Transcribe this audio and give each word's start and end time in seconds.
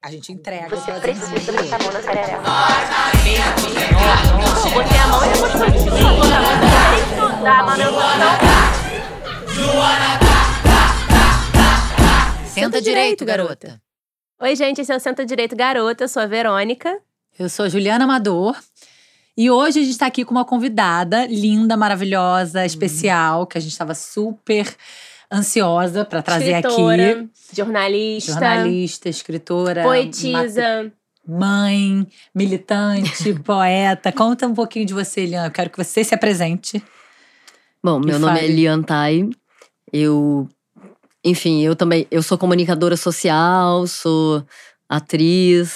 A 0.00 0.12
gente 0.12 0.30
entrega. 0.30 0.68
Você 0.68 0.92
precisa 0.92 1.50
botar 1.52 1.74
a 1.74 1.78
mão 1.82 1.90
na. 1.92 1.98
Eu 4.64 4.70
botei 4.70 4.96
a 4.96 5.06
mão 5.08 5.24
e 5.24 5.28
depois 5.32 5.52
botei 5.54 5.96
a 5.96 6.12
mão 6.12 6.20
da. 7.42 7.66
Senta 12.46 12.80
direito, 12.80 13.24
garota. 13.24 13.82
Oi, 14.40 14.54
gente, 14.54 14.80
esse 14.80 14.92
é 14.92 14.96
o 14.96 15.00
Senta 15.00 15.26
Direito 15.26 15.56
Garota, 15.56 16.04
eu 16.04 16.08
sou 16.08 16.22
a 16.22 16.26
Verônica. 16.26 16.96
Eu 17.36 17.48
sou 17.48 17.64
a 17.64 17.68
Juliana 17.68 18.04
Amador. 18.04 18.56
E 19.36 19.50
hoje 19.50 19.80
a 19.80 19.82
gente 19.82 19.98
tá 19.98 20.06
aqui 20.06 20.24
com 20.24 20.30
uma 20.30 20.44
convidada 20.44 21.26
linda, 21.26 21.76
maravilhosa, 21.76 22.64
especial, 22.64 23.48
que 23.48 23.58
a 23.58 23.60
gente 23.60 23.72
estava 23.72 23.96
super 23.96 24.76
ansiosa 25.32 26.04
para 26.04 26.22
trazer 26.22 26.52
escritora, 26.56 27.10
aqui. 27.12 27.30
jornalista, 27.52 28.32
Jornalista, 28.32 29.08
escritora, 29.08 29.82
poetisa. 29.82 30.92
mãe, 31.26 32.06
militante, 32.34 33.34
poeta. 33.44 34.10
Conta 34.12 34.46
um 34.46 34.54
pouquinho 34.54 34.86
de 34.86 34.94
você, 34.94 35.22
Eliana. 35.22 35.48
Eu 35.48 35.52
quero 35.52 35.70
que 35.70 35.76
você 35.76 36.02
se 36.02 36.14
apresente. 36.14 36.82
Bom, 37.82 38.00
meu 38.00 38.18
nome 38.18 38.40
é. 38.40 38.46
Lian 38.46 38.82
Tai. 38.82 39.28
Eu, 39.92 40.48
enfim, 41.24 41.62
eu 41.62 41.76
também, 41.76 42.06
eu 42.10 42.22
sou 42.22 42.36
comunicadora 42.36 42.96
social, 42.96 43.86
sou 43.86 44.44
atriz, 44.88 45.70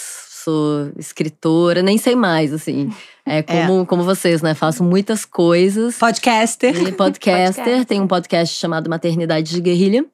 sou 0.44 0.90
escritora, 0.98 1.82
nem 1.82 1.98
sei 1.98 2.16
mais, 2.16 2.52
assim. 2.52 2.92
É 3.24 3.42
como, 3.42 3.86
como 3.86 4.02
vocês, 4.02 4.42
né? 4.42 4.54
Faço 4.54 4.82
muitas 4.82 5.24
coisas. 5.24 5.96
Podcaster. 5.96 6.70
E 6.70 6.92
podcaster, 6.92 7.54
Podcaster. 7.54 7.84
tem 7.84 8.00
um 8.00 8.06
podcast 8.06 8.58
chamado 8.58 8.90
Maternidade 8.90 9.52
de 9.52 9.60
Guerrilha. 9.60 10.04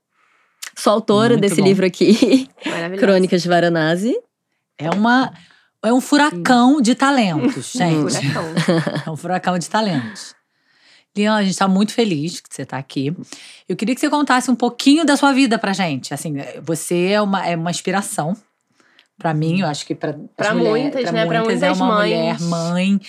Sou 0.77 0.93
autora 0.93 1.30
Muito 1.30 1.41
desse 1.41 1.61
bom. 1.61 1.66
livro 1.66 1.87
aqui. 1.87 2.49
Crônicas 2.99 3.43
de 3.43 3.49
Varanasi. 3.49 4.15
É 4.79 4.91
uma 4.91 5.33
é 5.85 5.93
um 5.93 6.01
furacão 6.01 6.80
de 6.80 6.95
talentos, 6.95 7.73
gente. 7.73 8.10
Furacão. 8.19 8.45
É 9.07 9.10
um 9.10 9.16
furacão 9.16 9.59
de 9.59 9.69
talentos. 9.69 10.35
Liana, 11.16 11.38
a 11.38 11.43
gente 11.43 11.52
está 11.52 11.66
muito 11.66 11.93
feliz 11.93 12.41
que 12.41 12.54
você 12.54 12.63
está 12.63 12.79
aqui. 12.79 13.16
Eu 13.69 13.75
queria 13.75 13.95
que 13.95 14.01
você 14.01 14.10
contasse 14.10 14.51
um 14.51 14.54
pouquinho 14.54 15.04
da 15.04 15.16
sua 15.16 15.32
vida 15.32 15.59
pra 15.59 15.73
gente. 15.73 16.15
Assim, 16.15 16.35
você 16.63 17.09
é 17.09 17.21
uma, 17.21 17.47
é 17.47 17.57
uma 17.57 17.71
inspiração 17.71 18.37
pra 19.19 19.35
mim, 19.35 19.61
eu 19.61 19.66
acho 19.66 19.85
que 19.85 19.97
as 20.38 20.52
mulher- 20.55 20.71
muitas, 20.71 21.02
pra 21.02 21.13
né? 21.13 21.27
Pra 21.27 21.41
muitas 21.45 21.63
é 21.63 21.73
uma 21.73 21.87
mães. 21.87 22.11
mulher 22.13 22.41
mãe, 22.41 23.01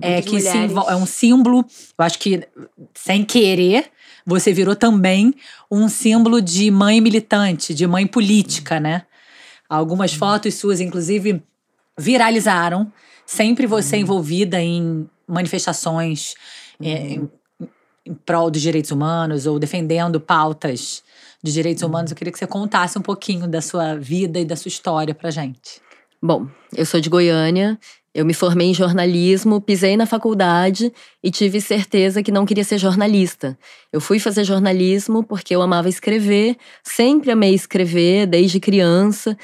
é 0.00 0.22
que 0.22 0.32
mulheres. 0.36 0.52
simbo- 0.70 0.88
é 0.90 0.94
um 0.96 1.06
símbolo. 1.06 1.58
Eu 1.98 2.04
acho 2.04 2.18
que 2.18 2.46
sem 2.94 3.24
querer 3.24 3.90
você 4.24 4.52
virou 4.52 4.74
também 4.76 5.34
um 5.70 5.88
símbolo 5.88 6.40
de 6.40 6.70
mãe 6.70 7.00
militante, 7.00 7.74
de 7.74 7.86
mãe 7.86 8.06
política, 8.06 8.80
né? 8.80 9.02
Algumas 9.68 10.14
fotos 10.14 10.54
suas, 10.54 10.80
inclusive, 10.80 11.42
viralizaram. 11.98 12.90
Sempre 13.24 13.66
você 13.66 13.96
envolvida 13.96 14.60
em 14.60 15.08
manifestações 15.26 16.34
é, 16.80 16.88
em, 17.14 17.30
em 18.06 18.14
prol 18.24 18.50
dos 18.50 18.62
direitos 18.62 18.90
humanos 18.92 19.46
ou 19.46 19.58
defendendo 19.58 20.20
pautas 20.20 21.02
de 21.42 21.52
direitos 21.52 21.82
humanos. 21.82 22.10
Eu 22.10 22.16
queria 22.16 22.32
que 22.32 22.38
você 22.38 22.46
contasse 22.46 22.98
um 22.98 23.02
pouquinho 23.02 23.46
da 23.46 23.60
sua 23.60 23.94
vida 23.94 24.38
e 24.38 24.44
da 24.44 24.56
sua 24.56 24.68
história 24.68 25.14
pra 25.14 25.30
gente. 25.30 25.80
Bom, 26.22 26.48
eu 26.74 26.86
sou 26.86 27.00
de 27.00 27.10
Goiânia, 27.10 27.78
eu 28.14 28.24
me 28.24 28.32
formei 28.32 28.68
em 28.68 28.74
jornalismo, 28.74 29.60
pisei 29.60 29.96
na 29.96 30.06
faculdade 30.06 30.90
e 31.22 31.30
tive 31.30 31.60
certeza 31.60 32.22
que 32.22 32.32
não 32.32 32.46
queria 32.46 32.64
ser 32.64 32.78
jornalista. 32.78 33.58
Eu 33.92 34.00
fui 34.00 34.18
fazer 34.18 34.42
jornalismo 34.42 35.22
porque 35.22 35.54
eu 35.54 35.60
amava 35.60 35.88
escrever, 35.88 36.56
sempre 36.82 37.30
amei 37.30 37.54
escrever 37.54 38.26
desde 38.26 38.58
criança 38.58 39.36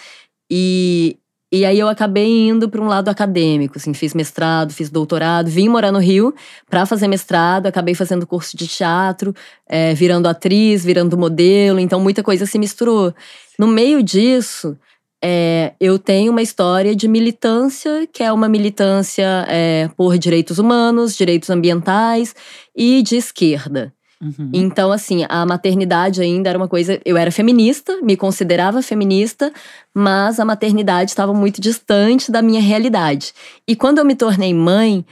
e 0.50 1.18
e 1.52 1.66
aí 1.66 1.78
eu 1.78 1.86
acabei 1.86 2.48
indo 2.48 2.66
para 2.68 2.80
um 2.80 2.86
lado 2.86 3.10
acadêmico, 3.10 3.76
assim, 3.76 3.92
fiz 3.92 4.14
mestrado, 4.14 4.72
fiz 4.72 4.88
doutorado, 4.88 5.50
vim 5.50 5.68
morar 5.68 5.92
no 5.92 5.98
Rio 5.98 6.34
para 6.70 6.86
fazer 6.86 7.06
mestrado, 7.08 7.66
acabei 7.66 7.94
fazendo 7.94 8.26
curso 8.26 8.56
de 8.56 8.66
teatro, 8.66 9.34
eh, 9.68 9.92
virando 9.92 10.26
atriz, 10.28 10.82
virando 10.82 11.18
modelo, 11.18 11.78
então 11.78 12.00
muita 12.00 12.22
coisa 12.22 12.46
se 12.46 12.58
misturou. 12.58 13.14
No 13.58 13.66
meio 13.66 14.02
disso, 14.02 14.78
é, 15.22 15.74
eu 15.78 15.98
tenho 15.98 16.32
uma 16.32 16.42
história 16.42 16.96
de 16.96 17.06
militância, 17.06 18.08
que 18.12 18.24
é 18.24 18.32
uma 18.32 18.48
militância 18.48 19.46
é, 19.48 19.88
por 19.96 20.18
direitos 20.18 20.58
humanos, 20.58 21.16
direitos 21.16 21.48
ambientais 21.48 22.34
e 22.74 23.02
de 23.02 23.16
esquerda. 23.16 23.94
Uhum. 24.22 24.50
Então, 24.52 24.92
assim, 24.92 25.26
a 25.28 25.44
maternidade 25.44 26.22
ainda 26.22 26.48
era 26.48 26.56
uma 26.56 26.68
coisa. 26.68 27.00
Eu 27.04 27.16
era 27.16 27.32
feminista, 27.32 28.00
me 28.00 28.16
considerava 28.16 28.80
feminista, 28.80 29.52
mas 29.92 30.38
a 30.38 30.44
maternidade 30.44 31.10
estava 31.10 31.34
muito 31.34 31.60
distante 31.60 32.30
da 32.30 32.40
minha 32.40 32.60
realidade. 32.60 33.32
E 33.66 33.74
quando 33.74 33.98
eu 33.98 34.04
me 34.04 34.14
tornei 34.14 34.54
mãe, 34.54 35.04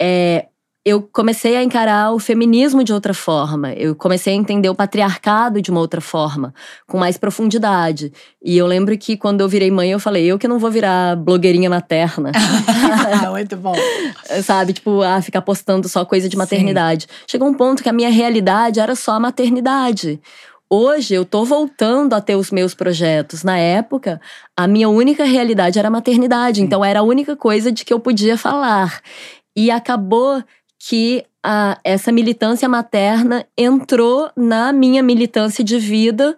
é, 0.00 0.46
eu 0.84 1.00
comecei 1.00 1.56
a 1.56 1.62
encarar 1.62 2.12
o 2.12 2.18
feminismo 2.18 2.84
de 2.84 2.92
outra 2.92 3.14
forma. 3.14 3.72
Eu 3.72 3.94
comecei 3.94 4.34
a 4.34 4.36
entender 4.36 4.68
o 4.68 4.74
patriarcado 4.74 5.62
de 5.62 5.70
uma 5.70 5.80
outra 5.80 6.00
forma, 6.00 6.52
com 6.86 6.98
mais 6.98 7.16
profundidade. 7.16 8.12
E 8.44 8.58
eu 8.58 8.66
lembro 8.66 8.96
que 8.98 9.16
quando 9.16 9.40
eu 9.40 9.48
virei 9.48 9.70
mãe, 9.70 9.90
eu 9.90 9.98
falei: 9.98 10.26
eu 10.26 10.38
que 10.38 10.46
não 10.46 10.58
vou 10.58 10.70
virar 10.70 11.16
blogueirinha 11.16 11.70
materna. 11.70 12.32
muito 13.32 13.56
bom. 13.56 13.74
sabe? 14.42 14.74
Tipo, 14.74 15.00
ah, 15.00 15.22
ficar 15.22 15.40
postando 15.40 15.88
só 15.88 16.04
coisa 16.04 16.28
de 16.28 16.36
maternidade. 16.36 17.06
Chegou 17.26 17.48
um 17.48 17.54
ponto 17.54 17.82
que 17.82 17.88
a 17.88 17.92
minha 17.92 18.10
realidade 18.10 18.78
era 18.78 18.94
só 18.94 19.12
a 19.12 19.20
maternidade. 19.20 20.20
Hoje 20.68 21.14
eu 21.14 21.24
tô 21.24 21.44
voltando 21.44 22.14
a 22.14 22.20
ter 22.20 22.36
os 22.36 22.50
meus 22.50 22.74
projetos. 22.74 23.42
Na 23.42 23.56
época, 23.56 24.20
a 24.54 24.66
minha 24.66 24.88
única 24.88 25.24
realidade 25.24 25.78
era 25.78 25.88
a 25.88 25.90
maternidade. 25.90 26.60
Então 26.60 26.84
era 26.84 27.00
a 27.00 27.02
única 27.02 27.34
coisa 27.36 27.72
de 27.72 27.86
que 27.86 27.92
eu 27.94 28.00
podia 28.00 28.36
falar. 28.36 29.00
E 29.56 29.70
acabou 29.70 30.42
que 30.86 31.24
a- 31.42 31.78
essa 31.82 32.12
militância 32.12 32.68
materna 32.68 33.46
entrou 33.56 34.30
na 34.36 34.70
minha 34.70 35.02
militância 35.02 35.64
de 35.64 35.78
vida, 35.78 36.36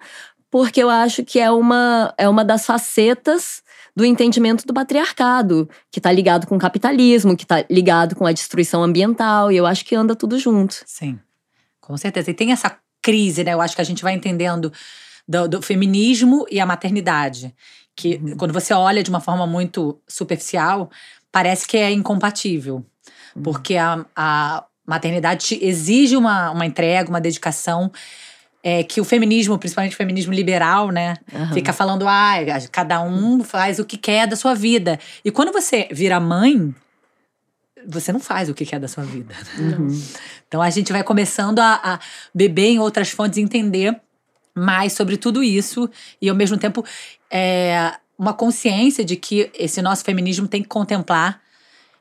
porque 0.49 0.81
eu 0.81 0.89
acho 0.89 1.25
que 1.25 1.41
é 1.41 1.51
uma, 1.51 2.15
é 2.17 2.29
uma 2.29 2.45
das 2.45 2.65
facetas 2.65 3.61
do 3.95 4.05
entendimento 4.05 4.65
do 4.65 4.73
patriarcado, 4.73 5.69
que 5.91 5.99
está 5.99 6.12
ligado 6.12 6.47
com 6.47 6.55
o 6.55 6.61
capitalismo, 6.61 7.37
que 7.37 7.43
está 7.43 7.65
ligado 7.69 8.15
com 8.15 8.25
a 8.25 8.31
destruição 8.31 8.84
ambiental, 8.84 9.51
e 9.51 9.57
eu 9.57 9.67
acho 9.67 9.84
que 9.84 9.97
anda 9.97 10.15
tudo 10.15 10.39
junto. 10.39 10.77
Sim, 10.87 11.19
com 11.81 11.97
certeza. 11.97 12.31
E 12.31 12.34
tem 12.34 12.53
essa 12.53 12.78
crise, 13.03 13.43
né? 13.43 13.53
Eu 13.53 13.61
acho 13.61 13.75
que 13.75 13.81
a 13.81 13.84
gente 13.84 14.03
vai 14.03 14.13
entendendo 14.15 14.73
do, 15.27 15.49
do 15.49 15.63
feminismo 15.63 16.47
e 16.49 16.61
a 16.61 16.67
maternidade. 16.67 17.53
Que 17.97 18.21
quando 18.37 18.53
você 18.53 18.73
olha 18.75 19.03
de 19.03 19.11
uma 19.11 19.21
forma 19.21 19.47
muito 19.47 19.99
superficial, 20.07 20.89
parece 21.33 21.67
que 21.67 21.77
é 21.77 21.91
incompatível. 21.91 22.84
Porque 23.43 23.77
a, 23.77 24.05
a 24.15 24.65
maternidade 24.87 25.45
te 25.45 25.65
exige 25.65 26.17
uma, 26.17 26.51
uma 26.51 26.67
entrega, 26.67 27.09
uma 27.09 27.21
dedicação. 27.21 27.91
É, 28.63 28.83
que 28.83 29.01
o 29.01 29.05
feminismo, 29.05 29.57
principalmente 29.57 29.93
o 29.93 29.97
feminismo 29.97 30.33
liberal, 30.33 30.91
né? 30.91 31.15
Aham. 31.33 31.53
Fica 31.55 31.73
falando, 31.73 32.05
ah, 32.09 32.35
cada 32.73 33.01
um 33.01 33.45
faz 33.45 33.79
o 33.79 33.85
que 33.85 33.97
quer 33.97 34.27
da 34.27 34.35
sua 34.35 34.55
vida. 34.55 34.99
E 35.25 35.31
quando 35.31 35.53
você 35.53 35.87
vira 35.93 36.19
mãe, 36.19 36.75
você 37.87 38.13
não 38.13 38.19
faz 38.19 38.49
o 38.49 38.55
que 38.55 38.67
quer 38.67 38.81
da 38.81 38.89
sua 38.89 39.05
vida. 39.05 39.35
né? 39.59 39.77
Uhum. 39.77 40.03
Então 40.49 40.63
a 40.63 40.71
gente 40.71 40.93
vai 40.93 41.03
começando 41.03 41.59
a, 41.59 41.81
a 41.83 42.01
beber 42.33 42.69
em 42.69 42.79
outras 42.79 43.11
fontes 43.11 43.37
e 43.37 43.43
entender 43.43 44.01
mais 44.55 44.93
sobre 44.93 45.17
tudo 45.17 45.43
isso 45.43 45.91
e 46.23 46.29
ao 46.29 46.37
mesmo 46.37 46.57
tempo 46.57 46.85
é, 47.29 47.93
uma 48.17 48.33
consciência 48.33 49.05
de 49.05 49.17
que 49.17 49.51
esse 49.55 49.83
nosso 49.83 50.05
feminismo 50.05 50.47
tem 50.47 50.63
que 50.63 50.69
contemplar 50.69 51.43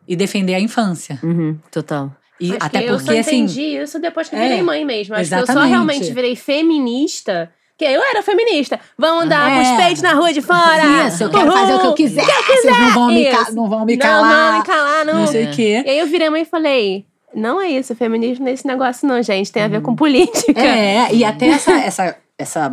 e 0.07 0.15
defender 0.15 0.53
a 0.55 0.59
infância. 0.59 1.19
Uhum, 1.23 1.57
total. 1.71 2.11
E 2.39 2.49
Acho 2.51 2.57
até 2.61 2.79
que 2.81 2.85
eu 2.89 2.97
porque 2.97 3.13
só 3.13 3.19
assim, 3.19 3.37
entendi 3.43 3.61
isso 3.77 3.97
depois 3.99 4.27
que 4.29 4.35
É, 4.35 4.39
virei 4.41 4.61
mãe 4.61 4.83
mesmo. 4.83 5.15
Acho 5.15 5.29
que 5.29 5.33
eu 5.35 5.37
só 5.39 5.43
exatamente. 5.43 5.69
realmente 5.69 6.13
virei 6.13 6.35
feminista. 6.35 7.51
Porque 7.77 7.85
eu 7.93 8.01
era 8.03 8.21
feminista. 8.23 8.79
Vão 8.97 9.19
andar 9.21 9.49
com 9.51 9.59
É. 9.59 9.61
os 9.71 9.77
peitos 9.83 10.01
na 10.01 10.13
rua 10.13 10.31
de 10.31 10.41
fora. 10.41 11.07
isso, 11.07 11.23
eu 11.23 11.29
quero 11.29 11.51
fazer 11.51 11.73
o 11.75 11.79
que 11.81 11.87
eu 11.87 11.93
quiser. 11.93 12.25
Vocês 12.25 12.79
não 12.79 12.91
vão 12.91 13.07
me, 13.07 13.25
ca- 13.25 13.51
não 13.51 13.69
vão 13.69 13.85
me 13.85 13.95
Não, 13.97 14.05
calar. 14.05 14.51
não, 14.53 14.59
me 14.59 14.65
calar, 14.65 15.05
não. 15.05 15.13
Não 15.21 15.27
sei 15.27 15.45
o 15.45 15.51
quê. 15.51 15.83
E 15.85 15.89
aí 15.89 15.99
eu 15.99 16.07
virei 16.07 16.29
mãe 16.29 16.43
e 16.43 16.45
falei: 16.45 17.05
não 17.33 17.59
é 17.61 17.67
isso, 17.69 17.93
feminismo 17.95 18.45
não 18.45 18.51
é 18.51 18.53
esse 18.53 18.65
negócio, 18.65 19.05
não, 19.07 19.21
gente. 19.21 19.51
Tem 19.51 19.63
a 19.63 19.67
ver 19.67 19.81
com 19.81 19.93
política. 19.95 20.59
É, 20.61 21.13
e 21.13 21.23
até 21.25 21.47
essa, 21.47 21.71
essa, 21.73 22.17
essa 22.37 22.69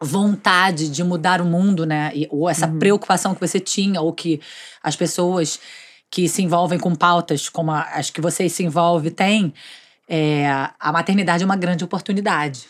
vontade 0.00 0.88
de 0.88 1.02
mudar 1.02 1.40
o 1.40 1.44
mundo, 1.44 1.84
né? 1.84 2.12
E- 2.14 2.28
ou 2.30 2.48
essa 2.48 2.68
preocupação 2.68 3.34
que 3.34 3.40
você 3.40 3.58
tinha, 3.58 4.00
ou 4.00 4.12
que 4.12 4.40
as 4.82 4.94
pessoas 4.94 5.58
que 6.10 6.28
se 6.28 6.42
envolvem 6.42 6.78
com 6.78 6.94
pautas 6.94 7.48
como 7.48 7.70
a- 7.70 7.82
as 7.94 8.10
que 8.10 8.20
vocês 8.20 8.52
se 8.52 8.62
envolvem 8.64 9.10
têm, 9.12 9.52
é, 10.08 10.46
a 10.80 10.90
maternidade 10.92 11.42
é 11.42 11.46
uma 11.46 11.56
grande 11.56 11.84
oportunidade. 11.84 12.66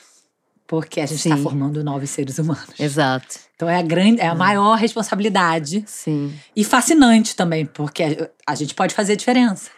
Porque 0.66 1.00
a 1.00 1.06
gente 1.06 1.18
está 1.26 1.36
formando 1.38 1.82
novos 1.82 2.10
seres 2.10 2.38
humanos. 2.38 2.78
Exato. 2.78 3.38
Então 3.56 3.68
é 3.70 3.76
a, 3.76 3.82
grande, 3.82 4.20
é 4.20 4.26
a 4.26 4.34
maior 4.34 4.74
responsabilidade. 4.76 5.82
Sim. 5.86 6.38
E 6.54 6.62
fascinante 6.62 7.34
também, 7.34 7.64
porque 7.64 8.02
a, 8.02 8.52
a 8.52 8.54
gente 8.54 8.74
pode 8.74 8.92
fazer 8.94 9.16
diferença. 9.16 9.70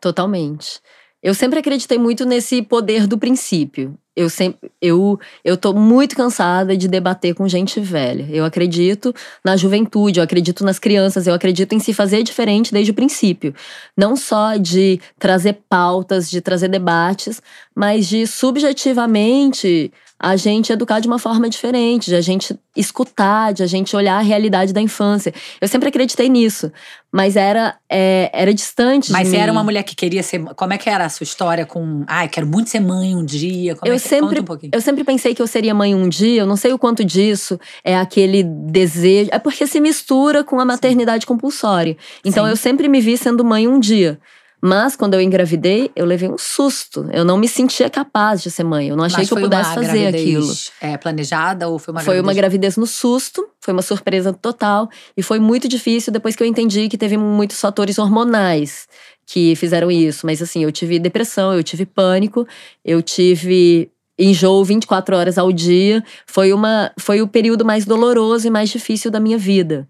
Totalmente. 0.00 0.80
Eu 1.22 1.34
sempre 1.34 1.58
acreditei 1.58 1.98
muito 1.98 2.24
nesse 2.24 2.62
poder 2.62 3.06
do 3.06 3.18
princípio. 3.18 3.94
Eu 4.16 4.28
sempre, 4.28 4.70
eu, 4.80 5.20
eu 5.44 5.56
tô 5.56 5.72
muito 5.72 6.16
cansada 6.16 6.76
de 6.76 6.88
debater 6.88 7.34
com 7.34 7.46
gente 7.46 7.78
velha. 7.78 8.26
Eu 8.30 8.44
acredito 8.44 9.14
na 9.44 9.56
juventude, 9.56 10.18
eu 10.18 10.24
acredito 10.24 10.64
nas 10.64 10.78
crianças, 10.78 11.26
eu 11.26 11.34
acredito 11.34 11.74
em 11.74 11.78
se 11.78 11.92
fazer 11.92 12.22
diferente 12.22 12.72
desde 12.72 12.90
o 12.90 12.94
princípio. 12.94 13.54
Não 13.96 14.16
só 14.16 14.56
de 14.56 14.98
trazer 15.18 15.58
pautas, 15.68 16.30
de 16.30 16.40
trazer 16.40 16.68
debates, 16.68 17.40
mas 17.74 18.08
de 18.08 18.26
subjetivamente 18.26 19.92
a 20.22 20.36
gente 20.36 20.70
educar 20.70 21.00
de 21.00 21.08
uma 21.08 21.18
forma 21.18 21.48
diferente, 21.48 22.10
de 22.10 22.14
a 22.14 22.20
gente 22.20 22.54
escutar, 22.76 23.54
de 23.54 23.62
a 23.62 23.66
gente 23.66 23.96
olhar 23.96 24.18
a 24.18 24.20
realidade 24.20 24.70
da 24.70 24.80
infância. 24.80 25.32
Eu 25.58 25.66
sempre 25.66 25.88
acreditei 25.88 26.28
nisso, 26.28 26.70
mas 27.10 27.36
era, 27.36 27.76
é, 27.88 28.30
era 28.30 28.52
distante. 28.52 29.10
Mas 29.10 29.24
de 29.24 29.30
você 29.30 29.36
era 29.38 29.50
uma 29.50 29.64
mulher 29.64 29.82
que 29.82 29.96
queria 29.96 30.22
ser. 30.22 30.44
Como 30.54 30.74
é 30.74 30.76
que 30.76 30.90
era 30.90 31.06
a 31.06 31.08
sua 31.08 31.24
história 31.24 31.64
com. 31.64 32.04
Ai, 32.06 32.28
quero 32.28 32.46
muito 32.46 32.68
ser 32.68 32.80
mãe 32.80 33.16
um 33.16 33.24
dia. 33.24 33.74
Como 33.74 33.90
eu 33.90 33.96
é 33.96 33.98
que... 33.98 34.06
sempre, 34.06 34.40
um 34.40 34.44
pouquinho. 34.44 34.72
eu 34.74 34.80
sempre 34.82 35.04
pensei 35.04 35.34
que 35.34 35.40
eu 35.40 35.46
seria 35.46 35.74
mãe 35.74 35.94
um 35.94 36.06
dia, 36.06 36.42
eu 36.42 36.46
não 36.46 36.56
sei 36.56 36.74
o 36.74 36.78
quanto 36.78 37.02
disso 37.02 37.58
é 37.82 37.96
aquele 37.96 38.42
desejo. 38.42 39.30
É 39.32 39.38
porque 39.38 39.66
se 39.66 39.80
mistura 39.80 40.44
com 40.44 40.60
a 40.60 40.66
maternidade 40.66 41.24
compulsória. 41.24 41.96
Então 42.22 42.44
Sim. 42.44 42.50
eu 42.50 42.56
sempre 42.56 42.88
me 42.88 43.00
vi 43.00 43.16
sendo 43.16 43.42
mãe 43.42 43.66
um 43.66 43.80
dia. 43.80 44.20
Mas 44.62 44.94
quando 44.94 45.14
eu 45.14 45.20
engravidei, 45.20 45.90
eu 45.96 46.04
levei 46.04 46.28
um 46.28 46.36
susto. 46.36 47.08
Eu 47.12 47.24
não 47.24 47.38
me 47.38 47.48
sentia 47.48 47.88
capaz 47.88 48.42
de 48.42 48.50
ser 48.50 48.64
mãe. 48.64 48.88
Eu 48.88 48.96
não 48.96 49.04
achei 49.04 49.20
Mas 49.20 49.28
que 49.28 49.34
eu 49.34 49.40
pudesse 49.40 49.74
fazer 49.74 50.10
gravidez, 50.10 50.22
aquilo. 50.22 50.92
É, 50.92 50.96
planejada 50.98 51.68
ou 51.68 51.78
foi 51.78 51.92
uma 51.92 52.00
Foi 52.00 52.20
uma 52.20 52.34
gravidez? 52.34 52.74
gravidez 52.74 52.76
no 52.76 52.86
susto, 52.86 53.48
foi 53.60 53.72
uma 53.72 53.82
surpresa 53.82 54.32
total 54.32 54.88
e 55.16 55.22
foi 55.22 55.38
muito 55.38 55.66
difícil 55.66 56.12
depois 56.12 56.36
que 56.36 56.42
eu 56.42 56.46
entendi 56.46 56.88
que 56.88 56.98
teve 56.98 57.16
muitos 57.16 57.60
fatores 57.60 57.98
hormonais 57.98 58.86
que 59.26 59.54
fizeram 59.56 59.90
isso. 59.90 60.26
Mas 60.26 60.42
assim, 60.42 60.62
eu 60.64 60.72
tive 60.72 60.98
depressão, 60.98 61.54
eu 61.54 61.62
tive 61.62 61.86
pânico, 61.86 62.46
eu 62.84 63.00
tive 63.00 63.90
enjoo 64.18 64.62
24 64.64 65.16
horas 65.16 65.38
ao 65.38 65.50
dia. 65.50 66.04
Foi, 66.26 66.52
uma, 66.52 66.92
foi 66.98 67.22
o 67.22 67.28
período 67.28 67.64
mais 67.64 67.84
doloroso 67.86 68.46
e 68.46 68.50
mais 68.50 68.68
difícil 68.68 69.10
da 69.10 69.18
minha 69.18 69.38
vida. 69.38 69.88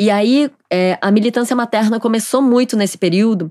E 0.00 0.10
aí, 0.10 0.48
é, 0.70 0.96
a 1.02 1.10
militância 1.10 1.56
materna 1.56 1.98
começou 1.98 2.40
muito 2.40 2.76
nesse 2.76 2.96
período, 2.96 3.50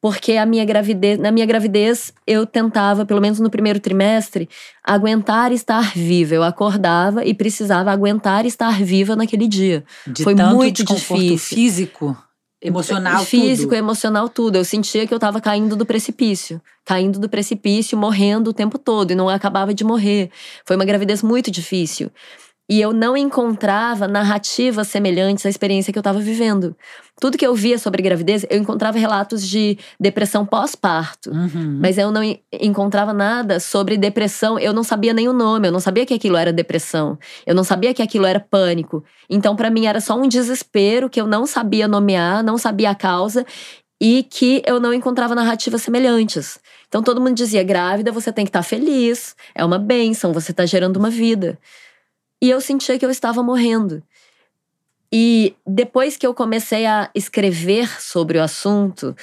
porque 0.00 0.32
a 0.32 0.46
minha 0.46 0.64
gravidez, 0.64 1.18
na 1.18 1.30
minha 1.30 1.46
gravidez 1.46 2.12
eu 2.26 2.46
tentava, 2.46 3.04
pelo 3.04 3.20
menos 3.20 3.40
no 3.40 3.50
primeiro 3.50 3.80
trimestre, 3.80 4.48
aguentar 4.84 5.52
estar 5.52 5.92
viva. 5.94 6.34
Eu 6.34 6.42
acordava 6.44 7.24
e 7.24 7.34
precisava 7.34 7.90
aguentar 7.90 8.46
estar 8.46 8.82
viva 8.82 9.16
naquele 9.16 9.48
dia. 9.48 9.84
De 10.06 10.22
foi 10.22 10.34
tanto 10.34 10.54
muito 10.54 10.84
difícil. 10.84 11.56
físico, 11.56 12.16
emocional, 12.62 13.24
Físico, 13.24 13.70
tudo. 13.70 13.78
emocional, 13.78 14.28
tudo. 14.28 14.56
Eu 14.56 14.64
sentia 14.64 15.06
que 15.06 15.14
eu 15.14 15.18
tava 15.18 15.40
caindo 15.40 15.76
do 15.76 15.86
precipício. 15.86 16.60
Caindo 16.84 17.18
do 17.18 17.28
precipício, 17.28 17.96
morrendo 17.96 18.50
o 18.50 18.52
tempo 18.52 18.78
todo. 18.78 19.10
E 19.10 19.14
não 19.14 19.28
acabava 19.28 19.72
de 19.72 19.84
morrer. 19.84 20.30
Foi 20.64 20.76
uma 20.76 20.84
gravidez 20.84 21.22
muito 21.22 21.50
difícil. 21.50 22.10
E 22.70 22.80
eu 22.82 22.92
não 22.92 23.16
encontrava 23.16 24.06
narrativas 24.06 24.88
semelhantes 24.88 25.46
à 25.46 25.48
experiência 25.48 25.90
que 25.90 25.98
eu 25.98 26.02
estava 26.02 26.18
vivendo. 26.18 26.76
Tudo 27.18 27.38
que 27.38 27.46
eu 27.46 27.54
via 27.54 27.78
sobre 27.78 28.02
gravidez, 28.02 28.44
eu 28.50 28.58
encontrava 28.58 28.98
relatos 28.98 29.48
de 29.48 29.78
depressão 29.98 30.44
pós-parto. 30.44 31.30
Uhum. 31.30 31.78
Mas 31.80 31.96
eu 31.96 32.10
não 32.10 32.22
en- 32.22 32.38
encontrava 32.52 33.14
nada 33.14 33.58
sobre 33.58 33.96
depressão. 33.96 34.58
Eu 34.58 34.74
não 34.74 34.84
sabia 34.84 35.14
nem 35.14 35.28
o 35.28 35.32
nome, 35.32 35.66
eu 35.66 35.72
não 35.72 35.80
sabia 35.80 36.04
que 36.04 36.12
aquilo 36.12 36.36
era 36.36 36.52
depressão. 36.52 37.18
Eu 37.46 37.54
não 37.54 37.64
sabia 37.64 37.94
que 37.94 38.02
aquilo 38.02 38.26
era 38.26 38.38
pânico. 38.38 39.02
Então, 39.30 39.56
pra 39.56 39.70
mim, 39.70 39.86
era 39.86 40.00
só 40.00 40.14
um 40.14 40.28
desespero 40.28 41.08
que 41.08 41.20
eu 41.20 41.26
não 41.26 41.46
sabia 41.46 41.88
nomear, 41.88 42.44
não 42.44 42.58
sabia 42.58 42.90
a 42.90 42.94
causa 42.94 43.46
e 44.00 44.22
que 44.22 44.62
eu 44.66 44.78
não 44.78 44.92
encontrava 44.92 45.34
narrativas 45.34 45.82
semelhantes. 45.82 46.60
Então, 46.86 47.02
todo 47.02 47.20
mundo 47.20 47.34
dizia: 47.34 47.62
grávida, 47.64 48.12
você 48.12 48.30
tem 48.30 48.44
que 48.44 48.50
estar 48.50 48.62
feliz, 48.62 49.34
é 49.54 49.64
uma 49.64 49.78
bênção, 49.78 50.32
você 50.34 50.50
está 50.52 50.66
gerando 50.66 50.98
uma 50.98 51.10
vida. 51.10 51.58
E 52.40 52.50
eu 52.50 52.60
sentia 52.60 52.98
que 52.98 53.04
eu 53.04 53.10
estava 53.10 53.42
morrendo. 53.42 54.02
E 55.12 55.56
depois 55.66 56.16
que 56.16 56.26
eu 56.26 56.34
comecei 56.34 56.86
a 56.86 57.10
escrever 57.14 57.88
sobre 58.00 58.38
o 58.38 58.42
assunto, 58.42 59.16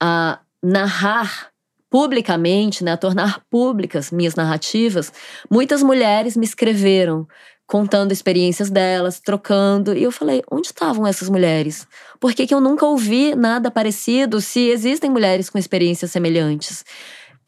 a 0.00 0.40
narrar 0.62 1.50
publicamente, 1.90 2.84
né, 2.84 2.92
a 2.92 2.96
tornar 2.96 3.42
públicas 3.48 4.10
minhas 4.10 4.34
narrativas, 4.34 5.12
muitas 5.50 5.82
mulheres 5.82 6.36
me 6.36 6.44
escreveram 6.44 7.26
contando 7.66 8.12
experiências 8.12 8.70
delas, 8.70 9.20
trocando, 9.20 9.94
e 9.94 10.02
eu 10.02 10.10
falei, 10.10 10.42
onde 10.50 10.68
estavam 10.68 11.06
essas 11.06 11.28
mulheres? 11.28 11.86
Por 12.18 12.32
que, 12.32 12.46
que 12.46 12.54
eu 12.54 12.62
nunca 12.62 12.86
ouvi 12.86 13.34
nada 13.34 13.70
parecido 13.70 14.40
se 14.40 14.70
existem 14.70 15.10
mulheres 15.10 15.50
com 15.50 15.58
experiências 15.58 16.10
semelhantes? 16.10 16.82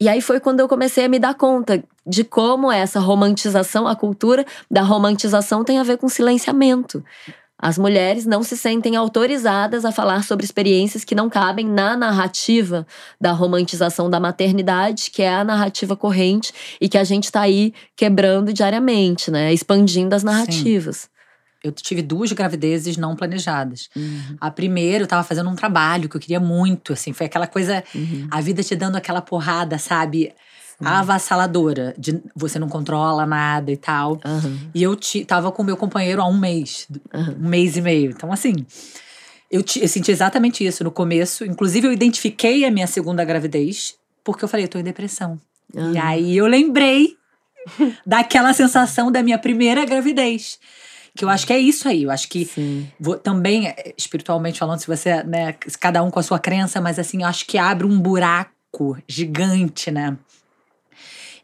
E 0.01 0.09
aí 0.09 0.19
foi 0.19 0.39
quando 0.39 0.61
eu 0.61 0.67
comecei 0.67 1.05
a 1.05 1.07
me 1.07 1.19
dar 1.19 1.35
conta 1.35 1.83
de 2.07 2.23
como 2.23 2.71
essa 2.71 2.99
romantização, 2.99 3.87
a 3.87 3.95
cultura 3.95 4.43
da 4.69 4.81
romantização 4.81 5.63
tem 5.63 5.77
a 5.77 5.83
ver 5.83 5.99
com 5.99 6.09
silenciamento. 6.09 7.05
As 7.55 7.77
mulheres 7.77 8.25
não 8.25 8.41
se 8.41 8.57
sentem 8.57 8.95
autorizadas 8.95 9.85
a 9.85 9.91
falar 9.91 10.23
sobre 10.23 10.43
experiências 10.43 11.03
que 11.03 11.13
não 11.13 11.29
cabem 11.29 11.67
na 11.67 11.95
narrativa 11.95 12.87
da 13.19 13.31
romantização 13.31 14.09
da 14.09 14.19
maternidade, 14.19 15.11
que 15.11 15.21
é 15.21 15.31
a 15.31 15.43
narrativa 15.43 15.95
corrente 15.95 16.51
e 16.81 16.89
que 16.89 16.97
a 16.97 17.03
gente 17.03 17.25
está 17.25 17.41
aí 17.41 17.71
quebrando 17.95 18.51
diariamente, 18.51 19.29
né? 19.29 19.53
Expandindo 19.53 20.15
as 20.15 20.23
narrativas. 20.23 21.10
Eu 21.63 21.71
tive 21.71 22.01
duas 22.01 22.31
gravidezes 22.31 22.97
não 22.97 23.15
planejadas. 23.15 23.89
A 24.39 24.49
primeira, 24.49 25.03
eu 25.03 25.07
tava 25.07 25.23
fazendo 25.23 25.49
um 25.49 25.55
trabalho 25.55 26.09
que 26.09 26.15
eu 26.17 26.21
queria 26.21 26.39
muito, 26.39 26.93
assim, 26.93 27.13
foi 27.13 27.27
aquela 27.27 27.45
coisa, 27.47 27.83
Uhum. 27.93 28.27
a 28.31 28.41
vida 28.41 28.63
te 28.63 28.75
dando 28.75 28.95
aquela 28.95 29.21
porrada, 29.21 29.77
sabe? 29.77 30.33
Avassaladora, 30.83 31.93
de 31.97 32.21
você 32.35 32.57
não 32.57 32.67
controla 32.67 33.25
nada 33.25 33.71
e 33.71 33.77
tal. 33.77 34.19
Aham, 34.25 34.59
E 34.73 34.81
eu 34.81 34.95
ti, 34.95 35.23
tava 35.25 35.51
com 35.51 35.63
meu 35.63 35.77
companheiro 35.77 36.21
há 36.21 36.27
um 36.27 36.37
mês, 36.37 36.87
um 37.39 37.47
mês 37.49 37.77
e 37.77 37.81
meio. 37.81 38.11
Então, 38.11 38.31
assim, 38.31 38.65
eu, 39.51 39.61
ti- 39.61 39.81
eu 39.81 39.87
senti 39.87 40.11
exatamente 40.11 40.65
isso 40.65 40.83
no 40.83 40.91
começo. 40.91 41.45
Inclusive, 41.45 41.87
eu 41.87 41.93
identifiquei 41.93 42.65
a 42.65 42.71
minha 42.71 42.87
segunda 42.87 43.23
gravidez, 43.23 43.95
porque 44.23 44.43
eu 44.43 44.49
falei, 44.49 44.65
eu 44.65 44.69
tô 44.69 44.79
em 44.79 44.83
depressão. 44.83 45.39
E 45.93 45.97
aí 45.97 46.35
eu 46.37 46.47
lembrei 46.47 47.15
daquela 48.05 48.53
sensação 48.53 49.11
da 49.11 49.21
minha 49.23 49.37
primeira 49.37 49.85
gravidez. 49.85 50.59
Que 51.15 51.25
eu 51.25 51.29
acho 51.29 51.45
que 51.45 51.53
é 51.53 51.59
isso 51.59 51.87
aí. 51.87 52.03
Eu 52.03 52.11
acho 52.11 52.27
que 52.29 52.45
vou- 52.99 53.17
também, 53.17 53.67
eh, 53.67 53.93
espiritualmente 53.97 54.57
falando, 54.59 54.79
se 54.79 54.87
você, 54.87 55.23
né, 55.23 55.53
cada 55.79 56.01
um 56.03 56.09
com 56.09 56.19
a 56.19 56.23
sua 56.23 56.39
crença, 56.39 56.79
mas 56.79 56.97
assim, 56.97 57.21
eu 57.23 57.27
acho 57.27 57.45
que 57.45 57.57
abre 57.57 57.85
um 57.85 57.99
buraco 57.99 58.97
gigante, 59.07 59.91
né? 59.91 60.17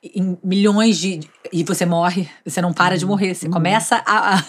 Em 0.03 0.37
milhões 0.43 0.97
de. 0.97 1.19
E 1.51 1.63
você 1.63 1.85
morre, 1.85 2.29
você 2.45 2.61
não 2.61 2.71
para 2.73 2.97
de 2.97 3.05
morrer. 3.05 3.33
Você 3.33 3.49
começa 3.49 3.95
a. 4.05 4.35
a- 4.35 4.43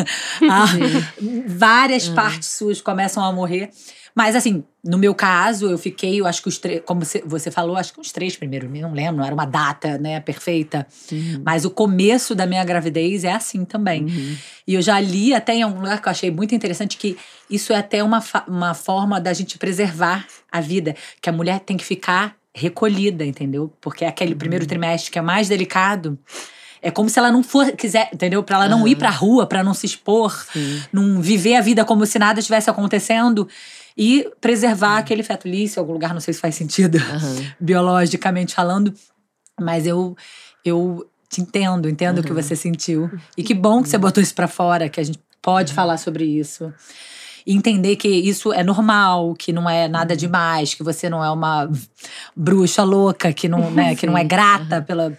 a- 0.51 0.67
várias 1.47 2.09
partes 2.09 2.49
suas 2.51 2.81
começam 2.81 3.25
a 3.25 3.33
morrer. 3.33 3.71
Mas, 4.15 4.35
assim, 4.35 4.65
no 4.85 4.99
meu 4.99 5.15
caso, 5.15 5.67
eu 5.71 5.79
fiquei, 5.79 6.21
eu 6.21 6.27
acho 6.27 6.43
que 6.43 6.49
os 6.49 6.59
três, 6.59 6.83
como 6.85 7.03
você, 7.25 7.51
falou, 7.53 7.77
acho 7.77 7.93
que 7.93 8.01
os 8.01 8.11
três 8.11 8.37
primeiros, 8.37 8.69
não 8.69 8.93
lembro, 8.93 9.19
não 9.19 9.25
era 9.25 9.33
uma 9.33 9.45
data, 9.45 9.97
né, 9.97 10.19
perfeita. 10.19 10.85
Mas 11.45 11.65
o 11.65 11.71
começo 11.71 12.35
da 12.35 12.45
minha 12.45 12.65
gravidez 12.65 13.23
é 13.23 13.33
assim 13.33 13.65
também. 13.65 14.03
Uhum. 14.07 14.37
E 14.67 14.75
eu 14.75 14.83
já 14.83 14.99
li 14.99 15.33
até 15.33 15.55
em 15.55 15.63
algum 15.63 15.79
lugar 15.81 16.03
que 16.03 16.09
eu 16.09 16.11
achei 16.11 16.33
muito 16.33 16.53
interessante 16.53 16.97
que 16.97 17.17
isso 17.49 17.73
é 17.73 17.77
até 17.77 18.03
uma, 18.03 18.21
uma 18.49 18.75
forma 18.75 19.21
da 19.21 19.33
gente 19.33 19.57
preservar 19.57 20.27
a 20.51 20.61
vida. 20.61 20.97
Que 21.23 21.31
a 21.31 21.33
mulher 21.33 21.61
tem 21.61 21.77
que 21.77 21.85
ficar 21.85 22.35
recolhida, 22.59 23.25
entendeu? 23.25 23.73
Porque 23.81 24.05
aquele 24.05 24.35
primeiro 24.35 24.67
trimestre 24.67 25.11
que 25.11 25.19
é 25.19 25.23
mais 25.23 25.49
delicado. 25.49 26.19
É 26.81 26.91
como 26.91 27.09
se 27.09 27.19
ela 27.19 27.33
não 27.33 27.43
for, 27.43 27.73
quiser, 27.73 28.09
entendeu? 28.13 28.43
Pra 28.43 28.57
ela 28.57 28.69
não 28.69 28.79
Aham. 28.81 28.89
ir 28.89 28.97
pra 28.97 29.11
rua, 29.11 29.47
pra 29.47 29.65
não 29.65 29.75
se 29.75 29.85
expor, 29.87 30.33
Sim. 30.53 30.81
não 30.93 31.21
viver 31.21 31.57
a 31.57 31.61
vida 31.61 31.85
como 31.85 32.07
se 32.07 32.19
nada 32.19 32.39
estivesse 32.39 32.71
acontecendo 32.71 33.49
e 33.97 34.31
preservar 34.41 34.99
aquele 34.99 35.25
feto 35.25 35.49
lício 35.49 35.79
em 35.79 35.81
algum 35.81 35.93
lugar, 35.93 36.15
não 36.15 36.21
sei 36.21 36.33
se 36.33 36.41
faz 36.41 36.55
sentido 36.55 36.99
Aham. 36.99 37.37
biologicamente 37.59 38.55
falando, 38.55 38.95
mas 39.61 39.87
eu 39.87 40.17
eu 40.65 41.09
te 41.29 41.41
entendo, 41.41 41.89
entendo 41.89 42.21
o 42.21 42.23
que 42.23 42.33
você 42.33 42.55
sentiu. 42.57 43.11
E 43.37 43.43
que 43.43 43.55
bom 43.55 43.83
que 43.83 43.89
você 43.89 43.99
botou 43.99 44.23
isso 44.23 44.35
pra 44.35 44.47
fora, 44.49 44.89
que 44.89 45.01
a 45.01 45.05
gente 45.05 45.19
pode 45.43 45.73
falar 45.73 45.97
sobre 45.99 46.25
isso. 46.25 46.73
Entender 47.51 47.97
que 47.97 48.09
isso 48.09 48.53
é 48.53 48.63
normal, 48.63 49.35
que 49.35 49.55
não 49.55 49.69
é 49.71 49.89
nada 49.89 50.15
demais, 50.15 50.75
que 50.75 50.83
você 50.83 51.09
não 51.09 51.25
é 51.25 51.31
uma 51.31 51.67
bruxa 52.37 52.83
louca, 52.83 53.33
que 53.33 53.49
não, 53.49 53.71
né, 53.71 53.95
que 53.97 54.07
não 54.07 54.19
é 54.19 54.23
grata 54.23 54.83
pela, 54.83 55.17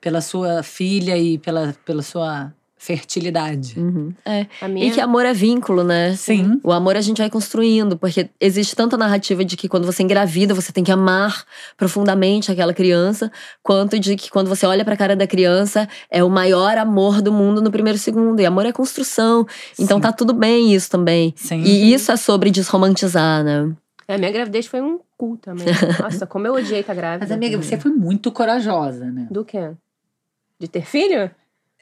pela 0.00 0.20
sua 0.20 0.62
filha 0.62 1.18
e 1.18 1.38
pela, 1.38 1.74
pela 1.84 2.02
sua 2.02 2.54
fertilidade. 2.76 3.78
Uhum. 3.78 4.12
É. 4.24 4.46
A 4.60 4.68
minha... 4.68 4.86
E 4.86 4.90
que 4.90 5.00
amor 5.00 5.24
é 5.24 5.32
vínculo, 5.32 5.82
né? 5.82 6.14
Sim. 6.14 6.60
O 6.62 6.70
amor 6.70 6.96
a 6.96 7.00
gente 7.00 7.18
vai 7.18 7.30
construindo, 7.30 7.96
porque 7.96 8.28
existe 8.38 8.76
tanta 8.76 8.96
narrativa 8.96 9.44
de 9.44 9.56
que 9.56 9.68
quando 9.68 9.86
você 9.86 10.02
engravida, 10.02 10.54
você 10.54 10.72
tem 10.72 10.84
que 10.84 10.92
amar 10.92 11.44
profundamente 11.76 12.52
aquela 12.52 12.74
criança, 12.74 13.32
quanto 13.62 13.98
de 13.98 14.14
que 14.14 14.30
quando 14.30 14.48
você 14.48 14.66
olha 14.66 14.84
pra 14.84 14.96
cara 14.96 15.16
da 15.16 15.26
criança, 15.26 15.88
é 16.10 16.22
o 16.22 16.28
maior 16.28 16.76
amor 16.76 17.22
do 17.22 17.32
mundo 17.32 17.62
no 17.62 17.70
primeiro 17.70 17.98
segundo. 17.98 18.40
E 18.40 18.46
amor 18.46 18.66
é 18.66 18.72
construção. 18.72 19.46
Então 19.78 19.96
Sim. 19.96 20.02
tá 20.02 20.12
tudo 20.12 20.34
bem 20.34 20.74
isso 20.74 20.90
também. 20.90 21.32
Sim. 21.36 21.62
E 21.62 21.92
isso 21.92 22.12
é 22.12 22.16
sobre 22.16 22.50
desromantizar, 22.50 23.42
né? 23.42 23.74
A 24.06 24.18
minha 24.18 24.30
gravidez 24.30 24.66
foi 24.66 24.80
um 24.80 25.00
cu 25.16 25.36
também. 25.38 25.66
Nossa, 26.00 26.26
como 26.26 26.46
eu 26.46 26.54
odiei 26.54 26.80
estar 26.80 26.94
grávida. 26.94 27.24
Mas, 27.24 27.32
amiga, 27.32 27.56
você 27.56 27.76
foi 27.76 27.90
muito 27.90 28.30
corajosa, 28.30 29.06
né? 29.10 29.26
Do 29.30 29.44
quê? 29.44 29.72
De 30.58 30.68
ter 30.68 30.82
filho? 30.82 31.30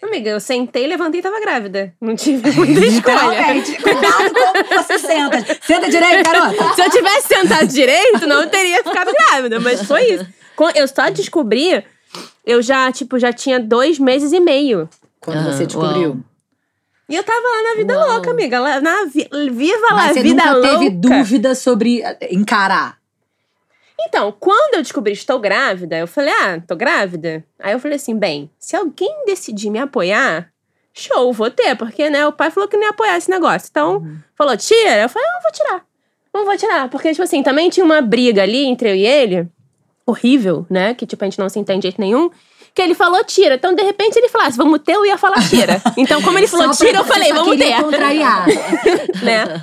Amiga, 0.06 0.30
eu 0.30 0.40
sentei, 0.40 0.86
levantei 0.86 1.20
e 1.20 1.22
tava 1.22 1.40
grávida. 1.40 1.92
Não 2.00 2.14
tive 2.14 2.50
muita 2.52 2.80
escolha. 2.80 3.14
Literalmente. 3.14 3.82
Cuidado 3.82 4.34
como 4.34 4.82
você 4.82 4.98
senta. 4.98 5.38
Senta 5.62 5.88
direito, 5.90 6.22
garota. 6.30 6.74
Se 6.74 6.82
eu 6.82 6.90
tivesse 6.90 7.28
sentado 7.28 7.66
direito, 7.66 8.26
não 8.26 8.46
teria 8.48 8.82
ficado 8.84 9.10
grávida, 9.12 9.58
mas 9.60 9.82
foi 9.84 10.02
isso. 10.12 10.26
Eu 10.74 10.86
só 10.86 11.08
descobri, 11.10 11.82
eu 12.44 12.60
já, 12.62 12.92
tipo, 12.92 13.18
já 13.18 13.32
tinha 13.32 13.58
dois 13.58 13.98
meses 13.98 14.32
e 14.32 14.40
meio. 14.40 14.88
Quando 15.20 15.38
Ah, 15.38 15.52
você 15.52 15.64
descobriu. 15.66 16.10
uau. 16.10 16.16
E 17.08 17.16
eu 17.16 17.22
tava 17.22 17.38
lá 17.40 17.62
na 17.70 17.74
vida 17.76 17.98
Uau. 17.98 18.08
louca, 18.12 18.30
amiga. 18.30 18.60
Lá, 18.60 18.80
na 18.80 19.04
vi- 19.04 19.28
viva 19.50 19.86
lá, 19.90 19.94
Mas 20.06 20.12
você 20.14 20.22
vida 20.22 20.42
nunca 20.44 20.52
louca. 20.56 20.78
teve 20.78 20.90
dúvida 20.90 21.54
sobre 21.54 22.02
encarar. 22.30 22.96
Então, 24.00 24.34
quando 24.38 24.74
eu 24.74 24.82
descobri 24.82 25.12
estou 25.12 25.38
grávida, 25.38 25.96
eu 25.98 26.06
falei, 26.06 26.32
ah, 26.32 26.60
tô 26.66 26.74
grávida. 26.76 27.44
Aí 27.58 27.72
eu 27.72 27.78
falei 27.80 27.96
assim, 27.96 28.16
bem, 28.18 28.50
se 28.58 28.74
alguém 28.76 29.24
decidir 29.24 29.70
me 29.70 29.78
apoiar, 29.78 30.48
show, 30.92 31.32
vou 31.32 31.50
ter, 31.50 31.76
porque, 31.76 32.10
né, 32.10 32.26
o 32.26 32.32
pai 32.32 32.50
falou 32.50 32.68
que 32.68 32.76
não 32.76 32.84
ia 32.84 32.90
apoiar 32.90 33.16
esse 33.16 33.30
negócio. 33.30 33.68
Então, 33.70 33.96
Uhum. 33.98 34.18
falou, 34.36 34.56
tira. 34.56 35.02
Eu 35.02 35.08
falei, 35.08 35.28
ah, 35.28 35.36
eu 35.38 35.42
vou 35.42 35.52
tirar. 35.52 35.84
Não 36.34 36.44
vou 36.44 36.56
tirar. 36.56 36.88
Porque, 36.88 37.10
tipo 37.10 37.22
assim, 37.22 37.42
também 37.42 37.70
tinha 37.70 37.84
uma 37.84 38.00
briga 38.02 38.42
ali 38.42 38.64
entre 38.66 38.90
eu 38.90 38.94
e 38.96 39.06
ele, 39.06 39.48
horrível, 40.06 40.66
né, 40.68 40.92
que, 40.94 41.06
tipo, 41.06 41.24
a 41.24 41.26
gente 41.28 41.38
não 41.38 41.48
se 41.48 41.58
entende 41.58 41.80
de 41.80 41.88
jeito 41.88 42.00
nenhum. 42.00 42.30
Que 42.74 42.82
ele 42.82 42.94
falou, 42.94 43.22
tira. 43.22 43.54
Então, 43.54 43.72
de 43.72 43.82
repente, 43.84 44.16
ele 44.16 44.28
falasse, 44.28 44.56
vamos 44.56 44.80
ter, 44.80 44.94
eu 44.96 45.06
ia 45.06 45.16
falar, 45.16 45.36
tira. 45.48 45.80
Então, 45.96 46.20
como 46.20 46.36
ele 46.38 46.48
falou, 46.48 46.70
tira, 46.72 46.98
eu 46.98 47.04
falei, 47.04 47.32
vamos 47.32 47.56
ter. 47.56 47.80
contrariar. 47.80 48.46
né? 49.22 49.62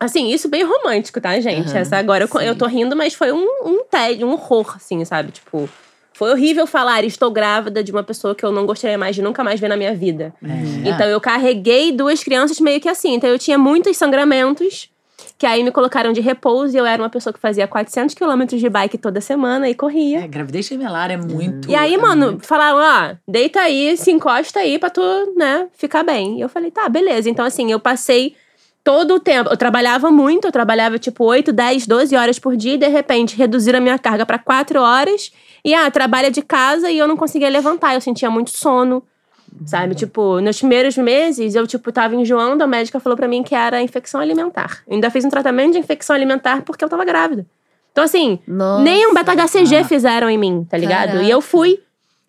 Assim, 0.00 0.30
isso 0.30 0.48
bem 0.48 0.64
romântico, 0.64 1.20
tá, 1.20 1.38
gente? 1.38 1.68
Aham, 1.68 1.78
Essa 1.78 1.98
agora 1.98 2.24
eu, 2.32 2.40
eu 2.40 2.56
tô 2.56 2.66
rindo, 2.66 2.96
mas 2.96 3.12
foi 3.12 3.30
um, 3.32 3.46
um 3.64 3.84
tédio, 3.84 4.26
um 4.26 4.32
horror, 4.32 4.72
assim, 4.76 5.04
sabe? 5.04 5.30
Tipo, 5.30 5.68
foi 6.14 6.30
horrível 6.32 6.66
falar 6.66 7.04
estou 7.04 7.30
grávida 7.30 7.84
de 7.84 7.92
uma 7.92 8.02
pessoa 8.02 8.34
que 8.34 8.44
eu 8.44 8.50
não 8.50 8.64
gostaria 8.66 8.96
mais 8.98 9.14
de 9.14 9.22
nunca 9.22 9.44
mais 9.44 9.60
ver 9.60 9.68
na 9.68 9.76
minha 9.76 9.94
vida. 9.94 10.34
É. 10.42 10.88
Então 10.88 11.06
eu 11.06 11.20
carreguei 11.20 11.92
duas 11.92 12.24
crianças 12.24 12.58
meio 12.60 12.80
que 12.80 12.88
assim. 12.88 13.14
Então 13.14 13.28
eu 13.28 13.38
tinha 13.38 13.58
muitos 13.58 13.96
sangramentos, 13.96 14.90
que 15.38 15.46
aí 15.46 15.62
me 15.62 15.70
colocaram 15.70 16.12
de 16.12 16.20
repouso 16.20 16.74
e 16.74 16.78
eu 16.78 16.84
era 16.86 17.02
uma 17.02 17.08
pessoa 17.10 17.32
que 17.32 17.38
fazia 17.38 17.66
400 17.66 18.14
quilômetros 18.14 18.60
de 18.60 18.68
bike 18.68 18.98
toda 18.98 19.20
semana 19.20 19.68
e 19.68 19.74
corria. 19.74 20.20
É, 20.20 20.26
gravidez 20.28 20.66
gemelar 20.66 21.10
é 21.10 21.16
muito. 21.16 21.70
E 21.70 21.74
aí, 21.74 21.94
é 21.94 21.98
mano, 21.98 22.26
muito- 22.32 22.46
falaram, 22.46 22.78
ó, 22.78 23.16
deita 23.26 23.60
aí, 23.60 23.96
se 23.96 24.10
encosta 24.10 24.60
aí 24.60 24.78
pra 24.78 24.90
tu, 24.90 25.00
né, 25.36 25.68
ficar 25.76 26.02
bem. 26.02 26.38
E 26.38 26.40
eu 26.42 26.48
falei, 26.48 26.70
tá, 26.70 26.88
beleza. 26.88 27.28
Então, 27.30 27.44
assim, 27.44 27.70
eu 27.72 27.80
passei 27.80 28.34
todo 28.82 29.14
o 29.14 29.20
tempo. 29.20 29.50
Eu 29.50 29.56
trabalhava 29.56 30.10
muito, 30.10 30.46
eu 30.46 30.52
trabalhava 30.52 30.98
tipo 30.98 31.24
8, 31.24 31.52
10, 31.52 31.86
12 31.86 32.16
horas 32.16 32.38
por 32.38 32.56
dia, 32.56 32.74
e 32.74 32.78
de 32.78 32.88
repente 32.88 33.36
reduziram 33.36 33.78
a 33.78 33.82
minha 33.82 33.98
carga 33.98 34.24
pra 34.26 34.38
4 34.38 34.80
horas. 34.80 35.32
E 35.64 35.74
ah, 35.74 35.90
trabalha 35.90 36.30
de 36.30 36.40
casa 36.42 36.90
e 36.90 36.98
eu 36.98 37.06
não 37.06 37.16
conseguia 37.16 37.48
levantar, 37.50 37.94
eu 37.94 38.00
sentia 38.00 38.30
muito 38.30 38.50
sono. 38.50 39.02
Sabe, 39.66 39.94
tipo, 39.96 40.40
nos 40.40 40.58
primeiros 40.58 40.96
meses 40.96 41.54
eu, 41.56 41.66
tipo, 41.66 41.90
tava 41.90 42.14
enjoando, 42.14 42.62
a 42.62 42.66
médica 42.66 43.00
falou 43.00 43.16
pra 43.16 43.26
mim 43.26 43.42
que 43.42 43.54
era 43.54 43.82
infecção 43.82 44.20
alimentar. 44.20 44.82
Eu 44.86 44.94
ainda 44.94 45.10
fiz 45.10 45.24
um 45.24 45.28
tratamento 45.28 45.72
de 45.72 45.78
infecção 45.78 46.14
alimentar 46.14 46.62
porque 46.62 46.84
eu 46.84 46.88
tava 46.88 47.04
grávida. 47.04 47.44
Então, 47.92 48.04
assim, 48.04 48.38
Nossa. 48.46 48.82
nem 48.84 49.06
um 49.08 49.12
beta-HCG 49.12 49.76
Ah. 49.78 49.84
fizeram 49.84 50.30
em 50.30 50.38
mim, 50.38 50.64
tá 50.70 50.76
ligado? 50.78 51.08
Caraca. 51.08 51.24
E 51.24 51.30
eu 51.30 51.40
fui. 51.40 51.80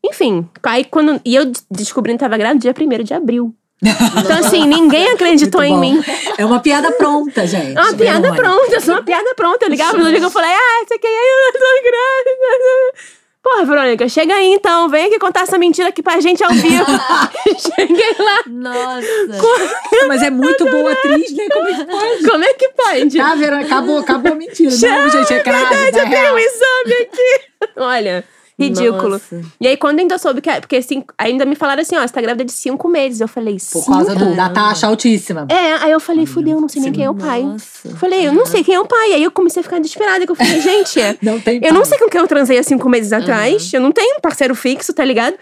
Enfim, 0.04 0.50
aí 0.64 0.84
quando. 0.84 1.22
E 1.24 1.36
eu 1.36 1.46
des- 1.46 1.64
descobri 1.70 2.12
que 2.14 2.18
tava 2.20 2.36
grávida 2.36 2.60
dia 2.60 2.74
1 2.74 3.04
de 3.04 3.14
abril. 3.14 3.54
Então, 3.84 4.38
assim, 4.38 4.68
ninguém 4.68 5.10
acreditou 5.10 5.64
em 5.64 5.78
mim. 5.78 6.04
É 6.38 6.46
uma 6.46 6.60
piada 6.60 6.92
pronta, 6.92 7.48
gente. 7.48 7.76
É 7.78 7.82
uma 7.82 7.94
piada 7.94 8.22
Verônica. 8.32 8.44
pronta, 8.44 8.76
eu 8.76 8.82
sou 8.82 8.94
uma 8.94 9.04
piada 9.04 9.34
pronta. 9.36 9.66
Eu 9.66 9.70
ligava 9.70 9.98
no 9.98 10.06
amigo 10.06 10.28
e 10.28 10.30
falei, 10.30 10.52
ah, 10.52 10.86
você 10.88 11.00
quer 11.00 11.08
eu 11.08 11.54
tô 11.54 11.60
grávida. 11.84 13.12
Porra, 13.44 13.66
Verônica, 13.66 14.08
chega 14.08 14.36
aí 14.36 14.54
então, 14.54 14.88
vem 14.88 15.08
aqui 15.08 15.18
contar 15.18 15.42
essa 15.42 15.58
mentira 15.58 15.90
aqui 15.90 16.04
pra 16.04 16.20
gente 16.20 16.44
ao 16.44 16.52
vivo. 16.52 16.86
Cheguei 17.76 18.16
lá. 18.20 18.40
Nossa. 18.46 20.08
Mas 20.08 20.22
é 20.22 20.30
muito 20.30 20.64
boa 20.66 20.92
atriz, 20.92 21.34
né? 21.34 21.48
Como 21.52 21.68
é 21.68 21.74
que 21.74 21.86
pode? 21.86 22.30
Como 22.30 22.44
é 22.44 22.54
que 22.54 22.70
pode? 22.70 23.18
Tá, 23.18 23.34
Verônica? 23.34 23.66
Acabou, 23.66 23.98
acabou 23.98 24.32
a 24.34 24.36
mentira. 24.36 24.70
Não, 24.70 25.10
gente, 25.10 25.34
é 25.34 25.40
grávida. 25.42 25.70
Verdade, 25.70 25.98
eu 25.98 26.04
é 26.04 26.10
tenho 26.10 26.22
real. 26.22 26.36
um 26.36 26.38
exame 26.38 26.94
aqui. 27.02 27.42
Olha, 27.78 28.24
ridículo. 28.62 29.10
Nossa. 29.10 29.42
E 29.60 29.68
aí, 29.68 29.78
quando 29.78 30.00
ainda 30.00 30.18
soube 30.18 30.42
que. 30.42 30.50
é- 30.50 30.60
Porque 30.60 30.76
assim, 30.78 31.04
ainda 31.18 31.46
me 31.46 31.56
falaram 31.56 31.82
assim: 31.82 31.96
ó, 31.98 32.02
você 32.02 32.14
tá 32.14 32.22
grávida 32.22 32.46
de 32.46 32.52
cinco 32.52 32.88
meses. 32.88 33.20
Eu 33.22 33.28
falei, 33.28 33.54
Por 33.56 33.60
cinco? 33.60 33.92
causa 33.92 34.16
do, 34.16 34.36
da 34.36 34.50
taxa 34.50 34.88
altíssima. 34.88 35.46
É, 35.50 35.74
aí 35.84 35.92
eu 35.92 36.00
falei, 36.00 36.26
fudeu, 36.26 36.56
eu 36.58 36.62
não 36.62 36.70
sei 36.70 36.82
nem 36.82 36.92
quem 36.92 37.06
é 37.06 37.10
o 37.10 37.16
pai. 37.16 37.44
Nossa. 37.44 37.90
Falei, 37.98 38.28
eu 38.28 38.34
não 38.34 38.46
sei 38.46 38.64
quem 38.64 38.76
é 38.76 38.80
o 38.80 38.86
pai. 38.86 39.14
Aí 39.14 39.24
eu 39.24 39.32
comecei 39.32 39.60
a 39.60 39.64
ficar 39.64 39.80
desesperada, 39.80 40.26
que 40.26 40.32
eu 40.32 40.36
falei, 40.36 40.60
gente, 40.62 41.00
Não 41.22 41.40
tem 41.40 41.60
eu 41.64 41.74
não 41.74 41.84
sei 41.86 41.98
com 41.98 42.10
quem 42.10 42.20
eu 42.22 42.28
transei 42.28 42.58
há 42.58 42.64
cinco 42.64 42.90
meses 42.90 43.12
atrás. 43.14 43.72
Eu 43.74 43.82
não 43.82 43.92
tenho 43.92 44.18
um 44.18 44.20
parceiro 44.22 44.54
fixo, 44.56 44.94
tá 44.94 45.04
ligado? 45.04 45.36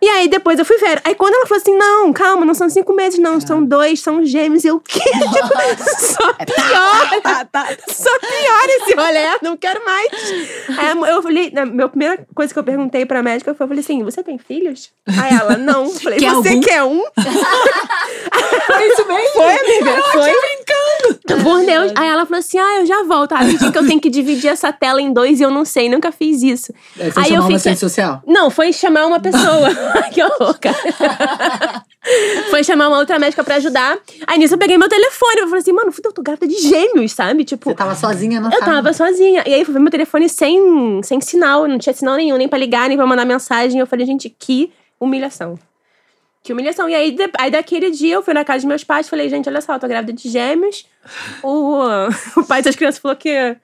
E 0.00 0.08
aí 0.08 0.28
depois 0.28 0.58
eu 0.58 0.64
fui 0.64 0.76
ver. 0.78 1.00
Aí 1.04 1.14
quando 1.14 1.34
ela 1.34 1.46
falou 1.46 1.60
assim: 1.60 1.76
não, 1.76 2.12
calma, 2.12 2.44
não 2.44 2.54
são 2.54 2.68
cinco 2.68 2.92
meses, 2.94 3.18
não, 3.18 3.40
são 3.40 3.64
dois, 3.64 4.00
são 4.00 4.24
gêmeos. 4.24 4.64
E 4.64 4.68
eu, 4.68 4.76
o 4.76 4.80
quê? 4.80 5.00
Tipo, 5.00 5.84
só 6.00 6.32
pior. 6.34 7.20
Tá, 7.22 7.44
tá. 7.44 7.68
Só 7.88 8.18
pior 8.18 8.64
esse 8.68 8.94
rolê, 8.94 9.38
não 9.42 9.56
quero 9.56 9.84
mais. 9.84 10.08
Aí 10.78 11.10
eu 11.10 11.22
falei, 11.22 11.52
a 11.56 11.64
minha 11.66 11.88
primeira 11.88 12.26
coisa 12.34 12.52
que 12.52 12.58
eu 12.58 12.63
perguntei 12.64 13.04
pra 13.06 13.22
médica 13.22 13.50
eu 13.50 13.54
falei 13.54 13.78
assim, 13.80 14.02
você 14.02 14.22
tem 14.22 14.38
filhos? 14.38 14.90
Aí 15.06 15.34
ela, 15.36 15.56
não. 15.56 15.84
Eu 15.84 15.90
falei, 15.90 16.18
Quer 16.18 16.32
você 16.32 16.48
algum? 16.50 16.60
quer 16.60 16.82
um? 16.82 17.02
Foi 18.66 18.88
isso 18.88 19.06
mesmo? 19.06 19.28
Foi, 19.34 19.58
amiga, 19.58 20.02
foi. 20.12 20.32
Brincando. 20.64 21.42
Por 21.44 21.64
Deus. 21.64 21.92
Aí 21.96 22.08
ela 22.08 22.24
falou 22.24 22.38
assim, 22.38 22.58
ah, 22.58 22.80
eu 22.80 22.86
já 22.86 23.02
volto. 23.04 23.32
Ah, 23.32 23.44
me 23.44 23.56
diz 23.56 23.70
que 23.70 23.78
eu 23.78 23.86
tenho 23.86 24.00
que 24.00 24.10
dividir 24.10 24.48
essa 24.50 24.72
tela 24.72 25.00
em 25.00 25.12
dois 25.12 25.40
e 25.40 25.42
eu 25.42 25.50
não 25.50 25.64
sei, 25.64 25.88
nunca 25.88 26.10
fiz 26.12 26.42
isso. 26.42 26.72
Aí 26.98 27.10
foi 27.10 27.22
Aí 27.22 27.28
chamar 27.28 27.28
eu 27.28 27.34
uma 27.34 27.42
fiquei- 27.42 27.56
assistente 27.56 27.78
social? 27.80 28.22
Não, 28.26 28.50
foi 28.50 28.72
chamar 28.72 29.06
uma 29.06 29.20
pessoa. 29.20 29.68
Ai, 30.02 30.10
que 30.10 30.22
horror, 30.22 30.58
cara. 30.60 31.84
foi 32.50 32.62
chamar 32.64 32.88
uma 32.88 32.98
outra 32.98 33.18
médica 33.18 33.42
pra 33.42 33.56
ajudar. 33.56 33.98
Aí 34.26 34.38
nisso 34.38 34.54
eu 34.54 34.58
peguei 34.58 34.76
meu 34.78 34.88
telefone. 34.88 35.40
Eu 35.40 35.46
falei 35.46 35.60
assim, 35.60 35.72
mano, 35.72 35.92
fudeu, 35.92 36.10
eu 36.10 36.14
tô 36.14 36.22
grávida 36.22 36.46
de 36.46 36.56
gêmeos, 36.60 37.12
sabe? 37.12 37.44
Tipo, 37.44 37.70
Você 37.70 37.76
tava 37.76 37.94
sozinha 37.94 38.40
na 38.40 38.48
eu 38.48 38.58
sala? 38.58 38.64
tava 38.64 38.92
sozinha. 38.92 39.42
E 39.46 39.54
aí 39.54 39.60
eu 39.60 39.64
fui 39.64 39.74
ver 39.74 39.80
meu 39.80 39.90
telefone 39.90 40.28
sem, 40.28 41.00
sem 41.02 41.20
sinal, 41.20 41.66
não 41.66 41.78
tinha 41.78 41.92
sinal 41.94 42.16
nenhum, 42.16 42.36
nem 42.36 42.48
pra 42.48 42.58
ligar, 42.58 42.88
nem 42.88 42.96
pra 42.96 43.06
mandar 43.06 43.24
mensagem. 43.24 43.80
Eu 43.80 43.86
falei, 43.86 44.06
gente, 44.06 44.28
que 44.28 44.70
humilhação. 45.00 45.58
Que 46.44 46.52
humilhação. 46.52 46.88
E 46.88 46.94
aí, 46.94 47.10
de- 47.10 47.30
aí 47.38 47.50
daquele 47.50 47.90
dia 47.90 48.14
eu 48.16 48.22
fui 48.22 48.34
na 48.34 48.44
casa 48.44 48.58
dos 48.58 48.66
meus 48.66 48.84
pais 48.84 49.08
falei, 49.08 49.28
gente, 49.30 49.48
olha 49.48 49.62
só, 49.62 49.74
eu 49.74 49.80
tô 49.80 49.88
grávida 49.88 50.12
de 50.12 50.28
gêmeos. 50.28 50.86
O, 51.42 51.80
o 52.38 52.44
pai 52.44 52.60
das 52.62 52.76
crianças 52.76 53.00
falou 53.00 53.16
que 53.16 53.56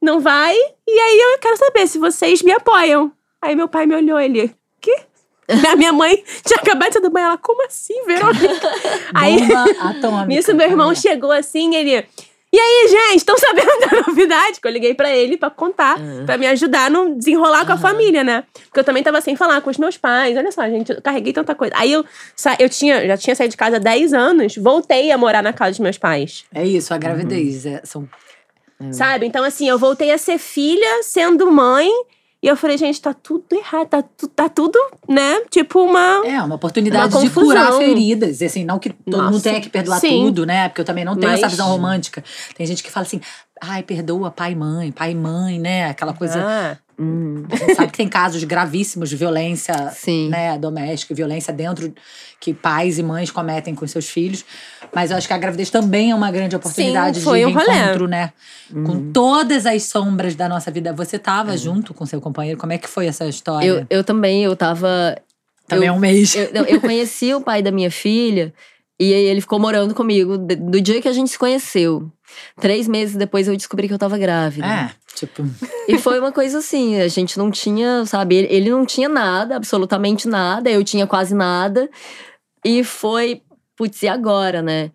não 0.00 0.18
vai. 0.18 0.56
E 0.88 0.98
aí 0.98 1.20
eu 1.34 1.38
quero 1.38 1.56
saber 1.58 1.86
se 1.86 1.98
vocês 1.98 2.42
me 2.42 2.50
apoiam. 2.50 3.12
Aí 3.40 3.54
meu 3.54 3.68
pai 3.68 3.84
me 3.86 3.94
olhou, 3.94 4.18
ele, 4.18 4.52
quê? 4.80 4.96
A 5.70 5.76
minha 5.76 5.92
mãe 5.92 6.24
tinha 6.44 6.58
acabado 6.58 6.88
de 6.88 6.94
sair 6.94 7.02
do 7.02 7.10
banho. 7.10 7.26
Ela, 7.26 7.36
como 7.38 7.66
assim, 7.66 8.02
Verônica? 8.06 8.48
aí, 9.14 9.38
atômica. 9.80 10.24
Nisso, 10.26 10.54
meu 10.54 10.66
irmão 10.66 10.94
chegou 10.94 11.30
assim, 11.32 11.74
ele. 11.74 12.06
E 12.54 12.58
aí, 12.60 12.88
gente, 12.88 13.16
estão 13.16 13.38
sabendo 13.38 13.80
da 13.80 14.02
novidade? 14.06 14.60
Que 14.60 14.68
eu 14.68 14.72
liguei 14.72 14.92
pra 14.94 15.14
ele 15.16 15.38
pra 15.38 15.48
contar, 15.48 15.96
pra 16.26 16.36
me 16.36 16.46
ajudar 16.48 16.90
no 16.90 17.14
desenrolar 17.16 17.64
com 17.64 17.72
a 17.72 17.76
família, 17.78 18.22
né? 18.22 18.44
Porque 18.64 18.80
eu 18.80 18.84
também 18.84 19.02
tava 19.02 19.20
sem 19.22 19.34
falar 19.34 19.62
com 19.62 19.70
os 19.70 19.78
meus 19.78 19.96
pais. 19.96 20.36
Olha 20.36 20.52
só, 20.52 20.62
gente, 20.68 20.92
eu 20.92 21.00
carreguei 21.00 21.32
tanta 21.32 21.54
coisa. 21.54 21.72
Aí 21.76 21.90
eu, 21.90 22.04
eu 22.58 22.68
tinha, 22.68 23.06
já 23.06 23.16
tinha 23.16 23.34
saído 23.34 23.52
de 23.52 23.56
casa 23.56 23.76
há 23.76 23.80
10 23.80 24.12
anos, 24.12 24.56
voltei 24.56 25.10
a 25.10 25.16
morar 25.16 25.42
na 25.42 25.52
casa 25.54 25.70
dos 25.70 25.80
meus 25.80 25.96
pais. 25.96 26.44
É 26.54 26.64
isso, 26.66 26.92
a 26.92 26.98
gravidez. 26.98 27.64
é- 27.64 27.80
são 27.84 28.06
Sabe? 28.90 29.26
Então, 29.26 29.44
assim, 29.44 29.68
eu 29.68 29.78
voltei 29.78 30.10
a 30.10 30.18
ser 30.18 30.38
filha, 30.38 31.02
sendo 31.04 31.50
mãe. 31.50 31.88
E 32.42 32.48
eu 32.48 32.56
falei, 32.56 32.76
gente, 32.76 33.00
tá 33.00 33.14
tudo 33.14 33.44
errado, 33.52 33.86
tá, 33.88 34.04
tá 34.34 34.48
tudo, 34.48 34.76
né? 35.08 35.42
Tipo 35.48 35.80
uma. 35.84 36.26
É, 36.26 36.42
uma 36.42 36.56
oportunidade 36.56 37.14
Uma 37.14 37.22
de 37.22 37.30
curar 37.30 37.72
feridas. 37.74 38.42
Assim, 38.42 38.64
não 38.64 38.80
que 38.80 38.90
todo 38.90 39.22
mundo 39.22 39.32
Nossa, 39.34 39.44
tenha 39.44 39.60
que 39.60 39.70
perdoar 39.70 40.00
sim. 40.00 40.24
tudo, 40.24 40.44
né? 40.44 40.68
Porque 40.68 40.80
eu 40.80 40.84
também 40.84 41.04
não 41.04 41.14
tenho 41.14 41.30
Mas- 41.30 41.38
essa 41.40 41.48
visão 41.48 41.68
romântica. 41.68 42.24
Tem 42.56 42.66
gente 42.66 42.82
que 42.82 42.90
fala 42.90 43.06
assim, 43.06 43.20
ai, 43.60 43.84
perdoa 43.84 44.28
pai 44.32 44.52
e 44.52 44.56
mãe, 44.56 44.90
pai 44.90 45.12
e 45.12 45.14
mãe, 45.14 45.60
né? 45.60 45.90
Aquela 45.90 46.12
coisa. 46.12 46.44
Ah, 46.44 46.76
Hum, 47.02 47.44
A 47.50 47.56
gente 47.56 47.74
sabe 47.74 47.90
que 47.90 47.96
tem 47.98 48.08
casos 48.08 48.44
gravíssimos 48.44 49.08
de 49.10 49.16
violência 49.16 49.90
sim. 49.90 50.28
né, 50.28 50.56
doméstica, 50.58 51.14
violência 51.14 51.52
dentro 51.52 51.92
que 52.38 52.52
pais 52.54 52.98
e 52.98 53.02
mães 53.02 53.30
cometem 53.30 53.74
com 53.74 53.86
seus 53.86 54.08
filhos. 54.08 54.44
Mas 54.94 55.10
eu 55.10 55.16
acho 55.16 55.26
que 55.26 55.32
a 55.32 55.38
gravidez 55.38 55.70
também 55.70 56.10
é 56.10 56.14
uma 56.14 56.30
grande 56.30 56.54
oportunidade 56.56 57.20
foi 57.20 57.40
de 57.40 57.46
um 57.46 57.52
rolê. 57.52 57.70
reencontro, 57.70 58.08
né? 58.08 58.32
Com 58.84 59.12
todas 59.12 59.64
as 59.66 59.84
sombras 59.84 60.34
da 60.34 60.48
nossa 60.48 60.70
vida. 60.70 60.92
Você 60.92 61.16
estava 61.16 61.56
junto 61.56 61.92
com 61.94 62.04
seu 62.06 62.20
companheiro? 62.20 62.58
Como 62.58 62.72
é 62.72 62.78
que 62.78 62.88
foi 62.88 63.06
essa 63.06 63.26
história? 63.26 63.66
Eu, 63.66 63.86
eu 63.90 64.04
também, 64.04 64.42
eu 64.44 64.54
tava. 64.56 65.16
também 65.68 65.86
eu- 65.88 65.94
é 65.94 65.96
um 65.96 66.00
mês. 66.00 66.34
Eu, 66.34 66.64
eu 66.66 66.80
conheci 66.80 67.32
o 67.34 67.40
pai 67.40 67.62
da 67.62 67.70
minha 67.70 67.90
filha 67.90 68.52
e 68.98 69.12
ele 69.12 69.40
ficou 69.40 69.58
morando 69.58 69.94
comigo 69.94 70.36
do 70.38 70.80
dia 70.80 71.00
que 71.00 71.08
a 71.08 71.12
gente 71.12 71.30
se 71.30 71.38
conheceu. 71.38 72.10
Três 72.60 72.88
meses 72.88 73.14
depois 73.14 73.46
eu 73.46 73.56
descobri 73.56 73.86
que 73.88 73.94
eu 73.94 73.98
tava 73.98 74.16
grávida. 74.18 74.66
É, 74.66 74.90
tipo, 75.26 75.42
E 75.88 75.98
foi 75.98 76.18
uma 76.18 76.32
coisa 76.32 76.58
assim, 76.58 77.00
a 77.00 77.08
gente 77.08 77.38
não 77.38 77.50
tinha, 77.50 78.04
sabe, 78.06 78.36
ele, 78.36 78.70
não 78.70 78.84
tinha 78.84 79.08
nada, 79.08 79.56
absolutamente 79.56 80.28
nada, 80.28 80.70
eu 80.70 80.82
tinha 80.82 81.06
quase 81.06 81.34
nada. 81.34 81.88
E 82.64 82.82
foi, 82.84 83.42
putz, 83.76 84.02
e 84.02 84.08
agora, 84.08 84.62
né? 84.62 84.90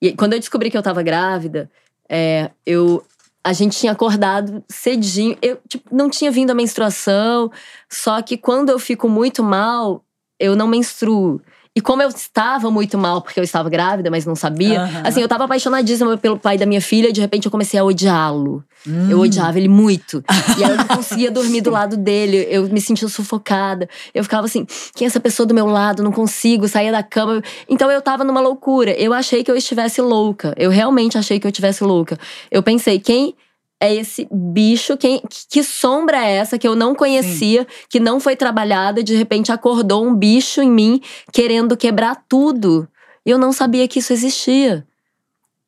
E 0.00 0.12
quando 0.12 0.34
eu 0.34 0.38
descobri 0.38 0.70
que 0.70 0.76
eu 0.76 0.82
tava 0.82 1.02
grávida, 1.02 1.70
é, 2.08 2.50
eu, 2.66 3.04
a 3.42 3.52
gente 3.52 3.78
tinha 3.78 3.92
acordado 3.92 4.62
cedinho. 4.68 5.36
Eu, 5.40 5.58
tipo, 5.68 5.94
não 5.94 6.10
tinha 6.10 6.30
vindo 6.30 6.50
a 6.50 6.54
menstruação, 6.54 7.50
só 7.90 8.20
que 8.22 8.36
quando 8.36 8.70
eu 8.70 8.78
fico 8.78 9.08
muito 9.08 9.42
mal, 9.42 10.04
eu 10.38 10.54
não 10.54 10.66
menstruo. 10.66 11.40
E 11.76 11.80
como 11.80 12.00
eu 12.00 12.08
estava 12.08 12.70
muito 12.70 12.96
mal, 12.96 13.20
porque 13.20 13.40
eu 13.40 13.42
estava 13.44 13.68
grávida, 13.68 14.08
mas 14.08 14.24
não 14.24 14.36
sabia, 14.36 14.82
Aham. 14.82 15.02
assim, 15.04 15.20
eu 15.20 15.26
tava 15.26 15.44
apaixonadíssima 15.44 16.16
pelo 16.16 16.38
pai 16.38 16.56
da 16.56 16.64
minha 16.64 16.80
filha, 16.80 17.08
e 17.08 17.12
de 17.12 17.20
repente 17.20 17.46
eu 17.46 17.50
comecei 17.50 17.80
a 17.80 17.84
odiá-lo. 17.84 18.62
Hum. 18.86 19.10
Eu 19.10 19.18
odiava 19.18 19.58
ele 19.58 19.68
muito. 19.68 20.22
E 20.56 20.62
aí 20.62 20.70
eu 20.70 20.76
não 20.76 20.86
conseguia 20.86 21.32
dormir 21.32 21.62
do 21.62 21.70
lado 21.70 21.96
dele, 21.96 22.46
eu 22.48 22.68
me 22.68 22.80
sentia 22.80 23.08
sufocada. 23.08 23.88
Eu 24.14 24.22
ficava 24.22 24.46
assim, 24.46 24.64
quem 24.94 25.06
é 25.06 25.08
essa 25.08 25.18
pessoa 25.18 25.44
do 25.44 25.54
meu 25.54 25.66
lado? 25.66 26.02
Não 26.02 26.12
consigo, 26.12 26.68
saía 26.68 26.92
da 26.92 27.02
cama. 27.02 27.42
Então 27.68 27.90
eu 27.90 28.00
tava 28.00 28.22
numa 28.22 28.40
loucura. 28.40 28.92
Eu 28.92 29.12
achei 29.12 29.42
que 29.42 29.50
eu 29.50 29.56
estivesse 29.56 30.00
louca. 30.00 30.54
Eu 30.56 30.70
realmente 30.70 31.18
achei 31.18 31.40
que 31.40 31.46
eu 31.46 31.50
estivesse 31.50 31.82
louca. 31.82 32.16
Eu 32.52 32.62
pensei, 32.62 33.00
quem 33.00 33.34
é 33.80 33.94
esse 33.94 34.26
bicho? 34.30 34.96
Quem, 34.96 35.22
que 35.50 35.62
sombra 35.62 36.24
é 36.24 36.36
essa 36.36 36.58
que 36.58 36.66
eu 36.66 36.74
não 36.74 36.94
conhecia, 36.94 37.66
que 37.88 38.00
não 38.00 38.18
foi 38.18 38.36
trabalhada, 38.36 39.02
de 39.02 39.14
repente 39.14 39.52
acordou 39.52 40.04
um 40.04 40.14
bicho 40.14 40.62
em 40.62 40.70
mim 40.70 41.00
querendo 41.32 41.76
quebrar 41.76 42.24
tudo. 42.28 42.88
E 43.26 43.30
eu 43.30 43.38
não 43.38 43.52
sabia 43.52 43.88
que 43.88 43.98
isso 43.98 44.12
existia. 44.12 44.86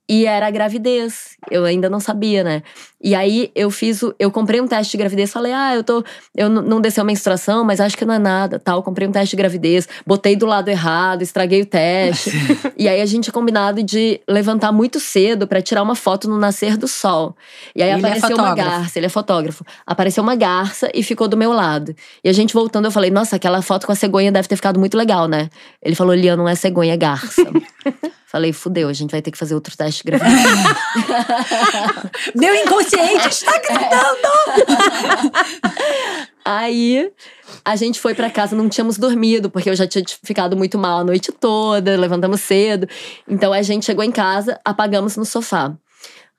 E 0.09 0.25
era 0.25 0.47
a 0.47 0.51
gravidez. 0.51 1.37
Eu 1.51 1.65
ainda 1.65 1.91
não 1.91 1.99
sabia, 1.99 2.45
né? 2.45 2.63
E 3.03 3.15
aí 3.15 3.51
eu 3.55 3.71
fiz 3.71 4.03
o. 4.03 4.15
Eu 4.19 4.31
comprei 4.31 4.61
um 4.61 4.67
teste 4.69 4.93
de 4.93 4.97
gravidez, 4.99 5.33
falei, 5.33 5.53
ah, 5.53 5.75
eu 5.75 5.83
tô. 5.83 6.05
Eu 6.37 6.49
não 6.49 6.81
desceu 6.81 7.03
a 7.03 7.05
menstruação, 7.05 7.65
mas 7.65 7.81
acho 7.81 7.97
que 7.97 8.05
não 8.05 8.15
é 8.15 8.19
nada, 8.19 8.59
tal. 8.59 8.83
Comprei 8.83 9.07
um 9.09 9.13
teste 9.13 9.31
de 9.31 9.37
gravidez, 9.37 9.89
botei 10.07 10.37
do 10.37 10.47
lado 10.47 10.69
errado, 10.69 11.23
estraguei 11.23 11.63
o 11.63 11.67
teste. 11.67 12.31
e 12.79 12.89
aí 12.89 13.01
a 13.01 13.07
gente 13.07 13.25
tinha 13.25 13.33
combinado 13.33 13.83
de 13.83 14.21
levantar 14.29 14.71
muito 14.71 15.01
cedo 15.01 15.47
pra 15.47 15.61
tirar 15.61 15.83
uma 15.83 15.97
foto 15.97 16.29
no 16.29 16.39
nascer 16.39 16.77
do 16.77 16.87
sol. 16.87 17.37
E 17.75 17.83
aí 17.83 17.91
Ele 17.91 17.97
é 17.97 17.99
apareceu 17.99 18.37
uma 18.37 18.45
fotógrafo. 18.45 18.71
garça, 18.71 18.99
ele 18.99 19.07
é 19.07 19.11
fotógrafo. 19.11 19.65
Apareceu 19.85 20.23
uma 20.23 20.37
garça 20.37 20.91
e 20.95 21.03
ficou 21.03 21.27
do 21.27 21.37
meu 21.37 21.53
lado. 21.53 21.95
E 22.23 22.29
a 22.29 22.33
gente 22.33 22.55
voltando, 22.55 22.85
eu 22.85 22.93
falei, 22.93 23.11
nossa, 23.11 23.37
aquela 23.37 23.61
foto 23.61 23.87
com 23.87 23.93
a 23.93 23.97
cegonha 23.97 24.31
deve 24.31 24.47
ter 24.47 24.57
ficado 24.57 24.79
muito 24.79 24.97
legal, 24.97 25.27
né? 25.27 25.51
Ele 25.83 25.97
falou, 25.97 26.15
Lian, 26.15 26.37
não 26.37 26.49
é 26.49 26.55
cegonha, 26.55 26.95
é 26.95 26.97
garça. 26.97 27.43
Falei, 28.29 28.53
fudeu, 28.53 28.89
a 28.89 28.93
gente 28.93 29.13
vai 29.13 29.23
ter 29.23 29.31
que 29.31 29.39
fazer 29.39 29.55
outro 29.55 29.77
teste 29.77 30.03
de 30.03 30.11
gravidez. 30.11 30.43
Meu 32.35 32.53
inconsciente 32.57 33.29
está 33.29 33.53
gritando! 33.53 34.29
Aí 36.45 37.09
a 37.65 37.77
gente 37.77 38.01
foi 38.01 38.15
pra 38.15 38.29
casa, 38.29 38.57
não 38.57 38.69
tínhamos 38.69 38.99
dormido, 38.99 39.49
porque 39.49 39.71
eu 39.71 39.77
já 39.77 39.87
tinha 39.87 40.05
ficado 40.25 40.57
muito 40.57 40.77
mal 40.77 40.99
a 40.99 41.05
noite 41.05 41.31
toda, 41.31 41.97
levantamos 41.97 42.41
cedo. 42.41 42.89
Então 43.29 43.53
a 43.53 43.63
gente 43.63 43.87
chegou 43.87 44.03
em 44.03 44.11
casa, 44.11 44.61
apagamos 44.65 45.17
no 45.17 45.25
sofá. 45.25 45.77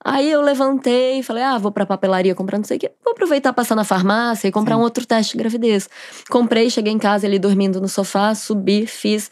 Aí 0.04 0.30
eu 0.30 0.42
levantei 0.42 1.20
e 1.20 1.24
falei: 1.24 1.44
ah, 1.44 1.58
vou 1.58 1.72
pra 1.72 1.86
papelaria 1.86 2.36
comprar 2.36 2.58
não 2.58 2.66
sei 2.66 2.78
o 2.78 2.80
quê. 2.82 2.92
Vou 3.04 3.14
aproveitar 3.14 3.54
passar 3.54 3.76
na 3.76 3.84
farmácia 3.86 4.48
e 4.48 4.52
comprar 4.52 4.76
Sim. 4.76 4.82
um 4.82 4.84
outro 4.84 5.06
teste 5.06 5.34
de 5.34 5.38
gravidez. 5.40 5.90
Comprei, 6.30 6.70
cheguei 6.70 6.92
em 6.92 7.00
casa, 7.00 7.26
ele 7.26 7.40
dormindo 7.40 7.80
no 7.80 7.88
sofá, 7.88 8.36
subi, 8.36 8.86
fiz 8.86 9.30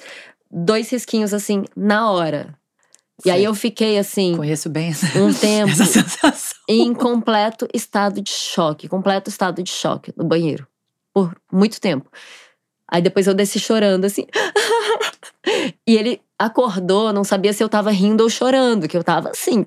dois 0.50 0.90
risquinhos 0.90 1.34
assim, 1.34 1.66
na 1.76 2.12
hora. 2.12 2.58
E 3.24 3.32
aí 3.32 3.44
eu 3.44 3.56
fiquei 3.56 3.98
assim, 3.98 4.36
Conheço 4.36 4.70
bem 4.70 4.90
essa, 4.90 5.18
um 5.18 5.34
tempo 5.34 5.72
essa 5.72 5.86
sensação. 5.86 6.58
em 6.68 6.94
completo 6.94 7.68
estado 7.74 8.22
de 8.22 8.32
choque, 8.32 8.90
completo 8.90 9.30
estado 9.30 9.64
de 9.64 9.72
choque 9.72 10.14
no 10.18 10.26
banheiro 10.26 10.68
por 11.14 11.34
muito 11.50 11.80
tempo. 11.80 12.12
Aí 12.86 13.02
depois 13.02 13.26
eu 13.26 13.34
desci 13.34 13.58
chorando 13.58 14.04
assim. 14.04 14.28
e 15.88 15.96
ele 15.96 16.22
acordou, 16.38 17.14
não 17.14 17.24
sabia 17.24 17.54
se 17.54 17.64
eu 17.64 17.70
tava 17.70 17.90
rindo 17.90 18.22
ou 18.22 18.30
chorando, 18.30 18.88
que 18.88 18.98
eu 18.98 19.04
tava 19.04 19.30
assim, 19.30 19.66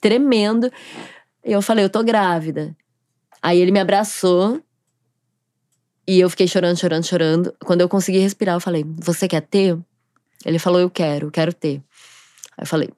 tremendo. 0.00 0.70
E 1.44 1.52
eu 1.52 1.60
falei, 1.60 1.84
eu 1.84 1.90
tô 1.90 2.04
grávida. 2.04 2.74
Aí 3.42 3.60
ele 3.60 3.72
me 3.72 3.80
abraçou 3.80 4.62
e 6.06 6.20
eu 6.20 6.30
fiquei 6.30 6.46
chorando, 6.46 6.78
chorando, 6.78 7.04
chorando. 7.04 7.54
Quando 7.64 7.80
eu 7.80 7.88
consegui 7.88 8.18
respirar, 8.18 8.54
eu 8.54 8.60
falei, 8.60 8.84
você 8.96 9.26
quer 9.26 9.42
ter? 9.42 9.76
Ele 10.46 10.60
falou, 10.60 10.80
eu 10.80 10.88
quero, 10.88 11.26
eu 11.26 11.30
quero 11.30 11.52
ter. 11.52 11.82
Aí 12.56 12.62
eu 12.62 12.66
falei, 12.66 12.88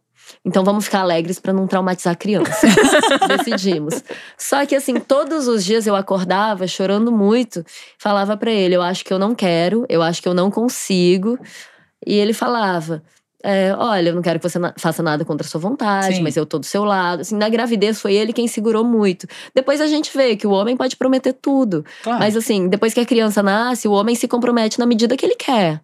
então 0.44 0.62
vamos 0.62 0.84
ficar 0.84 1.00
alegres 1.00 1.38
pra 1.38 1.52
não 1.52 1.66
traumatizar 1.66 2.12
a 2.12 2.16
criança. 2.16 2.66
Decidimos. 3.26 4.04
Só 4.36 4.66
que 4.66 4.76
assim, 4.76 5.00
todos 5.00 5.48
os 5.48 5.64
dias 5.64 5.86
eu 5.86 5.96
acordava 5.96 6.66
chorando 6.66 7.10
muito, 7.10 7.64
falava 7.98 8.36
pra 8.36 8.50
ele, 8.50 8.76
eu 8.76 8.82
acho 8.82 9.02
que 9.02 9.12
eu 9.12 9.18
não 9.18 9.34
quero, 9.34 9.86
eu 9.88 10.02
acho 10.02 10.20
que 10.20 10.28
eu 10.28 10.34
não 10.34 10.50
consigo. 10.50 11.38
E 12.06 12.14
ele 12.14 12.34
falava, 12.34 13.02
é, 13.42 13.74
olha, 13.74 14.10
eu 14.10 14.14
não 14.14 14.22
quero 14.22 14.38
que 14.38 14.48
você 14.48 14.58
faça 14.76 15.02
nada 15.02 15.24
contra 15.24 15.46
a 15.46 15.50
sua 15.50 15.60
vontade, 15.60 16.16
Sim. 16.16 16.22
mas 16.22 16.36
eu 16.36 16.44
tô 16.44 16.58
do 16.58 16.66
seu 16.66 16.84
lado. 16.84 17.22
Assim, 17.22 17.36
na 17.36 17.48
gravidez 17.48 17.98
foi 17.98 18.14
ele 18.14 18.34
quem 18.34 18.46
segurou 18.46 18.84
muito. 18.84 19.26
Depois 19.54 19.80
a 19.80 19.86
gente 19.86 20.14
vê 20.14 20.36
que 20.36 20.46
o 20.46 20.50
homem 20.50 20.76
pode 20.76 20.96
prometer 20.96 21.32
tudo. 21.32 21.84
Claro. 22.02 22.18
Mas 22.18 22.36
assim, 22.36 22.68
depois 22.68 22.92
que 22.92 23.00
a 23.00 23.06
criança 23.06 23.42
nasce, 23.42 23.88
o 23.88 23.92
homem 23.92 24.14
se 24.14 24.28
compromete 24.28 24.78
na 24.78 24.84
medida 24.84 25.16
que 25.16 25.24
ele 25.24 25.36
quer. 25.36 25.80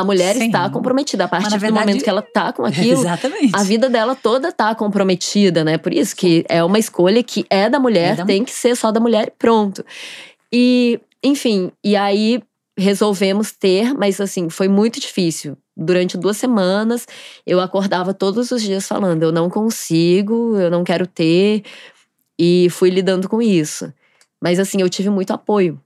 A 0.00 0.04
mulher 0.04 0.34
Sim. 0.36 0.46
está 0.46 0.68
comprometida. 0.70 1.24
A 1.24 1.28
partir 1.28 1.50
na 1.50 1.56
do 1.56 1.60
verdade- 1.60 1.86
momento 1.86 2.04
que 2.04 2.10
ela 2.10 2.22
tá 2.22 2.52
com 2.52 2.64
aquilo, 2.66 3.00
Exatamente. 3.00 3.50
a 3.54 3.62
vida 3.62 3.88
dela 3.88 4.14
toda 4.14 4.50
tá 4.52 4.74
comprometida, 4.74 5.64
né? 5.64 5.78
Por 5.78 5.92
isso 5.92 6.14
que 6.16 6.44
é 6.48 6.62
uma 6.64 6.78
escolha 6.78 7.22
que 7.22 7.44
é 7.50 7.68
da 7.68 7.78
mulher, 7.80 8.12
É 8.12 8.16
da 8.16 8.24
tem 8.26 8.44
que 8.44 8.50
ser 8.50 8.76
só 8.76 8.90
da 8.90 9.00
mulher 9.00 9.28
e 9.28 9.32
pronto. 9.38 9.84
E, 10.52 11.00
enfim, 11.22 11.70
e 11.84 11.96
aí 11.96 12.42
resolvemos 12.76 13.50
ter, 13.52 13.92
mas 13.94 14.20
assim, 14.20 14.48
foi 14.48 14.68
muito 14.68 15.00
difícil. 15.00 15.56
Durante 15.76 16.16
duas 16.16 16.36
semanas, 16.36 17.06
eu 17.46 17.60
acordava 17.60 18.12
todos 18.14 18.50
os 18.50 18.62
dias 18.62 18.86
falando: 18.86 19.22
eu 19.22 19.30
não 19.32 19.48
consigo, 19.50 20.56
eu 20.56 20.70
não 20.70 20.82
quero 20.84 21.06
ter. 21.06 21.62
E 22.38 22.68
fui 22.70 22.90
lidando 22.90 23.28
com 23.28 23.40
isso. 23.42 23.92
Mas 24.40 24.58
assim, 24.60 24.80
eu 24.80 24.88
tive 24.88 25.10
muito 25.10 25.32
apoio. 25.32 25.80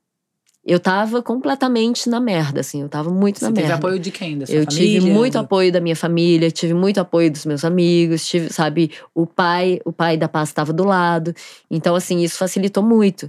Eu 0.64 0.78
tava 0.78 1.20
completamente 1.22 2.08
na 2.08 2.20
merda, 2.20 2.60
assim, 2.60 2.82
eu 2.82 2.88
tava 2.88 3.10
muito 3.10 3.40
Você 3.40 3.44
na 3.46 3.50
teve 3.50 3.62
merda. 3.62 3.74
apoio 3.74 3.98
de 3.98 4.12
quem? 4.12 4.38
Da 4.38 4.46
sua 4.46 4.54
Eu 4.54 4.64
família? 4.64 5.00
tive 5.00 5.10
muito 5.12 5.36
apoio 5.36 5.72
da 5.72 5.80
minha 5.80 5.96
família, 5.96 6.50
tive 6.52 6.72
muito 6.72 6.98
apoio 7.00 7.30
dos 7.32 7.44
meus 7.44 7.64
amigos, 7.64 8.24
tive, 8.26 8.52
sabe, 8.52 8.92
o 9.12 9.26
pai, 9.26 9.80
o 9.84 9.92
pai 9.92 10.16
da 10.16 10.28
Paz 10.28 10.50
estava 10.50 10.72
do 10.72 10.84
lado. 10.84 11.34
Então, 11.68 11.96
assim, 11.96 12.20
isso 12.20 12.38
facilitou 12.38 12.82
muito. 12.82 13.28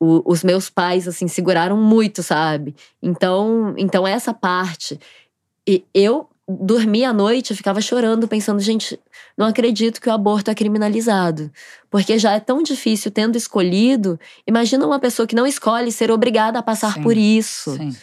O- 0.00 0.22
os 0.30 0.42
meus 0.42 0.68
pais, 0.68 1.06
assim, 1.06 1.28
seguraram 1.28 1.76
muito, 1.76 2.20
sabe? 2.22 2.74
Então, 3.00 3.72
então 3.78 4.04
essa 4.06 4.34
parte. 4.34 4.98
E 5.68 5.84
eu 5.94 6.28
dormia 6.48 7.10
à 7.10 7.12
noite, 7.12 7.52
eu 7.52 7.56
ficava 7.56 7.80
chorando, 7.80 8.26
pensando, 8.28 8.60
gente, 8.60 8.98
não 9.36 9.46
acredito 9.46 10.00
que 10.00 10.08
o 10.08 10.12
aborto 10.12 10.50
é 10.50 10.54
criminalizado. 10.54 11.50
Porque 11.90 12.18
já 12.18 12.32
é 12.32 12.40
tão 12.40 12.62
difícil 12.62 13.10
tendo 13.10 13.36
escolhido. 13.36 14.18
Imagina 14.46 14.86
uma 14.86 14.98
pessoa 14.98 15.26
que 15.26 15.34
não 15.36 15.46
escolhe 15.46 15.92
ser 15.92 16.10
obrigada 16.10 16.58
a 16.58 16.62
passar 16.62 16.94
Sim. 16.94 17.02
por 17.02 17.16
isso. 17.16 17.76
Sim. 17.76 17.94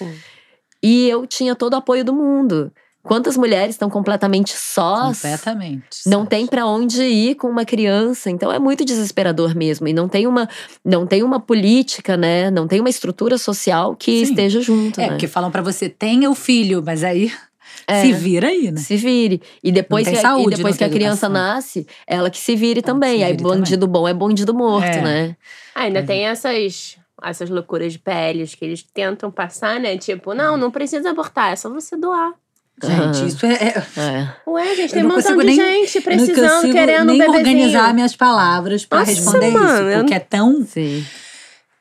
E 0.82 1.08
eu 1.10 1.26
tinha 1.26 1.56
todo 1.56 1.74
o 1.74 1.78
apoio 1.78 2.04
do 2.04 2.14
mundo. 2.14 2.72
Quantas 3.02 3.36
mulheres 3.36 3.76
estão 3.76 3.90
completamente 3.90 4.54
sós? 4.56 5.18
Completamente. 5.22 6.08
Não 6.08 6.26
tem 6.26 6.48
pra 6.48 6.66
onde 6.66 7.04
ir 7.04 7.36
com 7.36 7.50
uma 7.50 7.66
criança, 7.66 8.30
então 8.30 8.50
é 8.50 8.58
muito 8.58 8.86
desesperador 8.86 9.54
mesmo. 9.54 9.90
E 9.90 9.94
não 9.94 10.08
tem 10.08 10.26
uma, 10.26 10.48
não 10.86 11.06
tem 11.06 11.22
uma 11.22 11.38
política, 11.38 12.16
né? 12.16 12.50
Não 12.50 12.66
tem 12.66 12.80
uma 12.80 12.90
estrutura 12.90 13.38
social 13.38 13.94
que 13.98 14.26
Sim. 14.26 14.32
esteja 14.32 14.62
junto, 14.62 15.02
É, 15.02 15.04
né? 15.04 15.10
porque 15.10 15.28
falam 15.28 15.52
pra 15.52 15.62
você, 15.62 15.90
tenha 15.90 16.30
o 16.30 16.36
filho, 16.36 16.82
mas 16.86 17.04
aí 17.04 17.30
É. 17.88 18.02
se 18.02 18.14
vira 18.14 18.48
aí, 18.48 18.72
né? 18.72 18.80
Se 18.80 18.96
vire. 18.96 19.42
E 19.64 19.72
depois, 19.72 20.08
que, 20.08 20.16
a- 20.16 20.20
e 20.20 20.22
saúde, 20.22 20.56
depois 20.58 20.78
que 20.78 20.84
a 20.84 20.90
criança 20.90 21.26
educação. 21.28 21.54
nasce, 21.56 21.88
ela 22.08 22.30
que 22.30 22.38
se 22.40 22.56
vire 22.56 22.82
também. 22.82 23.18
se 23.20 23.24
Aí 23.24 23.32
vire 23.34 23.44
bandido 23.44 23.88
bom 23.88 24.08
é 24.08 24.14
bandido 24.14 24.54
morto, 24.54 24.86
É. 24.86 25.02
né? 25.02 25.38
Ainda 25.76 26.02
tem 26.04 26.26
essas, 26.26 26.98
essas 27.22 27.50
loucuras 27.50 27.92
de 27.94 28.00
PLs 28.00 28.56
que 28.56 28.64
eles 28.66 28.84
tentam 28.84 29.30
passar, 29.32 29.80
né? 29.80 29.98
Tipo, 29.98 30.34
não, 30.34 30.56
não 30.56 30.72
precisa 30.72 31.10
abortar, 31.10 31.52
é 31.54 31.56
só 31.56 31.70
você 31.70 31.98
doar. 31.98 32.34
Gente, 32.84 32.94
Aham. 32.96 33.26
isso 33.28 33.46
é. 33.46 33.54
é- 33.54 33.84
É. 34.02 34.50
Ué, 34.50 34.76
gente, 34.76 34.94
tem 34.94 35.06
um 35.06 35.10
montão 35.10 35.38
de 35.38 35.44
nem- 35.46 35.56
gente 35.56 35.96
não 35.98 36.04
precisando, 36.04 36.52
consigo 36.56 36.74
querendo 36.74 37.06
nem 37.06 37.16
um 37.16 37.20
bebezinho. 37.20 37.38
organizar 37.38 37.94
minhas 37.94 38.16
palavras 38.16 38.84
pra 38.86 39.00
Nossa, 39.00 39.12
responder 39.12 39.52
mano, 39.52 39.68
isso. 39.68 39.90
eu 39.90 40.00
Porque 40.00 40.14
é 40.16 40.20
tão. 40.20 40.66
Sim. 40.66 41.06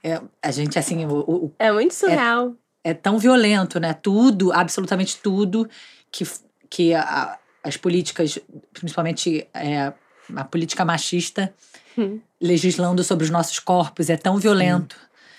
é, 0.04 0.20
a 0.42 0.50
gente, 0.50 0.78
assim, 0.78 1.04
o- 1.06 1.10
o, 1.20 1.52
É 1.58 1.72
muito 1.72 1.94
surreal. 1.94 2.52
É 2.84 2.92
tão 2.94 3.18
violento, 3.18 3.78
né? 3.80 3.92
Tudo, 3.94 4.52
absolutamente 4.52 5.16
tudo, 5.18 5.68
que, 6.10 6.24
que 6.68 6.94
a- 6.94 7.38
as 7.62 7.76
políticas, 7.76 8.38
principalmente 8.72 9.46
é, 9.54 9.92
a 10.34 10.44
política 10.44 10.84
machista, 10.84 11.52
Hum. 11.96 12.20
legislando 12.40 13.04
sobre 13.04 13.24
os 13.24 13.30
nossos 13.30 13.58
corpos, 13.58 14.08
é 14.08 14.16
tão 14.16 14.38
violento. 14.38 14.96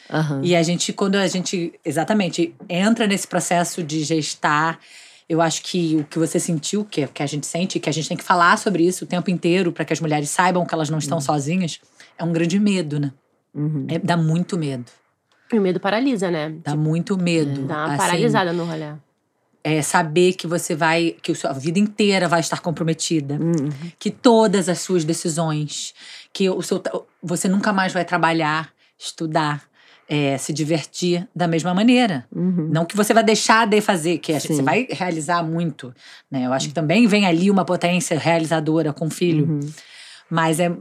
Aham. 0.09 0.41
E 0.43 0.55
a 0.55 0.61
gente, 0.61 0.93
quando 0.93 1.15
a 1.15 1.27
gente, 1.27 1.73
exatamente, 1.83 2.53
entra 2.69 3.07
nesse 3.07 3.27
processo 3.27 3.81
de 3.81 4.03
gestar, 4.03 4.79
eu 5.27 5.41
acho 5.41 5.63
que 5.63 5.95
o 5.95 6.03
que 6.03 6.19
você 6.19 6.39
sentiu, 6.39 6.85
que, 6.85 7.07
que 7.07 7.23
a 7.23 7.25
gente 7.25 7.47
sente, 7.47 7.79
que 7.79 7.89
a 7.89 7.91
gente 7.93 8.07
tem 8.07 8.15
que 8.17 8.23
falar 8.23 8.57
sobre 8.57 8.85
isso 8.85 9.03
o 9.03 9.07
tempo 9.07 9.31
inteiro, 9.31 9.71
para 9.71 9.83
que 9.83 9.91
as 9.93 9.99
mulheres 9.99 10.29
saibam 10.29 10.63
que 10.65 10.73
elas 10.75 10.89
não 10.91 10.99
estão 10.99 11.19
sozinhas, 11.19 11.79
é 12.17 12.23
um 12.23 12.31
grande 12.31 12.59
medo, 12.59 12.99
né? 12.99 13.11
Uhum. 13.53 13.87
É- 13.89 13.97
dá 13.99 14.15
muito 14.15 14.57
medo. 14.57 14.85
E 15.51 15.59
o 15.59 15.61
medo 15.61 15.79
paralisa, 15.79 16.31
né? 16.31 16.53
Dá 16.63 16.75
muito 16.75 17.17
medo. 17.17 17.63
Dá 17.67 17.75
uma 17.75 17.85
assim. 17.89 17.97
paralisada 17.97 18.53
no 18.53 18.65
rolê. 18.65 18.93
é, 19.65 19.81
saber 19.81 20.33
que 20.33 20.45
você 20.45 20.75
vai, 20.75 21.15
que 21.21 21.31
a 21.31 21.35
sua 21.35 21.53
vida 21.53 21.79
inteira 21.79 22.27
vai 22.27 22.39
estar 22.41 22.59
comprometida, 22.59 23.35
Uhum. 23.35 23.69
que 23.97 24.11
todas 24.11 24.67
as 24.67 24.79
suas 24.79 25.05
decisões, 25.05 25.93
que 26.33 26.49
o 26.49 26.61
seu, 26.61 26.81
você 27.21 27.47
nunca 27.47 27.71
mais 27.71 27.93
vai 27.93 28.03
trabalhar, 28.03 28.73
estudar, 28.99 29.63
é, 30.09 30.37
se 30.37 30.51
divertir 30.51 31.25
da 31.33 31.47
mesma 31.47 31.73
maneira. 31.73 32.25
Uhum. 32.35 32.67
Não 32.73 32.85
que 32.85 32.95
você 32.97 33.13
vai 33.13 33.23
deixar 33.23 33.65
de 33.65 33.79
fazer, 33.79 34.17
que 34.17 34.37
Sim. 34.37 34.55
você 34.55 34.61
vai 34.61 34.85
realizar 34.89 35.41
muito, 35.43 35.93
né? 36.29 36.45
Eu 36.45 36.51
acho 36.51 36.67
que 36.67 36.73
também 36.73 37.07
vem 37.07 37.25
ali 37.25 37.49
uma 37.49 37.63
potência 37.63 38.19
realizadora 38.19 38.91
com 38.91 39.05
o 39.05 39.09
filho. 39.09 39.45
Uhum. 39.45 39.59
Mas 40.29 40.59
é, 40.59 40.75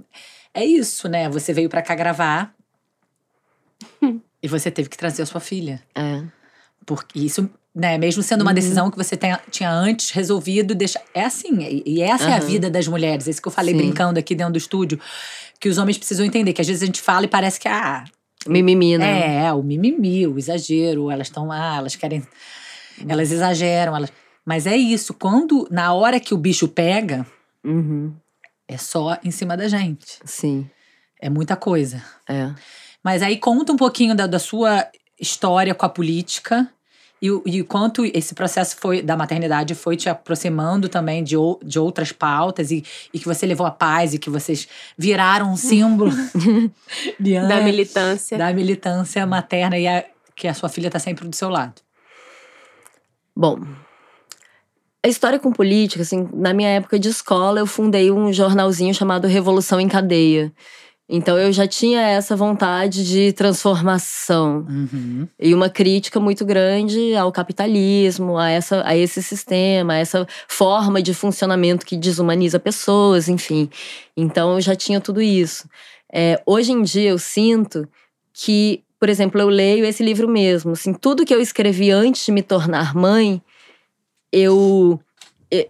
é 0.52 0.64
isso, 0.64 1.08
né? 1.08 1.28
Você 1.28 1.52
veio 1.52 1.68
pra 1.68 1.82
cá 1.82 1.94
gravar 1.94 2.52
e 4.42 4.48
você 4.48 4.70
teve 4.70 4.88
que 4.88 4.96
trazer 4.96 5.22
a 5.22 5.26
sua 5.26 5.40
filha. 5.40 5.82
É. 5.94 6.22
Porque 6.84 7.18
isso, 7.20 7.48
né, 7.74 7.96
mesmo 7.96 8.22
sendo 8.22 8.42
uma 8.42 8.50
Uhum. 8.50 8.54
decisão 8.54 8.90
que 8.90 8.96
você 8.96 9.16
tenha- 9.16 9.40
tinha 9.50 9.70
antes 9.70 10.10
resolvido 10.10 10.74
deixar. 10.74 11.02
É 11.14 11.24
assim, 11.24 11.82
e- 11.86 12.02
essa 12.02 12.24
é 12.24 12.32
a 12.32 12.36
Aham. 12.38 12.46
vida 12.46 12.70
das 12.70 12.88
mulheres. 12.88 13.26
É 13.28 13.30
isso 13.30 13.40
que 13.40 13.48
eu 13.48 13.52
falei 13.52 13.72
Sim. 13.74 13.78
brincando 13.80 14.18
aqui 14.18 14.34
dentro 14.34 14.52
do 14.54 14.58
estúdio. 14.58 14.98
Que 15.60 15.68
os 15.68 15.78
homens 15.78 15.96
precisam 15.96 16.26
entender, 16.26 16.52
que 16.52 16.60
às 16.60 16.66
vezes 16.66 16.82
a 16.82 16.86
gente 16.86 17.00
fala 17.00 17.24
e 17.24 17.28
parece 17.28 17.60
que, 17.60 17.68
ah, 17.68 18.04
Mimimi, 18.48 18.98
né? 18.98 19.42
é, 19.42 19.44
é, 19.44 19.52
o 19.52 19.62
mimimi, 19.62 20.26
o 20.26 20.36
exagero, 20.36 21.08
elas 21.08 21.28
estão, 21.28 21.52
ah, 21.52 21.76
elas 21.78 21.94
querem. 21.94 22.26
Elas 23.08 23.30
exageram, 23.30 23.94
elas. 23.94 24.12
Mas 24.44 24.66
é 24.66 24.76
isso, 24.76 25.14
quando, 25.14 25.68
na 25.70 25.92
hora 25.94 26.18
que 26.18 26.34
o 26.34 26.36
bicho 26.36 26.66
pega, 26.66 27.24
Uhum. 27.64 28.12
é 28.66 28.76
só 28.76 29.16
em 29.22 29.30
cima 29.30 29.56
da 29.56 29.68
gente. 29.68 30.18
Sim. 30.24 30.68
É 31.20 31.30
muita 31.30 31.54
coisa. 31.54 32.02
É. 32.28 32.50
Mas 33.02 33.22
aí 33.22 33.36
conta 33.36 33.72
um 33.72 33.76
pouquinho 33.76 34.14
da, 34.14 34.26
da 34.26 34.38
sua 34.38 34.86
história 35.20 35.74
com 35.74 35.84
a 35.84 35.88
política 35.88 36.68
e, 37.20 37.28
e 37.46 37.62
quanto 37.62 38.04
esse 38.04 38.34
processo 38.34 38.76
foi 38.76 39.00
da 39.02 39.16
maternidade 39.16 39.74
foi 39.74 39.96
te 39.96 40.08
aproximando 40.08 40.88
também 40.88 41.22
de, 41.22 41.36
ou- 41.36 41.60
de 41.64 41.78
outras 41.78 42.10
pautas 42.12 42.70
e, 42.72 42.84
e 43.14 43.18
que 43.18 43.26
você 43.26 43.46
levou 43.46 43.64
a 43.66 43.70
paz 43.70 44.14
e 44.14 44.18
que 44.18 44.28
vocês 44.30 44.66
viraram 44.98 45.52
um 45.52 45.56
símbolo 45.56 46.10
Liane, 47.20 47.48
Da 47.48 47.60
militância. 47.60 48.38
da 48.38 48.52
militância 48.52 49.24
materna 49.26 49.78
e 49.78 49.86
a- 49.86 50.04
que 50.34 50.48
a 50.48 50.54
sua 50.54 50.68
filha 50.68 50.88
está 50.88 50.98
sempre 50.98 51.28
do 51.28 51.36
seu 51.36 51.48
lado. 51.48 51.74
Bom, 53.36 53.58
a 55.04 55.08
história 55.08 55.38
com 55.38 55.52
política, 55.52 56.02
assim, 56.02 56.28
na 56.32 56.52
minha 56.52 56.68
época 56.68 56.98
de 56.98 57.08
escola, 57.08 57.58
eu 57.60 57.66
fundei 57.66 58.10
um 58.10 58.32
jornalzinho 58.32 58.94
chamado 58.94 59.26
Revolução 59.26 59.80
em 59.80 59.88
Cadeia. 59.88 60.52
Então 61.08 61.36
eu 61.36 61.52
já 61.52 61.66
tinha 61.66 62.00
essa 62.00 62.34
vontade 62.34 63.04
de 63.06 63.32
transformação 63.32 64.64
Uhum. 64.68 65.28
e 65.38 65.54
uma 65.54 65.68
crítica 65.68 66.18
muito 66.18 66.44
grande 66.44 67.14
ao 67.14 67.30
capitalismo, 67.30 68.38
a, 68.38 68.48
essa, 68.48 68.82
a 68.86 68.96
esse 68.96 69.22
sistema, 69.22 69.94
a 69.94 69.98
essa 69.98 70.26
forma 70.48 71.02
de 71.02 71.12
funcionamento 71.12 71.84
que 71.84 71.96
desumaniza 71.96 72.58
pessoas, 72.58 73.28
enfim. 73.28 73.68
Então 74.16 74.54
eu 74.54 74.60
já 74.60 74.74
tinha 74.74 75.00
tudo 75.00 75.20
isso. 75.20 75.68
É, 76.12 76.40
hoje 76.46 76.72
em 76.72 76.82
dia 76.82 77.10
eu 77.10 77.18
sinto 77.18 77.86
que, 78.32 78.82
por 78.98 79.08
exemplo, 79.08 79.40
eu 79.40 79.48
leio 79.48 79.84
esse 79.84 80.02
livro 80.02 80.28
mesmo. 80.28 80.72
Assim, 80.72 80.94
tudo 80.94 81.26
que 81.26 81.34
eu 81.34 81.40
escrevi 81.40 81.90
antes 81.90 82.24
de 82.24 82.32
me 82.32 82.42
tornar 82.42 82.94
mãe, 82.94 83.42
eu, 84.32 84.98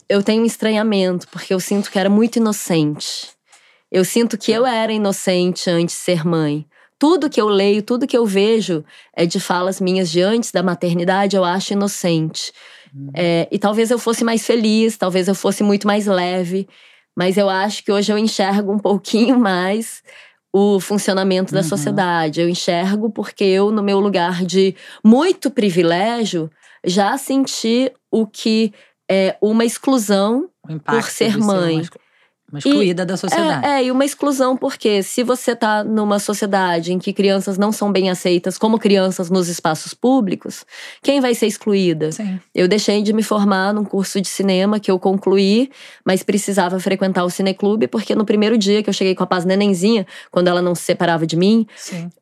eu 0.09 0.23
tenho 0.23 0.43
um 0.43 0.47
estranhamento, 0.47 1.27
porque 1.29 1.53
eu 1.53 1.59
sinto 1.59 1.91
que 1.91 1.99
era 1.99 2.11
muito 2.11 2.37
inocente. 2.37 3.31
Eu 3.93 4.05
sinto 4.05 4.39
que 4.39 4.51
eu 4.51 4.65
era 4.67 4.91
inocente 4.93 5.69
antes 5.69 5.95
de 5.97 6.01
ser 6.01 6.25
mãe. 6.25 6.67
Tudo 6.99 7.29
que 7.29 7.41
eu 7.41 7.49
leio, 7.49 7.83
tudo 7.83 8.07
que 8.07 8.17
eu 8.17 8.25
vejo 8.25 8.85
é 9.15 9.27
de 9.27 9.39
falas 9.39 9.81
minhas 9.81 10.11
de 10.11 10.23
antes 10.23 10.51
da 10.51 10.63
maternidade, 10.63 11.37
eu 11.37 11.45
acho 11.45 11.73
inocente. 11.75 12.53
É, 13.15 13.49
e 13.51 13.59
talvez 13.59 13.91
eu 13.91 13.99
fosse 13.99 14.23
mais 14.25 14.47
feliz, 14.47 14.97
talvez 14.97 15.29
eu 15.29 15.35
fosse 15.35 15.63
muito 15.63 15.87
mais 15.87 16.07
leve, 16.07 16.69
mas 17.17 17.37
eu 17.37 17.51
acho 17.51 17.85
que 17.85 17.91
hoje 17.93 18.13
eu 18.13 18.17
enxergo 18.19 18.73
um 18.73 18.79
pouquinho 18.79 19.37
mais 19.41 20.03
o 20.53 20.79
funcionamento 20.79 21.53
da 21.53 21.61
Uhum. 21.61 21.65
sociedade. 21.67 22.41
Eu 22.41 22.49
enxergo 22.49 23.11
porque 23.11 23.45
eu, 23.45 23.71
no 23.71 23.83
meu 23.83 23.99
lugar 23.99 24.45
de 24.45 24.75
muito 25.05 25.51
privilégio, 25.51 26.51
já 26.85 27.17
senti 27.19 27.91
o 28.11 28.27
que 28.27 28.73
é 29.11 29.37
uma 29.41 29.65
exclusão 29.65 30.49
impacto 30.69 31.11
ser 31.11 31.37
mãe. 31.39 31.81
exclu- 31.81 32.01
uma 32.53 32.59
excluída 32.59 33.07
da 33.07 33.17
sociedade. 33.17 33.67
é, 33.67 33.81
é, 33.81 33.85
e 33.85 33.91
uma 33.91 34.05
exclusão, 34.05 34.57
porque 34.57 35.03
se 35.03 35.23
você 35.23 35.57
tá 35.57 35.83
numa 35.83 36.19
sociedade 36.19 36.93
em 36.93 36.99
que 36.99 37.13
crianças 37.13 37.57
não 37.57 37.73
são 37.73 37.91
bem 37.91 38.11
aceitas 38.11 38.59
como 38.59 38.79
crianças 38.79 39.31
nos 39.31 39.49
espaços 39.49 39.95
públicos, 39.95 40.67
quem 41.03 41.21
vai 41.21 41.35
ser 41.35 41.47
excluída? 41.47 42.13
Sim. 42.13 42.39
Eu 42.55 42.69
deixei 42.69 43.03
de 43.03 43.13
me 43.15 43.23
formar 43.23 43.73
num 43.73 43.85
curso 43.85 44.21
de 44.21 44.29
cinema 44.29 44.79
que 44.79 44.91
eu 44.91 44.99
concluí, 44.99 45.71
mas 46.05 46.23
precisava 46.23 46.79
frequentar 46.79 47.25
o 47.25 47.31
cineclube, 47.31 47.89
porque 47.89 48.15
no 48.15 48.27
primeiro 48.27 48.59
dia 48.59 48.83
que 48.83 48.91
eu 48.91 48.95
cheguei 48.95 49.15
com 49.15 49.25
a 49.25 49.27
Paz 49.27 49.47
Nenenzinha, 49.47 50.07
quando 50.31 50.49
ela 50.49 50.61
não 50.61 50.75
se 50.75 50.83
separava 50.83 51.27
de 51.27 51.37
mim, 51.37 51.67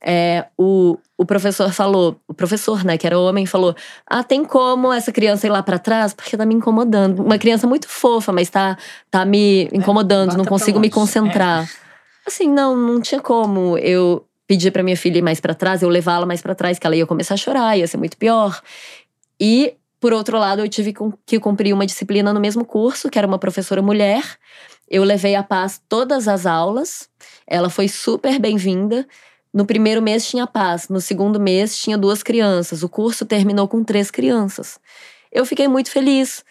é, 0.01 0.47
o, 0.57 0.97
o 1.21 1.27
professor 1.27 1.71
falou, 1.71 2.19
o 2.27 2.33
professor, 2.33 2.83
né, 2.83 2.97
que 2.97 3.07
era 3.07 3.19
homem, 3.19 3.45
falou: 3.45 3.75
Ah, 4.07 4.23
tem 4.23 4.43
como 4.43 4.91
essa 4.91 5.13
criança 5.13 5.47
ir 5.47 5.51
lá 5.51 5.63
pra 5.63 5.79
trás? 5.79 6.15
Porque 6.15 6.35
tá 6.35 6.47
me 6.47 6.55
incomodando. 6.55 7.23
Uma 7.23 7.37
criança 7.37 7.67
muito 7.67 7.87
fofa, 7.89 8.33
mas 8.33 8.49
tá, 8.49 8.79
tá 9.11 9.23
me 9.27 9.69
incomodando, 9.71 10.20
bota 10.27 10.39
não 10.39 10.45
consigo 10.45 10.79
me 10.79 10.89
longe. 10.89 10.95
concentrar. 10.95 11.71
Assim, 12.27 12.49
não, 12.49 12.77
não 12.77 13.01
tinha 13.01 13.21
como 13.21 13.77
eu 13.79 14.25
pedir 14.47 14.71
pra 14.71 14.83
minha 14.83 14.97
filha 14.97 15.19
ir 15.19 15.23
mais 15.23 15.41
pra 15.41 15.55
trás, 15.55 15.81
eu 15.81 15.89
levá-la 15.89 16.27
mais 16.27 16.43
pra 16.43 16.55
trás, 16.55 16.79
que 16.79 16.87
ela 16.87 16.97
ia 16.97 17.07
começar 17.07 17.35
a 17.35 17.37
chorar, 17.37 17.79
ia 17.79 17.87
ser 17.87 17.97
muito 17.97 18.17
pior. 18.17 18.61
E, 19.41 19.75
por 20.01 20.13
outro 20.13 20.39
lado, 20.39 20.61
eu 20.61 20.69
tive 20.69 20.93
que 21.25 21.39
cumprir 21.39 21.73
uma 21.73 21.87
disciplina 21.87 22.33
no 22.33 22.41
mesmo 22.41 22.65
curso, 22.65 23.09
que 23.09 23.17
era 23.17 23.27
uma 23.27 23.39
professora 23.39 23.81
mulher. 23.81 24.25
Eu 24.89 25.05
levei 25.05 25.37
a 25.37 25.43
paz 25.43 25.81
todas 25.89 26.27
as 26.27 26.47
aulas. 26.47 27.09
Ela 27.47 27.71
foi 27.71 27.87
super 27.87 28.41
bem-vinda. 28.41 29.07
No 29.55 29.65
primeiro 29.65 30.03
mês 30.03 30.29
tinha 30.29 30.47
paz, 30.47 30.89
no 30.89 31.01
segundo 31.01 31.39
mês 31.39 31.77
tinha 31.77 31.97
duas 31.97 32.23
crianças. 32.23 32.83
O 32.83 32.89
curso 32.89 33.25
terminou 33.25 33.69
com 33.69 33.85
três 33.85 34.11
crianças. 34.11 34.81
Eu 35.31 35.47
fiquei 35.47 35.69
muito 35.69 35.91
feliz, 35.91 36.45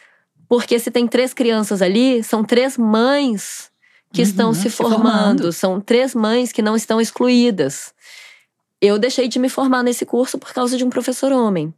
porque 0.49 0.77
se 0.79 0.91
tem 0.91 1.07
três 1.07 1.33
crianças 1.33 1.81
ali, 1.81 2.21
são 2.23 2.43
três 2.43 2.77
mães 2.77 3.69
que 4.11 4.21
Uhum, 4.21 4.27
estão 4.27 4.53
se 4.53 4.61
se 4.63 4.69
formando. 4.71 5.03
formando. 5.03 5.51
São 5.53 5.79
três 5.79 6.15
mães 6.15 6.51
que 6.51 6.61
não 6.63 6.75
estão 6.75 6.99
excluídas. 6.99 7.93
Eu 8.81 8.97
deixei 8.97 9.27
de 9.27 9.37
me 9.37 9.47
formar 9.49 9.83
nesse 9.83 10.05
curso 10.05 10.39
por 10.39 10.51
causa 10.51 10.75
de 10.75 10.83
um 10.83 10.89
professor 10.89 11.31
homem. 11.31 11.71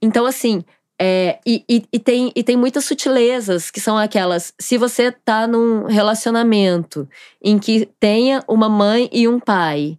Então, 0.00 0.24
assim, 0.26 0.64
é, 1.00 1.38
e, 1.44 1.64
e- 1.68 1.84
e 1.92 1.98
tem, 1.98 2.30
e 2.34 2.42
tem 2.44 2.56
muitas 2.56 2.84
sutilezas 2.84 3.70
que 3.70 3.80
são 3.80 3.98
aquelas. 3.98 4.52
Se 4.60 4.78
você 4.78 5.10
tá 5.10 5.46
num 5.46 5.84
relacionamento 5.86 7.08
em 7.42 7.58
que 7.58 7.86
tenha 7.98 8.44
uma 8.46 8.68
mãe 8.68 9.08
e 9.12 9.26
um 9.26 9.40
pai, 9.40 9.98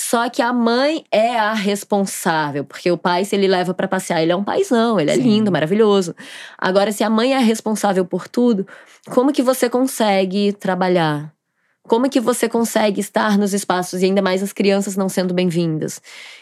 só 0.00 0.28
que 0.28 0.40
a 0.40 0.52
mãe 0.52 1.04
é 1.10 1.36
a 1.36 1.52
responsável, 1.52 2.64
porque 2.64 2.90
o 2.90 2.96
pai, 2.96 3.24
se 3.24 3.34
ele 3.34 3.48
leva 3.48 3.74
pra 3.74 3.88
passear, 3.88 4.22
ele 4.22 4.30
é 4.30 4.36
um 4.36 4.44
paizão, 4.44 4.98
ele 4.98 5.10
é 5.10 5.14
Sim. 5.14 5.22
lindo, 5.22 5.50
maravilhoso. 5.50 6.14
Agora, 6.56 6.92
se 6.92 7.02
a 7.02 7.10
mãe 7.10 7.32
é 7.32 7.36
a 7.36 7.40
responsável 7.40 8.04
por 8.04 8.28
tudo, 8.28 8.66
como 9.10 9.32
que 9.32 9.42
você 9.42 9.68
consegue 9.68 10.52
trabalhar? 10.52 11.32
Como 11.82 12.08
que 12.08 12.20
você 12.20 12.48
consegue 12.48 13.00
estar 13.00 13.36
nos 13.36 13.52
espaços 13.52 14.02
e 14.02 14.04
ainda 14.04 14.22
mais 14.22 14.42
as 14.42 14.52
crianças 14.52 14.96
não 14.96 15.08
sendo 15.08 15.34
bem-vindas? 15.34 16.00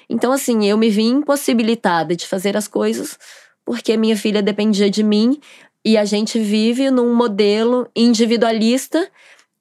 Então, 0.09 0.33
assim, 0.33 0.67
eu 0.67 0.77
me 0.77 0.91
vi 0.91 1.05
impossibilitada 1.05 2.15
de 2.15 2.27
fazer 2.27 2.57
as 2.57 2.69
coisas 2.69 3.19
porque 3.65 3.97
minha 3.97 4.17
filha 4.17 4.43
dependia 4.43 4.91
de 4.91 5.03
mim 5.03 5.41
e 5.85 5.97
a 5.97 6.05
gente 6.05 6.39
vive 6.39 6.91
num 6.91 7.15
modelo 7.15 7.89
individualista 7.97 9.09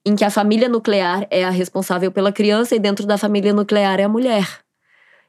em 0.05 0.15
que 0.15 0.23
a 0.23 0.29
família 0.29 0.69
nuclear 0.69 1.25
é 1.31 1.43
a 1.43 1.49
responsável 1.49 2.11
pela 2.11 2.31
criança 2.31 2.75
e 2.75 2.79
dentro 2.79 3.05
da 3.05 3.17
família 3.17 3.53
nuclear 3.53 3.99
é 3.99 4.03
a 4.03 4.09
mulher. 4.09 4.47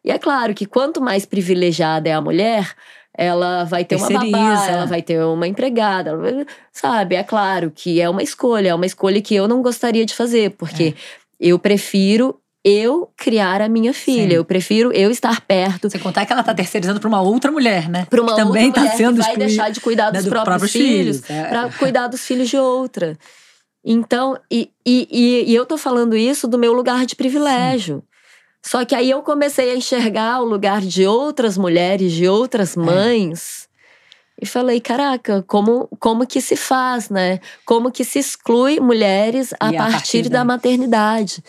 E 0.04 0.10
é 0.10 0.18
claro 0.18 0.54
que 0.54 0.66
quanto 0.66 1.00
mais 1.00 1.24
privilegiada 1.24 2.08
é 2.08 2.12
a 2.12 2.20
mulher, 2.20 2.74
ela 3.16 3.64
vai 3.64 3.84
ter 3.84 3.96
uma 3.96 4.08
babá, 4.08 4.66
ela 4.68 4.84
vai 4.84 5.02
ter 5.02 5.20
uma 5.24 5.48
empregada, 5.48 6.12
sabe? 6.70 7.16
É 7.16 7.24
claro 7.24 7.72
que 7.74 8.00
é 8.00 8.08
uma 8.08 8.22
escolha, 8.22 8.68
é 8.68 8.74
uma 8.74 8.86
escolha 8.86 9.20
que 9.22 9.34
eu 9.34 9.48
não 9.48 9.62
gostaria 9.62 10.04
de 10.04 10.14
fazer, 10.14 10.50
porque 10.50 10.94
eu 11.40 11.58
prefiro 11.58 12.38
eu 12.62 13.08
criar 13.16 13.62
a 13.62 13.68
minha 13.68 13.94
filha, 13.94 14.30
Sim. 14.30 14.36
eu 14.36 14.44
prefiro 14.44 14.92
eu 14.92 15.08
estar 15.08 15.40
perto 15.40 15.88
Sem 15.88 16.00
contar 16.00 16.26
que 16.26 16.32
ela 16.32 16.42
tá 16.42 16.52
terceirizando 16.52 16.98
pra 16.98 17.08
uma 17.08 17.22
outra 17.22 17.52
mulher, 17.52 17.88
né? 17.88 18.06
para 18.10 18.20
uma 18.20 18.34
que 18.34 18.42
também 18.42 18.66
outra 18.66 18.82
tá 18.82 18.88
mulher 18.88 18.96
sendo 18.96 19.20
que 19.20 19.22
vai 19.22 19.36
deixar 19.36 19.70
de 19.70 19.80
cuidar 19.80 20.06
né, 20.06 20.18
dos 20.18 20.24
do 20.24 20.30
próprios, 20.30 20.72
filhos, 20.72 21.30
é. 21.30 21.44
para 21.44 21.70
cuidar 21.70 22.08
dos 22.08 22.20
filhos 22.26 22.48
de 22.48 22.56
outra. 22.56 23.16
Então, 23.88 24.36
e, 24.50 24.68
e, 24.84 25.44
e, 25.46 25.54
eu 25.54 25.64
tô 25.64 25.78
falando 25.78 26.16
isso 26.16 26.48
do 26.48 26.58
meu 26.58 26.72
lugar 26.72 27.06
de 27.06 27.14
privilégio. 27.14 28.02
Só 28.60 28.84
que 28.84 28.96
aí 28.96 29.08
eu 29.08 29.22
comecei 29.22 29.70
a 29.70 29.76
enxergar 29.76 30.40
o 30.40 30.44
lugar 30.44 30.80
de 30.80 31.06
outras 31.06 31.56
mulheres, 31.56 32.12
de 32.12 32.26
outras 32.28 32.76
É. 32.76 32.80
mães. 32.80 33.68
E 34.42 34.44
falei, 34.44 34.80
caraca, 34.80 35.44
como, 35.46 35.86
como 36.00 36.26
que 36.26 36.40
se 36.40 36.56
faz, 36.56 37.08
né? 37.08 37.38
Como 37.64 37.92
que 37.92 38.04
se 38.04 38.18
exclui 38.18 38.80
mulheres 38.80 39.54
a, 39.60 39.70
E 39.70 39.76
a 39.76 39.78
partir, 39.78 39.92
partir 39.92 40.28
da 40.28 40.44
maternidade. 40.44 41.42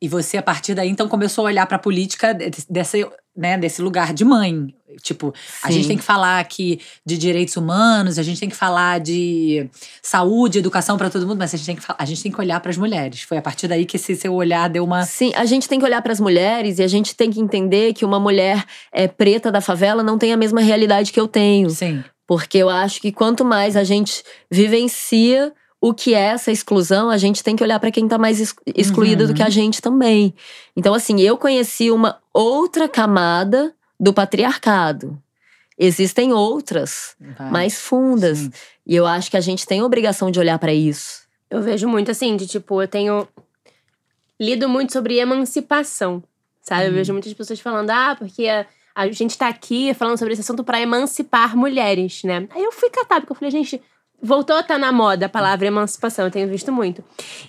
E 0.00 0.08
você, 0.08 0.38
a 0.38 0.42
partir 0.42 0.74
daí, 0.74 0.88
então, 0.88 1.08
começou 1.08 1.44
a 1.44 1.48
olhar 1.48 1.66
pra 1.66 1.78
política 1.78 2.32
de- 2.32 2.50
dessa, 2.70 2.96
né, 3.40 3.56
desse 3.56 3.80
lugar 3.80 4.12
de 4.12 4.22
mãe. 4.22 4.74
Tipo, 5.02 5.32
a 5.62 5.68
Sim. 5.68 5.74
gente 5.74 5.88
tem 5.88 5.96
que 5.96 6.02
falar 6.02 6.40
aqui 6.40 6.78
de 7.06 7.16
direitos 7.16 7.56
humanos, 7.56 8.18
a 8.18 8.22
gente 8.22 8.38
tem 8.38 8.50
que 8.50 8.56
falar 8.56 9.00
de 9.00 9.66
saúde, 10.02 10.58
educação 10.58 10.98
para 10.98 11.08
todo 11.08 11.26
mundo, 11.26 11.38
mas 11.38 11.54
a 11.54 11.56
gente 11.56 11.66
tem 11.66 11.76
que, 11.76 11.82
a 11.96 12.04
gente 12.04 12.22
tem 12.22 12.30
que 12.30 12.38
olhar 12.38 12.60
para 12.60 12.70
as 12.70 12.76
mulheres. 12.76 13.22
Foi 13.22 13.38
a 13.38 13.42
partir 13.42 13.66
daí 13.66 13.86
que 13.86 13.96
esse 13.96 14.14
seu 14.14 14.34
olhar 14.34 14.68
deu 14.68 14.84
uma. 14.84 15.04
Sim, 15.04 15.32
a 15.34 15.46
gente 15.46 15.68
tem 15.68 15.78
que 15.78 15.84
olhar 15.86 16.02
para 16.02 16.12
as 16.12 16.20
mulheres 16.20 16.78
e 16.78 16.82
a 16.82 16.88
gente 16.88 17.16
tem 17.16 17.30
que 17.30 17.40
entender 17.40 17.94
que 17.94 18.04
uma 18.04 18.20
mulher 18.20 18.62
é, 18.92 19.08
preta 19.08 19.50
da 19.50 19.62
favela 19.62 20.02
não 20.02 20.18
tem 20.18 20.32
a 20.34 20.36
mesma 20.36 20.60
realidade 20.60 21.12
que 21.12 21.20
eu 21.20 21.28
tenho. 21.28 21.70
Sim. 21.70 22.04
Porque 22.26 22.58
eu 22.58 22.68
acho 22.68 23.00
que 23.00 23.10
quanto 23.10 23.44
mais 23.44 23.76
a 23.76 23.84
gente 23.84 24.22
vivencia 24.50 25.52
o 25.80 25.94
que 25.94 26.14
é 26.14 26.20
essa 26.20 26.52
exclusão, 26.52 27.08
a 27.08 27.16
gente 27.16 27.42
tem 27.42 27.56
que 27.56 27.62
olhar 27.64 27.80
para 27.80 27.90
quem 27.90 28.06
tá 28.06 28.18
mais 28.18 28.38
ex- 28.38 28.54
excluído 28.76 29.26
do 29.26 29.34
que 29.34 29.42
a 29.42 29.48
gente 29.48 29.80
também. 29.80 30.34
Então, 30.76 30.92
assim, 30.92 31.20
eu 31.20 31.38
conheci 31.38 31.90
uma 31.90 32.20
outra 32.34 32.88
camada 32.88 33.74
do 33.98 34.12
patriarcado. 34.12 35.20
Existem 35.78 36.32
outras, 36.34 37.16
Vai. 37.38 37.50
mais 37.50 37.80
fundas. 37.80 38.38
Sim. 38.38 38.50
E 38.86 38.94
eu 38.94 39.06
acho 39.06 39.30
que 39.30 39.36
a 39.36 39.40
gente 39.40 39.66
tem 39.66 39.80
a 39.80 39.84
obrigação 39.84 40.30
de 40.30 40.38
olhar 40.38 40.58
para 40.58 40.74
isso. 40.74 41.22
Eu 41.50 41.62
vejo 41.62 41.88
muito 41.88 42.10
assim, 42.10 42.36
de 42.36 42.46
tipo, 42.46 42.82
eu 42.82 42.86
tenho 42.86 43.26
lido 44.38 44.68
muito 44.68 44.92
sobre 44.92 45.18
emancipação, 45.18 46.22
sabe? 46.62 46.86
Eu 46.86 46.92
vejo 46.92 47.12
muitas 47.12 47.32
pessoas 47.32 47.60
falando, 47.60 47.90
ah, 47.90 48.14
porque 48.18 48.46
a, 48.46 48.66
a 48.94 49.10
gente 49.10 49.36
tá 49.36 49.48
aqui 49.48 49.92
falando 49.94 50.18
sobre 50.18 50.32
esse 50.34 50.42
assunto 50.42 50.62
pra 50.62 50.80
emancipar 50.80 51.56
mulheres, 51.56 52.22
né? 52.24 52.46
Aí 52.50 52.62
eu 52.62 52.72
fui 52.72 52.90
catar, 52.90 53.20
porque 53.20 53.32
eu 53.32 53.36
falei, 53.36 53.50
gente, 53.50 53.80
voltou 54.22 54.56
a 54.56 54.60
estar 54.60 54.78
na 54.78 54.92
moda 54.92 55.26
a 55.26 55.28
palavra 55.28 55.66
emancipação, 55.66 56.26
eu 56.26 56.30
tenho 56.30 56.48
visto 56.48 56.70
muito. 56.70 57.02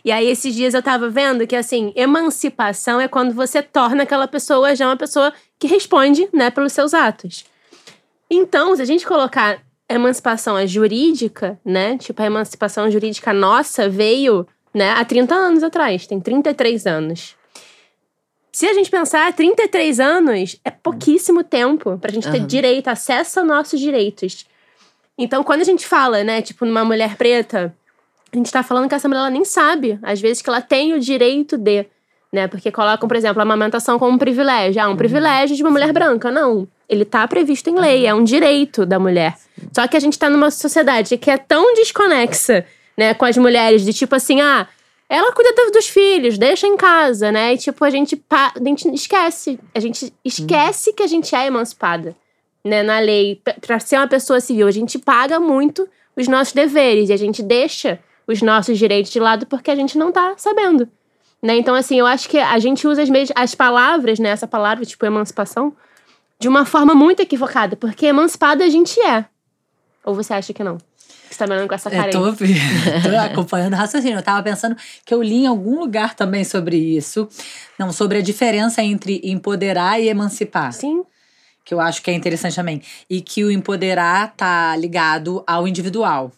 E 0.04 0.12
aí 0.12 0.28
esses 0.28 0.54
dias 0.54 0.74
eu 0.74 0.82
tava 0.82 1.10
vendo 1.10 1.46
que, 1.46 1.56
assim, 1.56 1.92
emancipação 1.96 3.00
é 3.00 3.08
quando 3.08 3.34
você 3.34 3.62
torna 3.62 4.04
aquela 4.04 4.28
pessoa 4.28 4.76
já 4.76 4.88
uma 4.88 4.98
pessoa 4.98 5.34
que 5.60 5.68
responde, 5.68 6.28
né, 6.34 6.50
pelos 6.50 6.74
seus 6.74 6.94
atos. 6.94 7.46
Então, 8.30 8.76
se 8.76 8.82
a 8.82 8.86
gente 8.86 9.06
colocar 9.06 9.62
emancipação 9.94 10.56
a 10.56 10.66
jurídica, 10.66 11.60
né? 11.66 11.98
Tipo, 11.98 12.22
a 12.22 12.26
emancipação 12.26 12.90
jurídica 12.90 13.34
nossa 13.34 13.90
veio, 13.90 14.48
né, 14.74 14.92
há 14.92 15.04
30 15.04 15.36
anos 15.36 15.64
atrás, 15.64 16.08
tem 16.08 16.20
33 16.20 16.88
anos. 16.88 17.36
Se 18.52 18.68
a 18.68 18.74
gente 18.74 18.90
pensar, 18.90 19.32
33 19.34 20.00
anos 20.00 20.58
é 20.66 20.70
pouquíssimo 20.70 21.44
tempo 21.44 21.98
pra 21.98 22.12
gente 22.12 22.30
ter 22.30 22.46
direito, 22.46 22.90
acesso 22.90 23.40
aos 23.40 23.48
nossos 23.48 23.80
direitos. 23.80 24.46
Então, 25.24 25.44
quando 25.44 25.62
a 25.62 25.66
gente 25.66 25.86
fala, 25.88 26.24
né, 26.24 26.42
tipo, 26.42 26.66
numa 26.66 26.84
mulher 26.84 27.16
preta, 27.16 27.74
a 28.34 28.36
gente 28.38 28.52
tá 28.52 28.64
falando 28.64 28.88
que 28.90 28.96
essa 28.96 29.08
mulher 29.08 29.20
ela 29.22 29.30
nem 29.30 29.46
sabe, 29.46 30.00
às 30.02 30.20
vezes, 30.22 30.42
que 30.42 30.50
ela 30.50 30.62
tem 30.62 30.94
o 30.94 31.00
direito 31.00 31.58
de, 31.58 31.86
né? 32.32 32.48
Porque 32.48 32.72
colocam, 32.72 33.08
por 33.08 33.16
exemplo, 33.18 33.40
a 33.40 33.44
amamentação 33.44 34.00
como 34.00 34.14
um 34.14 34.18
privilégio. 34.18 34.82
Ah, 34.82 34.88
um 34.90 34.96
privilégio 34.96 35.56
de 35.56 35.62
uma 35.64 35.70
mulher 35.72 35.92
branca. 35.92 36.32
Não. 36.32 36.68
Ele 36.88 37.06
tá 37.06 37.28
previsto 37.28 37.70
em 37.70 37.76
lei, 37.76 38.06
é 38.06 38.14
um 38.14 38.24
direito 38.24 38.86
da 38.86 38.98
mulher. 39.00 39.36
Só 39.74 39.88
que 39.88 39.96
a 39.96 40.00
gente 40.00 40.18
tá 40.18 40.30
numa 40.30 40.50
sociedade 40.52 41.18
que 41.18 41.30
é 41.30 41.38
tão 41.38 41.74
desconexa, 41.74 42.66
né, 42.98 43.14
com 43.14 43.26
as 43.26 43.38
mulheres, 43.38 43.84
de 43.86 43.94
tipo 43.94 44.16
assim, 44.16 44.42
ah, 44.42 44.68
ela 45.10 45.32
cuida 45.34 45.54
do- 45.54 45.72
dos 45.72 45.88
filhos, 45.88 46.38
deixa 46.38 46.66
em 46.68 46.76
casa, 46.78 47.32
né? 47.32 47.54
E 47.54 47.58
tipo, 47.58 47.84
a 47.84 47.90
gente, 47.90 48.16
pa- 48.16 48.54
a 48.56 48.64
gente 48.64 48.88
esquece. 48.94 49.60
A 49.76 49.80
gente 49.80 50.14
esquece 50.24 50.94
que 50.94 51.04
a 51.04 51.08
gente 51.08 51.36
é 51.36 51.46
emancipada, 51.48 52.16
né, 52.64 52.84
na 52.84 53.00
lei. 53.00 53.36
P- 53.44 53.56
Pra 53.62 53.80
ser 53.80 53.98
uma 53.98 54.08
pessoa 54.08 54.40
civil, 54.40 54.68
a 54.68 54.72
gente 54.72 54.98
paga 55.00 55.40
muito 55.40 55.88
os 56.16 56.28
nossos 56.28 56.54
deveres 56.54 57.10
e 57.10 57.14
a 57.14 57.18
gente 57.18 57.42
deixa 57.42 58.00
os 58.28 58.42
nossos 58.42 58.78
direitos 58.78 59.12
de 59.12 59.20
lado 59.20 59.46
porque 59.46 59.72
a 59.72 59.76
gente 59.76 59.98
não 59.98 60.12
tá 60.12 60.34
sabendo. 60.38 60.88
Né? 61.42 61.58
Então, 61.58 61.74
assim, 61.74 61.98
eu 61.98 62.06
acho 62.06 62.30
que 62.30 62.38
a 62.38 62.60
gente 62.60 62.88
usa 62.88 63.02
as, 63.02 63.10
as 63.36 63.56
palavras, 63.56 64.20
né? 64.20 64.30
Essa 64.30 64.46
palavra, 64.48 64.86
tipo, 64.86 65.04
emancipação, 65.06 65.74
de 66.40 66.48
uma 66.48 66.66
forma 66.66 66.94
muito 66.94 67.20
equivocada, 67.22 67.76
porque 67.76 68.06
emancipada 68.06 68.64
a 68.64 68.70
gente 68.70 69.00
é. 69.02 69.26
Ou 70.06 70.14
você 70.14 70.34
acha 70.34 70.54
que 70.54 70.64
não? 70.64 70.78
Você 71.30 71.38
tá 71.38 71.48
me 71.48 71.54
olhando 71.54 71.68
com 71.70 71.76
essa 71.76 71.90
cara 71.90 72.12
Eu 72.12 72.26
aí? 72.26 72.32
tô, 72.36 72.38
tô 73.10 73.18
acompanhando 73.32 73.74
o 73.74 73.78
raciocínio. 73.78 74.18
Eu 74.20 74.24
tava 74.24 74.44
pensando 74.44 74.76
que 75.06 75.14
eu 75.14 75.24
li 75.24 75.44
em 75.44 75.48
algum 75.48 75.80
lugar 75.80 76.14
também 76.14 76.44
sobre 76.44 76.76
isso. 76.78 77.28
Não, 77.80 77.92
sobre 77.94 78.18
a 78.18 78.22
diferença 78.22 78.84
entre 78.84 79.22
empoderar 79.24 80.00
e 80.02 80.10
emancipar. 80.10 80.74
Sim. 80.74 81.04
Que 81.64 81.74
eu 81.74 81.80
acho 81.80 82.02
que 82.02 82.10
é 82.10 82.14
interessante 82.14 82.56
também. 82.56 82.82
E 83.10 83.22
que 83.22 83.44
o 83.44 83.52
empoderar 83.52 84.34
tá 84.36 84.76
ligado 84.76 85.44
ao 85.46 85.68
individual. 85.68 86.32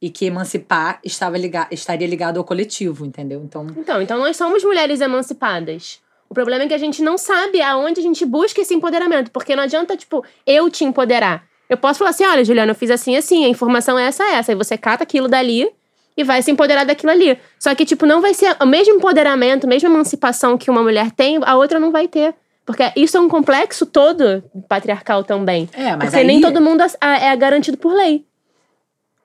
E 0.00 0.10
que 0.10 0.26
emancipar 0.26 1.00
estava 1.04 1.38
liga, 1.38 1.66
estaria 1.70 2.06
ligado 2.06 2.38
ao 2.38 2.44
coletivo, 2.44 3.06
entendeu? 3.06 3.42
Então, 3.44 3.66
Então, 3.76 4.02
então 4.02 4.18
nós 4.18 4.36
somos 4.36 4.62
mulheres 4.64 5.00
emancipadas. 5.00 6.00
O 6.28 6.34
problema 6.34 6.64
é 6.64 6.68
que 6.68 6.74
a 6.74 6.78
gente 6.78 7.02
não 7.02 7.16
sabe 7.16 7.60
aonde 7.62 8.00
a 8.00 8.02
gente 8.02 8.24
busca 8.24 8.60
esse 8.60 8.74
empoderamento, 8.74 9.30
porque 9.30 9.54
não 9.54 9.62
adianta, 9.62 9.96
tipo, 9.96 10.24
eu 10.46 10.68
te 10.70 10.84
empoderar. 10.84 11.46
Eu 11.68 11.76
posso 11.76 11.98
falar 11.98 12.10
assim: 12.10 12.24
olha, 12.24 12.44
Juliana, 12.44 12.72
eu 12.72 12.74
fiz 12.74 12.90
assim, 12.90 13.16
assim, 13.16 13.44
a 13.44 13.48
informação 13.48 13.98
é 13.98 14.06
essa, 14.06 14.24
essa. 14.24 14.52
Aí 14.52 14.56
você 14.56 14.76
cata 14.76 15.04
aquilo 15.04 15.28
dali 15.28 15.70
e 16.16 16.24
vai 16.24 16.42
se 16.42 16.50
empoderar 16.50 16.84
daquilo 16.84 17.12
ali. 17.12 17.38
Só 17.58 17.74
que, 17.74 17.84
tipo, 17.84 18.06
não 18.06 18.20
vai 18.20 18.34
ser 18.34 18.56
o 18.60 18.66
mesmo 18.66 18.94
empoderamento, 18.94 19.64
a 19.64 19.68
mesma 19.68 19.88
emancipação 19.88 20.56
que 20.56 20.70
uma 20.70 20.82
mulher 20.82 21.10
tem, 21.10 21.38
a 21.42 21.56
outra 21.56 21.80
não 21.80 21.90
vai 21.90 22.08
ter. 22.08 22.34
Porque 22.64 22.92
isso 22.96 23.16
é 23.16 23.20
um 23.20 23.28
complexo 23.28 23.84
todo 23.84 24.42
patriarcal 24.68 25.22
também. 25.22 25.68
é, 25.72 25.90
mas 25.96 26.04
porque 26.06 26.16
aí, 26.16 26.26
nem 26.26 26.40
todo 26.40 26.60
mundo 26.60 26.82
é 27.00 27.36
garantido 27.36 27.76
por 27.76 27.92
lei. 27.94 28.24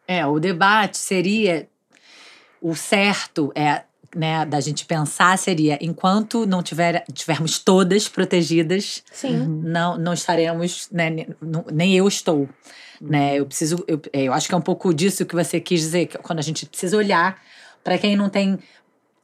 É, 0.07 0.25
o 0.25 0.39
debate 0.39 0.97
seria 0.97 1.67
o 2.61 2.75
certo 2.75 3.51
é, 3.55 3.83
né, 4.15 4.43
da 4.45 4.59
gente 4.59 4.85
pensar 4.85 5.37
seria 5.37 5.77
enquanto 5.81 6.45
não 6.45 6.61
tiver, 6.63 7.05
tivermos 7.13 7.59
todas 7.59 8.09
protegidas, 8.09 9.03
Sim. 9.11 9.37
não, 9.63 9.97
não 9.97 10.13
estaremos, 10.13 10.89
né, 10.91 11.09
ne- 11.09 11.27
não- 11.41 11.65
nem 11.71 11.95
eu 11.95 12.07
estou. 12.07 12.49
Né? 12.99 13.35
Eu 13.39 13.45
preciso, 13.45 13.81
eu, 13.87 14.01
é, 14.11 14.23
eu 14.23 14.33
acho 14.33 14.47
que 14.49 14.53
é 14.53 14.57
um 14.57 14.61
pouco 14.61 14.93
disso 14.93 15.25
que 15.25 15.35
você 15.35 15.59
quis 15.61 15.79
dizer, 15.79 16.07
que 16.07 16.17
quando 16.17 16.39
a 16.39 16.41
gente 16.41 16.65
precisa 16.65 16.97
olhar 16.97 17.39
para 17.81 17.97
quem 17.97 18.17
não 18.17 18.27
tem 18.29 18.59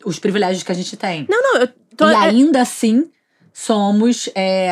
os 0.05 0.17
privilégios 0.19 0.63
que 0.63 0.71
a 0.71 0.75
gente 0.75 0.95
tem. 0.95 1.25
Não, 1.29 1.41
não, 1.41 1.61
eu 1.61 1.67
tô. 1.97 2.07
e 2.09 2.13
é- 2.13 2.15
ainda 2.15 2.61
assim 2.61 3.09
somos 3.57 4.27
é, 4.35 4.69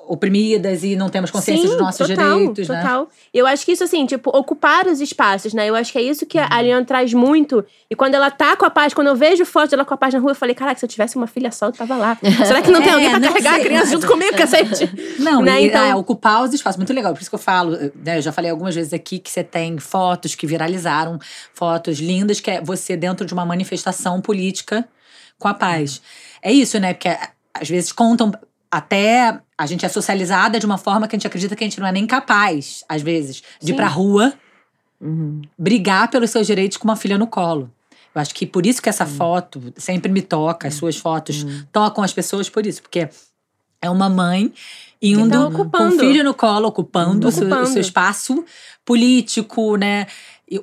oprimidas 0.00 0.82
e 0.82 0.96
não 0.96 1.08
temos 1.08 1.30
consciência 1.30 1.64
Sim, 1.68 1.68
dos 1.76 1.80
nossos 1.80 2.08
total, 2.08 2.38
direitos, 2.38 2.66
né? 2.68 2.80
total. 2.82 3.08
Eu 3.32 3.46
acho 3.46 3.64
que 3.64 3.70
isso, 3.72 3.84
assim, 3.84 4.04
tipo, 4.06 4.28
ocupar 4.36 4.86
os 4.88 5.00
espaços, 5.00 5.54
né? 5.54 5.68
Eu 5.68 5.74
acho 5.76 5.92
que 5.92 5.98
é 5.98 6.02
isso 6.02 6.26
que 6.26 6.36
a 6.36 6.48
Aliana 6.50 6.84
traz 6.84 7.14
muito. 7.14 7.64
E 7.88 7.94
quando 7.94 8.14
ela 8.14 8.28
tá 8.30 8.56
com 8.56 8.64
a 8.64 8.70
paz, 8.70 8.92
quando 8.92 9.06
eu 9.06 9.14
vejo 9.14 9.44
foto 9.44 9.70
dela 9.70 9.84
com 9.84 9.94
a 9.94 9.96
paz 9.96 10.14
na 10.14 10.18
rua, 10.20 10.32
eu 10.32 10.34
falei, 10.34 10.52
caraca, 10.54 10.80
se 10.80 10.84
eu 10.84 10.88
tivesse 10.88 11.14
uma 11.16 11.28
filha 11.28 11.52
só, 11.52 11.66
eu 11.66 11.72
tava 11.72 11.94
lá. 11.96 12.18
Será 12.44 12.60
que 12.60 12.72
não 12.72 12.80
tem 12.82 12.90
É, 12.90 12.94
alguém 12.94 13.10
pra 13.10 13.20
carregar 13.20 13.52
sei, 13.52 13.60
a 13.60 13.64
criança 13.64 13.92
junto 13.92 14.06
comigo, 14.08 14.34
cacete? 14.36 14.90
Não, 15.20 15.40
Né, 15.40 15.62
e, 15.62 15.66
então- 15.68 15.84
é, 15.84 15.94
ocupar 15.94 16.42
os 16.42 16.52
espaços. 16.52 16.76
Muito 16.78 16.92
legal. 16.92 17.12
Por 17.12 17.20
isso 17.20 17.30
que 17.30 17.36
eu 17.36 17.38
falo, 17.40 17.76
né, 18.02 18.18
eu 18.18 18.22
já 18.22 18.32
falei 18.32 18.50
algumas 18.50 18.74
vezes 18.74 18.92
aqui 18.92 19.20
que 19.20 19.30
você 19.30 19.44
tem 19.44 19.78
fotos 19.78 20.34
que 20.34 20.44
viralizaram, 20.46 21.20
fotos 21.54 21.98
lindas, 22.00 22.40
que 22.40 22.50
é 22.50 22.60
você 22.60 22.96
dentro 22.96 23.24
de 23.24 23.32
uma 23.32 23.44
manifestação 23.46 24.20
política 24.20 24.88
com 25.38 25.46
a 25.46 25.54
paz. 25.54 26.00
É 26.42 26.50
isso, 26.50 26.80
né? 26.80 26.94
Porque 26.94 27.10
às 27.60 27.68
vezes 27.68 27.92
contam 27.92 28.32
até. 28.70 29.40
A 29.56 29.66
gente 29.66 29.84
é 29.84 29.88
socializada 29.88 30.58
de 30.60 30.66
uma 30.66 30.78
forma 30.78 31.08
que 31.08 31.16
a 31.16 31.18
gente 31.18 31.26
acredita 31.26 31.56
que 31.56 31.64
a 31.64 31.66
gente 31.66 31.80
não 31.80 31.86
é 31.86 31.92
nem 31.92 32.06
capaz, 32.06 32.84
às 32.88 33.02
vezes, 33.02 33.42
de 33.60 33.70
ir 33.70 33.74
Sim. 33.74 33.76
pra 33.76 33.88
rua 33.88 34.32
Uhum. 35.00 35.42
brigar 35.58 36.08
pelos 36.10 36.30
seus 36.30 36.46
direitos 36.46 36.76
com 36.76 36.84
uma 36.88 36.96
filha 36.96 37.16
no 37.18 37.26
colo. 37.26 37.70
Eu 38.14 38.20
acho 38.20 38.34
que 38.34 38.44
por 38.46 38.66
isso 38.66 38.82
que 38.82 38.88
essa 38.88 39.06
foto 39.06 39.72
sempre 39.76 40.10
me 40.10 40.22
toca, 40.22 40.66
as 40.68 40.74
suas 40.74 40.96
fotos 40.96 41.46
tocam 41.70 42.02
as 42.02 42.12
pessoas 42.12 42.48
por 42.48 42.66
isso, 42.66 42.82
porque 42.82 43.08
é 43.80 43.88
uma 43.90 44.08
mãe 44.08 44.52
indo 45.00 45.28
tá 45.30 45.36
com 45.38 45.42
o 45.44 45.46
ocupando. 45.62 45.98
filho 46.00 46.24
no 46.24 46.34
colo, 46.34 46.66
ocupando, 46.68 47.28
o 47.28 47.30
seu- 47.30 47.44
o 47.46 47.48
seu, 47.48 47.56
Ocupando. 47.58 47.78
espaço 47.80 48.44
político, 48.84 49.76
né, 49.76 50.06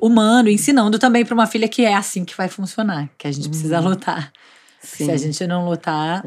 humano, 0.02 0.50
ensinando 0.50 1.00
também 1.00 1.24
para 1.24 1.34
uma 1.34 1.48
filha 1.48 1.68
que 1.70 1.86
é 1.86 1.94
assim 1.94 2.26
que 2.26 2.36
vai 2.36 2.50
funcionar, 2.50 3.10
que 3.18 3.28
a 3.28 3.32
gente 3.32 3.48
precisa 3.48 3.80
lutar. 3.80 4.34
Se 4.82 5.10
a 5.10 5.16
gente 5.18 5.46
não 5.48 5.66
lutar, 5.70 6.24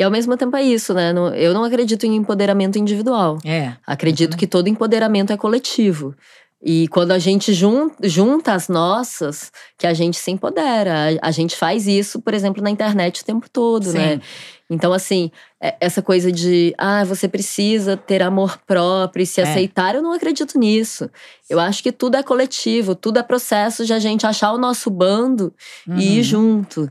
E 0.00 0.02
ao 0.02 0.10
mesmo 0.10 0.34
tempo 0.34 0.56
é 0.56 0.62
isso, 0.62 0.94
né? 0.94 1.12
Eu 1.36 1.52
não 1.52 1.62
acredito 1.62 2.04
em 2.06 2.16
empoderamento 2.16 2.78
individual. 2.78 3.36
é. 3.44 3.74
Acredito 3.86 4.34
que 4.34 4.46
todo 4.46 4.66
empoderamento 4.66 5.30
é 5.30 5.36
coletivo. 5.36 6.14
E 6.62 6.88
quando 6.88 7.12
a 7.12 7.18
gente 7.18 7.52
jun- 7.52 7.90
junta 8.02 8.54
as 8.54 8.66
nossas, 8.68 9.52
que 9.76 9.86
a 9.86 9.92
gente 9.92 10.16
se 10.16 10.30
empodera. 10.30 11.18
A, 11.20 11.30
gente 11.30 11.54
faz 11.54 11.86
isso, 11.86 12.20
por 12.22 12.32
exemplo, 12.32 12.62
na 12.62 12.70
internet 12.70 13.20
o 13.20 13.24
tempo 13.26 13.46
todo, 13.50 13.90
Sim. 13.90 13.98
né? 13.98 14.20
Então, 14.70 14.92
assim, 14.92 15.30
é- 15.60 15.76
essa 15.80 16.00
coisa 16.00 16.30
de, 16.32 16.74
ah, 16.78 17.04
você 17.04 17.28
precisa 17.28 17.94
ter 17.96 18.22
amor 18.22 18.58
próprio 18.66 19.22
e 19.22 19.26
se 19.26 19.40
É. 19.40 19.44
aceitar, 19.44 19.94
eu 19.94 20.02
não 20.02 20.12
acredito 20.12 20.58
nisso. 20.58 21.10
Eu 21.48 21.58
acho 21.60 21.82
que 21.82 21.92
tudo 21.92 22.16
é 22.16 22.22
coletivo, 22.22 22.94
tudo 22.94 23.18
é 23.18 23.22
processo 23.22 23.84
de 23.84 23.92
a 23.92 23.98
gente 23.98 24.26
achar 24.26 24.52
o 24.52 24.58
nosso 24.58 24.88
bando 24.90 25.52
e 25.88 26.14
ir 26.14 26.18
Uhum. 26.18 26.22
junto. 26.22 26.90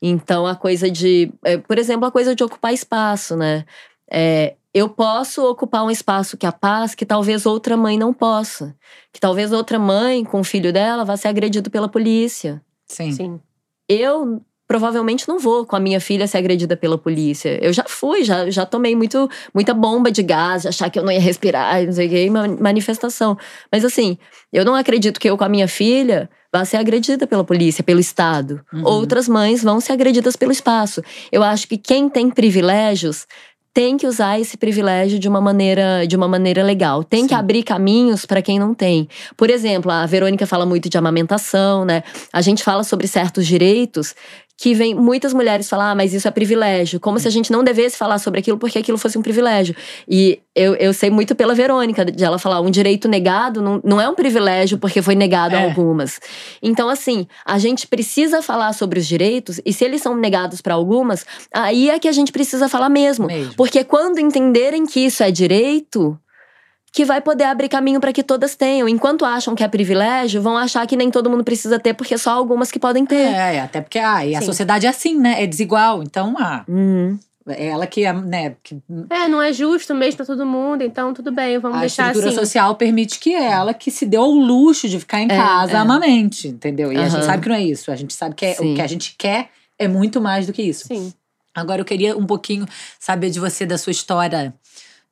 Então, 0.00 0.46
a 0.46 0.54
coisa 0.54 0.90
de, 0.90 1.32
é, 1.44 1.58
por 1.58 1.78
exemplo, 1.78 2.06
a 2.06 2.10
coisa 2.10 2.34
de 2.34 2.44
ocupar 2.44 2.72
espaço, 2.72 3.36
né? 3.36 3.64
É, 4.10 4.54
eu 4.72 4.88
posso 4.88 5.44
ocupar 5.44 5.84
um 5.84 5.90
espaço 5.90 6.36
que 6.36 6.46
a 6.46 6.52
paz, 6.52 6.94
que 6.94 7.04
talvez 7.06 7.46
outra 7.46 7.76
mãe 7.76 7.98
não 7.98 8.12
possa. 8.12 8.76
Que 9.12 9.20
talvez 9.20 9.52
outra 9.52 9.78
mãe 9.78 10.24
com 10.24 10.40
o 10.40 10.44
filho 10.44 10.72
dela 10.72 11.04
vá 11.04 11.16
ser 11.16 11.28
agredido 11.28 11.70
pela 11.70 11.88
polícia. 11.88 12.62
Sim. 12.86 13.12
Sim. 13.12 13.40
Eu 13.88 14.42
provavelmente 14.68 15.26
não 15.26 15.38
vou 15.38 15.64
com 15.64 15.74
a 15.74 15.80
minha 15.80 15.98
filha 15.98 16.26
ser 16.26 16.36
agredida 16.36 16.76
pela 16.76 16.98
polícia. 16.98 17.58
Eu 17.64 17.72
já 17.72 17.84
fui, 17.88 18.22
já, 18.22 18.50
já 18.50 18.66
tomei 18.66 18.94
muito, 18.94 19.28
muita 19.54 19.72
bomba 19.72 20.12
de 20.12 20.22
gás, 20.22 20.62
de 20.62 20.68
achar 20.68 20.90
que 20.90 20.98
eu 20.98 21.02
não 21.02 21.10
ia 21.10 21.20
respirar, 21.20 21.82
não 21.86 21.92
sei 21.92 22.06
o 22.06 22.10
que, 22.10 22.30
manifestação. 22.62 23.36
Mas 23.72 23.82
assim, 23.82 24.18
eu 24.52 24.66
não 24.66 24.74
acredito 24.74 25.18
que 25.18 25.28
eu 25.28 25.38
com 25.38 25.44
a 25.44 25.48
minha 25.48 25.66
filha 25.66 26.28
vá 26.52 26.64
ser 26.64 26.76
agredida 26.78 27.26
pela 27.26 27.44
polícia, 27.44 27.84
pelo 27.84 28.00
Estado. 28.00 28.60
Uhum. 28.72 28.84
Outras 28.84 29.28
mães 29.28 29.62
vão 29.62 29.80
ser 29.80 29.92
agredidas 29.92 30.36
pelo 30.36 30.52
espaço. 30.52 31.02
Eu 31.30 31.42
acho 31.42 31.68
que 31.68 31.76
quem 31.76 32.08
tem 32.08 32.30
privilégios 32.30 33.26
tem 33.78 33.96
que 33.96 34.08
usar 34.08 34.40
esse 34.40 34.56
privilégio 34.56 35.20
de 35.20 35.28
uma 35.28 35.40
maneira, 35.40 36.04
de 36.04 36.16
uma 36.16 36.26
maneira 36.26 36.64
legal. 36.64 37.04
Tem 37.04 37.28
que 37.28 37.34
Sim. 37.34 37.38
abrir 37.38 37.62
caminhos 37.62 38.26
para 38.26 38.42
quem 38.42 38.58
não 38.58 38.74
tem. 38.74 39.08
Por 39.36 39.50
exemplo, 39.50 39.90
a 39.92 40.04
Verônica 40.04 40.46
fala 40.46 40.66
muito 40.66 40.88
de 40.88 40.98
amamentação, 40.98 41.84
né? 41.84 42.02
A 42.32 42.40
gente 42.40 42.64
fala 42.64 42.82
sobre 42.82 43.06
certos 43.06 43.46
direitos 43.46 44.16
que 44.60 44.74
vem 44.74 44.92
muitas 44.92 45.32
mulheres 45.32 45.68
falar, 45.68 45.92
ah, 45.92 45.94
mas 45.94 46.12
isso 46.12 46.26
é 46.26 46.30
privilégio, 46.32 46.98
como 46.98 47.16
se 47.20 47.28
a 47.28 47.30
gente 47.30 47.52
não 47.52 47.62
devesse 47.62 47.96
falar 47.96 48.18
sobre 48.18 48.40
aquilo 48.40 48.58
porque 48.58 48.76
aquilo 48.76 48.98
fosse 48.98 49.16
um 49.16 49.22
privilégio. 49.22 49.74
E 50.08 50.40
eu, 50.52 50.74
eu 50.74 50.92
sei 50.92 51.10
muito 51.10 51.36
pela 51.36 51.54
Verônica, 51.54 52.04
de 52.04 52.24
ela 52.24 52.40
falar, 52.40 52.60
um 52.60 52.68
direito 52.68 53.08
negado 53.08 53.62
não, 53.62 53.80
não 53.84 54.00
é 54.00 54.08
um 54.08 54.16
privilégio 54.16 54.76
porque 54.76 55.00
foi 55.00 55.14
negado 55.14 55.54
a 55.54 55.60
É. 55.60 55.64
algumas. 55.64 56.18
Então, 56.60 56.88
assim, 56.88 57.28
a 57.46 57.56
gente 57.56 57.86
precisa 57.86 58.42
falar 58.42 58.72
sobre 58.72 58.98
os 58.98 59.06
direitos, 59.06 59.60
e 59.64 59.72
se 59.72 59.84
eles 59.84 60.02
são 60.02 60.16
negados 60.16 60.60
para 60.60 60.74
algumas, 60.74 61.24
aí 61.54 61.88
é 61.88 61.98
que 62.00 62.08
a 62.08 62.12
gente 62.12 62.32
precisa 62.32 62.68
falar 62.68 62.88
mesmo. 62.88 63.28
Mesmo. 63.28 63.54
Porque 63.54 63.84
quando 63.84 64.18
entenderem 64.18 64.86
que 64.86 64.98
isso 64.98 65.22
é 65.22 65.30
direito, 65.30 66.18
que 66.92 67.04
vai 67.04 67.20
poder 67.20 67.44
abrir 67.44 67.68
caminho 67.68 68.00
para 68.00 68.12
que 68.12 68.22
todas 68.22 68.54
tenham. 68.56 68.88
Enquanto 68.88 69.24
acham 69.24 69.54
que 69.54 69.62
é 69.62 69.68
privilégio, 69.68 70.40
vão 70.42 70.56
achar 70.56 70.86
que 70.86 70.96
nem 70.96 71.10
todo 71.10 71.28
mundo 71.30 71.44
precisa 71.44 71.78
ter, 71.78 71.94
porque 71.94 72.16
só 72.18 72.30
algumas 72.30 72.70
que 72.70 72.78
podem 72.78 73.04
ter. 73.06 73.16
É, 73.32 73.60
até 73.60 73.80
porque 73.80 73.98
ah, 73.98 74.24
e 74.26 74.34
a 74.34 74.40
Sim. 74.40 74.46
sociedade 74.46 74.86
é 74.86 74.88
assim, 74.88 75.18
né? 75.18 75.42
É 75.42 75.46
desigual. 75.46 76.02
Então, 76.02 76.34
ah, 76.38 76.64
Uhum. 76.66 77.18
é 77.46 77.66
ela 77.68 77.86
que 77.86 78.04
é, 78.04 78.12
né? 78.12 78.56
Que 78.62 78.78
É, 79.10 79.28
não 79.28 79.40
é 79.40 79.52
justo 79.52 79.94
mesmo 79.94 80.16
pra 80.18 80.26
todo 80.26 80.44
mundo, 80.46 80.82
então 80.82 81.12
tudo 81.14 81.30
bem, 81.30 81.58
vamos 81.58 81.76
a 81.78 81.80
deixar 81.80 82.06
estrutura 82.08 82.28
assim. 82.28 82.38
social 82.46 82.74
permite 82.74 83.18
que 83.18 83.34
ela 83.34 83.72
que 83.74 83.90
se 83.90 84.04
deu 84.06 84.22
ao 84.22 84.30
luxo 84.30 84.88
de 84.88 84.98
ficar 84.98 85.20
em 85.20 85.26
É, 85.30 85.36
casa 85.36 85.72
é. 85.72 85.76
amamente, 85.76 86.48
entendeu? 86.48 86.92
E 86.92 86.96
a 86.96 87.08
gente 87.08 87.24
sabe 87.24 87.42
que 87.42 87.48
não 87.48 87.56
é 87.56 87.62
isso. 87.62 87.90
A 87.92 87.96
gente 87.96 88.12
sabe 88.14 88.34
que 88.34 88.44
é- 88.46 88.56
o 88.60 88.74
que 88.74 88.80
a 88.82 88.86
gente 88.86 89.14
quer 89.16 89.50
é 89.78 89.86
muito 89.86 90.20
mais 90.20 90.46
do 90.46 90.52
que 90.52 90.62
isso. 90.62 90.86
Sim. 90.88 91.12
Agora 91.54 91.80
eu 91.80 91.84
queria 91.84 92.16
um 92.16 92.24
pouquinho 92.26 92.66
saber 93.00 93.30
de 93.30 93.40
você, 93.40 93.66
da 93.66 93.76
sua 93.78 93.90
história 93.90 94.54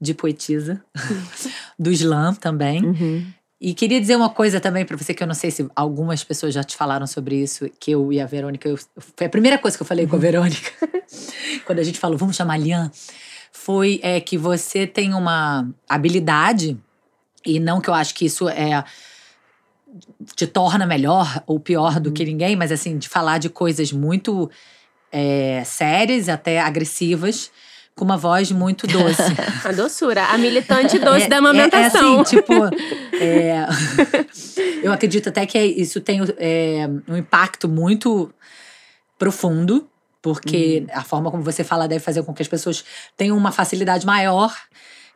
de 0.00 0.14
poetisa, 0.14 0.82
do 1.78 1.90
slam 1.90 2.34
também. 2.34 2.84
Uhum. 2.84 3.26
E 3.58 3.72
queria 3.72 3.98
dizer 4.00 4.16
uma 4.16 4.28
coisa 4.28 4.60
também 4.60 4.84
pra 4.84 4.96
você, 4.98 5.14
que 5.14 5.22
eu 5.22 5.26
não 5.26 5.34
sei 5.34 5.50
se 5.50 5.66
algumas 5.74 6.22
pessoas 6.22 6.52
já 6.52 6.62
te 6.62 6.76
falaram 6.76 7.06
sobre 7.06 7.36
isso, 7.36 7.70
que 7.80 7.90
eu 7.92 8.12
e 8.12 8.20
a 8.20 8.26
Verônica. 8.26 8.68
eu- 8.68 8.78
foi 9.16 9.26
a 9.26 9.30
primeira 9.30 9.56
coisa 9.58 9.76
que 9.76 9.82
eu 9.82 9.86
falei 9.86 10.06
com 10.06 10.16
a 10.16 10.18
Verônica, 10.18 10.70
quando 11.64 11.78
a 11.78 11.82
gente 11.82 11.98
falou, 11.98 12.18
vamos 12.18 12.36
chamar 12.36 12.58
Lian, 12.58 12.90
foi 13.50 13.98
é, 14.02 14.20
que 14.20 14.36
você 14.36 14.86
tem 14.86 15.14
uma 15.14 15.66
habilidade, 15.88 16.76
e 17.46 17.58
não 17.58 17.80
que 17.80 17.88
eu 17.88 17.94
acho 17.94 18.14
que 18.14 18.26
isso 18.26 18.46
é 18.48 18.84
te 20.34 20.46
torna 20.46 20.84
melhor 20.86 21.42
ou 21.46 21.58
pior 21.58 21.98
do 21.98 22.12
que 22.12 22.24
ninguém, 22.24 22.56
mas 22.56 22.70
assim, 22.70 22.98
de 22.98 23.08
falar 23.08 23.38
de 23.38 23.48
coisas 23.48 23.90
muito 23.92 24.50
é, 25.10 25.62
sérias, 25.64 26.28
até 26.28 26.60
agressivas, 26.60 27.50
com 27.96 28.04
uma 28.04 28.16
voz 28.18 28.52
muito 28.52 28.86
doce. 28.86 29.22
A 29.64 29.72
doçura, 29.72 30.26
a 30.26 30.36
militante 30.38 30.98
doce 30.98 31.24
É- 31.24 31.28
da 31.28 31.36
É, 31.36 31.38
amamentação. 31.38 32.18
é 32.18 32.20
assim, 32.20 32.36
tipo. 32.36 32.52
é, 33.18 33.66
eu 34.82 34.92
acredito 34.92 35.30
até 35.30 35.46
que 35.46 35.58
isso 35.58 36.00
tem 36.00 36.20
é, 36.36 36.88
um 37.08 37.16
impacto 37.16 37.66
muito 37.68 38.32
profundo, 39.18 39.88
porque 40.20 40.84
Uhum. 40.88 40.98
a 40.98 41.02
forma 41.02 41.30
como 41.30 41.42
você 41.42 41.64
fala 41.64 41.88
deve 41.88 42.04
fazer 42.04 42.22
com 42.22 42.34
que 42.34 42.42
as 42.42 42.48
pessoas 42.48 42.84
tenham 43.16 43.36
uma 43.36 43.50
facilidade 43.50 44.04
maior, 44.04 44.54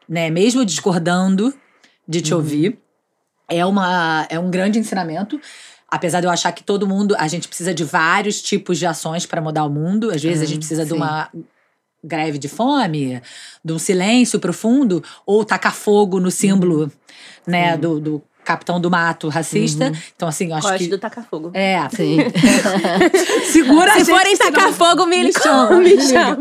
né? 0.08 0.30
Mesmo 0.30 0.64
discordando 0.64 1.52
de 2.08 2.18
Uhum. 2.18 2.24
te 2.24 2.34
ouvir. 2.34 2.78
É, 3.48 3.64
uma, 3.66 4.26
é 4.30 4.38
um 4.38 4.50
grande 4.50 4.78
ensinamento. 4.78 5.38
Apesar 5.88 6.20
de 6.20 6.26
eu 6.26 6.30
achar 6.30 6.52
que 6.52 6.62
todo 6.62 6.86
mundo, 6.86 7.14
a 7.18 7.26
gente 7.28 7.46
precisa 7.48 7.74
de 7.74 7.82
vários 7.84 8.40
tipos 8.40 8.78
de 8.78 8.86
ações 8.86 9.26
para 9.26 9.40
mudar 9.40 9.64
o 9.64 9.68
mundo. 9.70 10.10
Às 10.10 10.22
vezes 10.22 10.40
a 10.42 10.46
gente 10.46 10.58
precisa 10.60 10.84
de 10.84 10.90
sim. 10.90 10.96
uma 10.96 11.28
greve 12.02 12.38
de 12.38 12.48
fome, 12.48 13.20
de 13.64 13.72
um 13.72 13.78
silêncio 13.78 14.38
profundo, 14.40 15.02
ou 15.26 15.44
tacar 15.44 15.74
fogo 15.74 16.18
no 16.18 16.30
símbolo, 16.30 16.90
né, 17.46 17.76
do, 17.76 18.00
do 18.00 18.22
capitão 18.44 18.80
do 18.80 18.90
mato 18.90 19.28
racista. 19.28 19.92
Então, 20.16 20.28
assim, 20.28 20.48
eu 20.48 20.56
acho 20.56 20.68
Gosto 20.68 20.78
que. 20.78 20.88
do 20.88 20.98
tacar 20.98 21.24
fogo. 21.24 21.50
É, 21.54 21.88
Sim. 21.90 22.18
segura 23.52 23.92
a 23.92 23.94
Se 23.94 24.04
gente, 24.04 24.10
forem 24.10 24.36
tacar 24.36 24.72
fogo, 24.72 25.06
me, 25.06 25.24
me 25.24 25.32
chama, 25.32 25.78
me 25.78 26.00
chama. 26.00 26.38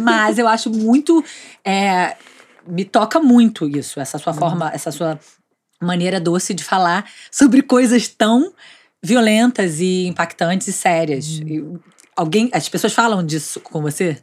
Mas 0.00 0.38
eu 0.38 0.48
acho 0.48 0.70
muito. 0.70 1.22
é, 1.64 2.16
me 2.66 2.84
toca 2.84 3.20
muito 3.20 3.68
isso, 3.68 4.00
essa 4.00 4.18
sua 4.18 4.32
forma, 4.32 4.70
essa 4.72 4.90
sua 4.90 5.18
maneira 5.80 6.18
doce 6.18 6.54
de 6.54 6.64
falar 6.64 7.04
sobre 7.30 7.62
coisas 7.62 8.08
tão 8.08 8.52
violentas 9.02 9.80
e 9.80 10.06
impactantes 10.06 10.66
e 10.66 10.72
sérias. 10.72 11.26
E 11.26 11.62
alguém, 12.16 12.48
as 12.52 12.68
pessoas 12.68 12.92
falam 12.92 13.24
disso 13.24 13.60
com 13.60 13.82
você? 13.82 14.18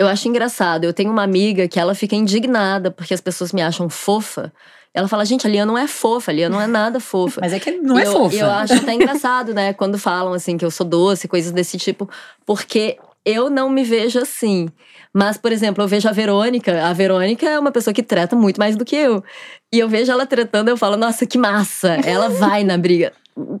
Eu 0.00 0.08
acho 0.08 0.26
engraçado. 0.26 0.84
Eu 0.84 0.94
tenho 0.94 1.12
uma 1.12 1.22
amiga 1.22 1.68
que 1.68 1.78
ela 1.78 1.94
fica 1.94 2.16
indignada 2.16 2.90
porque 2.90 3.12
as 3.12 3.20
pessoas 3.20 3.52
me 3.52 3.60
acham 3.60 3.90
fofa. 3.90 4.50
Ela 4.94 5.06
fala, 5.06 5.26
gente, 5.26 5.46
a 5.46 5.50
Lia 5.50 5.66
não 5.66 5.76
é 5.76 5.86
fofa, 5.86 6.30
a 6.30 6.34
Lia 6.34 6.48
não 6.48 6.58
é 6.58 6.66
nada 6.66 6.98
fofa. 6.98 7.38
Mas 7.44 7.52
é 7.52 7.60
que 7.60 7.70
não 7.72 7.98
é 7.98 8.06
eu, 8.06 8.12
fofa. 8.12 8.34
Eu 8.34 8.50
acho 8.50 8.72
até 8.72 8.94
engraçado, 8.94 9.52
né? 9.52 9.74
Quando 9.74 9.98
falam 9.98 10.32
assim 10.32 10.56
que 10.56 10.64
eu 10.64 10.70
sou 10.70 10.86
doce, 10.86 11.28
coisas 11.28 11.52
desse 11.52 11.76
tipo, 11.76 12.08
porque 12.46 12.96
eu 13.26 13.50
não 13.50 13.68
me 13.68 13.84
vejo 13.84 14.18
assim. 14.18 14.70
Mas, 15.12 15.36
por 15.36 15.52
exemplo, 15.52 15.84
eu 15.84 15.88
vejo 15.88 16.08
a 16.08 16.12
Verônica. 16.12 16.82
A 16.82 16.94
Verônica 16.94 17.46
é 17.46 17.58
uma 17.58 17.70
pessoa 17.70 17.92
que 17.92 18.02
treta 18.02 18.34
muito 18.34 18.56
mais 18.56 18.76
do 18.76 18.86
que 18.86 18.96
eu. 18.96 19.22
E 19.70 19.78
eu 19.78 19.86
vejo 19.86 20.10
ela 20.10 20.24
tretando, 20.24 20.70
eu 20.70 20.78
falo, 20.78 20.96
nossa, 20.96 21.26
que 21.26 21.36
massa! 21.36 21.98
Ela 22.06 22.30
vai 22.40 22.64
na 22.64 22.78
briga. 22.78 23.12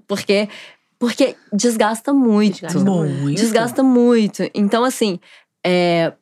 Porque, 0.08 0.48
porque 0.98 1.36
desgasta 1.52 2.14
muito. 2.14 2.62
Desgasta 2.62 2.78
muito. 2.90 3.34
Desgasta 3.34 3.82
muito. 3.82 4.50
Então, 4.54 4.84
assim, 4.84 5.20
é, 5.62 6.14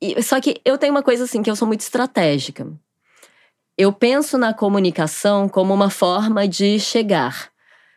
e- 0.00 0.22
só 0.22 0.40
que 0.40 0.60
eu 0.64 0.78
tenho 0.78 0.92
uma 0.92 1.02
coisa 1.02 1.24
assim, 1.24 1.42
que 1.42 1.50
eu 1.50 1.56
sou 1.56 1.66
muito 1.66 1.80
estratégica. 1.80 2.66
Eu 3.78 3.92
penso 3.92 4.38
na 4.38 4.54
comunicação 4.54 5.48
como 5.48 5.74
uma 5.74 5.90
forma 5.90 6.48
de 6.48 6.78
chegar. 6.80 7.50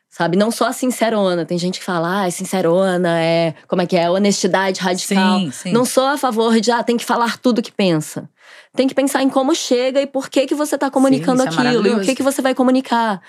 Sabe? 0.09 0.35
Não 0.35 0.49
só 0.49 0.67
a 0.67 0.73
sincerona. 0.73 1.45
Tem 1.45 1.57
gente 1.57 1.79
que 1.79 1.85
fala, 1.85 2.25
ah, 2.25 2.31
sincerona 2.31 3.21
é. 3.21 3.53
Como 3.67 3.81
é 3.81 3.85
que 3.85 3.95
é? 3.95 4.09
Honestidade 4.09 4.81
radical. 4.81 5.39
Sim, 5.39 5.51
sim. 5.51 5.71
Não 5.71 5.85
sou 5.85 6.05
a 6.05 6.17
favor 6.17 6.59
de, 6.59 6.71
ah, 6.71 6.81
tem 6.81 6.97
que 6.97 7.05
falar 7.05 7.37
tudo 7.37 7.61
que 7.61 7.71
pensa. 7.71 8.27
Tem 8.75 8.87
que 8.87 8.95
pensar 8.95 9.21
em 9.21 9.29
como 9.29 9.53
chega 9.53 10.01
e 10.01 10.07
por 10.07 10.29
que, 10.29 10.47
que 10.47 10.55
você 10.55 10.75
está 10.75 10.89
comunicando 10.89 11.43
isso 11.43 11.59
é 11.59 11.67
aquilo 11.67 11.87
e 11.87 11.91
o 11.91 12.01
que, 12.01 12.15
que 12.15 12.23
você 12.23 12.41
vai 12.41 12.55
comunicar. 12.55 13.21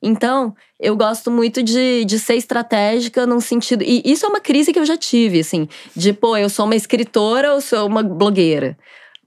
Então, 0.00 0.54
eu 0.78 0.96
gosto 0.96 1.30
muito 1.30 1.62
de, 1.62 2.04
de 2.04 2.18
ser 2.18 2.34
estratégica 2.34 3.26
num 3.26 3.40
sentido. 3.40 3.82
E 3.82 4.02
isso 4.04 4.24
é 4.24 4.28
uma 4.28 4.40
crise 4.40 4.72
que 4.72 4.78
eu 4.78 4.84
já 4.84 4.96
tive, 4.96 5.40
assim, 5.40 5.68
de, 5.94 6.12
pô, 6.12 6.36
eu 6.36 6.48
sou 6.48 6.64
uma 6.64 6.76
escritora 6.76 7.54
ou 7.54 7.60
sou 7.60 7.86
uma 7.86 8.02
blogueira? 8.02 8.76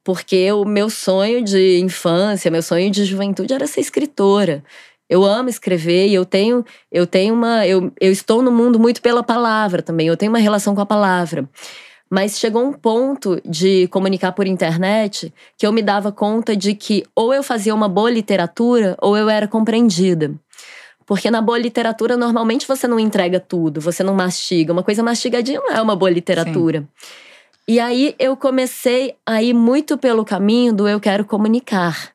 Porque 0.04 0.52
o 0.52 0.66
meu 0.66 0.90
sonho 0.90 1.44
de 1.44 1.80
infância, 1.80 2.50
meu 2.50 2.64
sonho 2.64 2.90
de 2.90 3.06
juventude 3.06 3.54
era 3.54 3.68
ser 3.68 3.82
escritora. 3.82 4.64
Eu 5.12 5.26
amo 5.26 5.50
escrever 5.50 6.08
e 6.08 6.14
eu 6.14 6.24
tenho, 6.24 6.64
eu 6.90 7.06
tenho 7.06 7.34
uma. 7.34 7.68
Eu, 7.68 7.92
eu 8.00 8.14
estou 8.14 8.42
no 8.42 8.50
mundo 8.50 8.80
muito 8.80 9.02
pela 9.02 9.22
palavra 9.22 9.82
também. 9.82 10.08
Eu 10.08 10.16
tenho 10.16 10.32
uma 10.32 10.40
relação 10.40 10.74
com 10.74 10.80
a 10.80 10.86
palavra. 10.86 11.50
Mas 12.10 12.40
chegou 12.40 12.64
um 12.64 12.72
ponto 12.72 13.42
de 13.46 13.90
comunicar 13.90 14.32
por 14.32 14.48
internet 14.48 15.34
que 15.58 15.68
eu 15.68 15.74
me 15.74 15.82
dava 15.82 16.14
conta 16.14 16.56
de 16.56 16.74
que 16.74 17.04
ou 17.14 17.34
eu 17.34 17.44
fazia 17.44 17.76
uma 17.76 17.90
boa 17.90 18.10
literatura 18.10 18.96
ou 19.02 19.18
eu 19.18 19.30
era 19.30 19.50
compreendida. 19.50 20.34
Porque 21.06 21.30
na 21.30 21.42
boa 21.42 21.60
literatura, 21.60 22.16
normalmente 22.16 22.66
você 22.66 22.88
não 22.88 22.98
entrega 22.98 23.38
tudo, 23.38 23.82
você 23.82 24.04
não 24.04 24.14
mastiga. 24.14 24.72
Uma 24.72 24.84
coisa 24.84 25.04
mastigadinha 25.04 25.60
não 25.60 25.74
é 25.74 25.82
uma 25.82 25.96
boa 25.96 26.10
literatura. 26.10 26.88
E 27.68 27.82
aí 27.82 28.16
eu 28.18 28.38
comecei 28.38 29.16
a 29.26 29.44
ir 29.44 29.54
muito 29.54 29.98
pelo 29.98 30.24
caminho 30.24 30.72
do 30.72 30.88
eu 30.88 31.02
quero 31.02 31.26
comunicar. 31.26 32.11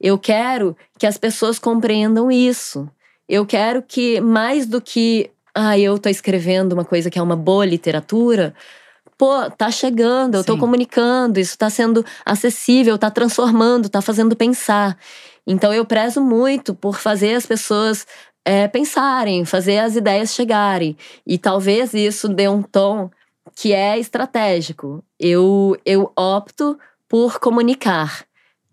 Eu 0.00 0.18
quero 0.18 0.76
que 0.98 1.06
as 1.06 1.18
pessoas 1.18 1.58
compreendam 1.58 2.30
isso. 2.30 2.88
Eu 3.28 3.44
quero 3.44 3.82
que, 3.82 4.20
mais 4.20 4.66
do 4.66 4.80
que, 4.80 5.30
ah, 5.54 5.78
eu 5.78 5.98
tô 5.98 6.08
escrevendo 6.08 6.72
uma 6.72 6.84
coisa 6.84 7.10
que 7.10 7.18
é 7.18 7.22
uma 7.22 7.36
boa 7.36 7.66
literatura, 7.66 8.54
pô, 9.18 9.50
tá 9.50 9.70
chegando, 9.70 10.36
eu 10.36 10.44
tô 10.44 10.54
Sim. 10.54 10.58
comunicando, 10.60 11.40
isso 11.40 11.58
tá 11.58 11.68
sendo 11.68 12.04
acessível, 12.24 12.96
tá 12.96 13.10
transformando, 13.10 13.88
tá 13.88 14.00
fazendo 14.00 14.36
pensar. 14.36 14.96
Então 15.44 15.74
eu 15.74 15.84
prezo 15.84 16.20
muito 16.20 16.74
por 16.74 16.98
fazer 16.98 17.34
as 17.34 17.44
pessoas 17.44 18.06
é, 18.44 18.68
pensarem, 18.68 19.44
fazer 19.44 19.78
as 19.78 19.96
ideias 19.96 20.32
chegarem. 20.32 20.96
E 21.26 21.36
talvez 21.36 21.92
isso 21.92 22.28
dê 22.28 22.48
um 22.48 22.62
tom 22.62 23.10
que 23.56 23.72
é 23.72 23.98
estratégico. 23.98 25.02
Eu, 25.18 25.76
eu 25.84 26.12
opto 26.16 26.78
por 27.08 27.40
comunicar, 27.40 28.24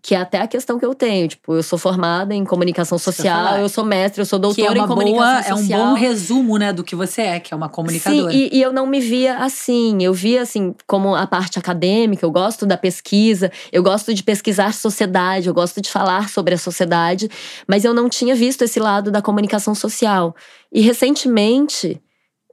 que 0.06 0.14
é 0.14 0.18
até 0.18 0.40
a 0.40 0.46
questão 0.46 0.78
que 0.78 0.86
eu 0.86 0.94
tenho. 0.94 1.26
Tipo, 1.26 1.56
eu 1.56 1.64
sou 1.64 1.76
formada 1.76 2.32
em 2.32 2.44
comunicação 2.44 2.96
social, 2.96 3.58
eu 3.58 3.68
sou 3.68 3.84
mestre, 3.84 4.20
eu 4.20 4.24
sou 4.24 4.38
Que 4.38 4.62
é 4.62 4.66
doutora 4.66 4.78
em 4.78 4.86
comunicação 4.86 5.32
boa, 5.32 5.48
é 5.48 5.52
um 5.52 5.56
social. 5.56 5.84
bom 5.84 5.94
resumo, 5.94 6.58
né, 6.58 6.72
do 6.72 6.84
que 6.84 6.94
você 6.94 7.22
é, 7.22 7.40
que 7.40 7.52
é 7.52 7.56
uma 7.56 7.68
comunicadora. 7.68 8.30
Sim, 8.30 8.48
e, 8.52 8.56
e 8.56 8.62
eu 8.62 8.72
não 8.72 8.86
me 8.86 9.00
via 9.00 9.38
assim. 9.38 10.00
Eu 10.00 10.14
via 10.14 10.42
assim 10.42 10.72
como 10.86 11.16
a 11.16 11.26
parte 11.26 11.58
acadêmica, 11.58 12.24
eu 12.24 12.30
gosto 12.30 12.64
da 12.64 12.76
pesquisa, 12.76 13.50
eu 13.72 13.82
gosto 13.82 14.14
de 14.14 14.22
pesquisar 14.22 14.72
sociedade, 14.74 15.48
eu 15.48 15.54
gosto 15.54 15.80
de 15.80 15.90
falar 15.90 16.28
sobre 16.28 16.54
a 16.54 16.58
sociedade, 16.58 17.28
mas 17.66 17.84
eu 17.84 17.92
não 17.92 18.08
tinha 18.08 18.36
visto 18.36 18.62
esse 18.62 18.78
lado 18.78 19.10
da 19.10 19.20
comunicação 19.20 19.74
social. 19.74 20.36
E 20.72 20.82
recentemente 20.82 22.00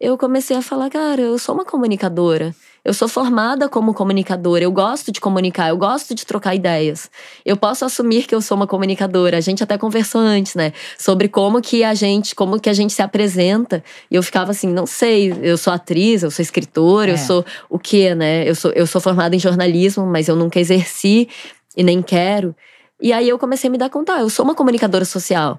eu 0.04 0.18
comecei 0.18 0.58
a 0.58 0.62
falar, 0.62 0.90
cara, 0.90 1.22
eu 1.22 1.40
sou 1.40 1.56
uma 1.56 1.64
comunicadora. 1.64 2.54
Eu 2.84 2.94
sou 2.94 3.08
formada 3.08 3.70
como 3.70 3.94
comunicadora, 3.94 4.62
eu 4.66 4.72
gosto 4.72 5.10
de 5.10 5.22
comunicar, 5.22 5.70
eu 5.70 5.78
gosto 5.78 6.14
de 6.14 6.26
trocar 6.26 6.54
ideias. 6.54 7.10
Eu 7.46 7.56
posso 7.56 7.86
assumir 7.86 8.28
que 8.28 8.36
eu 8.36 8.42
sou 8.42 8.58
uma 8.58 8.68
comunicadora. 8.68 9.38
A 9.38 9.40
gente 9.40 9.64
até 9.64 9.78
conversou 9.78 10.20
antes, 10.20 10.56
né, 10.56 10.74
sobre 11.00 11.30
como 11.30 11.62
que 11.62 11.82
a 11.86 11.94
gente, 11.94 12.36
como 12.36 12.60
que 12.60 12.70
a 12.70 12.74
gente 12.74 12.92
se 12.92 13.02
apresenta. 13.02 13.82
E 14.12 14.16
eu 14.16 14.22
ficava 14.22 14.52
assim, 14.52 14.68
não 14.68 14.86
sei, 14.86 15.34
eu 15.42 15.58
sou 15.58 15.72
atriz, 15.72 16.22
eu 16.22 16.30
sou 16.30 16.44
escritora, 16.44 17.12
É. 17.12 17.14
eu 17.14 17.18
sou 17.18 17.46
o 17.70 17.80
quê, 17.80 18.14
né? 18.14 18.44
Eu 18.48 18.56
sou 18.56 18.72
eu 18.76 18.86
sou 18.86 19.00
formada 19.00 19.34
em 19.34 19.40
jornalismo, 19.40 20.06
mas 20.06 20.28
eu 20.28 20.36
nunca 20.36 20.60
exerci 20.60 21.30
e 21.78 21.82
nem 21.82 22.02
quero. 22.02 22.54
E 23.02 23.14
aí 23.14 23.30
eu 23.30 23.40
comecei 23.40 23.70
a 23.70 23.72
me 23.72 23.78
dar 23.78 23.90
conta, 23.90 24.16
ah, 24.16 24.20
eu 24.20 24.30
sou 24.30 24.44
uma 24.44 24.56
comunicadora 24.56 25.06
social. 25.06 25.58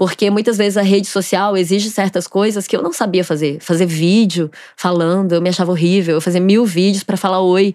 Porque 0.00 0.30
muitas 0.30 0.56
vezes 0.56 0.78
a 0.78 0.82
rede 0.82 1.06
social 1.06 1.58
exige 1.58 1.90
certas 1.90 2.26
coisas 2.26 2.66
que 2.66 2.74
eu 2.74 2.80
não 2.80 2.90
sabia 2.90 3.22
fazer. 3.22 3.60
Fazer 3.60 3.84
vídeo 3.84 4.50
falando, 4.74 5.34
eu 5.34 5.42
me 5.42 5.50
achava 5.50 5.72
horrível. 5.72 6.14
Eu 6.14 6.22
fazia 6.22 6.40
mil 6.40 6.64
vídeos 6.64 7.04
pra 7.04 7.18
falar 7.18 7.42
oi. 7.42 7.74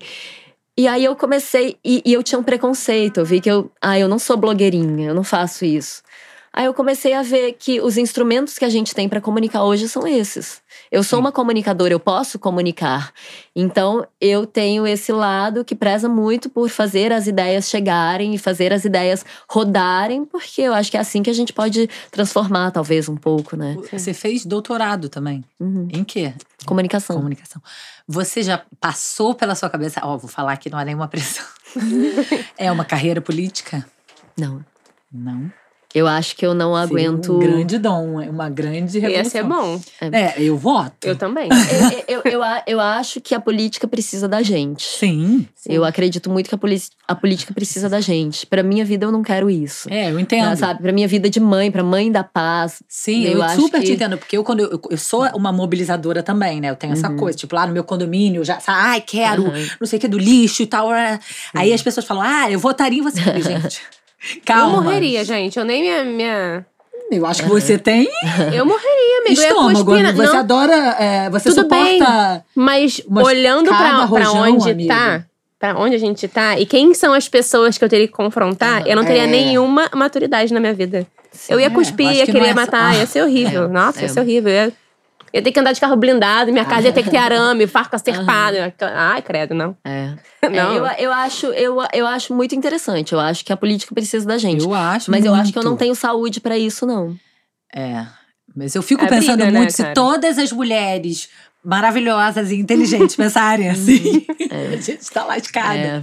E 0.75 0.87
aí 0.87 1.05
eu 1.05 1.15
comecei, 1.15 1.77
e, 1.85 2.01
e 2.03 2.11
eu 2.11 2.23
tinha 2.23 2.39
um 2.39 2.43
preconceito. 2.43 3.19
Eu 3.19 3.25
vi 3.25 3.39
que 3.39 3.51
eu, 3.51 3.71
ah, 3.79 3.99
eu 3.99 4.07
não 4.07 4.17
sou 4.17 4.35
blogueirinha, 4.37 5.09
eu 5.09 5.13
não 5.13 5.23
faço 5.23 5.65
isso. 5.65 6.01
Aí 6.57 6.67
eu 6.67 6.73
comecei 6.73 7.11
a 7.11 7.21
ver 7.21 7.51
que 7.59 7.81
os 7.81 7.97
instrumentos 7.97 8.57
que 8.57 8.63
a 8.63 8.69
gente 8.69 8.95
tem 8.95 9.09
pra 9.09 9.19
comunicar 9.19 9.65
hoje 9.65 9.89
são 9.89 10.07
esses. 10.07 10.61
Eu 10.89 11.03
sou 11.03 11.19
uma 11.19 11.29
comunicadora, 11.29 11.93
eu 11.93 11.99
posso 11.99 12.39
comunicar. 12.39 13.11
Então 13.53 14.07
eu 14.21 14.47
tenho 14.47 14.87
esse 14.87 15.11
lado 15.11 15.65
que 15.65 15.75
preza 15.75 16.07
muito 16.07 16.49
por 16.49 16.69
fazer 16.69 17.11
as 17.11 17.27
ideias 17.27 17.69
chegarem 17.69 18.33
e 18.33 18.37
fazer 18.37 18.71
as 18.71 18.85
ideias 18.85 19.25
rodarem, 19.49 20.23
porque 20.23 20.61
eu 20.61 20.73
acho 20.73 20.89
que 20.89 20.95
é 20.95 21.01
assim 21.01 21.21
que 21.21 21.29
a 21.29 21.33
gente 21.33 21.51
pode 21.51 21.89
transformar, 22.09 22.71
talvez, 22.71 23.09
um 23.09 23.17
pouco, 23.17 23.57
né? 23.57 23.75
Você 23.91 24.13
fez 24.13 24.45
doutorado 24.45 25.09
também. 25.09 25.43
Uhum. 25.59 25.89
Em 25.91 26.05
quê? 26.05 26.33
Comunicação. 26.65 27.17
Comunicação. 27.17 27.61
Você 28.07 28.41
já 28.41 28.63
passou 28.79 29.35
pela 29.35 29.55
sua 29.55 29.69
cabeça, 29.69 29.99
ó, 30.03 30.15
vou 30.15 30.29
falar 30.29 30.55
que 30.55 30.69
não 30.69 30.79
é 30.79 30.85
nenhuma 30.85 31.09
pressão. 31.09 31.43
é 32.57 32.71
uma 32.71 32.85
carreira 32.85 33.19
política? 33.19 33.85
Não. 34.37 34.63
Não. 35.11 35.51
Eu 35.95 36.07
acho 36.07 36.35
que 36.35 36.45
eu 36.45 36.53
não 36.53 36.73
Seria 36.73 36.83
aguento. 37.09 37.33
Um 37.33 37.39
grande 37.39 37.77
dom, 37.79 38.21
é 38.21 38.29
uma 38.29 38.49
grande 38.49 38.99
revolução. 38.99 39.23
Ia 39.23 39.29
ser 39.29 39.43
bom. 39.43 39.79
É, 40.01 40.41
eu 40.41 40.57
voto. 40.57 41.07
Eu 41.07 41.15
também. 41.15 41.47
eu, 42.05 42.21
eu, 42.25 42.31
eu, 42.33 42.43
a- 42.43 42.61
eu 42.67 42.79
acho 42.81 43.21
que 43.21 43.33
a 43.33 43.39
política 43.39 43.87
precisa 43.87 44.27
da 44.27 44.41
gente. 44.41 44.83
Sim. 44.85 45.47
Eu 45.65 45.85
acredito 45.85 46.29
muito 46.29 46.49
que 46.49 46.53
a, 46.55 46.57
poli- 46.57 46.81
a 47.07 47.15
política 47.15 47.53
precisa 47.53 47.87
da 47.89 48.01
gente. 48.01 48.45
Pra 48.45 48.61
minha 48.61 48.83
vida, 48.83 49.05
eu 49.05 49.11
não 49.11 49.23
quero 49.23 49.49
isso. 49.49 49.87
É, 49.89 50.11
eu 50.11 50.19
entendo. 50.19 50.53
Sabe? 50.57 50.81
Pra 50.81 50.91
minha 50.91 51.07
vida 51.07 51.29
de 51.29 51.39
mãe, 51.39 51.71
pra 51.71 51.81
mãe 51.81 52.11
da 52.11 52.23
paz. 52.25 52.83
Sim, 52.89 53.23
Eu 53.23 53.37
eu, 53.37 53.43
acho 53.43 53.61
super 53.61 53.79
que- 53.79 53.85
te 53.87 53.93
entendo, 53.93 54.17
porque 54.17 54.37
eu, 54.37 54.43
quando 54.43 54.59
eu, 54.59 54.81
eu 54.91 54.97
sou 54.97 55.25
uma 55.33 55.53
mobilizadora 55.53 56.21
também, 56.21 56.59
né? 56.59 56.69
Eu 56.71 56.75
tenho 56.75 56.91
essa 56.91 57.09
Uhum. 57.09 57.15
coisa, 57.15 57.37
tipo, 57.37 57.55
lá 57.55 57.65
no 57.65 57.71
meu 57.73 57.85
condomínio, 57.85 58.41
eu 58.41 58.45
já, 58.45 58.59
ai, 58.67 58.99
quero, 58.99 59.47
Aham. 59.47 59.65
não 59.79 59.87
sei 59.87 59.97
o 59.97 59.99
que, 60.01 60.07
do 60.09 60.17
lixo 60.17 60.61
e 60.61 60.67
tal. 60.67 60.93
é. 60.93 61.19
Aí 61.53 61.71
as 61.71 61.81
pessoas 61.81 62.05
falam, 62.05 62.21
ah, 62.23 62.51
eu 62.51 62.59
votaria 62.59 62.99
em 62.99 63.01
você. 63.01 63.21
Eu 63.21 63.41
Gente, 63.41 63.81
calma. 64.45 64.77
Eu 64.77 64.83
morreria, 64.83 65.23
gente. 65.23 65.57
Eu 65.57 65.65
nem 65.65 65.81
minha. 65.81 66.03
minha... 66.03 66.65
Eu 67.11 67.25
acho 67.25 67.43
que 67.43 67.49
você 67.49 67.77
tem 67.77 68.07
Eu 68.53 68.65
morreria, 68.65 69.19
amigo. 69.19 69.39
Eu 69.39 69.43
ia 69.43 69.47
estômago, 69.49 69.85
cuspir. 69.91 70.15
Você 70.15 70.23
Não, 70.33 70.39
adora, 70.39 70.75
é, 70.99 71.29
você 71.29 71.49
Tudo 71.49 71.61
suporta… 71.61 72.43
Mas 72.55 73.01
Mas 73.07 73.25
olhando 73.27 73.67
pra, 73.69 74.07
pra 74.07 74.31
onde 74.31 74.71
amigo. 74.71 74.87
tá, 74.89 75.23
pra 75.59 75.77
onde 75.77 75.95
a 75.95 75.99
gente 75.99 76.27
tá, 76.27 76.59
e 76.59 76.65
quem 76.65 76.93
são 76.95 77.13
as 77.13 77.29
pessoas 77.29 77.77
que 77.77 77.85
eu 77.85 77.89
teria 77.89 78.07
que 78.07 78.13
confrontar, 78.13 78.87
eu 78.87 78.95
não 78.95 79.05
teria 79.05 79.23
É. 79.23 79.27
nenhuma 79.27 79.87
maturidade 79.93 80.51
na 80.51 80.59
minha 80.59 80.73
vida. 80.73 81.05
Eu 81.47 81.59
ia 81.59 81.67
É, 81.67 81.69
cuspir, 81.69 82.07
acho 82.07 82.17
ia 82.19 82.25
que 82.25 82.31
querer 82.31 82.47
é 82.47 82.53
matar, 82.55 82.91
essa- 82.93 82.99
ia 83.01 83.05
ser 83.05 83.21
horrível. 83.23 83.65
É, 83.65 83.67
Nossa, 83.67 83.99
ia 83.99 84.05
é. 84.05 84.07
ser 84.07 84.19
horrível. 84.21 84.51
Eu 84.51 84.55
ia, 84.67 84.73
ia 85.35 85.41
ter 85.41 85.51
que 85.51 85.59
andar 85.59 85.73
de 85.73 85.81
carro 85.81 85.97
blindado, 85.97 86.51
minha 86.51 86.63
casa 86.63 86.87
ia 86.87 86.93
ter 86.93 87.03
que 87.03 87.09
ter 87.09 87.17
arame, 87.17 87.67
farca 87.67 87.97
cerpada. 87.97 88.73
Ai, 88.95 89.21
credo, 89.21 89.53
não. 89.53 89.75
É. 89.83 90.13
Não. 90.45 90.85
É, 90.87 91.01
eu, 91.01 91.05
eu, 91.05 91.11
acho, 91.11 91.47
eu, 91.47 91.77
eu 91.91 92.05
acho 92.05 92.31
muito 92.31 92.53
interessante. 92.53 93.13
Eu 93.13 93.19
acho 93.19 93.43
que 93.43 93.51
a 93.51 93.57
política 93.57 93.95
precisa 93.95 94.27
da 94.27 94.37
gente. 94.37 94.63
Eu 94.63 94.75
acho 94.75 95.09
Mas 95.09 95.25
eu 95.25 95.33
acho 95.33 95.51
que 95.51 95.57
eu 95.57 95.63
muito. 95.63 95.71
não 95.71 95.77
tenho 95.77 95.95
saúde 95.95 96.39
pra 96.39 96.55
isso, 96.55 96.85
não. 96.85 97.17
É, 97.75 98.05
mas 98.55 98.75
eu 98.75 98.83
fico 98.83 99.03
É 99.03 99.07
pensando 99.07 99.37
briga, 99.37 99.51
né, 99.51 99.57
muito 99.57 99.73
se 99.73 99.81
cara? 99.81 99.95
todas 99.95 100.37
as 100.37 100.51
mulheres 100.51 101.27
maravilhosas 101.63 102.51
e 102.51 102.55
inteligentes 102.57 103.15
pensarem 103.15 103.69
assim. 103.71 104.23
A 104.51 104.79
gente 104.79 105.09
tá 105.09 105.25
lascada. 105.25 105.79
É. 105.79 106.01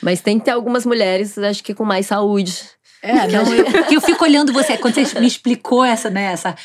Mas 0.00 0.20
tem 0.20 0.38
que 0.38 0.44
ter 0.44 0.52
algumas 0.52 0.86
mulheres, 0.86 1.36
acho 1.36 1.64
que 1.64 1.74
com 1.74 1.84
mais 1.84 2.06
saúde. 2.06 2.56
É, 3.02 3.26
não, 3.28 3.52
eu, 3.52 3.64
porque 3.64 3.96
eu 3.96 4.00
fico 4.00 4.24
olhando 4.24 4.52
você, 4.52 4.76
quando 4.78 4.94
você 4.94 5.20
me 5.20 5.26
explicou 5.26 5.84
essa, 5.84 6.08
né, 6.08 6.32
essa, 6.32 6.56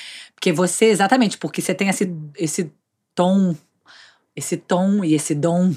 porque 0.41 0.51
você, 0.51 0.85
exatamente, 0.85 1.37
porque 1.37 1.61
você 1.61 1.71
tem 1.71 1.87
esse, 1.87 2.11
esse 2.35 2.71
tom, 3.13 3.55
esse 4.35 4.57
tom 4.57 5.03
e 5.05 5.13
esse 5.13 5.35
dom 5.35 5.71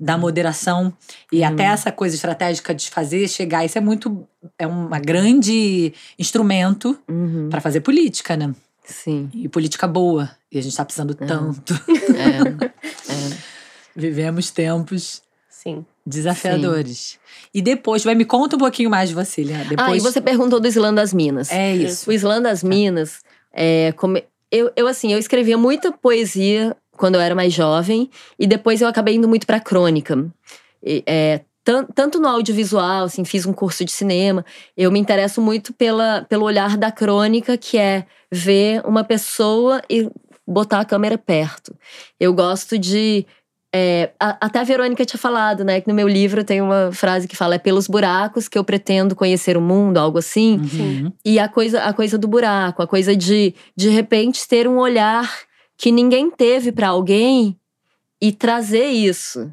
da 0.00 0.18
moderação 0.18 0.92
e 1.30 1.44
até 1.44 1.62
essa 1.62 1.92
coisa 1.92 2.16
estratégica 2.16 2.74
de 2.74 2.90
fazer 2.90 3.28
chegar, 3.28 3.64
isso 3.64 3.78
é 3.78 3.80
muito, 3.80 4.26
é 4.58 4.66
uma 4.66 4.98
grande 4.98 5.94
instrumento 6.18 6.98
Uhum. 7.08 7.48
para 7.48 7.60
fazer 7.60 7.82
política, 7.82 8.36
né, 8.36 8.52
Sim. 8.84 9.30
e 9.32 9.48
política 9.48 9.86
boa, 9.86 10.28
e 10.50 10.58
a 10.58 10.62
gente 10.62 10.76
tá 10.76 10.84
precisando 10.84 11.14
tanto. 11.14 11.72
É. 12.16 12.64
é. 13.12 13.38
Vivemos 13.94 14.50
tempos 14.50 15.22
Sim. 15.48 15.86
desafiadores. 16.04 17.16
E 17.54 17.62
depois, 17.62 18.02
vai 18.02 18.16
me 18.16 18.24
conta 18.24 18.56
um 18.56 18.58
pouquinho 18.58 18.90
mais 18.90 19.10
de 19.10 19.14
você, 19.14 19.44
Liana. 19.44 19.64
Depois, 19.66 19.88
Ah, 19.88 19.96
e 19.96 20.00
você 20.00 20.20
perguntou 20.20 20.58
do 20.58 20.66
Islã 20.66 20.92
das 20.92 21.14
Minas. 21.14 21.50
É 21.52 21.76
isso. 21.76 22.10
O 22.10 22.12
Islã 22.12 22.42
das 22.42 22.64
Minas, 22.64 23.20
é, 23.54 23.94
eu, 24.50 24.70
eu, 24.76 24.86
assim, 24.86 25.12
eu 25.12 25.18
escrevia 25.18 25.56
muita 25.58 25.90
poesia 25.92 26.76
quando 26.96 27.16
eu 27.16 27.20
era 27.20 27.34
mais 27.34 27.52
jovem, 27.52 28.08
e 28.38 28.46
depois 28.46 28.80
eu 28.80 28.88
acabei 28.88 29.16
indo 29.16 29.28
muito 29.28 29.46
pra 29.46 29.58
crônica. 29.58 30.26
E, 30.82 31.02
é, 31.06 31.40
tan- 31.64 31.86
tanto 31.94 32.20
no 32.20 32.28
audiovisual, 32.28 33.04
assim, 33.04 33.24
fiz 33.24 33.46
um 33.46 33.52
curso 33.52 33.84
de 33.84 33.90
cinema, 33.90 34.44
eu 34.76 34.92
me 34.92 34.98
interesso 35.00 35.40
muito 35.40 35.72
pela, 35.72 36.24
pelo 36.28 36.44
olhar 36.44 36.76
da 36.76 36.92
crônica, 36.92 37.56
que 37.56 37.78
é 37.78 38.06
ver 38.30 38.82
uma 38.86 39.02
pessoa 39.02 39.82
e 39.90 40.08
botar 40.46 40.80
a 40.80 40.84
câmera 40.84 41.16
perto. 41.18 41.74
Eu 42.20 42.32
gosto 42.34 42.78
de. 42.78 43.26
É, 43.76 44.12
a- 44.20 44.36
até 44.40 44.60
a 44.60 44.64
Verônica 44.64 45.04
tinha 45.04 45.18
falado, 45.18 45.64
né? 45.64 45.80
Que 45.80 45.88
no 45.88 45.94
meu 45.94 46.06
livro 46.06 46.44
tem 46.44 46.60
uma 46.62 46.92
frase 46.92 47.26
que 47.26 47.34
fala: 47.34 47.56
é 47.56 47.58
pelos 47.58 47.88
buracos 47.88 48.48
que 48.48 48.56
eu 48.56 48.62
pretendo 48.62 49.16
conhecer 49.16 49.56
o 49.56 49.60
mundo, 49.60 49.98
algo 49.98 50.18
assim. 50.18 50.58
Uhum. 50.58 51.12
E 51.24 51.40
a 51.40 51.48
coisa, 51.48 51.82
a 51.82 51.92
coisa 51.92 52.16
do 52.16 52.28
buraco, 52.28 52.82
a 52.82 52.86
coisa 52.86 53.16
de 53.16 53.52
de 53.76 53.88
repente 53.88 54.46
ter 54.46 54.68
um 54.68 54.78
olhar 54.78 55.28
que 55.76 55.90
ninguém 55.90 56.30
teve 56.30 56.70
pra 56.70 56.88
alguém 56.90 57.58
e 58.22 58.30
trazer 58.30 58.86
isso. 58.86 59.52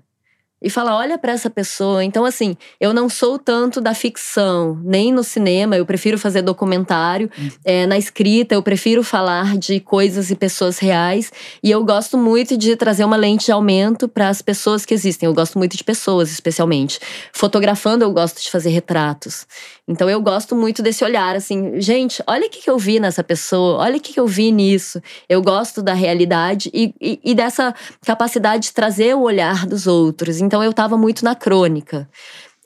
E 0.62 0.70
falar, 0.70 0.96
olha 0.96 1.18
pra 1.18 1.32
essa 1.32 1.50
pessoa. 1.50 2.04
Então, 2.04 2.24
assim, 2.24 2.56
eu 2.80 2.94
não 2.94 3.10
sou 3.10 3.40
tanto 3.40 3.82
da 3.82 3.94
ficção, 3.94 4.80
nem 4.84 5.12
no 5.12 5.24
cinema, 5.24 5.76
eu 5.76 5.86
prefiro 5.86 6.20
fazer 6.20 6.42
documentário. 6.42 7.30
É, 7.66 7.86
na 7.88 7.98
escrita, 7.98 8.54
eu 8.54 8.62
prefiro 8.62 9.04
falar 9.04 9.58
de 9.58 9.80
coisas 9.80 10.30
e 10.30 10.36
pessoas 10.36 10.78
reais. 10.78 11.32
E 11.64 11.72
eu 11.72 11.84
gosto 11.84 12.18
muito 12.18 12.56
de 12.56 12.76
trazer 12.76 13.04
uma 13.04 13.18
lente 13.18 13.46
de 13.46 13.52
aumento 13.52 14.08
para 14.08 14.30
as 14.30 14.42
pessoas 14.42 14.86
que 14.86 14.94
existem. 14.94 15.28
Eu 15.28 15.34
gosto 15.34 15.58
muito 15.58 15.76
de 15.76 15.84
pessoas, 15.84 16.32
especialmente. 16.32 17.00
Fotografando, 17.34 18.04
eu 18.04 18.12
gosto 18.12 18.42
de 18.42 18.52
fazer 18.52 18.70
retratos. 18.70 19.48
Então 19.88 20.10
eu 20.10 20.22
gosto 20.22 20.56
muito 20.56 20.82
desse 20.82 21.04
olhar, 21.04 21.36
assim, 21.36 21.82
gente, 21.82 22.24
olha 22.26 22.48
o 22.48 22.50
que 22.50 22.62
que 22.62 22.70
eu 22.70 22.78
vi 22.78 23.00
nessa 23.00 23.24
pessoa, 23.24 23.80
olha 23.80 23.98
o 23.98 24.00
que 24.00 24.14
que 24.14 24.20
eu 24.20 24.28
vi 24.28 24.52
nisso. 24.52 25.02
Eu 25.28 25.42
gosto 25.42 25.82
da 25.82 25.94
realidade 25.94 26.70
e, 26.74 26.94
e, 27.02 27.20
e 27.24 27.36
dessa 27.36 27.74
capacidade 28.06 28.64
de 28.64 28.74
trazer 28.74 29.16
o 29.16 29.22
olhar 29.22 29.66
dos 29.66 29.88
outros. 29.88 30.40
Então 30.52 30.62
eu 30.62 30.74
tava 30.74 30.98
muito 30.98 31.24
na 31.24 31.34
crônica. 31.34 32.10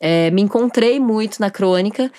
É, 0.02 0.32
me 0.32 0.42
encontrei 0.42 1.00
muito 1.00 1.40
na 1.40 1.52
crônica 1.52 2.12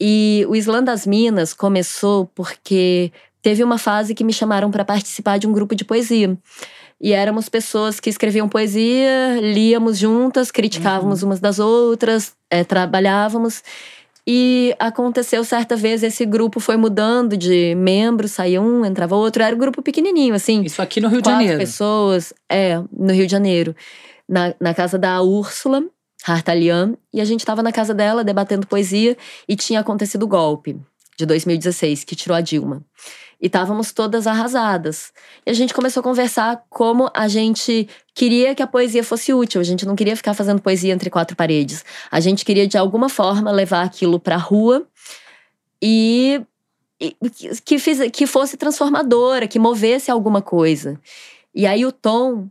e 0.00 0.46
o 0.48 0.54
Islã 0.54 0.80
das 0.80 1.04
Minas 1.04 1.52
começou 1.52 2.26
porque 2.36 3.10
teve 3.42 3.64
uma 3.64 3.78
fase 3.78 4.14
que 4.14 4.22
me 4.22 4.32
chamaram 4.32 4.70
para 4.70 4.84
participar 4.84 5.36
de 5.38 5.48
um 5.48 5.52
grupo 5.52 5.74
de 5.74 5.84
poesia. 5.84 6.38
E 7.00 7.12
éramos 7.12 7.48
pessoas 7.48 7.98
que 7.98 8.08
escreviam 8.08 8.48
poesia, 8.48 9.40
líamos 9.40 9.98
juntas, 9.98 10.52
criticávamos 10.52 11.24
umas 11.24 11.40
das 11.40 11.58
outras, 11.58 12.34
é, 12.48 12.62
trabalhávamos. 12.62 13.64
E 14.24 14.72
aconteceu 14.78 15.42
certa 15.42 15.74
vez, 15.74 16.04
esse 16.04 16.24
grupo 16.24 16.60
foi 16.60 16.76
mudando 16.76 17.36
de 17.36 17.74
membros, 17.74 18.32
saía 18.32 18.62
um, 18.62 18.84
entrava 18.84 19.16
outro. 19.16 19.42
Era 19.42 19.56
um 19.56 19.58
grupo 19.58 19.82
pequenininho, 19.82 20.34
assim. 20.34 20.62
Isso 20.62 20.80
aqui 20.80 21.00
no 21.00 21.08
Rio 21.08 21.20
de 21.20 21.28
Janeiro. 21.28 21.58
pessoas, 21.58 22.32
é, 22.48 22.80
no 22.92 23.12
Rio 23.12 23.26
de 23.26 23.32
Janeiro. 23.32 23.74
Na, 24.28 24.54
na 24.60 24.74
casa 24.74 24.98
da 24.98 25.22
Úrsula 25.22 25.84
Hartalian, 26.26 26.96
e 27.12 27.20
a 27.20 27.24
gente 27.24 27.40
estava 27.40 27.62
na 27.62 27.72
casa 27.72 27.94
dela 27.94 28.22
debatendo 28.22 28.66
poesia 28.66 29.16
e 29.48 29.56
tinha 29.56 29.80
acontecido 29.80 30.24
o 30.24 30.28
golpe 30.28 30.76
de 31.16 31.24
2016 31.26 32.04
que 32.04 32.14
tirou 32.14 32.36
a 32.36 32.40
Dilma. 32.40 32.84
E 33.40 33.46
estávamos 33.46 33.92
todas 33.92 34.26
arrasadas. 34.26 35.12
E 35.46 35.50
a 35.50 35.52
gente 35.52 35.72
começou 35.72 36.00
a 36.00 36.04
conversar 36.04 36.64
como 36.68 37.08
a 37.14 37.28
gente 37.28 37.88
queria 38.12 38.54
que 38.54 38.62
a 38.62 38.66
poesia 38.66 39.04
fosse 39.04 39.32
útil. 39.32 39.60
A 39.60 39.64
gente 39.64 39.86
não 39.86 39.94
queria 39.94 40.16
ficar 40.16 40.34
fazendo 40.34 40.60
poesia 40.60 40.92
entre 40.92 41.08
quatro 41.08 41.36
paredes. 41.36 41.84
A 42.10 42.18
gente 42.18 42.44
queria, 42.44 42.66
de 42.66 42.76
alguma 42.76 43.08
forma, 43.08 43.52
levar 43.52 43.82
aquilo 43.82 44.18
para 44.18 44.34
a 44.34 44.38
rua 44.38 44.86
e, 45.80 46.42
que, 47.64 47.78
fiz, 47.78 48.10
que 48.10 48.26
fosse 48.26 48.56
transformadora, 48.56 49.46
que 49.46 49.58
movesse 49.58 50.10
alguma 50.10 50.42
coisa. 50.42 51.00
E 51.54 51.64
aí 51.64 51.86
o 51.86 51.92
Tom, 51.92 52.48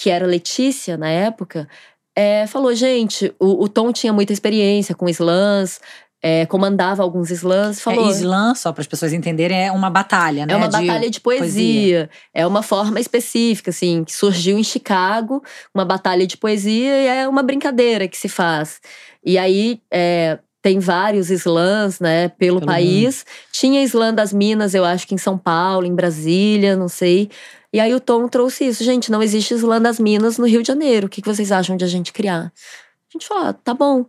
que 0.00 0.08
era 0.08 0.26
Letícia 0.26 0.96
na 0.96 1.10
época, 1.10 1.68
é, 2.16 2.46
falou: 2.46 2.74
gente, 2.74 3.34
o, 3.38 3.64
o 3.64 3.68
Tom 3.68 3.92
tinha 3.92 4.14
muita 4.14 4.32
experiência 4.32 4.94
com 4.94 5.06
slams, 5.10 5.78
é, 6.22 6.46
comandava 6.46 7.02
alguns 7.02 7.30
slams. 7.30 7.82
Falou, 7.82 8.08
É, 8.08 8.12
slam, 8.12 8.54
só 8.54 8.72
para 8.72 8.80
as 8.80 8.86
pessoas 8.86 9.12
entenderem, 9.12 9.66
é 9.66 9.70
uma 9.70 9.90
batalha, 9.90 10.46
né? 10.46 10.54
É 10.54 10.56
uma 10.56 10.68
batalha 10.68 11.10
de 11.10 11.20
poesia. 11.20 12.08
É 12.32 12.46
uma 12.46 12.62
forma 12.62 12.98
específica, 12.98 13.68
assim, 13.68 14.02
que 14.02 14.12
surgiu 14.12 14.58
em 14.58 14.64
Chicago, 14.64 15.42
uma 15.74 15.84
batalha 15.84 16.26
de 16.26 16.38
poesia 16.38 17.02
e 17.02 17.06
é 17.06 17.28
uma 17.28 17.42
brincadeira 17.42 18.08
que 18.08 18.16
se 18.16 18.28
faz. 18.28 18.80
E 19.22 19.36
aí 19.36 19.82
é, 19.92 20.38
tem 20.62 20.78
vários 20.78 21.30
slams, 21.30 22.00
né, 22.00 22.28
pelo, 22.28 22.58
Pelo 22.58 22.66
país. 22.66 23.24
Tinha 23.50 23.82
slam 23.84 24.14
das 24.14 24.32
Minas, 24.32 24.74
eu 24.74 24.84
acho 24.84 25.06
que 25.06 25.14
em 25.14 25.18
São 25.18 25.38
Paulo, 25.38 25.86
em 25.86 25.94
Brasília, 25.94 26.76
não 26.76 26.88
sei. 26.88 27.30
E 27.72 27.80
aí 27.80 27.94
o 27.94 28.00
Tom 28.00 28.28
trouxe 28.28 28.66
isso. 28.66 28.84
Gente, 28.84 29.10
não 29.10 29.22
existe 29.22 29.54
slam 29.54 29.80
das 29.80 29.98
Minas 29.98 30.38
no 30.38 30.46
Rio 30.46 30.62
de 30.62 30.68
Janeiro. 30.68 31.06
O 31.06 31.10
que 31.10 31.22
vocês 31.22 31.50
acham 31.50 31.76
de 31.76 31.84
a 31.84 31.88
gente 31.88 32.12
criar? 32.12 32.52
A 33.08 33.12
gente 33.12 33.26
falou, 33.26 33.44
ah, 33.46 33.52
tá 33.52 33.72
bom. 33.72 34.04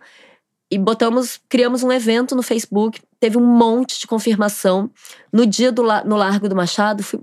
E 0.70 0.78
botamos, 0.78 1.40
criamos 1.50 1.84
um 1.84 1.92
evento 1.92 2.36
no 2.36 2.42
Facebook, 2.42 3.02
teve 3.20 3.38
um 3.38 3.46
monte 3.46 4.00
de 4.00 4.08
confirmação. 4.08 4.90
No 5.32 5.46
dia 5.46 5.72
do 5.72 5.84
no 5.84 6.16
Largo 6.16 6.48
do 6.48 6.56
Machado, 6.56 7.04
fui, 7.04 7.20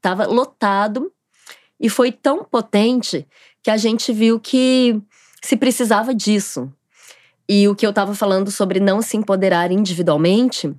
tava 0.00 0.26
lotado 0.26 1.10
e 1.78 1.88
foi 1.88 2.12
tão 2.12 2.44
potente 2.44 3.26
que 3.62 3.70
a 3.70 3.76
gente 3.76 4.12
viu 4.12 4.38
que 4.38 5.00
se 5.42 5.56
precisava 5.56 6.14
disso. 6.14 6.70
E 7.52 7.66
o 7.66 7.74
que 7.74 7.84
eu 7.84 7.92
tava 7.92 8.14
falando 8.14 8.48
sobre 8.48 8.78
não 8.78 9.02
se 9.02 9.16
empoderar 9.16 9.72
individualmente, 9.72 10.72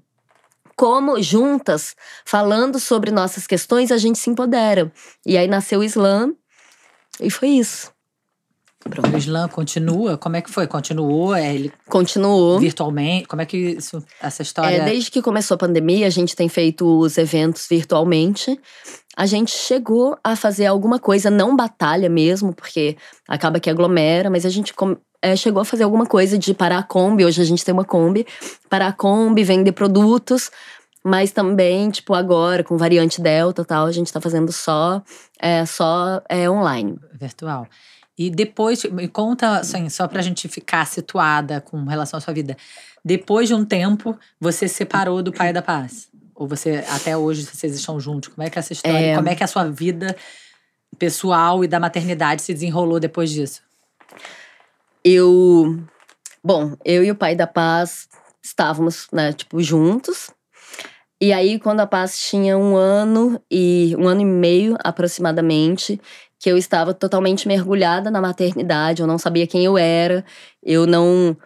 como 0.73 1.21
juntas, 1.21 1.97
falando 2.23 2.79
sobre 2.79 3.11
nossas 3.11 3.45
questões, 3.45 3.91
a 3.91 3.97
gente 3.97 4.17
se 4.17 4.29
empodera. 4.29 4.89
E 5.25 5.37
aí 5.37 5.49
nasceu 5.49 5.81
o 5.81 5.83
Islã 5.83 6.31
e 7.19 7.29
foi 7.29 7.49
isso. 7.49 7.91
O 9.13 9.17
slam 9.17 9.49
continua? 9.49 10.17
Como 10.17 10.37
é 10.37 10.41
que 10.41 10.49
foi? 10.49 10.65
Continuou? 10.65 11.35
É, 11.35 11.53
ele 11.53 11.73
Continuou. 11.89 12.57
virtualmente? 12.57 13.27
Como 13.27 13.41
é 13.41 13.45
que 13.45 13.57
isso, 13.57 14.01
essa 14.21 14.41
história... 14.41 14.77
É, 14.77 14.85
desde 14.85 15.11
que 15.11 15.21
começou 15.21 15.55
a 15.55 15.57
pandemia, 15.57 16.07
a 16.07 16.09
gente 16.09 16.37
tem 16.37 16.47
feito 16.47 16.85
os 16.85 17.17
eventos 17.17 17.67
virtualmente. 17.69 18.57
A 19.17 19.25
gente 19.25 19.51
chegou 19.51 20.17
a 20.23 20.37
fazer 20.37 20.67
alguma 20.67 20.99
coisa, 20.99 21.29
não 21.29 21.53
batalha 21.53 22.09
mesmo, 22.09 22.53
porque 22.53 22.95
acaba 23.27 23.59
que 23.59 23.69
aglomera, 23.69 24.29
mas 24.29 24.45
a 24.45 24.49
gente 24.49 24.73
é, 25.21 25.35
chegou 25.35 25.61
a 25.61 25.65
fazer 25.65 25.83
alguma 25.83 26.05
coisa 26.05 26.37
de 26.37 26.53
parar 26.53 26.79
a 26.79 26.83
Kombi. 26.83 27.23
Hoje 27.23 27.41
a 27.41 27.45
gente 27.45 27.63
tem 27.63 27.73
uma 27.73 27.85
Kombi, 27.85 28.25
parar 28.69 28.87
a 28.87 28.93
Kombi, 28.93 29.43
vender 29.43 29.71
produtos, 29.71 30.49
mas 31.03 31.31
também, 31.31 31.89
tipo, 31.89 32.13
agora, 32.13 32.63
com 32.63 32.77
variante 32.77 33.21
Delta 33.21 33.61
e 33.61 33.65
tal, 33.65 33.85
a 33.85 33.91
gente 33.91 34.11
tá 34.11 34.19
fazendo 34.19 34.51
só, 34.51 35.01
é, 35.39 35.65
só 35.65 36.21
é, 36.27 36.49
online. 36.49 36.97
virtual. 37.13 37.67
E 38.17 38.29
depois, 38.29 38.83
me 38.85 39.07
conta, 39.07 39.59
assim, 39.59 39.89
só 39.89 40.07
pra 40.07 40.21
gente 40.21 40.47
ficar 40.47 40.85
situada 40.85 41.61
com 41.61 41.83
relação 41.85 42.17
à 42.17 42.21
sua 42.21 42.33
vida. 42.33 42.55
Depois 43.03 43.47
de 43.47 43.55
um 43.55 43.65
tempo, 43.65 44.17
você 44.39 44.67
se 44.67 44.75
separou 44.75 45.23
do 45.23 45.31
pai 45.31 45.51
da 45.51 45.61
paz? 45.61 46.07
Ou 46.35 46.47
você, 46.47 46.83
até 46.89 47.15
hoje, 47.17 47.45
vocês 47.45 47.73
estão 47.75 47.99
juntos? 47.99 48.29
Como 48.29 48.45
é 48.45 48.49
que 48.49 48.57
é 48.57 48.59
essa 48.59 48.73
história? 48.73 48.97
É. 48.97 49.15
Como 49.15 49.29
é 49.29 49.35
que 49.35 49.43
a 49.43 49.47
sua 49.47 49.65
vida 49.65 50.15
pessoal 50.99 51.63
e 51.63 51.67
da 51.67 51.79
maternidade 51.79 52.41
se 52.41 52.53
desenrolou 52.53 52.99
depois 52.99 53.31
disso? 53.31 53.61
Eu. 55.03 55.79
Bom, 56.43 56.75
eu 56.85 57.03
e 57.03 57.11
o 57.11 57.15
pai 57.15 57.35
da 57.35 57.47
Paz 57.47 58.07
estávamos, 58.41 59.07
né, 59.11 59.33
tipo, 59.33 59.61
juntos. 59.61 60.31
E 61.19 61.31
aí, 61.31 61.59
quando 61.59 61.81
a 61.81 61.87
Paz 61.87 62.19
tinha 62.19 62.57
um 62.57 62.75
ano 62.75 63.39
e 63.49 63.95
um 63.97 64.07
ano 64.07 64.21
e 64.21 64.25
meio 64.25 64.75
aproximadamente, 64.83 66.01
que 66.39 66.49
eu 66.49 66.57
estava 66.57 66.93
totalmente 66.93 67.47
mergulhada 67.47 68.09
na 68.09 68.19
maternidade, 68.19 69.01
eu 69.01 69.07
não 69.07 69.19
sabia 69.19 69.45
quem 69.45 69.63
eu 69.63 69.77
era, 69.77 70.25
eu 70.63 70.87
não. 70.87 71.37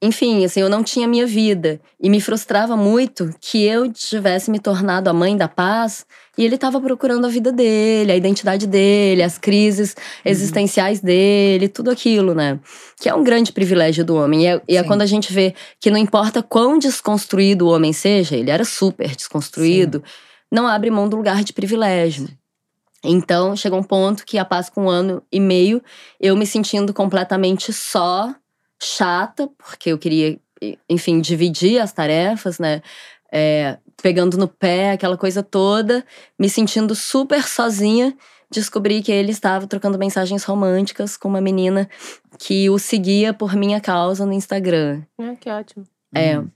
Enfim, 0.00 0.44
assim, 0.44 0.60
eu 0.60 0.68
não 0.68 0.84
tinha 0.84 1.08
minha 1.08 1.26
vida. 1.26 1.80
E 2.00 2.08
me 2.08 2.20
frustrava 2.20 2.76
muito 2.76 3.34
que 3.40 3.64
eu 3.64 3.92
tivesse 3.92 4.48
me 4.48 4.60
tornado 4.60 5.08
a 5.08 5.12
mãe 5.12 5.36
da 5.36 5.48
paz 5.48 6.06
e 6.36 6.44
ele 6.44 6.54
estava 6.54 6.80
procurando 6.80 7.26
a 7.26 7.28
vida 7.28 7.50
dele, 7.50 8.12
a 8.12 8.16
identidade 8.16 8.64
dele, 8.64 9.24
as 9.24 9.38
crises 9.38 9.96
existenciais 10.24 11.00
dele, 11.00 11.68
tudo 11.68 11.90
aquilo, 11.90 12.32
né? 12.32 12.60
Que 13.00 13.08
é 13.08 13.14
um 13.14 13.24
grande 13.24 13.52
privilégio 13.52 14.04
do 14.04 14.14
homem. 14.14 14.44
E 14.44 14.46
é, 14.46 14.62
e 14.68 14.76
é 14.76 14.82
Sim. 14.82 14.86
quando 14.86 15.02
a 15.02 15.06
gente 15.06 15.32
vê 15.32 15.52
que 15.80 15.90
não 15.90 15.98
importa 15.98 16.44
quão 16.44 16.78
desconstruído 16.78 17.66
o 17.66 17.70
homem 17.70 17.92
seja, 17.92 18.36
ele 18.36 18.52
era 18.52 18.64
super 18.64 19.16
desconstruído, 19.16 20.02
não 20.50 20.68
abre 20.68 20.90
mão 20.90 21.08
do 21.08 21.16
lugar 21.16 21.42
de 21.42 21.52
privilégio. 21.52 22.28
Então, 23.02 23.56
chegou 23.56 23.78
um 23.78 23.84
ponto 23.84 24.24
que, 24.24 24.38
a 24.38 24.44
paz 24.44 24.68
com 24.68 24.84
um 24.84 24.88
ano 24.88 25.22
e 25.32 25.40
meio, 25.40 25.82
eu 26.20 26.36
me 26.36 26.46
sentindo 26.46 26.92
completamente 26.92 27.72
só, 27.72 28.32
chata, 28.82 29.48
porque 29.58 29.90
eu 29.90 29.98
queria, 29.98 30.38
enfim, 30.88 31.20
dividir 31.20 31.80
as 31.80 31.92
tarefas, 31.92 32.58
né? 32.58 32.82
É, 33.30 33.78
pegando 34.02 34.38
no 34.38 34.48
pé, 34.48 34.92
aquela 34.92 35.16
coisa 35.16 35.42
toda, 35.42 36.04
me 36.38 36.48
sentindo 36.48 36.94
super 36.94 37.42
sozinha. 37.46 38.16
Descobri 38.50 39.02
que 39.02 39.12
ele 39.12 39.30
estava 39.30 39.66
trocando 39.66 39.98
mensagens 39.98 40.42
românticas 40.44 41.16
com 41.16 41.28
uma 41.28 41.40
menina 41.40 41.88
que 42.38 42.70
o 42.70 42.78
seguia 42.78 43.34
por 43.34 43.54
minha 43.54 43.80
causa 43.80 44.24
no 44.24 44.32
Instagram. 44.32 45.02
Ah, 45.18 45.34
que 45.38 45.50
ótimo. 45.50 45.84
É. 46.14 46.38
Hum. 46.38 46.48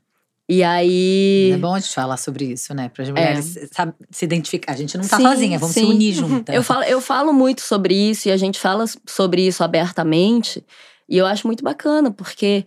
E 0.49 0.63
aí. 0.63 1.53
É 1.55 1.57
bom 1.57 1.75
a 1.75 1.79
gente 1.79 1.95
falar 1.95 2.17
sobre 2.17 2.47
isso, 2.47 2.75
né? 2.75 2.89
Para 2.89 3.05
as 3.05 3.11
mulheres 3.11 3.59
sabe, 3.73 3.95
se 4.11 4.25
identificar. 4.25 4.73
A 4.73 4.77
gente 4.77 4.97
não 4.99 5.07
tá 5.07 5.17
Sim, 5.17 5.23
sozinha, 5.23 5.59
vamos 5.59 5.75
se 5.75 5.81
sim. 5.81 5.91
unir 5.91 6.13
juntas. 6.13 6.55
Eu 6.55 6.63
falo, 6.63 6.83
eu 6.85 7.01
falo 7.01 7.33
muito 7.33 7.63
sobre 7.63 7.95
isso 7.95 8.29
e 8.29 8.33
a 8.33 8.37
gente 8.37 8.59
fala 8.59 8.85
sobre 9.07 9.47
isso 9.47 9.63
abertamente. 9.63 10.65
E 11.09 11.17
eu 11.19 11.27
acho 11.27 11.47
muito 11.47 11.63
bacana, 11.65 12.11
porque 12.11 12.67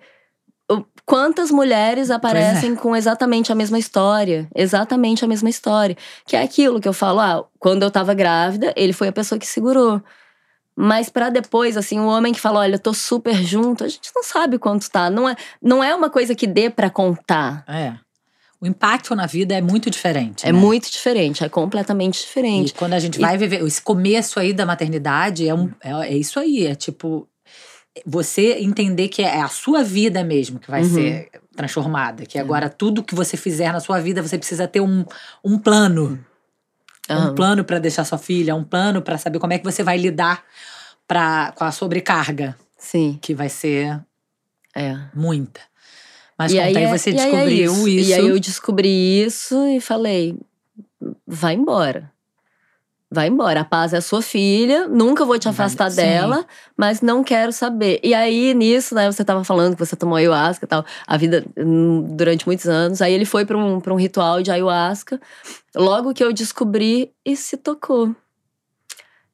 quantas 1.06 1.52
mulheres 1.52 2.10
aparecem 2.10 2.76
com 2.76 2.96
exatamente 2.96 3.52
a 3.52 3.56
mesma 3.56 3.78
história. 3.78 4.48
Exatamente 4.56 5.24
a 5.24 5.28
mesma 5.28 5.50
história. 5.50 5.96
Que 6.26 6.36
é 6.36 6.42
aquilo 6.42 6.80
que 6.82 6.88
eu 6.88 6.94
falo, 6.94 7.20
ah, 7.20 7.46
quando 7.60 7.84
eu 7.84 7.92
tava 7.92 8.14
grávida, 8.14 8.74
ele 8.76 8.94
foi 8.94 9.08
a 9.10 9.12
pessoa 9.14 9.38
que 9.38 9.46
segurou. 9.46 10.02
Mas 10.76 11.08
pra 11.08 11.30
depois, 11.30 11.78
assim, 11.78 12.00
o 12.00 12.08
homem 12.08 12.34
que 12.34 12.40
fala, 12.42 12.60
olha, 12.60 12.76
eu 12.76 12.80
tô 12.80 12.94
super 12.94 13.36
junto, 13.36 13.84
a 13.84 13.88
gente 13.88 14.12
não 14.14 14.24
sabe 14.24 14.58
quanto 14.58 14.90
tá. 14.90 15.10
Não 15.10 15.30
é, 15.30 15.36
não 15.62 15.84
é 15.84 15.96
uma 15.96 16.10
coisa 16.10 16.36
que 16.36 16.46
dê 16.48 16.70
pra 16.70 16.90
contar. 16.90 17.64
É. 17.68 17.94
O 18.60 18.66
impacto 18.68 19.16
na 19.16 19.26
vida 19.26 19.54
é 19.54 19.62
muito 19.62 19.90
diferente. 19.90 20.46
É 20.46 20.52
né? 20.52 20.58
muito 20.58 20.90
diferente, 20.92 21.44
é 21.44 21.50
completamente 21.50 22.18
E 22.18 22.26
diferente. 22.26 22.74
quando 22.74 22.94
a 22.94 23.00
gente 23.00 23.18
E- 23.18 23.22
vai 23.22 23.38
viver, 23.38 23.64
esse 23.64 23.82
começo 23.82 24.40
aí 24.40 24.52
da 24.52 24.66
maternidade 24.66 25.48
é, 25.48 25.54
um, 25.54 25.72
é, 25.82 25.92
é 25.92 26.18
isso 26.18 26.40
aí, 26.40 26.66
é 26.66 26.74
tipo 26.76 27.28
você 28.06 28.54
entender 28.60 29.08
que 29.10 29.22
é 29.22 29.42
a 29.42 29.48
sua 29.48 29.84
vida 29.84 30.24
mesmo 30.24 30.60
que 30.60 30.70
vai 30.70 30.82
Uhum. 30.82 30.90
ser 30.90 31.30
transformada, 31.56 32.26
que 32.26 32.38
agora 32.38 32.70
tudo 32.70 33.04
que 33.04 33.16
você 33.16 33.38
fizer 33.38 33.72
na 33.72 33.80
sua 33.80 34.00
vida 34.00 34.22
você 34.22 34.38
precisa 34.38 34.68
ter 34.68 34.82
um, 34.82 35.06
um 35.44 35.58
plano, 35.58 36.20
Aham. 37.10 37.32
um 37.32 37.36
plano 37.36 37.64
para 37.64 37.80
deixar 37.80 38.04
sua 38.04 38.18
filha, 38.18 38.56
um 38.56 38.64
plano 38.64 39.02
para 39.02 39.18
saber 39.18 39.40
como 39.40 39.54
é 39.54 39.58
que 39.60 39.64
você 39.64 39.84
vai 39.84 39.98
lidar 39.98 40.44
pra, 41.08 41.52
com 41.56 41.64
a 41.64 41.72
sobrecarga, 41.72 42.56
Sim, 42.78 43.18
que 43.22 43.34
vai 43.34 43.48
ser 43.50 44.02
é. 44.76 44.98
muita. 45.14 45.62
Mas 46.38 46.52
E 46.52 46.58
conta 46.58 46.80
aí, 46.80 46.84
é- 46.84 46.88
você 46.88 47.12
e 47.12 47.14
aí 47.20 47.20
é 47.22 47.32
descobriu 47.32 47.72
isso. 47.88 48.10
E 48.10 48.14
aí 48.14 48.28
eu 48.28 48.40
descobri 48.40 49.24
isso 49.24 49.56
e 49.68 49.80
falei: 49.80 50.38
vai 51.26 51.54
embora. 51.54 52.12
Vai 53.16 53.28
embora. 53.30 53.62
A 53.62 53.66
paz 53.66 53.94
é 53.94 53.98
a 53.98 54.02
sua 54.02 54.22
filha, 54.22 54.88
nunca 54.90 55.24
vou 55.26 55.40
te 55.40 55.46
Vai- 55.46 55.52
afastar 55.54 55.90
sim. 55.90 55.96
dela, 55.98 56.46
mas 56.78 57.02
não 57.02 57.24
quero 57.24 57.52
saber. 57.54 58.00
E 58.04 58.14
aí, 58.14 58.54
nisso, 58.54 58.94
né, 58.94 59.10
você 59.12 59.24
tava 59.24 59.44
falando 59.44 59.74
que 59.76 59.80
você 59.86 59.96
tomou 59.96 60.18
ayahuasca 60.18 60.66
e 60.66 60.68
tal, 60.68 60.86
a 61.08 61.16
vida 61.18 61.46
hum, 61.58 62.04
durante 62.16 62.46
muitos 62.46 62.68
anos. 62.68 63.02
Aí 63.02 63.14
ele 63.14 63.26
foi 63.26 63.46
pra 63.46 63.58
um, 63.58 63.80
pra 63.80 63.94
um 63.94 63.98
ritual 63.98 64.42
de 64.44 64.52
ayahuasca. 64.52 65.20
Logo 65.74 66.14
que 66.14 66.24
eu 66.24 66.34
descobri, 66.34 67.12
e 67.26 67.36
se 67.38 67.56
tocou. 67.58 68.14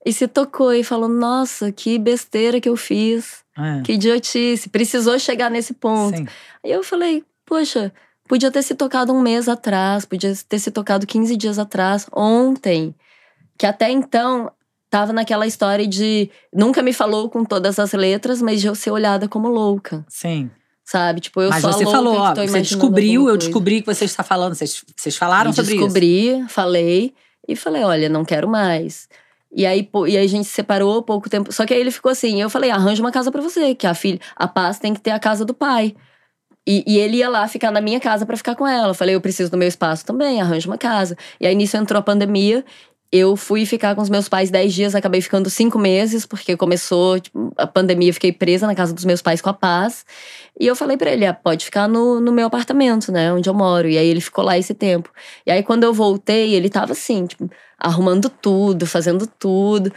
E 0.06 0.12
se 0.14 0.28
tocou 0.28 0.74
e 0.74 0.84
falou: 0.84 1.10
nossa, 1.10 1.72
que 1.72 1.98
besteira 2.00 2.60
que 2.62 2.70
eu 2.70 2.76
fiz. 2.78 3.42
É, 3.58 3.82
Que 3.84 3.94
idiotice. 3.94 4.70
Precisou 4.70 5.18
chegar 5.20 5.50
nesse 5.52 5.74
ponto. 5.74 6.18
sim. 6.18 6.28
Aí 6.64 6.72
eu 6.72 6.84
falei, 6.84 7.24
poxa, 7.46 7.92
podia 8.28 8.50
ter 8.52 8.64
se 8.64 8.74
tocado 8.76 9.12
um 9.14 9.22
mês 9.22 9.48
atrás, 9.50 10.06
podia 10.06 10.34
ter 10.48 10.58
se 10.60 10.72
tocado 10.72 11.06
15 11.06 11.36
dias 11.36 11.60
atrás, 11.60 12.08
ontem. 12.16 12.96
Que 13.62 13.68
até 13.68 13.92
então 13.92 14.52
tava 14.90 15.14
naquela 15.14 15.46
história 15.46 15.86
de 15.86 16.32
nunca 16.52 16.82
me 16.82 16.92
falou 16.92 17.30
com 17.30 17.46
todas 17.46 17.78
as 17.78 17.94
letras, 17.94 18.42
mas 18.42 18.60
de 18.60 18.66
eu 18.66 18.74
ser 18.74 18.90
olhada 18.90 19.28
como 19.28 19.48
louca, 19.50 20.04
Sim. 20.10 20.50
sabe? 20.84 21.20
Tipo, 21.20 21.44
eu 21.44 21.50
Mas 21.52 21.62
sou 21.62 21.72
você 21.72 21.86
falou, 21.86 22.16
ó, 22.16 22.34
você 22.34 22.60
descobriu, 22.60 23.30
eu 23.30 23.38
descobri 23.38 23.82
que 23.82 23.86
você 23.86 24.06
está 24.06 24.24
falando. 24.24 24.56
Vocês, 24.56 24.84
vocês 24.98 25.16
falaram 25.16 25.52
E 25.52 25.54
sobre 25.54 25.76
isso. 25.76 25.80
descobri, 25.80 26.44
falei 26.50 27.14
e 27.48 27.56
falei, 27.56 27.84
olha, 27.84 28.10
não 28.10 28.26
quero 28.26 28.48
mais. 28.48 29.08
E 29.56 29.64
aí, 29.64 29.88
e 30.08 30.18
aí 30.18 30.26
a 30.26 30.28
gente 30.28 30.46
se 30.48 30.54
separou 30.54 31.04
pouco 31.04 31.30
tempo. 31.30 31.54
Só 31.54 31.64
que 31.64 31.72
aí 31.76 31.80
ele 31.80 31.92
ficou 31.92 32.12
assim, 32.12 32.42
eu 32.42 32.50
falei, 32.50 32.72
arranja 32.72 33.00
uma 33.04 33.12
casa 33.12 33.32
pra 33.32 33.44
você, 33.44 33.76
que 33.76 33.86
a 33.86 33.94
filha, 33.94 34.20
a 34.36 34.48
paz 34.48 34.80
tem 34.80 34.92
que 34.92 35.02
ter 35.02 35.12
a 35.12 35.20
casa 35.20 35.46
do 35.46 35.54
pai. 35.54 35.94
E, 36.68 36.84
e 36.86 37.00
ele 37.00 37.18
ia 37.18 37.30
lá 37.30 37.48
ficar 37.48 37.72
na 37.72 37.82
minha 37.82 38.00
casa 38.00 38.26
pra 38.26 38.38
ficar 38.38 38.56
com 38.56 38.68
ela. 38.68 38.90
Eu 38.90 38.94
falei, 38.94 39.16
eu 39.16 39.22
preciso 39.22 39.50
do 39.50 39.58
meu 39.58 39.68
espaço 39.68 40.06
também, 40.06 40.42
arranja 40.42 40.68
uma 40.68 40.78
casa. 40.78 41.18
E 41.40 41.48
aí 41.48 41.56
nisso 41.56 41.76
entrou 41.78 42.00
a 42.00 42.04
pandemia. 42.04 42.64
Eu 43.14 43.36
fui 43.36 43.66
ficar 43.66 43.94
com 43.94 44.02
os 44.02 44.10
meus 44.10 44.30
pais 44.30 44.50
10 44.50 44.74
dias, 44.74 44.96
acabei 44.96 45.20
ficando 45.20 45.50
cinco 45.50 45.78
meses, 45.78 46.26
porque 46.26 46.56
começou 46.56 47.20
tipo, 47.20 47.52
a 47.58 47.68
pandemia, 47.68 48.14
fiquei 48.14 48.32
presa 48.32 48.66
na 48.66 48.74
casa 48.74 48.94
dos 48.94 49.04
meus 49.04 49.22
pais 49.22 49.42
com 49.42 49.50
a 49.50 49.54
paz. 49.54 50.06
E 50.58 50.66
eu 50.66 50.76
falei 50.78 50.96
pra 50.96 51.12
ele, 51.12 51.26
ah, 51.26 51.34
pode 51.34 51.66
ficar 51.66 51.90
no, 51.90 52.22
no 52.22 52.32
meu 52.32 52.48
apartamento, 52.48 53.12
né, 53.12 53.34
onde 53.34 53.50
eu 53.50 53.54
moro. 53.54 53.90
E 53.90 53.98
aí 53.98 54.08
ele 54.08 54.22
ficou 54.22 54.46
lá 54.46 54.58
esse 54.58 54.74
tempo. 54.74 55.10
E 55.46 55.52
aí 55.52 55.62
quando 55.62 55.84
eu 55.84 55.94
voltei, 55.94 56.54
ele 56.54 56.70
tava 56.70 56.94
assim, 56.94 57.26
tipo, 57.26 57.50
arrumando 57.78 58.30
tudo, 58.30 58.86
fazendo 58.88 59.28
tudo. 59.28 59.92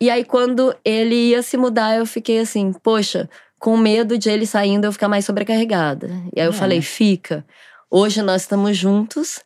E 0.00 0.08
aí 0.08 0.24
quando 0.24 0.74
ele 0.82 1.14
ia 1.14 1.42
se 1.42 1.58
mudar, 1.58 1.96
eu 1.98 2.06
fiquei 2.06 2.38
assim, 2.38 2.72
poxa, 2.82 3.28
com 3.58 3.76
medo 3.76 4.16
de 4.16 4.30
ele 4.30 4.46
saindo 4.46 4.86
eu 4.86 4.92
ficar 4.92 5.08
mais 5.08 5.26
sobrecarregada. 5.26 6.08
E 6.34 6.40
aí 6.40 6.46
eu 6.46 6.50
É. 6.50 6.54
falei, 6.54 6.80
fica. 6.80 7.44
Hoje 7.90 8.22
nós 8.22 8.40
estamos 8.42 8.74
juntos. 8.74 9.40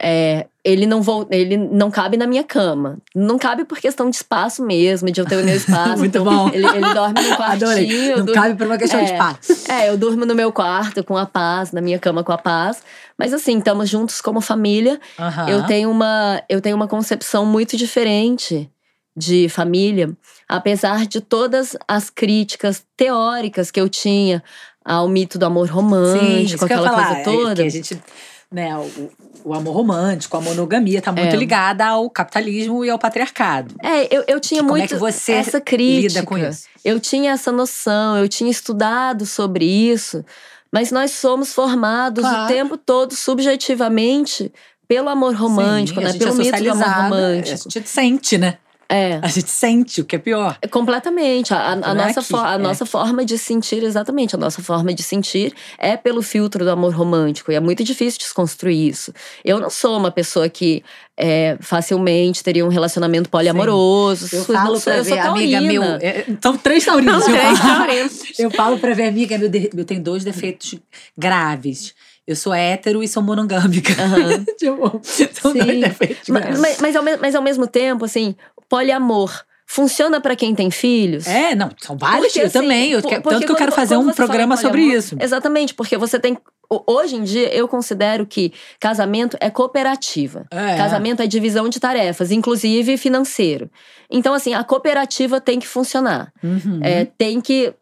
É, 0.00 0.46
ele 0.64 0.86
não 0.86 1.02
vol 1.02 1.26
ele 1.30 1.56
não 1.56 1.90
cabe 1.90 2.16
na 2.16 2.26
minha 2.26 2.44
cama. 2.44 2.98
Não 3.14 3.36
cabe 3.38 3.64
por 3.64 3.78
questão 3.78 4.08
de 4.08 4.14
espaço 4.16 4.64
mesmo, 4.64 5.10
de 5.10 5.20
eu 5.20 5.26
ter 5.26 5.36
o 5.42 5.44
meu 5.44 5.56
espaço. 5.56 5.98
Muito 5.98 6.18
Então, 6.18 6.24
bom. 6.24 6.48
Ele, 6.52 6.66
ele 6.66 6.94
dorme 6.94 7.20
no 7.20 7.34
quartinho. 7.36 7.68
Adorei. 7.70 8.08
Não 8.10 8.16
durmo- 8.24 8.32
cabe 8.32 8.54
por 8.54 8.66
uma 8.66 8.78
questão 8.78 9.02
de 9.04 9.10
É. 9.10 9.14
espaço. 9.14 9.70
é, 9.72 9.88
eu 9.88 9.96
durmo 9.96 10.24
no 10.24 10.34
meu 10.36 10.52
quarto 10.52 11.02
com 11.02 11.16
a 11.16 11.26
paz, 11.26 11.72
na 11.72 11.80
minha 11.80 11.98
cama 11.98 12.22
com 12.22 12.30
a 12.32 12.38
paz. 12.38 12.80
Mas 13.18 13.32
assim, 13.34 13.58
estamos 13.58 13.88
juntos 13.88 14.20
como 14.20 14.40
família. 14.40 15.00
Aham. 15.18 15.48
Eu 15.48 15.66
tenho 15.66 15.90
uma, 15.90 16.40
eu 16.48 16.60
tenho 16.60 16.76
uma 16.76 16.86
concepção 16.86 17.44
muito 17.44 17.76
diferente 17.76 18.70
de 19.16 19.48
família, 19.48 20.10
apesar 20.48 21.04
de 21.06 21.20
todas 21.20 21.76
as 21.88 22.08
críticas 22.08 22.84
teóricas 22.96 23.68
que 23.68 23.80
eu 23.80 23.88
tinha 23.88 24.40
ao 24.84 25.08
mito 25.08 25.36
do 25.40 25.44
amor 25.44 25.66
Sim, 25.66 25.72
romântico, 25.72 26.64
ia 26.64 26.66
aquela 26.66 26.90
coisa 26.94 27.10
é 27.18 27.22
toda. 27.24 27.54
que 27.56 27.62
a 27.62 27.68
gente, 27.68 28.00
né, 28.50 28.74
o, 28.76 29.10
o 29.44 29.54
amor 29.54 29.74
romântico, 29.74 30.36
a 30.36 30.40
monogamia 30.40 31.02
tá 31.02 31.12
muito 31.12 31.34
É. 31.34 31.36
ligada 31.36 31.86
ao 31.86 32.08
capitalismo 32.08 32.84
e 32.84 32.90
ao 32.90 32.98
patriarcado. 32.98 33.74
É, 33.82 34.04
eu, 34.14 34.24
eu 34.26 34.40
tinha 34.40 34.62
Como 34.62 34.76
é 34.76 34.80
muito 34.80 34.94
que 34.94 34.96
você 35.00 35.32
essa 35.32 35.60
crítica. 35.60 36.08
Lida 36.20 36.22
com 36.26 36.38
isso. 36.38 36.66
Eu 36.84 36.98
tinha 36.98 37.32
essa 37.32 37.52
noção, 37.52 38.16
eu 38.16 38.28
tinha 38.28 38.50
estudado 38.50 39.26
sobre 39.26 39.64
isso, 39.66 40.24
mas 40.72 40.90
nós 40.90 41.10
somos 41.10 41.52
formados 41.52 42.22
Claro. 42.24 42.44
o 42.44 42.48
tempo 42.48 42.76
todo 42.78 43.14
subjetivamente 43.14 44.50
pelo 44.86 45.10
amor 45.10 45.34
romântico, 45.34 46.00
Sim, 46.00 46.06
né? 46.06 46.12
Pelo 46.14 46.30
é 46.30 46.34
mito 46.34 46.50
do 46.50 46.50
amor 46.70 46.84
socializada, 46.84 47.02
romântico. 47.02 47.68
A 47.68 47.70
gente 47.70 47.88
sente, 47.88 48.38
né? 48.38 48.56
É. 48.90 49.18
A 49.22 49.26
gente 49.28 49.50
sente, 49.50 50.00
o 50.00 50.04
que 50.04 50.16
é 50.16 50.18
pior. 50.18 50.56
Completamente. 50.70 51.52
A, 51.52 51.58
a- 51.58 51.72
a 51.72 51.74
é 51.74 51.94
nossa, 51.94 52.46
a 52.48 52.54
é. 52.54 52.58
nossa 52.58 52.86
forma 52.86 53.22
de 53.24 53.36
sentir, 53.36 53.82
exatamente, 53.82 54.34
a 54.34 54.38
nossa 54.38 54.62
forma 54.62 54.94
de 54.94 55.02
sentir 55.02 55.52
é 55.78 55.94
pelo 55.96 56.22
filtro 56.22 56.64
do 56.64 56.70
amor 56.70 56.94
romântico. 56.94 57.52
E 57.52 57.54
é 57.54 57.60
muito 57.60 57.84
difícil 57.84 58.18
desconstruir 58.18 58.88
isso. 58.88 59.12
Eu 59.44 59.60
não 59.60 59.68
sou 59.68 59.98
uma 59.98 60.10
pessoa 60.10 60.48
que 60.48 60.82
é, 61.18 61.58
facilmente 61.60 62.42
teria 62.42 62.64
um 62.64 62.68
relacionamento 62.68 63.28
poliamoroso. 63.28 64.24
Eu 64.34 64.44
sou- 64.44 64.54
falo 64.56 64.74
sou- 64.76 64.84
pra 64.84 64.96
eu 64.98 65.04
ver, 65.04 65.18
amiga 65.18 65.60
meu. 65.60 65.82
taurina. 65.82 65.98
é, 66.02 66.26
São 66.42 66.56
três 66.56 66.84
taurinos. 66.84 67.26
Eu 67.28 67.34
três 67.34 67.58
falo. 67.58 67.74
taurinos. 67.86 68.38
Eu 68.38 68.50
falo 68.50 68.78
pra 68.78 68.94
ver, 68.94 69.08
amiga, 69.08 69.36
meu 69.36 69.50
eu 69.76 69.84
tenho 69.84 70.02
dois 70.02 70.24
defeitos 70.24 70.74
graves. 71.16 71.94
Eu 72.26 72.36
sou 72.36 72.52
hétero 72.52 73.02
e 73.02 73.08
sou 73.08 73.22
monogâmica. 73.22 73.92
Tipo, 74.58 75.00
são 75.02 75.52
Sim. 75.52 75.58
dois 75.58 75.80
defeitos 75.80 76.28
Ma- 76.28 76.40
graves. 76.40 76.60
Mas, 76.60 76.80
mas, 76.80 76.96
ao, 76.96 77.02
mas 77.02 77.34
ao 77.34 77.42
mesmo 77.42 77.66
tempo, 77.66 78.04
assim, 78.04 78.34
poliamor 78.68 79.44
funciona 79.66 80.20
pra 80.20 80.34
quem 80.34 80.54
tem 80.54 80.70
filhos? 80.70 81.26
É, 81.26 81.54
não, 81.54 81.70
são 81.80 81.96
vários. 81.96 82.26
Porque, 82.32 82.40
assim, 82.40 82.58
também. 82.58 82.92
Eu 82.92 83.02
porque 83.02 83.20
tanto 83.20 83.44
que 83.46 83.52
eu 83.52 83.56
quero 83.56 83.72
fazer 83.72 83.96
um 83.96 84.10
programa 84.12 84.56
sobre 84.56 84.82
isso. 84.82 85.16
Exatamente, 85.20 85.74
porque 85.74 85.96
você 85.96 86.18
tem. 86.18 86.38
ho- 86.70 86.82
Hoje 86.86 87.16
em 87.16 87.22
dia, 87.24 87.54
eu 87.54 87.68
considero 87.68 88.24
que 88.26 88.52
casamento 88.80 89.36
é 89.40 89.50
cooperativa. 89.50 90.46
É. 90.50 90.76
Casamento 90.76 91.22
é 91.22 91.26
divisão 91.26 91.68
de 91.68 91.78
tarefas, 91.78 92.30
inclusive 92.30 92.96
financeiro. 92.96 93.70
Então, 94.10 94.32
assim, 94.32 94.54
a 94.54 94.64
cooperativa 94.64 95.40
tem 95.40 95.58
que 95.60 95.66
funcionar. 95.66 96.32
Uhum. 96.42 96.80
É, 96.82 97.04
tem 97.04 97.40
que 97.40 97.74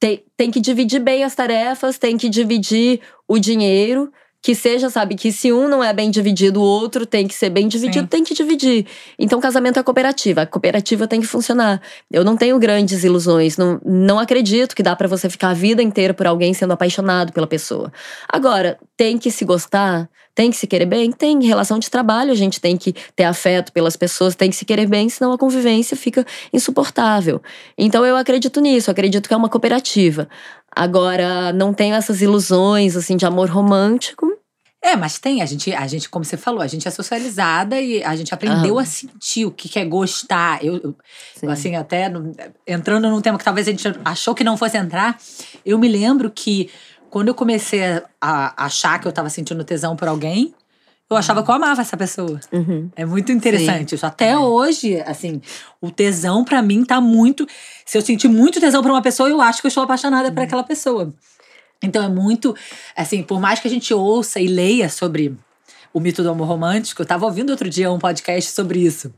tem, 0.00 0.24
tem 0.36 0.50
que 0.50 0.60
dividir 0.60 1.00
bem 1.00 1.24
as 1.24 1.34
tarefas, 1.34 1.98
tem 1.98 2.16
que 2.16 2.28
dividir 2.28 3.00
o 3.26 3.38
dinheiro. 3.38 4.12
Que 4.40 4.54
seja, 4.54 4.88
sabe, 4.88 5.16
que 5.16 5.32
se 5.32 5.52
um 5.52 5.66
não 5.66 5.82
é 5.82 5.92
bem 5.92 6.10
dividido, 6.10 6.60
o 6.60 6.64
outro 6.64 7.04
tem 7.04 7.26
que 7.26 7.34
ser 7.34 7.50
bem 7.50 7.66
dividido, 7.66 8.04
Sim. 8.04 8.06
tem 8.06 8.24
que 8.24 8.34
dividir. 8.34 8.86
Então, 9.18 9.40
casamento 9.40 9.78
é 9.78 9.82
cooperativa. 9.82 10.42
A 10.42 10.46
cooperativa 10.46 11.08
tem 11.08 11.20
que 11.20 11.26
funcionar. 11.26 11.82
Eu 12.10 12.24
não 12.24 12.36
tenho 12.36 12.58
grandes 12.58 13.02
ilusões. 13.02 13.56
Não, 13.56 13.80
não 13.84 14.18
acredito 14.18 14.76
que 14.76 14.82
dá 14.82 14.94
pra 14.94 15.08
você 15.08 15.28
ficar 15.28 15.50
a 15.50 15.54
vida 15.54 15.82
inteira 15.82 16.14
por 16.14 16.26
alguém 16.26 16.54
sendo 16.54 16.72
apaixonado 16.72 17.32
pela 17.32 17.46
pessoa. 17.46 17.92
Agora, 18.28 18.78
tem 18.96 19.18
que 19.18 19.30
se 19.30 19.44
gostar, 19.44 20.08
tem 20.38 20.52
que 20.52 20.56
se 20.56 20.68
querer 20.68 20.86
bem, 20.86 21.10
tem 21.10 21.42
relação 21.42 21.80
de 21.80 21.90
trabalho, 21.90 22.30
a 22.30 22.34
gente 22.36 22.60
tem 22.60 22.76
que 22.76 22.94
ter 23.16 23.24
afeto 23.24 23.72
pelas 23.72 23.96
pessoas, 23.96 24.36
tem 24.36 24.50
que 24.50 24.54
se 24.54 24.64
querer 24.64 24.86
bem, 24.86 25.08
senão 25.08 25.32
a 25.32 25.38
convivência 25.38 25.96
fica 25.96 26.24
insuportável. 26.52 27.42
Então 27.76 28.06
eu 28.06 28.16
acredito 28.16 28.60
nisso, 28.60 28.88
acredito 28.88 29.26
que 29.26 29.34
é 29.34 29.36
uma 29.36 29.48
cooperativa. 29.48 30.28
Agora, 30.74 31.52
não 31.52 31.72
tenho 31.74 31.94
essas 31.94 32.20
ilusões 32.22 32.96
assim 32.96 33.16
de 33.16 33.26
amor 33.26 33.48
romântico. 33.48 34.26
É, 34.80 34.94
mas 34.94 35.18
tem, 35.18 35.42
a 35.42 35.46
gente, 35.46 35.74
a 35.74 35.86
gente, 35.88 36.08
como 36.08 36.24
você 36.24 36.36
falou, 36.36 36.60
a 36.62 36.66
gente 36.68 36.86
é 36.86 36.90
socializada 36.90 37.80
e 37.80 38.02
a 38.04 38.14
gente 38.14 38.32
aprendeu 38.32 38.74
Aham. 38.74 38.82
a 38.82 38.86
sentir 38.86 39.44
o 39.44 39.50
que 39.50 39.76
é 39.76 39.84
gostar. 39.84 40.64
Eu, 40.64 40.76
eu- 40.76 40.96
Sim. 41.34 41.48
assim, 41.48 41.74
até 41.76 42.10
entrando 42.66 43.10
num 43.10 43.20
tema 43.20 43.36
que 43.38 43.44
talvez 43.44 43.66
a 43.66 43.72
gente 43.72 43.88
achou 44.04 44.36
que 44.36 44.44
não 44.44 44.56
fosse 44.56 44.76
entrar, 44.76 45.18
eu 45.66 45.78
me 45.78 45.88
lembro 45.88 46.30
que 46.30 46.70
quando 47.10 47.26
eu 47.28 47.34
comecei 47.34 47.80
a 48.20 48.64
achar 48.64 49.00
que 49.00 49.08
eu 49.08 49.12
tava 49.12 49.28
sentindo 49.30 49.64
tesão 49.64 49.96
por 49.96 50.06
alguém, 50.06 50.54
eu 51.10 51.16
achava 51.16 51.42
que 51.42 51.50
eu 51.50 51.54
amava 51.54 51.80
essa 51.80 51.96
pessoa. 51.96 52.38
Uhum. 52.52 52.90
É 52.94 53.04
muito 53.04 53.32
interessante 53.32 53.94
isso. 53.94 54.04
Até 54.06 54.30
É. 54.30 54.38
hoje, 54.38 55.00
assim, 55.06 55.40
o 55.80 55.90
tesão 55.90 56.44
pra 56.44 56.60
mim 56.62 56.84
tá 56.84 57.00
muito. 57.00 57.46
Se 57.86 57.96
eu 57.96 58.02
sentir 58.02 58.28
muito 58.28 58.60
tesão 58.60 58.82
por 58.82 58.90
uma 58.90 59.00
pessoa, 59.02 59.28
eu 59.28 59.40
acho 59.40 59.60
que 59.60 59.66
eu 59.66 59.70
estou 59.70 59.82
apaixonada 59.84 60.28
Uhum. 60.28 60.34
por 60.34 60.42
aquela 60.42 60.62
pessoa. 60.64 61.12
Então 61.82 62.02
é 62.02 62.08
muito. 62.08 62.54
Assim, 62.96 63.22
por 63.22 63.40
mais 63.40 63.60
que 63.60 63.68
a 63.68 63.70
gente 63.70 63.94
ouça 63.94 64.40
e 64.40 64.46
leia 64.48 64.88
sobre 64.88 65.34
o 65.94 66.00
mito 66.00 66.22
do 66.22 66.30
amor 66.30 66.46
romântico, 66.48 67.00
eu 67.02 67.06
tava 67.06 67.24
ouvindo 67.24 67.50
outro 67.50 67.70
dia 67.70 67.90
um 67.90 67.98
podcast 67.98 68.50
sobre 68.52 68.80
isso. 68.80 69.12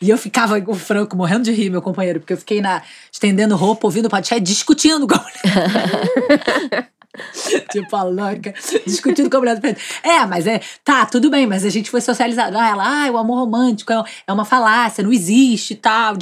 E 0.00 0.08
eu 0.10 0.16
ficava 0.16 0.60
com 0.60 0.70
o 0.70 0.74
Franco 0.76 1.16
morrendo 1.16 1.42
de 1.42 1.50
rir, 1.50 1.70
meu 1.70 1.82
companheiro, 1.82 2.20
porque 2.20 2.32
eu 2.32 2.36
fiquei 2.36 2.60
na, 2.60 2.82
estendendo 3.10 3.56
roupa, 3.56 3.84
ouvindo 3.88 4.06
o 4.06 4.08
podcast, 4.08 4.40
discutindo 4.40 5.08
com 5.08 5.14
a 5.16 5.18
mulher. 5.18 6.88
tipo, 7.72 7.96
a 7.96 8.02
louca, 8.02 8.52
discutindo 8.86 9.30
com 9.30 9.36
a 9.38 9.40
mulher 9.40 9.54
do 9.56 9.60
peito. 9.62 9.80
É, 10.02 10.24
mas 10.26 10.46
é, 10.46 10.60
tá, 10.84 11.06
tudo 11.06 11.30
bem, 11.30 11.46
mas 11.46 11.64
a 11.64 11.70
gente 11.70 11.90
foi 11.90 12.00
socializado. 12.00 12.56
Ah, 12.56 12.68
ela, 12.68 13.06
ah, 13.06 13.10
o 13.10 13.16
amor 13.18 13.38
romântico 13.40 13.92
é, 13.92 14.02
é 14.26 14.32
uma 14.32 14.44
falácia, 14.44 15.02
não 15.02 15.12
existe 15.12 15.72
e 15.72 15.76
tal. 15.76 16.16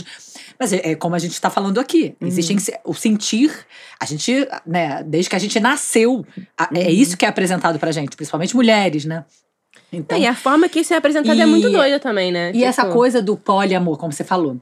Mas 0.58 0.72
é, 0.72 0.92
é 0.92 0.94
como 0.94 1.14
a 1.14 1.18
gente 1.18 1.38
tá 1.40 1.50
falando 1.50 1.78
aqui. 1.78 2.16
Existem 2.20 2.58
se- 2.58 2.78
o 2.84 2.94
sentir, 2.94 3.52
a 4.00 4.06
gente, 4.06 4.48
né, 4.66 5.02
desde 5.04 5.28
que 5.28 5.36
a 5.36 5.38
gente 5.38 5.58
nasceu, 5.60 6.24
a- 6.56 6.70
é 6.74 6.90
isso 6.90 7.16
que 7.16 7.26
é 7.26 7.28
apresentado 7.28 7.78
pra 7.78 7.92
gente, 7.92 8.16
principalmente 8.16 8.54
mulheres, 8.56 9.04
né? 9.04 9.24
Então, 9.92 10.16
É, 10.16 10.22
e 10.22 10.26
a 10.26 10.34
forma 10.34 10.68
que 10.68 10.80
isso 10.80 10.94
é 10.94 10.96
apresentado 10.96 11.38
é 11.38 11.42
E- 11.42 11.46
muito 11.46 11.68
doida 11.70 12.00
também, 12.00 12.32
né? 12.32 12.52
e 12.54 12.64
essa 12.64 12.82
Tipo, 12.82 12.94
coisa 12.94 13.20
do 13.20 13.36
poliamor, 13.36 13.98
como 13.98 14.12
você 14.12 14.24
falou, 14.24 14.58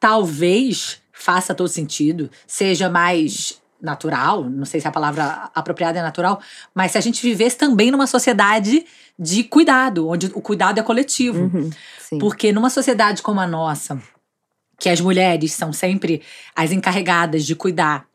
talvez 0.00 1.00
faça 1.12 1.54
todo 1.54 1.68
sentido, 1.68 2.30
seja 2.46 2.88
mais 2.88 3.57
natural, 3.80 4.44
não 4.44 4.64
sei 4.64 4.80
se 4.80 4.88
a 4.88 4.90
palavra 4.90 5.50
apropriada 5.54 5.98
é 5.98 6.02
natural, 6.02 6.40
mas 6.74 6.92
se 6.92 6.98
a 6.98 7.00
gente 7.00 7.22
vivesse 7.22 7.56
também 7.56 7.90
numa 7.90 8.06
sociedade 8.06 8.84
de 9.18 9.44
cuidado, 9.44 10.08
onde 10.08 10.26
o 10.34 10.40
cuidado 10.40 10.78
é 10.80 10.82
coletivo. 10.82 11.44
Uhum. 11.52 11.70
Porque 12.18 12.52
numa 12.52 12.70
sociedade 12.70 13.22
como 13.22 13.40
a 13.40 13.46
nossa, 13.46 14.00
que 14.80 14.88
as 14.88 15.00
mulheres 15.00 15.52
são 15.52 15.72
sempre 15.72 16.22
as 16.56 16.72
encarregadas 16.72 17.44
de 17.44 17.54
cuidar, 17.54 18.06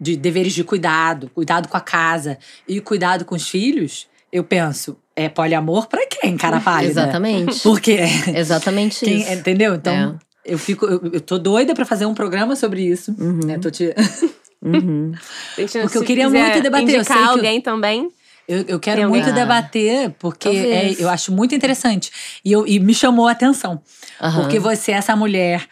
de 0.00 0.16
deveres 0.16 0.52
de 0.52 0.64
cuidado, 0.64 1.30
cuidado 1.34 1.68
com 1.68 1.76
a 1.76 1.80
casa 1.80 2.38
e 2.66 2.80
cuidado 2.80 3.24
com 3.24 3.34
os 3.34 3.48
filhos, 3.48 4.06
eu 4.32 4.42
penso, 4.42 4.96
é 5.14 5.28
poliamor 5.28 5.86
pra 5.88 6.06
quem, 6.06 6.36
cara 6.36 6.58
pálida? 6.62 6.90
Exatamente. 7.02 7.60
Porque 7.60 7.98
Exatamente 8.34 9.04
quem- 9.04 9.20
isso. 9.22 9.32
entendeu? 9.32 9.74
Então, 9.74 10.18
eu 10.44 10.58
fico 10.58 10.86
eu, 10.86 11.00
eu 11.12 11.20
tô 11.20 11.38
doida 11.38 11.74
pra 11.74 11.84
fazer 11.84 12.04
um 12.06 12.14
programa 12.14 12.56
sobre 12.56 12.82
isso, 12.82 13.14
Uhum. 13.18 13.40
né? 13.44 13.58
Tô 13.58 13.70
te- 13.70 13.94
Uhum. 14.62 15.12
Porque 15.82 15.98
eu 15.98 16.04
queria 16.04 16.28
muito 16.30 16.60
debater, 16.62 16.88
Indicar 16.96 17.18
eu- 17.24 17.30
alguém 17.30 17.60
também. 17.60 18.10
Eu, 18.48 18.62
eu 18.62 18.80
quero 18.80 19.08
muito 19.08 19.32
debater, 19.32 20.10
porque 20.18 20.48
é, 20.48 20.94
eu 20.98 21.08
acho 21.08 21.30
muito 21.32 21.54
interessante. 21.54 22.10
E, 22.44 22.50
eu, 22.50 22.66
e 22.66 22.78
me 22.80 22.92
chamou 22.92 23.28
a 23.28 23.32
atenção. 23.32 23.80
Aham. 24.20 24.42
Porque 24.42 24.58
você 24.58 24.92
é 24.92 24.96
essa 24.96 25.14
mulher 25.14 25.66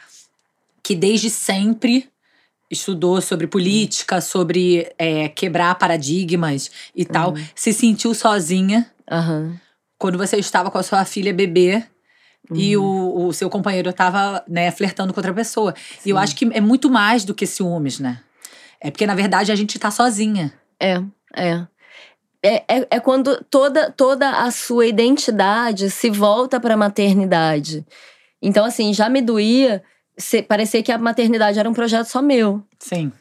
que 0.82 0.94
desde 0.94 1.28
sempre 1.30 2.08
estudou 2.70 3.20
sobre 3.20 3.46
política, 3.48 4.20
sobre 4.20 4.90
é, 4.96 5.28
quebrar 5.28 5.74
paradigmas 5.74 6.70
e 6.94 7.04
tal, 7.04 7.34
se 7.54 7.72
sentiu 7.72 8.14
sozinha 8.14 8.88
Aham. 9.10 9.58
quando 9.98 10.16
você 10.16 10.36
estava 10.36 10.70
com 10.70 10.78
a 10.78 10.82
sua 10.84 11.04
filha 11.04 11.34
bebê 11.34 11.82
e 12.54 12.76
Uhum. 12.76 12.84
o, 12.84 13.26
o 13.26 13.32
seu 13.32 13.50
companheiro 13.50 13.90
estava 13.90 14.42
né, 14.48 14.70
flertando 14.70 15.12
com 15.12 15.18
outra 15.20 15.34
pessoa. 15.34 15.74
E 16.06 16.10
eu 16.10 16.16
acho 16.16 16.34
que 16.36 16.48
é 16.52 16.60
muito 16.60 16.88
mais 16.88 17.24
do 17.24 17.34
que 17.34 17.46
ciúmes, 17.46 17.98
né? 17.98 18.20
É 18.80 18.90
porque, 18.90 19.06
na 19.06 19.14
verdade, 19.14 19.52
a 19.52 19.54
gente 19.56 19.78
tá 19.78 19.90
sozinha. 19.90 20.52
É, 20.78 21.00
é. 21.36 21.66
É, 22.42 22.54
é, 22.68 22.86
é 22.92 23.00
quando 23.00 23.44
toda, 23.50 23.90
toda 23.90 24.30
a 24.30 24.50
sua 24.50 24.86
identidade 24.86 25.90
se 25.90 26.08
volta 26.08 26.58
para 26.58 26.72
a 26.74 26.76
maternidade. 26.76 27.84
Então, 28.40 28.64
assim, 28.64 28.94
já 28.94 29.08
me 29.10 29.20
doía 29.20 29.82
se, 30.16 30.42
parecer 30.42 30.82
que 30.82 30.90
a 30.90 30.96
maternidade 30.98 31.58
era 31.58 31.68
um 31.68 31.74
projeto 31.74 32.06
só 32.06 32.22
meu. 32.22 32.62
Sim. 32.78 33.12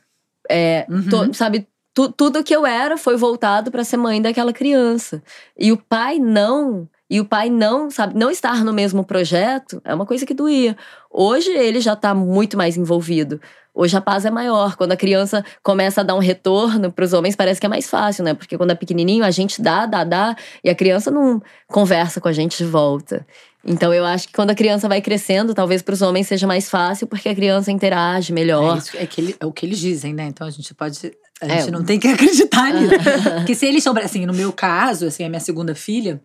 É, 0.50 0.86
Uhum. 0.90 1.10
to- 1.10 1.34
sabe, 1.34 1.68
tu- 1.94 2.12
tudo 2.14 2.44
que 2.44 2.56
eu 2.56 2.66
era 2.66 2.98
foi 2.98 3.18
voltado 3.18 3.70
para 3.70 3.84
ser 3.84 3.98
mãe 3.98 4.22
daquela 4.22 4.54
criança. 4.54 5.22
E 5.58 5.72
o 5.74 5.78
pai 5.78 6.18
não. 6.18 6.88
E 7.10 7.20
o 7.20 7.26
pai 7.26 7.50
não, 7.50 7.90
sabe, 7.90 8.18
não 8.18 8.30
estar 8.32 8.64
no 8.64 8.72
mesmo 8.72 9.04
projeto 9.04 9.82
é 9.84 9.94
uma 9.94 10.06
coisa 10.06 10.26
que 10.26 10.34
doía. 10.34 10.78
Hoje 11.12 11.50
ele 11.52 11.82
já 11.82 11.96
tá 11.96 12.14
muito 12.16 12.56
mais 12.56 12.78
envolvido. 12.78 13.42
Hoje 13.82 13.96
a 13.96 14.02
paz 14.02 14.26
é 14.26 14.30
maior. 14.30 14.76
Quando 14.76 14.92
a 14.92 14.98
criança 14.98 15.42
começa 15.64 16.02
a 16.02 16.04
dar 16.04 16.14
um 16.14 16.20
retorno 16.20 16.92
para 16.92 17.06
os 17.06 17.14
homens, 17.14 17.34
parece 17.34 17.62
que 17.62 17.66
é 17.66 17.70
mais 17.70 17.90
fácil, 17.90 18.26
né? 18.26 18.34
Porque 18.34 18.58
quando 18.58 18.72
é 18.72 18.76
pequenininho, 18.76 19.24
a 19.24 19.32
gente 19.32 19.62
dá, 19.62 19.86
dá, 19.86 20.04
dá, 20.04 20.36
e 20.62 20.70
a 20.70 20.76
criança 20.76 21.10
não 21.10 21.42
conversa 21.66 22.20
com 22.20 22.28
a 22.28 22.34
gente 22.34 22.58
de 22.58 22.66
volta. 22.66 23.26
Então 23.66 23.94
eu 23.94 24.04
acho 24.06 24.28
que 24.28 24.34
quando 24.34 24.50
a 24.50 24.56
criança 24.56 24.90
vai 24.90 25.00
crescendo, 25.02 25.54
talvez 25.54 25.82
para 25.82 25.94
os 25.94 26.02
homens 26.02 26.28
seja 26.28 26.46
mais 26.46 26.70
fácil, 26.70 27.08
porque 27.08 27.30
a 27.30 27.36
criança 27.36 27.72
interage 27.72 28.34
É, 28.34 28.36
melhor. 28.36 28.78
isso, 28.78 28.98
é, 28.98 29.06
que 29.06 29.22
ele- 29.22 29.36
é 29.40 29.46
o 29.46 29.52
que 29.54 29.66
eles 29.66 29.80
dizem, 29.80 30.14
né? 30.14 30.26
Então 30.28 30.46
a 30.46 30.52
gente 30.52 30.74
pode. 30.76 31.14
A 31.42 31.46
É. 31.46 31.60
gente 31.62 31.72
não 31.72 31.82
tem 31.84 31.98
que 31.98 32.08
acreditar 32.52 32.74
nisso. 32.74 32.94
Porque 33.40 33.56
se 33.56 33.66
eles 33.66 33.82
são. 33.82 33.94
Assim, 33.98 34.26
no 34.26 34.34
meu 34.34 34.52
caso, 34.52 35.06
assim, 35.08 35.24
a 35.24 35.30
minha 35.30 35.40
segunda 35.40 35.74
filha, 35.74 36.22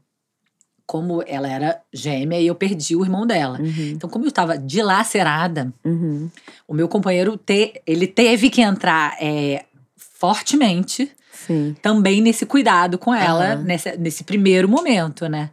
como 0.86 1.22
ela 1.26 1.48
era 1.48 1.80
gêmea 1.92 2.40
e 2.40 2.46
eu 2.46 2.54
perdi 2.54 2.94
o 2.94 3.02
irmão 3.02 3.26
dela. 3.26 3.58
Uhum, 3.60 3.92
Então, 3.94 4.08
como 4.08 4.24
eu 4.24 4.28
estava 4.28 4.58
dilacerada, 4.58 5.72
uhum. 5.84 6.30
o 6.68 6.74
meu 6.74 6.88
companheiro 6.88 7.36
te, 7.36 7.80
ele 7.86 8.06
teve 8.06 8.50
que 8.50 8.60
entrar 8.60 9.16
é, 9.20 9.64
fortemente 9.96 11.10
Sim. 11.32 11.74
também 11.80 12.20
nesse 12.20 12.44
cuidado 12.46 12.98
com 12.98 13.14
ela, 13.14 13.54
Aham. 13.54 13.62
nesse, 13.62 13.96
nesse 13.96 14.24
primeiro 14.24 14.68
momento, 14.68 15.26
né? 15.28 15.50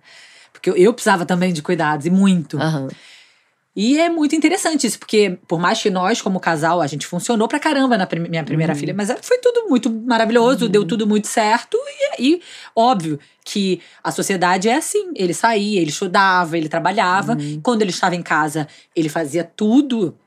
Porque 0.51 0.69
eu, 0.69 0.75
eu 0.75 0.93
precisava 0.93 1.25
também 1.25 1.51
de 1.53 1.61
cuidados, 1.61 2.05
e 2.05 2.09
muito. 2.09 2.57
E 3.73 3.97
é 3.97 4.09
muito 4.09 4.35
interessante 4.35 4.85
isso, 4.85 4.99
porque 4.99 5.37
por 5.47 5.57
mais 5.59 5.81
que 5.81 5.89
nós, 5.89 6.21
como 6.21 6.39
casal, 6.41 6.81
a 6.81 6.87
gente 6.87 7.07
funcionou 7.07 7.47
pra 7.47 7.57
caramba 7.59 7.97
na 7.97 8.05
prim- 8.05 8.27
minha 8.27 8.43
primeira 8.43 8.73
Uhum. 8.73 8.79
filha, 8.79 8.93
mas 8.93 9.09
foi 9.21 9.37
tudo 9.37 9.69
muito 9.69 9.89
maravilhoso, 9.89 10.67
deu 10.67 10.85
tudo 10.85 11.07
muito 11.07 11.27
certo. 11.27 11.77
E, 12.19 12.33
e 12.33 12.41
óbvio 12.75 13.17
que 13.45 13.79
a 14.03 14.11
sociedade 14.11 14.67
é 14.67 14.75
assim: 14.75 15.11
ele 15.15 15.33
saía, 15.33 15.79
ele 15.79 15.89
estudava, 15.89 16.57
ele 16.57 16.67
trabalhava. 16.67 17.33
Uhum. 17.39 17.61
Quando 17.63 17.81
ele 17.81 17.91
estava 17.91 18.13
em 18.15 18.21
casa, 18.21 18.67
ele 18.93 19.07
fazia 19.07 19.43
tudo 19.43 20.17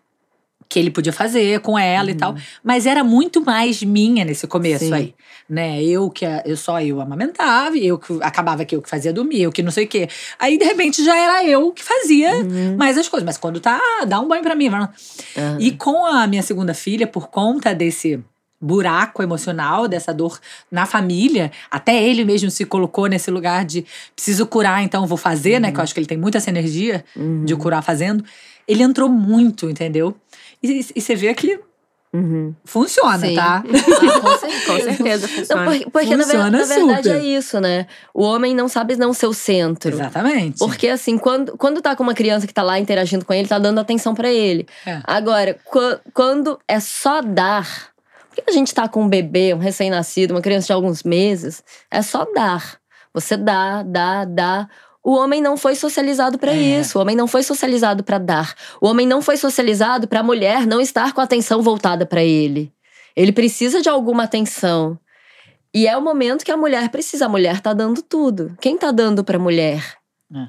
que 0.69 0.79
ele 0.79 0.91
podia 0.91 1.13
fazer 1.13 1.61
com 1.61 1.79
ela 1.79 2.11
e 2.11 2.15
tal. 2.15 2.35
Mas 2.63 2.87
era 2.87 3.05
muito 3.05 3.45
mais 3.45 3.83
minha 3.83 4.25
nesse 4.25 4.47
começo 4.47 4.85
Uhum. 4.85 4.91
Sim. 4.91 4.97
aí. 4.97 5.15
Né? 5.49 5.83
Eu 5.85 6.09
que 6.11 6.25
eu 6.47 6.57
só 6.57 6.81
eu 6.81 7.01
amamentava, 7.01 7.77
eu 7.77 7.99
que 7.99 8.19
acabava 8.23 8.65
que 8.65 8.75
eu 8.75 8.81
que 8.81 8.89
fazia 8.89 9.13
dormir, 9.13 9.43
eu 9.43 9.53
que 9.53 9.63
não 9.63 9.71
sei 9.71 9.85
o 9.85 9.89
quê. 9.89 10.09
Aí, 10.39 10.57
de 10.57 10.65
repente, 10.65 11.05
já 11.05 11.15
era 11.17 11.45
eu 11.45 11.71
que 11.71 11.83
fazia 11.85 12.35
Uhum. 12.35 12.77
mais 12.79 12.97
as 12.97 13.09
coisas. 13.09 13.27
Mas 13.27 13.37
quando 13.37 13.61
tá, 13.61 13.79
ah, 14.01 14.05
dá 14.07 14.19
um 14.21 14.27
banho 14.27 14.43
pra 14.43 14.55
mim. 14.55 14.69
Aham. 14.69 14.89
E 15.61 15.71
com 15.73 16.05
a 16.07 16.27
minha 16.27 16.43
segunda 16.43 16.73
filha, 16.73 17.07
por 17.07 17.29
conta 17.29 17.75
desse 17.75 18.19
buraco 18.61 19.23
emocional, 19.23 19.87
dessa 19.87 20.15
dor 20.15 20.41
na 20.71 20.87
família, 20.87 21.53
até 21.71 22.03
ele 22.03 22.25
mesmo 22.25 22.51
se 22.51 22.65
colocou 22.65 23.07
nesse 23.07 23.31
lugar 23.31 23.65
de 23.67 23.85
preciso 24.17 24.47
curar, 24.47 24.83
então 24.83 25.07
vou 25.07 25.19
fazer, 25.19 25.61
né? 25.61 25.71
Que 25.71 25.79
eu 25.79 25.83
acho 25.83 25.93
que 25.93 26.01
ele 26.01 26.07
tem 26.07 26.17
muita 26.17 26.39
essa 26.39 26.49
energia 26.49 27.05
Uhum. 27.15 27.45
de 27.45 27.55
curar 27.57 27.83
fazendo. 27.83 28.25
Ele 28.67 28.83
entrou 28.83 29.11
muito, 29.11 29.69
entendeu? 29.69 30.17
E, 30.65 30.87
e 30.97 31.01
você 31.01 31.15
vê 31.15 31.33
que 31.35 31.61
Uhum. 32.13 32.55
funciona, 32.65 33.19
Sim. 33.19 33.35
tá? 33.35 33.65
Ah, 33.67 34.21
com 34.21 34.39
certeza. 34.39 34.67
Com 34.67 34.79
certeza 34.95 35.27
Não, 35.27 35.35
funciona. 35.35 35.65
porque 35.65 35.91
porque 35.91 36.11
na, 36.11 36.17
ver- 36.17 36.23
Funciona 36.25 36.51
na 36.59 36.65
verdade 36.65 37.09
super. 37.09 37.21
é 37.21 37.25
isso, 37.25 37.61
né? 37.61 37.87
O 38.15 38.23
homem 38.23 38.55
não 38.55 38.69
sabe 38.69 38.95
não 38.95 39.13
ser 39.13 39.27
o 39.27 39.35
centro. 39.35 39.91
Exatamente. 39.93 40.59
Porque 40.61 40.87
assim, 40.89 41.19
quando, 41.19 41.57
quando 41.59 41.83
tá 41.83 41.97
com 41.97 42.05
uma 42.05 42.15
criança 42.15 42.47
que 42.47 42.55
tá 42.55 42.63
lá 42.63 42.79
interagindo 42.79 43.25
com 43.25 43.33
ele, 43.35 43.49
tá 43.49 43.59
dando 43.59 43.81
atenção 43.81 44.15
pra 44.15 44.33
ele. 44.33 44.65
É. 44.87 45.01
Agora, 45.03 45.59
qu- 45.65 45.99
quando 46.13 46.57
é 46.69 46.79
só 46.79 47.21
dar. 47.21 47.93
Porque 48.29 48.49
a 48.49 48.53
gente 48.53 48.73
tá 48.73 48.87
com 48.89 49.03
um 49.03 49.09
bebê, 49.09 49.53
um 49.53 49.59
recém-nascido, 49.59 50.35
uma 50.35 50.41
criança 50.41 50.69
de 50.69 50.73
alguns 50.73 51.03
meses, 51.03 51.65
é 51.91 52.01
só 52.01 52.25
dar. 52.33 52.79
Você 53.13 53.37
dá, 53.37 53.83
dá, 53.85 54.25
dá. 54.25 54.69
O 55.05 55.13
homem 55.13 55.43
não 55.43 55.55
foi 55.57 55.75
socializado 55.75 56.39
pra 56.39 56.53
É. 56.53 56.81
isso. 56.81 56.99
O 56.99 57.03
homem 57.03 57.15
não 57.15 57.27
foi 57.27 57.43
socializado 57.43 58.03
pra 58.03 58.17
dar. 58.19 58.55
O 58.81 58.89
homem 58.89 59.07
não 59.07 59.21
foi 59.21 59.37
socializado 59.37 60.09
pra 60.09 60.23
mulher 60.23 60.67
não 60.67 60.81
estar 60.81 61.13
com 61.13 61.21
a 61.21 61.25
atenção 61.25 61.61
voltada 61.61 62.07
pra 62.07 62.25
ele. 62.25 62.73
Ele 63.15 63.31
precisa 63.31 63.83
de 63.83 63.89
alguma 63.89 64.25
atenção. 64.25 64.99
E 65.75 65.87
é 65.87 65.97
o 65.97 66.01
momento 66.03 66.45
que 66.45 66.51
a 66.51 66.57
mulher 66.57 66.89
precisa. 66.89 67.27
A 67.27 67.29
mulher 67.29 67.61
tá 67.61 67.73
dando 67.75 68.01
tudo. 68.01 68.57
Quem 68.61 68.79
tá 68.79 68.91
dando 68.91 69.23
pra 69.23 69.39
mulher? 69.39 69.85
É. 70.35 70.47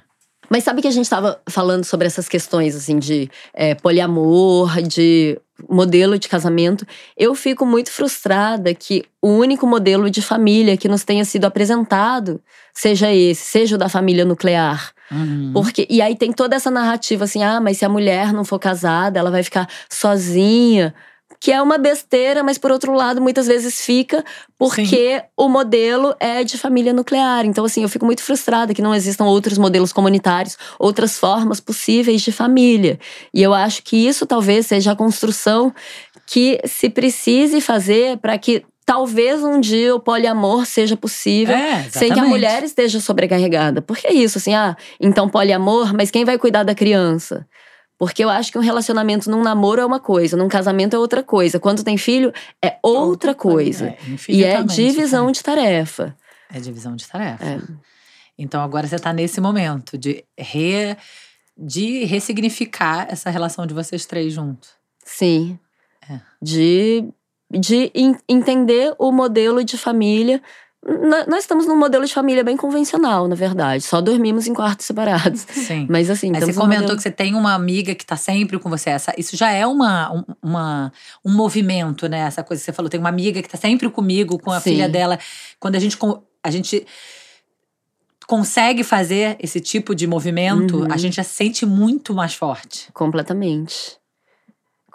Mas 0.49 0.63
sabe 0.63 0.81
que 0.81 0.87
a 0.87 0.91
gente 0.91 1.05
estava 1.05 1.41
falando 1.49 1.83
sobre 1.83 2.07
essas 2.07 2.29
questões, 2.29 2.75
assim, 2.75 2.97
de 2.97 3.29
é, 3.53 3.75
poliamor, 3.75 4.81
de 4.81 5.37
modelo 5.69 6.19
de 6.19 6.27
casamento. 6.27 6.85
Eu 7.17 7.33
fico 7.33 7.65
muito 7.65 7.91
frustrada 7.91 8.73
que 8.73 9.03
o 9.21 9.29
único 9.29 9.65
modelo 9.65 10.09
de 10.09 10.21
família 10.21 10.77
que 10.77 10.87
nos 10.87 11.03
tenha 11.03 11.23
sido 11.25 11.45
apresentado 11.45 12.41
seja 12.73 13.11
esse, 13.13 13.41
seja 13.41 13.75
o 13.75 13.79
da 13.79 13.89
família 13.89 14.25
nuclear. 14.25 14.91
Uhum. 15.11 15.51
Porque, 15.53 15.87
e 15.89 16.01
aí 16.01 16.15
tem 16.15 16.31
toda 16.31 16.55
essa 16.55 16.71
narrativa 16.71 17.23
assim: 17.23 17.43
ah, 17.43 17.61
mas 17.61 17.77
se 17.77 17.85
a 17.85 17.89
mulher 17.89 18.33
não 18.33 18.43
for 18.43 18.59
casada, 18.59 19.19
ela 19.19 19.31
vai 19.31 19.43
ficar 19.43 19.67
sozinha. 19.89 20.93
Que 21.39 21.51
é 21.51 21.61
uma 21.61 21.77
besteira, 21.77 22.43
mas 22.43 22.57
por 22.57 22.71
outro 22.71 22.93
lado, 22.93 23.21
muitas 23.21 23.47
vezes 23.47 23.81
fica 23.81 24.23
porque 24.57 25.21
o 25.37 25.49
modelo 25.49 26.15
é 26.19 26.43
de 26.43 26.57
família 26.57 26.93
nuclear. 26.93 27.45
Então, 27.45 27.65
assim, 27.65 27.83
eu 27.83 27.89
fico 27.89 28.05
muito 28.05 28.23
frustrada 28.23 28.73
que 28.73 28.81
não 28.81 28.95
existam 28.95 29.25
outros 29.25 29.57
modelos 29.57 29.91
comunitários, 29.91 30.57
outras 30.79 31.17
formas 31.17 31.59
possíveis 31.59 32.21
de 32.21 32.31
família. 32.31 32.99
E 33.33 33.41
eu 33.43 33.53
acho 33.53 33.83
que 33.83 33.95
isso 34.07 34.25
talvez 34.25 34.67
seja 34.67 34.91
a 34.91 34.95
construção 34.95 35.73
que 36.25 36.59
se 36.65 36.89
precise 36.89 37.61
fazer 37.61 38.17
para 38.17 38.37
que 38.37 38.65
talvez 38.85 39.43
um 39.43 39.59
dia 39.59 39.95
o 39.95 39.99
poliamor 39.99 40.65
seja 40.65 40.95
possível 40.95 41.55
É, 41.55 41.87
sem 41.89 42.11
que 42.11 42.19
a 42.19 42.23
mulher 42.23 42.63
esteja 42.63 42.99
sobrecarregada. 42.99 43.81
Porque 43.81 44.07
é 44.07 44.13
isso, 44.13 44.37
assim, 44.37 44.53
ah, 44.53 44.77
então 44.99 45.27
poliamor, 45.27 45.93
mas 45.93 46.11
quem 46.11 46.23
vai 46.23 46.37
cuidar 46.37 46.63
da 46.63 46.75
criança? 46.75 47.47
Porque 47.97 48.23
eu 48.23 48.29
acho 48.29 48.51
que 48.51 48.57
um 48.57 48.61
relacionamento 48.61 49.29
num 49.31 49.41
namoro 49.41 49.81
é 49.81 49.85
uma 49.85 49.99
coisa, 49.99 50.35
num 50.35 50.49
casamento 50.49 50.95
é 50.95 50.99
outra 50.99 51.23
coisa. 51.23 51.59
Quando 51.59 51.83
tem 51.83 51.97
filho, 51.97 52.33
é 52.61 52.77
outra, 52.83 53.33
coisa. 53.33 53.87
É, 53.87 53.89
e 53.89 54.09
é 54.09 54.13
infinitamente 54.13 54.75
divisão 54.75 55.31
de 55.31 55.41
tarefa. 55.41 56.15
É 56.53 56.59
divisão 56.59 56.95
de 56.95 57.07
tarefa. 57.07 57.45
É. 57.45 57.59
Então 58.37 58.61
agora 58.61 58.85
você 58.85 58.99
tá 58.99 59.13
nesse 59.13 59.39
momento 59.39 59.97
de, 59.97 60.25
re, 60.37 60.97
de 61.57 62.03
ressignificar 62.03 63.07
essa 63.09 63.29
relação 63.29 63.65
de 63.65 63.73
vocês 63.73 64.05
três 64.05 64.33
juntos. 64.33 64.71
Sim. 65.05 65.57
É. 66.09 66.19
De, 66.41 67.05
de 67.49 67.91
en- 67.95 68.17
entender 68.27 68.93
o 68.99 69.11
modelo 69.11 69.63
de 69.63 69.77
família. 69.77 70.41
Nós 71.27 71.39
estamos 71.39 71.65
num 71.65 71.75
modelo 71.75 72.05
de 72.05 72.13
família 72.13 72.43
bem 72.43 72.55
convencional, 72.55 73.27
na 73.27 73.33
verdade. 73.35 73.83
Só 73.83 73.99
dormimos 74.01 74.45
em 74.45 74.53
quartos 74.53 74.85
separados. 74.85 75.41
Sim. 75.49 75.87
Mas 75.89 76.09
assim, 76.11 76.31
Aí 76.35 76.39
você 76.41 76.53
comentou 76.53 76.81
modelo- 76.81 76.95
que 76.97 77.01
você 77.01 77.09
tem 77.11 77.33
uma 77.33 77.53
amiga 77.55 77.95
que 77.95 78.05
tá 78.05 78.15
sempre 78.15 78.59
com 78.59 78.69
você. 78.69 78.91
Essa, 78.91 79.11
isso 79.17 79.35
já 79.35 79.49
é 79.51 79.65
uma, 79.65 80.13
um, 80.13 80.23
uma, 80.43 80.93
um 81.25 81.33
movimento, 81.33 82.07
né? 82.07 82.19
Essa 82.19 82.43
coisa 82.43 82.61
que 82.61 82.65
você 82.65 82.71
falou. 82.73 82.87
Tem 82.89 82.99
uma 82.99 83.09
amiga 83.09 83.41
que 83.41 83.49
tá 83.49 83.57
sempre 83.57 83.89
comigo, 83.89 84.37
com 84.37 84.51
a 84.51 84.59
Sim. 84.59 84.71
filha 84.71 84.87
dela. 84.87 85.17
Quando 85.59 85.75
a 85.75 85.79
gente, 85.79 85.97
a 86.43 86.51
gente 86.51 86.85
consegue 88.27 88.83
fazer 88.83 89.37
esse 89.39 89.59
tipo 89.59 89.93
de 89.95 90.05
movimento, 90.07 90.77
Uhum. 90.81 90.87
a 90.91 90.97
gente 90.97 91.15
já 91.15 91.23
se 91.23 91.33
sente 91.33 91.65
muito 91.65 92.13
mais 92.13 92.33
forte. 92.35 92.89
Completamente. 92.93 93.97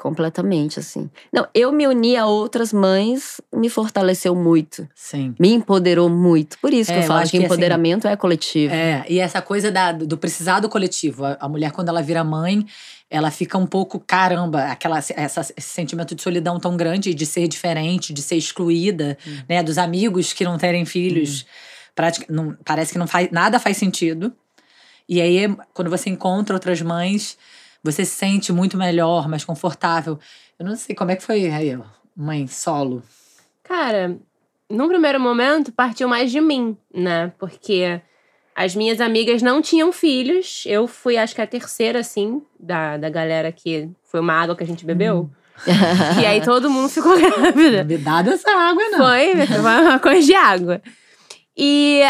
Completamente, 0.01 0.81
assim. 0.81 1.11
Não, 1.31 1.47
eu 1.55 1.71
me 1.71 1.87
uni 1.87 2.17
a 2.17 2.25
outras 2.25 2.73
mães, 2.73 3.39
me 3.55 3.69
fortaleceu 3.69 4.35
muito. 4.35 4.89
Sim. 4.95 5.35
Me 5.39 5.53
empoderou 5.53 6.09
muito. 6.09 6.59
Por 6.59 6.73
isso 6.73 6.91
É, 6.91 6.95
que 6.95 6.99
eu 7.01 7.03
eu 7.03 7.09
falo 7.09 7.21
acho 7.21 7.31
que, 7.31 7.37
que, 7.37 7.45
assim, 7.45 7.53
empoderamento 7.53 8.09
é 8.09 8.17
coletivo. 8.17 8.73
É, 8.73 9.05
e 9.07 9.19
essa 9.21 9.43
coisa 9.43 9.71
da, 9.71 9.93
do 9.93 10.17
precisar 10.17 10.61
do 10.61 10.71
coletivo. 10.71 11.27
A, 11.27 11.37
a 11.39 11.47
mulher, 11.47 11.71
quando 11.73 11.91
ela 11.91 12.01
vira 12.01 12.25
mãe, 12.25 12.65
ela 13.11 13.31
fica 13.31 13.59
um 13.59 13.67
pouco, 13.67 14.01
caramba, 14.01 14.65
aquela, 14.65 14.97
essa, 14.99 15.43
esse 15.55 15.69
sentimento 15.69 16.15
de 16.15 16.23
solidão 16.23 16.59
tão 16.59 16.79
grande, 16.79 17.13
de 17.13 17.27
ser 17.27 17.47
diferente, 17.47 18.15
de 18.15 18.23
ser 18.23 18.37
excluída, 18.37 19.19
né? 19.47 19.63
Dos 19.63 19.77
amigos 19.77 20.33
que 20.33 20.45
não 20.45 20.57
terem 20.57 20.87
filhos. 20.87 21.45
Pratica- 21.95 22.25
não- 22.33 22.57
parece 22.65 22.93
que 22.93 22.99
não 22.99 23.07
faz, 23.07 23.31
nada 23.31 23.59
faz 23.61 23.77
sentido. 23.77 24.33
E 25.07 25.21
aí, 25.21 25.55
quando 25.75 25.91
você 25.91 26.09
encontra 26.09 26.57
outras 26.57 26.81
mães, 26.81 27.37
você 27.83 28.05
se 28.05 28.13
sente 28.13 28.53
muito 28.53 28.77
melhor, 28.77 29.29
mais 29.29 29.45
confortável. 29.45 30.19
Eu 30.59 30.67
não 30.67 30.77
sei 30.77 30.95
como 30.95 31.11
é 31.11 31.17
que 31.17 31.23
foi 31.23 31.47
aí, 31.51 31.79
mãe 32.17 32.47
solo. 32.47 33.03
Cara, 33.63 34.19
num 34.69 34.89
primeiro 34.89 35.19
momento 35.19 35.73
partiu 35.73 36.09
mais 36.09 36.31
de 36.31 36.41
mim, 36.41 36.77
né? 36.95 37.33
Porque 37.39 38.01
as 38.55 38.75
minhas 38.75 39.01
amigas 39.01 39.43
não 39.43 39.63
tinham 39.63 39.91
filhos. 39.93 40.65
Eu 40.67 40.87
fui, 40.87 41.17
acho 41.17 41.35
que 41.35 41.41
a 41.41 41.47
terceira, 41.47 42.01
assim, 42.01 42.43
da, 42.59 42.97
da 42.97 43.09
galera 43.09 43.51
que 43.51 43.89
foi 44.05 44.21
uma 44.21 44.35
água 44.35 44.55
que 44.55 44.63
a 44.63 44.67
gente 44.67 44.85
bebeu. 44.85 45.31
E 46.21 46.25
aí 46.25 46.41
todo 46.41 46.71
mundo 46.71 46.89
ficou 46.89 47.19
grávida. 47.19 47.85
Dá 47.99 48.23
dessa 48.23 48.51
água, 48.51 48.83
não. 48.91 48.99
Foi, 48.99 49.47
foi 49.47 49.59
uma 49.59 49.99
coisa 49.99 50.27
de 50.27 50.35
água. 50.35 50.81
E 51.55 52.03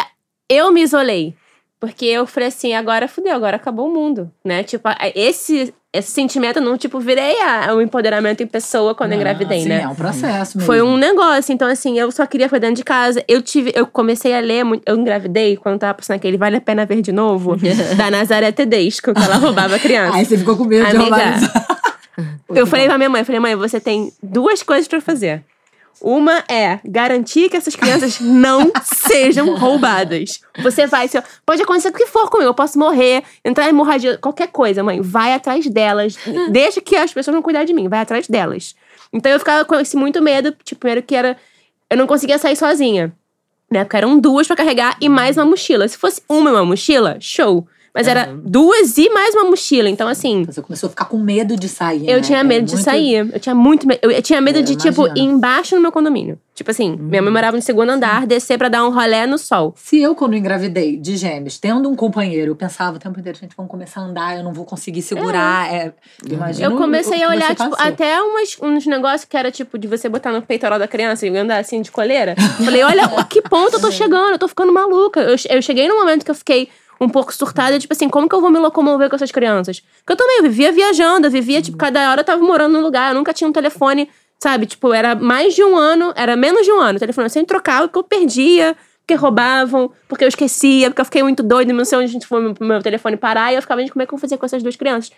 eu 0.48 0.72
me 0.72 0.82
isolei. 0.82 1.34
Porque 1.80 2.04
eu 2.04 2.26
falei 2.26 2.50
assim, 2.50 2.74
agora 2.74 3.08
fudeu, 3.08 3.34
agora 3.34 3.56
acabou 3.56 3.88
o 3.88 3.90
mundo, 3.90 4.30
né? 4.44 4.62
Tipo, 4.62 4.86
esse, 5.14 5.72
esse 5.90 6.10
sentimento, 6.12 6.58
eu 6.58 6.62
não, 6.62 6.76
tipo, 6.76 7.00
virei 7.00 7.40
a, 7.40 7.74
o 7.74 7.80
empoderamento 7.80 8.42
em 8.42 8.46
pessoa 8.46 8.94
quando 8.94 9.12
eu 9.12 9.16
Não, 9.16 9.22
engravidei, 9.22 9.62
sim, 9.62 9.68
né? 9.70 9.80
É 9.82 9.88
um 9.88 9.94
processo 9.94 10.58
mesmo. 10.58 10.66
Foi 10.66 10.82
um 10.82 10.98
negócio, 10.98 11.54
então 11.54 11.66
assim, 11.66 11.98
eu 11.98 12.12
só 12.12 12.26
queria 12.26 12.48
ficar 12.48 12.58
dentro 12.58 12.76
de 12.76 12.84
casa. 12.84 13.24
Eu 13.26 13.40
tive, 13.40 13.72
eu 13.74 13.86
comecei 13.86 14.34
a 14.34 14.40
ler, 14.40 14.62
muito- 14.62 14.82
eu 14.86 14.94
engravidei 14.94 15.56
quando 15.56 15.78
tava 15.78 15.94
passando 15.94 16.16
aquele 16.16 16.36
Vale 16.36 16.56
a 16.56 16.60
Pena 16.60 16.84
Ver 16.84 17.00
de 17.00 17.12
Novo, 17.12 17.56
da 17.96 18.10
Nazaré 18.10 18.52
Tedesco, 18.52 19.14
que 19.14 19.22
ela 19.22 19.36
roubava 19.36 19.78
criança. 19.78 20.18
Aí 20.18 20.26
você 20.26 20.36
ficou 20.36 20.58
com 20.58 20.64
medo 20.64 20.84
de 20.84 20.96
Amiga, 20.96 21.16
roubar. 21.16 21.76
Eu 22.50 22.66
falei 22.66 22.86
pra 22.86 22.98
minha 22.98 23.08
mãe, 23.08 23.22
eu 23.22 23.24
falei, 23.24 23.40
mãe, 23.40 23.56
você 23.56 23.80
tem 23.80 24.12
duas 24.22 24.62
coisas 24.62 24.86
pra 24.86 25.00
fazer. 25.00 25.42
Uma 26.02 26.42
é 26.48 26.80
garantir 26.84 27.48
que 27.50 27.56
essas 27.56 27.76
crianças 27.76 28.20
não 28.20 28.70
sejam 28.82 29.54
roubadas. 29.56 30.40
Você 30.62 30.86
vai, 30.86 31.08
se- 31.08 31.22
pode 31.44 31.62
acontecer 31.62 31.88
o 31.88 31.92
que 31.92 32.06
for 32.06 32.30
comigo, 32.30 32.48
eu 32.48 32.54
posso 32.54 32.78
morrer, 32.78 33.22
entrar 33.44 33.66
em 33.66 33.68
hemorragia, 33.70 34.16
qualquer 34.18 34.48
coisa, 34.48 34.82
mãe. 34.82 35.00
Vai 35.00 35.34
atrás 35.34 35.66
delas. 35.66 36.16
Deixa 36.50 36.80
que 36.80 36.96
as 36.96 37.12
pessoas 37.12 37.34
vão 37.34 37.42
cuidar 37.42 37.64
de 37.64 37.74
mim, 37.74 37.88
vai 37.88 38.00
atrás 38.00 38.26
delas. 38.28 38.74
Então 39.12 39.30
eu 39.30 39.38
ficava 39.38 39.64
com 39.64 39.74
esse 39.74 39.96
muito 39.96 40.22
medo, 40.22 40.52
tipo, 40.64 40.80
primeiro 40.80 41.02
que 41.02 41.14
era. 41.14 41.36
Eu 41.88 41.96
não 41.96 42.06
conseguia 42.06 42.38
sair 42.38 42.56
sozinha. 42.56 43.12
Na 43.70 43.80
época 43.80 43.98
eram 43.98 44.18
duas 44.18 44.46
pra 44.46 44.56
carregar 44.56 44.96
e 45.00 45.08
mais 45.08 45.36
uma 45.36 45.44
mochila. 45.44 45.86
Se 45.86 45.96
fosse 45.98 46.22
uma 46.28 46.50
e 46.50 46.52
uma 46.52 46.64
mochila, 46.64 47.16
show. 47.20 47.66
Mas 47.92 48.06
era 48.06 48.32
duas 48.44 48.96
e 48.98 49.10
mais 49.10 49.34
uma 49.34 49.44
mochila. 49.44 49.88
Então, 49.88 50.06
assim, 50.06 50.44
Você 50.44 50.62
começou 50.62 50.86
a 50.86 50.90
ficar 50.90 51.06
com 51.06 51.18
medo 51.18 51.56
de 51.56 51.68
sair. 51.68 52.08
eu 52.08 52.16
né? 52.16 52.20
tinha 52.22 52.38
É 52.38 52.42
medo 52.44 52.64
de 52.66 52.72
muito- 52.74 52.84
sair. 52.84 53.28
Eu 53.32 53.40
tinha 53.40 53.54
muito 53.54 53.86
medo. 53.86 53.98
Eu, 54.02 54.22
tinha 54.22 54.40
medo 54.40 54.60
É, 54.60 54.62
de, 54.62 54.76
tipo, 54.76 55.08
ir 55.08 55.20
embaixo 55.22 55.74
no 55.74 55.80
meu 55.82 55.90
condomínio. 55.90 56.38
Tipo 56.54 56.70
assim, 56.70 56.94
minha 56.96 57.20
mãe 57.22 57.32
morava 57.32 57.56
no 57.56 57.62
segundo 57.62 57.88
andar, 57.90 58.26
descer 58.26 58.58
pra 58.58 58.68
dar 58.68 58.84
um 58.86 58.90
rolé 58.92 59.26
no 59.26 59.38
sol. 59.38 59.72
Se 59.76 60.00
eu, 60.00 60.14
quando 60.14 60.36
engravidei 60.36 60.96
de 60.96 61.16
gêmeos, 61.16 61.58
tendo 61.58 61.88
um 61.88 61.96
companheiro, 61.96 62.52
eu 62.52 62.56
pensava 62.56 62.96
o 62.96 63.00
tempo 63.00 63.18
inteiro, 63.18 63.38
gente, 63.38 63.56
vamos 63.56 63.70
começar 63.70 64.00
a 64.02 64.04
andar, 64.04 64.36
eu 64.36 64.44
não 64.44 64.52
vou 64.52 64.64
conseguir 64.66 65.00
segurar. 65.02 65.72
É. 65.72 65.92
Imagina 66.30 66.66
Eu 66.68 66.76
comecei 66.76 67.20
o 67.24 67.28
a 67.28 67.30
olhar, 67.30 67.56
tipo, 67.56 67.70
passou. 67.70 67.86
até 67.86 68.20
umas, 68.22 68.56
uns 68.62 68.86
negócios 68.86 69.24
que 69.24 69.36
era, 69.36 69.50
tipo, 69.50 69.78
de 69.78 69.88
você 69.88 70.08
botar 70.08 70.30
no 70.32 70.42
peitoral 70.42 70.78
da 70.78 70.86
criança 70.86 71.26
e 71.26 71.36
andar 71.36 71.58
assim 71.58 71.80
de 71.80 71.90
coleira. 71.90 72.36
Falei, 72.62 72.82
olha, 72.84 73.08
que 73.28 73.40
ponto 73.42 73.76
eu 73.76 73.80
tô 73.80 73.90
chegando? 73.90 74.32
Eu 74.32 74.38
tô 74.38 74.46
ficando 74.46 74.72
maluca. 74.72 75.20
Eu, 75.20 75.36
eu 75.48 75.62
cheguei 75.62 75.88
num 75.88 75.98
momento 75.98 76.24
que 76.24 76.30
eu 76.30 76.34
fiquei 76.34 76.68
um 77.00 77.08
pouco 77.08 77.32
surtada, 77.34 77.78
tipo 77.78 77.92
assim, 77.92 78.08
como 78.08 78.28
que 78.28 78.34
eu 78.34 78.40
vou 78.40 78.50
me 78.50 78.58
locomover 78.58 79.08
com 79.08 79.16
essas 79.16 79.30
crianças? 79.30 79.80
Porque 79.98 80.12
eu 80.12 80.16
também, 80.16 80.36
eu 80.38 80.42
vivia 80.42 80.70
viajando, 80.70 81.26
eu 81.26 81.30
vivia, 81.30 81.62
tipo, 81.62 81.76
cada 81.78 82.10
hora 82.10 82.20
eu 82.20 82.24
tava 82.24 82.42
morando 82.42 82.72
num 82.74 82.82
lugar, 82.82 83.10
eu 83.10 83.14
nunca 83.14 83.32
tinha 83.32 83.48
um 83.48 83.52
telefone, 83.52 84.08
sabe? 84.38 84.66
Tipo, 84.66 84.92
era 84.92 85.14
mais 85.14 85.54
de 85.54 85.64
um 85.64 85.76
ano, 85.76 86.12
era 86.14 86.36
menos 86.36 86.64
de 86.66 86.72
um 86.72 86.78
ano. 86.78 86.96
O 86.96 87.00
telefone 87.00 87.24
eu 87.26 87.30
sempre 87.30 87.48
trocava, 87.48 87.88
porque 87.88 87.98
eu 87.98 88.02
perdia, 88.04 88.76
porque 89.00 89.14
roubavam, 89.14 89.90
porque 90.08 90.24
eu 90.24 90.28
esquecia, 90.28 90.90
porque 90.90 91.00
eu 91.00 91.04
fiquei 91.06 91.22
muito 91.22 91.42
doida, 91.42 91.72
não 91.72 91.84
sei 91.86 91.98
onde 91.98 92.08
a 92.10 92.12
gente 92.12 92.26
foi 92.26 92.40
meu, 92.42 92.54
meu 92.60 92.82
telefone 92.82 93.16
parar, 93.16 93.50
e 93.52 93.56
eu 93.56 93.62
ficava, 93.62 93.80
gente, 93.80 93.92
como 93.92 94.02
é 94.02 94.06
que 94.06 94.12
eu 94.12 94.18
vou 94.18 94.20
fazer 94.20 94.36
com 94.36 94.44
essas 94.44 94.62
duas 94.62 94.76
crianças? 94.76 95.10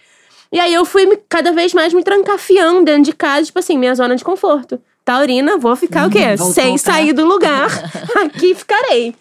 E 0.52 0.60
aí 0.60 0.72
eu 0.72 0.84
fui 0.84 1.18
cada 1.28 1.50
vez 1.50 1.72
mais 1.74 1.92
me 1.94 2.04
trancafiando 2.04 2.84
dentro 2.84 3.02
de 3.04 3.12
casa, 3.12 3.46
tipo 3.46 3.58
assim, 3.58 3.76
minha 3.76 3.94
zona 3.94 4.14
de 4.14 4.22
conforto. 4.22 4.80
Taurina, 5.04 5.56
vou 5.58 5.74
ficar 5.74 6.06
o 6.06 6.10
quê? 6.10 6.20
Hum, 6.34 6.36
voltou 6.36 6.54
Sem 6.54 6.78
pra- 6.78 6.92
sair 6.92 7.12
do 7.12 7.24
lugar. 7.24 7.68
Aqui 8.24 8.54
ficarei. 8.54 9.14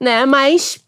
Né? 0.00 0.24
Mas 0.26 0.80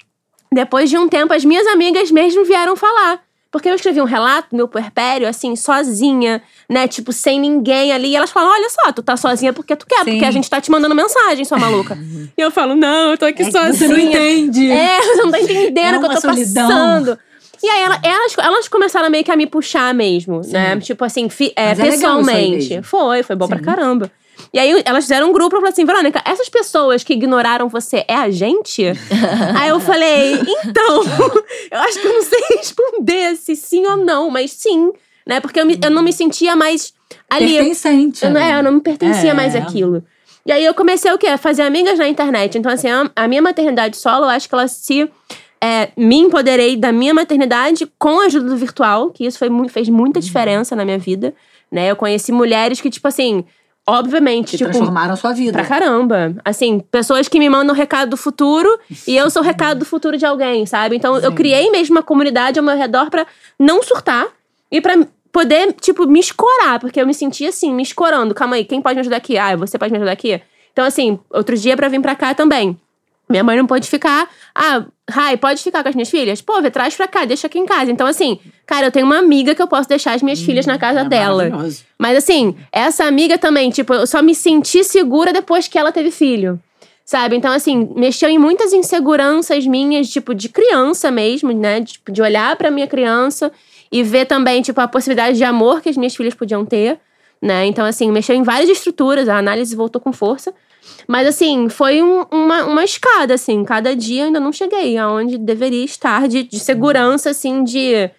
depois 0.53 0.90
de 0.90 0.98
um 0.98 1.09
tempo, 1.09 1.32
as 1.32 1.44
minhas 1.44 1.66
amigas 1.66 2.11
mesmo 2.11 2.44
vieram 2.44 2.76
falar. 2.76 3.20
Porque 3.53 3.68
eu 3.68 3.74
escrevi 3.74 4.01
um 4.01 4.05
relato 4.05 4.55
meu 4.55 4.68
puerpério, 4.68 5.26
assim, 5.26 5.57
sozinha, 5.57 6.40
né? 6.68 6.86
Tipo, 6.86 7.12
sem 7.12 7.40
ninguém 7.40 7.92
ali. 7.92 8.11
E 8.11 8.16
elas 8.16 8.30
falam: 8.30 8.48
olha 8.53 8.68
só, 8.70 8.92
tu 8.92 9.03
tá 9.03 9.16
sozinha 9.16 9.53
porque 9.53 9.74
tu 9.74 9.86
quer, 9.86 10.05
Sim. 10.05 10.12
porque 10.12 10.24
a 10.24 10.30
gente 10.30 10.48
tá 10.48 10.61
te 10.61 10.70
mandando 10.70 10.94
mensagem, 10.94 11.44
sua 11.44 11.59
maluca. 11.59 11.98
e 12.38 12.40
eu 12.40 12.53
falo: 12.53 12.76
não, 12.76 13.11
eu 13.11 13.18
tô 13.18 13.24
aqui 13.26 13.42
É 13.42 13.51
sozinha. 13.51 13.72
você 13.72 13.88
não 13.88 13.98
entende. 13.98 14.70
É, 14.70 15.01
você 15.03 15.14
não 15.22 15.30
tá 15.32 15.40
entendendo 15.40 15.94
É 15.94 15.98
o 15.98 16.01
que 16.01 16.07
eu 16.07 16.11
tô 16.14 16.20
solidão. 16.20 16.68
passando. 16.68 17.18
E 17.62 17.68
aí 17.68 17.82
ela- 17.82 18.01
elas, 18.05 18.38
elas 18.38 18.68
começaram 18.68 19.11
meio 19.11 19.24
que 19.24 19.32
a 19.32 19.36
me 19.36 19.46
puxar 19.48 19.92
mesmo, 19.92 20.40
né? 20.46 20.78
Tipo 20.78 21.05
assim, 21.05 21.28
fi- 21.28 21.53
é, 21.57 21.72
é 21.72 21.74
pessoalmente. 21.74 22.80
foi, 22.82 23.22
foi 23.24 23.34
bom 23.36 23.48
pra 23.48 23.59
Sim. 23.59 23.64
caramba. 23.64 24.11
E 24.53 24.59
aí 24.59 24.82
elas 24.84 25.05
fizeram 25.05 25.28
um 25.30 25.32
grupo 25.32 25.55
e 25.55 25.59
falaram 25.59 25.72
assim: 25.72 25.84
Verônica, 25.84 26.22
essas 26.24 26.49
pessoas 26.49 27.03
que 27.05 27.12
ignoraram 27.12 27.68
você 27.68 28.05
é 28.09 28.14
a 28.14 28.30
gente? 28.30 28.82
aí 29.59 29.68
eu 29.70 29.80
falei, 29.80 30.34
então, 30.34 31.03
eu 31.70 31.78
acho 31.80 32.01
que 32.01 32.07
eu 32.07 32.12
não 32.14 32.22
sei 32.22 32.41
responder 32.59 33.36
se 33.36 33.55
sim 33.57 33.86
ou 33.86 33.97
não, 33.97 34.30
mas 34.30 34.51
sim, 34.53 34.93
né? 35.26 35.41
Porque 35.41 35.61
eu, 35.61 35.66
me- 35.66 35.78
eu 35.82 35.91
não 35.91 36.03
me 36.03 36.12
sentia 36.12 36.55
mais 36.57 36.93
ali. 37.28 37.55
Pertencente. 37.57 38.24
Eu 38.24 38.30
não, 38.30 38.41
é, 38.41 38.59
eu 38.59 38.62
não 38.62 38.72
me 38.72 38.80
pertencia 38.80 39.30
É. 39.30 39.34
mais 39.34 39.55
àquilo. 39.55 40.03
E 40.47 40.53
aí 40.53 40.64
eu 40.64 40.72
comecei 40.74 41.12
o 41.12 41.18
quê? 41.18 41.26
A 41.26 41.36
fazer 41.38 41.62
amigas 41.62 41.99
na 41.99 42.09
internet. 42.09 42.57
Então, 42.57 42.72
assim, 42.72 42.88
a, 42.88 43.11
a 43.14 43.28
minha 43.28 43.43
maternidade 43.43 43.97
solo, 43.97 44.24
eu 44.24 44.30
acho 44.30 44.49
que 44.49 44.55
ela 44.55 44.66
se. 44.66 45.09
é, 45.62 45.91
me 45.97 46.16
empoderei 46.16 46.76
da 46.76 46.91
minha 46.91 47.12
maternidade 47.12 47.86
com 47.99 48.20
a 48.20 48.24
ajuda 48.24 48.49
do 48.49 48.57
virtual, 48.57 49.11
que 49.11 49.26
isso 49.26 49.38
foi, 49.38 49.49
fez 49.68 49.88
muita 49.91 50.18
Uhum. 50.18 50.24
diferença 50.24 50.74
na 50.74 50.84
minha 50.84 50.99
vida. 50.99 51.34
Né? 51.70 51.91
Eu 51.91 51.95
conheci 51.95 52.32
mulheres 52.32 52.80
que, 52.80 52.88
tipo 52.91 53.07
assim, 53.07 53.45
obviamente, 53.91 54.53
Que 54.53 54.59
tipo, 54.59 54.70
transformaram 54.70 55.14
a 55.14 55.16
sua 55.16 55.32
vida. 55.32 55.53
Pra 55.53 55.64
caramba. 55.64 56.34
Assim, 56.45 56.80
pessoas 56.91 57.28
que 57.28 57.38
me 57.38 57.49
mandam 57.49 57.74
recado 57.74 58.11
do 58.11 58.16
futuro 58.16 58.68
e 59.07 59.16
eu 59.16 59.28
sou 59.30 59.43
o 59.43 59.45
recado 59.45 59.80
do 59.80 59.84
futuro 59.84 60.16
de 60.16 60.24
alguém, 60.24 60.64
sabe? 60.66 60.97
Então 60.97 61.16
eu 61.16 61.30
Sim. 61.30 61.36
criei 61.36 61.70
mesmo 61.70 61.97
uma 61.97 62.03
comunidade 62.03 62.59
ao 62.59 62.64
meu 62.64 62.76
redor 62.76 63.11
pra 63.11 63.26
não 63.59 63.82
surtar 63.82 64.26
e 64.70 64.80
pra 64.80 64.95
poder, 65.32 65.72
tipo, 65.80 66.07
me 66.07 66.20
escorar, 66.20 66.78
porque 66.80 67.01
eu 67.01 67.07
me 67.07 67.14
sentia 67.14 67.49
assim, 67.49 67.72
me 67.72 67.82
escorando. 67.82 68.34
Calma 68.34 68.57
aí, 68.57 68.64
quem 68.64 68.80
pode 68.80 68.95
me 68.95 69.01
ajudar 69.01 69.16
aqui? 69.16 69.36
Ah, 69.38 69.57
você 69.57 69.78
pode 69.78 69.93
me 69.93 69.99
ajudar 69.99 70.12
aqui? 70.12 70.41
Então, 70.72 70.84
assim, 70.84 71.18
outro 71.30 71.57
dia 71.57 71.76
pra 71.76 71.88
vir 71.88 72.01
pra 72.01 72.14
cá 72.14 72.34
também. 72.34 72.78
Minha 73.31 73.45
mãe 73.45 73.57
não 73.57 73.66
pode 73.66 73.89
ficar. 73.89 74.28
Ah, 74.55 74.85
Rai, 75.09 75.37
pode 75.37 75.62
ficar 75.62 75.83
com 75.83 75.89
as 75.89 75.95
minhas 75.95 76.11
filhas? 76.11 76.43
Pô, 76.43 76.61
vê, 76.61 76.70
traz 76.70 76.97
pra 76.97 77.07
cá, 77.07 77.24
deixa 77.24 77.47
aqui 77.47 77.59
em 77.59 77.64
casa. 77.64 77.91
Então, 77.91 78.07
assim, 78.07 78.41
cara, 78.66 78.89
eu 78.89 78.91
tenho 78.91 79.07
uma 79.07 79.18
amiga 79.18 79.55
que 79.55 79.62
eu 79.62 79.68
posso 79.68 79.89
deixar 79.89 80.14
as 80.14 80.22
minhas 80.22 80.41
filhas 80.43 80.66
na 80.66 80.78
casa 80.78 81.01
É 81.01 81.05
dela. 81.05 81.49
Mas 81.97 82.18
assim, 82.18 82.57
essa 82.72 83.05
amiga 83.05 83.39
também, 83.39 83.70
tipo, 83.70 83.95
eu 83.95 84.07
só 84.07 84.20
me 84.20 84.35
senti 84.35 84.83
segura 84.83 85.33
depois 85.33 85.68
que 85.68 85.78
ela 85.78 85.93
teve 85.93 86.11
filho. 86.11 86.61
Sabe? 87.05 87.35
Então, 87.37 87.53
assim, 87.53 87.93
mexeu 87.97 88.28
em 88.28 88.39
muitas 88.39 88.72
inseguranças 88.72 89.66
minhas, 89.66 90.09
tipo, 90.09 90.33
de 90.35 90.49
criança 90.49 91.11
mesmo, 91.11 91.53
né? 91.53 91.81
De, 91.81 91.95
tipo, 91.95 92.12
de 92.12 92.22
olhar 92.22 92.55
pra 92.57 92.70
minha 92.70 92.87
criança 92.87 93.51
e 93.91 94.03
ver 94.03 94.26
também, 94.26 94.62
tipo, 94.62 94.81
a 94.81 94.87
possibilidade 94.87 95.37
de 95.37 95.43
amor 95.45 95.81
que 95.81 95.89
as 95.89 95.97
minhas 95.97 96.14
filhas 96.14 96.35
podiam 96.35 96.64
ter, 96.64 96.99
né? 97.43 97.66
Então, 97.66 97.85
assim, 97.85 98.11
mexeu 98.12 98.37
em 98.37 98.43
várias 98.45 98.68
estruturas, 98.70 99.28
a 99.28 99.37
análise 99.37 99.74
voltou 99.74 100.01
com 100.01 100.12
força. 100.12 100.55
Mas, 101.07 101.26
assim, 101.28 101.68
foi 101.68 102.03
um- 102.03 102.24
uma, 102.31 102.64
uma 102.64 102.85
escada, 102.85 103.35
assim. 103.35 103.64
Cada 103.64 103.95
dia 103.95 104.22
eu 104.22 104.26
ainda 104.26 104.41
não 104.41 104.53
cheguei 104.53 104.97
aonde 104.97 105.37
deveria 105.39 105.85
estar, 105.85 106.28
de, 106.28 106.43
de 106.45 106.59
segurança, 106.61 107.31
assim, 107.31 107.62
de, 107.64 108.11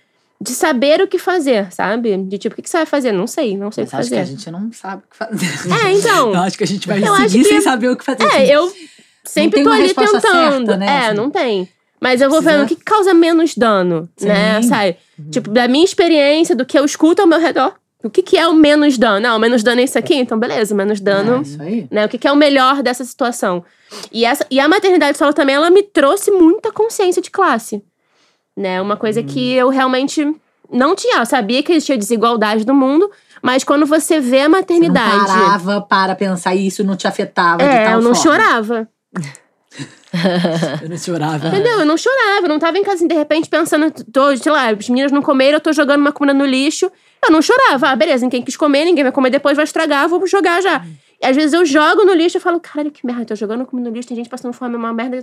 de 0.42 0.52
saber 0.52 1.02
o 1.02 1.08
que 1.08 1.18
fazer, 1.18 1.72
sabe? 1.72 2.16
De 2.18 2.38
tipo, 2.38 2.54
o 2.54 2.56
que, 2.56 2.62
que 2.62 2.70
você 2.70 2.78
vai 2.78 2.86
fazer? 2.86 3.12
Não 3.12 3.28
sei, 3.28 3.56
não 3.58 3.72
sei 3.72 3.84
o 3.84 3.86
Mas 3.86 3.90
que 3.92 3.96
acho 3.96 4.10
que 4.10 4.16
fazer. 4.16 4.22
a 4.22 4.26
gente 4.26 4.52
não 4.52 4.72
sabe 4.74 5.04
o 5.06 5.10
que 5.10 5.18
fazer. 5.18 5.86
É, 5.86 5.92
então. 5.94 6.34
Eu 6.36 6.42
acho 6.42 6.58
que 6.58 6.64
a 6.64 6.68
gente 6.68 6.88
vai 6.88 7.00
seguir 7.30 7.44
que- 7.44 7.50
sem 7.50 7.62
saber 7.62 7.90
o 7.90 7.96
que 7.96 8.04
fazer. 8.04 8.24
É, 8.24 8.56
eu 8.56 8.72
sempre 9.24 9.64
tô 9.64 9.70
ali 9.70 9.94
tentando. 9.94 10.20
certa, 10.22 10.78
né, 10.78 10.86
É, 10.86 10.98
assim. 11.08 11.16
não 11.18 11.30
tem. 11.30 11.70
Mas 12.00 12.20
eu 12.20 12.30
vou 12.32 12.40
Precisa- 12.42 12.58
vendo 12.60 12.66
o 12.66 12.68
que 12.68 12.76
que 12.76 12.84
causa 12.84 13.14
menos 13.14 13.54
dano, 13.56 14.10
né? 14.20 14.60
Sim. 14.62 14.68
Sabe? 14.70 14.98
Tipo, 15.30 15.52
da 15.52 15.68
minha 15.68 15.86
experiência, 15.86 16.56
do 16.56 16.66
que 16.66 16.78
eu 16.78 16.84
escuto 16.84 17.22
ao 17.22 17.28
meu 17.28 17.40
redor. 17.40 17.76
O 18.04 18.10
que, 18.10 18.24
que 18.24 18.38
é 18.38 18.48
o 18.48 18.54
menos 18.54 18.98
dano? 18.98 19.28
Ah, 19.28 19.36
o 19.36 19.40
menos 19.40 19.62
dano 19.64 19.80
é 19.82 19.84
isso 19.84 19.98
aqui? 19.98 20.16
Então, 20.16 20.38
beleza, 20.40 20.74
menos 20.74 21.00
É, 21.00 21.04
dano. 21.04 21.42
isso 21.42 21.62
aí. 21.62 21.88
Né? 21.92 22.06
O 22.06 22.10
que, 22.10 22.18
que 22.18 22.28
é 22.28 22.32
o 22.32 22.36
melhor 22.36 22.82
dessa 22.82 23.04
situação? 23.04 23.64
E, 24.12 24.26
essa, 24.26 24.46
e 24.50 24.60
a 24.60 24.68
maternidade 24.68 25.18
solo 25.18 25.34
também, 25.34 25.56
ela 25.56 25.70
me 25.70 25.84
trouxe 25.84 26.32
muita 26.32 26.72
consciência 26.72 27.22
de 27.22 27.30
classe. 27.30 27.84
Né? 28.58 28.82
Uma 28.82 28.98
coisa 28.98 29.22
que 29.22 29.54
eu 29.54 29.70
realmente 29.70 30.28
não 30.72 30.96
tinha. 30.96 31.18
Eu 31.20 31.26
sabia 31.26 31.62
que 31.62 31.74
existia 31.74 31.98
desigualdade 31.98 32.66
no 32.66 32.74
mundo, 32.74 33.10
mas 33.42 33.64
quando 33.64 33.86
você 33.86 34.20
vê 34.20 34.38
a 34.40 34.44
Você 34.44 34.48
não 34.50 34.58
maternidade. 34.60 35.26
parava 35.28 35.82
para 35.82 36.16
pensar 36.16 36.56
e 36.56 36.66
isso 36.68 36.84
não 36.84 36.96
te 36.96 37.08
afetava 37.08 37.58
de 37.64 37.70
é, 37.70 37.86
tal 37.86 37.94
eu 37.96 38.02
não 38.02 38.16
forma. 38.16 38.22
chorava. 38.38 38.88
Eu 40.82 40.90
não 40.90 40.98
chorava. 40.98 41.48
Entendeu? 41.48 41.80
Eu 41.80 41.86
não 41.86 41.96
chorava, 41.96 42.42
eu 42.44 42.50
não 42.50 42.60
tava 42.60 42.78
em 42.78 42.84
casa 42.84 42.96
assim, 42.98 43.08
de 43.08 43.16
repente 43.16 43.48
pensando, 43.48 43.90
tô, 44.12 44.36
sei 44.36 44.52
lá, 44.52 44.70
as 44.70 44.90
meninas 44.90 45.12
não 45.12 45.22
comeram, 45.22 45.54
eu 45.54 45.62
tô 45.62 45.72
jogando 45.72 46.02
uma 46.02 46.12
comida 46.12 46.38
no 46.38 46.46
lixo. 46.46 46.92
Eu 47.24 47.32
não 47.32 47.42
chorava. 47.42 47.90
Ah, 47.90 47.96
beleza, 47.96 48.24
ninguém 48.24 48.42
quis 48.42 48.58
comer, 48.58 48.86
ninguém 48.86 49.04
vai 49.04 49.12
comer 49.12 49.30
depois, 49.30 49.56
vai 49.56 49.64
estragar, 49.64 50.08
vou 50.08 50.26
jogar 50.26 50.62
já. 50.62 50.84
E 51.22 51.26
às 51.26 51.36
vezes 51.36 51.54
eu 51.54 51.64
jogo 51.66 52.04
no 52.04 52.14
lixo 52.14 52.38
e 52.38 52.40
falo, 52.40 52.60
caralho, 52.60 52.90
que 52.90 53.06
merda, 53.06 53.26
tô 53.26 53.36
jogando 53.36 53.64
comida 53.66 53.90
no 53.90 53.96
lixo, 53.96 54.08
tem 54.08 54.18
gente 54.18 54.30
passando 54.30 54.54
fome, 54.54 54.74
é 54.74 54.78
uma 54.78 54.92
merda. 54.92 55.22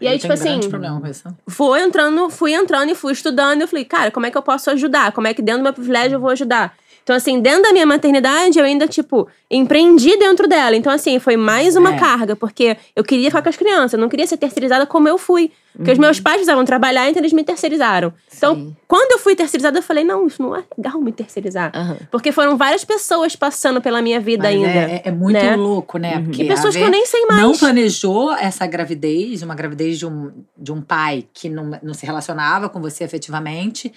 E 0.00 0.06
aí, 0.06 0.14
Eu 0.14 0.18
tipo 0.20 0.32
tenho 0.32 0.44
grande 0.44 0.58
assim, 0.60 0.70
problema 0.70 1.00
com 1.00 1.06
isso. 1.08 1.24
fui 1.48 1.80
entrando, 1.80 2.30
fui 2.30 2.52
entrando 2.52 2.90
e 2.90 2.94
fui 2.94 3.12
estudando. 3.12 3.60
E 3.60 3.64
eu 3.64 3.68
falei, 3.68 3.84
cara, 3.84 4.10
como 4.12 4.24
é 4.24 4.30
que 4.30 4.38
eu 4.38 4.42
posso 4.42 4.70
ajudar? 4.70 5.10
Como 5.10 5.26
é 5.26 5.34
que 5.34 5.42
dentro 5.42 5.60
do 5.60 5.64
meu 5.64 5.72
privilégio 5.72 6.16
eu 6.16 6.20
vou 6.20 6.30
ajudar? 6.30 6.76
Então, 7.02 7.16
assim, 7.16 7.40
dentro 7.40 7.62
da 7.62 7.72
minha 7.72 7.84
maternidade, 7.86 8.58
eu 8.58 8.64
ainda, 8.64 8.86
tipo, 8.86 9.26
empreendi 9.50 10.16
dentro 10.16 10.46
dela. 10.46 10.76
Então, 10.76 10.92
assim, 10.92 11.18
foi 11.18 11.36
mais 11.36 11.74
uma 11.76 11.94
É. 11.94 11.98
carga, 11.98 12.36
porque 12.36 12.76
eu 12.94 13.02
queria 13.02 13.28
ficar 13.28 13.42
com 13.42 13.48
as 13.48 13.56
crianças, 13.56 13.94
eu 13.94 13.98
não 13.98 14.08
queria 14.08 14.26
ser 14.26 14.36
terceirizada 14.36 14.86
como 14.86 15.08
eu 15.08 15.18
fui. 15.18 15.50
Porque 15.74 15.90
os 15.90 15.98
meus 15.98 16.20
pais 16.20 16.36
precisavam 16.36 16.64
trabalhar, 16.66 17.08
então 17.08 17.20
eles 17.20 17.32
me 17.32 17.42
terceirizaram. 17.42 18.12
Então, 18.36 18.54
Sim. 18.54 18.76
quando 18.86 19.12
eu 19.12 19.18
fui 19.18 19.34
terceirizada, 19.34 19.78
eu 19.78 19.82
falei, 19.82 20.04
não, 20.04 20.26
isso 20.26 20.40
não 20.42 20.54
é 20.54 20.62
legal 20.76 21.00
me 21.00 21.10
terceirizar. 21.12 21.72
Aham. 21.74 21.96
Porque 22.10 22.30
foram 22.30 22.58
várias 22.58 22.84
pessoas 22.84 23.34
passando 23.34 23.80
pela 23.80 24.02
minha 24.02 24.20
vida 24.20 24.44
Mas 24.44 24.54
ainda. 24.54 24.68
É, 24.68 24.96
é- 24.96 25.02
é 25.06 25.10
muito 25.10 25.32
né? 25.32 25.56
louco, 25.56 25.96
né? 25.98 26.18
Uhum. 26.18 26.24
Porque 26.24 26.42
E 26.42 26.46
pessoas 26.46 26.76
que 26.76 26.82
eu 26.82 26.90
nem 26.90 27.06
sei 27.06 27.24
mais. 27.24 27.40
não 27.40 27.56
planejou 27.56 28.32
essa 28.34 28.66
gravidez, 28.66 29.42
uma 29.42 29.54
gravidez 29.54 29.98
de 29.98 30.04
um, 30.06 30.30
de 30.58 30.70
um 30.70 30.82
pai 30.82 31.24
que 31.32 31.48
não, 31.48 31.70
não 31.82 31.94
se 31.94 32.04
relacionava 32.04 32.68
com 32.68 32.78
você 32.80 33.02
efetivamente. 33.02 33.90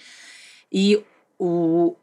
E 0.72 0.98
o, 1.38 1.94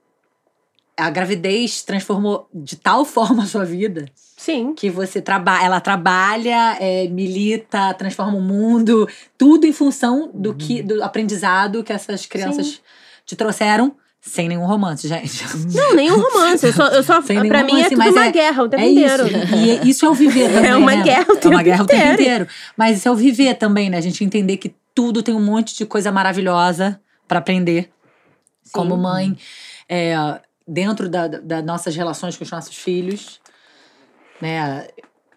a 0.98 1.10
gravidez 1.10 1.82
transformou 1.82 2.48
de 2.54 2.76
tal 2.76 3.04
forma 3.06 3.44
a 3.44 3.46
sua 3.48 3.66
vida 3.66 4.06
Sim. 4.38 4.74
que 4.74 4.90
você 4.90 5.22
trabalha, 5.22 5.66
ela 5.66 5.80
trabalha, 5.82 6.78
é, 6.80 7.08
milita, 7.08 7.94
transforma 7.94 8.38
o 8.38 8.42
mundo, 8.42 9.08
tudo 9.38 9.66
em 9.66 9.74
função 9.74 10.30
do 10.34 10.54
que 10.54 10.84
do 10.84 11.02
aprendizado 11.04 11.84
que 11.84 11.94
essas 11.94 12.26
crianças 12.26 12.68
Sim. 12.68 12.78
te 13.26 13.36
trouxeram, 13.36 13.96
sem 14.22 14.48
nenhum 14.48 14.66
romance, 14.66 15.08
gente. 15.08 15.44
Não, 15.76 15.96
nenhum 15.96 16.18
romance. 16.20 16.66
Eu 16.66 16.74
só, 16.74 16.88
eu 16.88 17.04
só, 17.04 17.22
Sem 17.22 17.46
pra 17.48 17.64
mim 17.64 17.82
é 17.82 17.90
tudo 17.90 18.02
uma 18.10 18.26
é- 18.26 18.32
guerra 18.32 18.64
o 18.64 18.70
tempo 18.70 18.84
É 18.84 18.90
inteiro. 18.90 19.28
isso. 19.28 19.56
E 19.56 19.70
é- 19.72 19.84
isso 19.86 20.06
é 20.06 20.10
o 20.10 20.14
viver 20.14 20.48
também. 20.54 20.70
É 20.72 20.76
uma 20.78 20.96
né? 20.96 21.04
guerra 21.04 21.26
o 21.28 21.32
É 21.32 21.34
uma 21.34 21.40
tempo 21.40 21.64
guerra 21.64 21.84
o 21.84 21.86
tempo 21.88 22.02
inteiro. 22.04 22.22
inteiro. 22.22 22.48
Mas 22.78 22.98
isso 23.00 23.08
é 23.08 23.12
o 23.12 23.16
viver 23.16 23.56
também, 23.56 23.90
né? 23.90 23.98
A 23.98 24.02
gente 24.02 24.24
entender 24.24 24.56
que 24.58 24.74
tudo 24.96 25.22
tem 25.24 25.34
um 25.36 25.44
monte 25.44 25.76
de 25.76 25.86
coisa 25.86 26.10
maravilhosa 26.12 27.00
pra 27.28 27.40
aprender. 27.40 27.90
Como 28.72 28.96
mãe, 28.96 29.38
é, 29.90 30.16
dentro 30.68 31.10
da, 31.10 31.28
da- 31.28 31.40
das 31.40 31.64
nossas 31.66 31.96
relações 31.96 32.38
com 32.38 32.44
os 32.44 32.52
nossos 32.52 32.76
filhos, 32.76 33.40
né? 34.42 34.88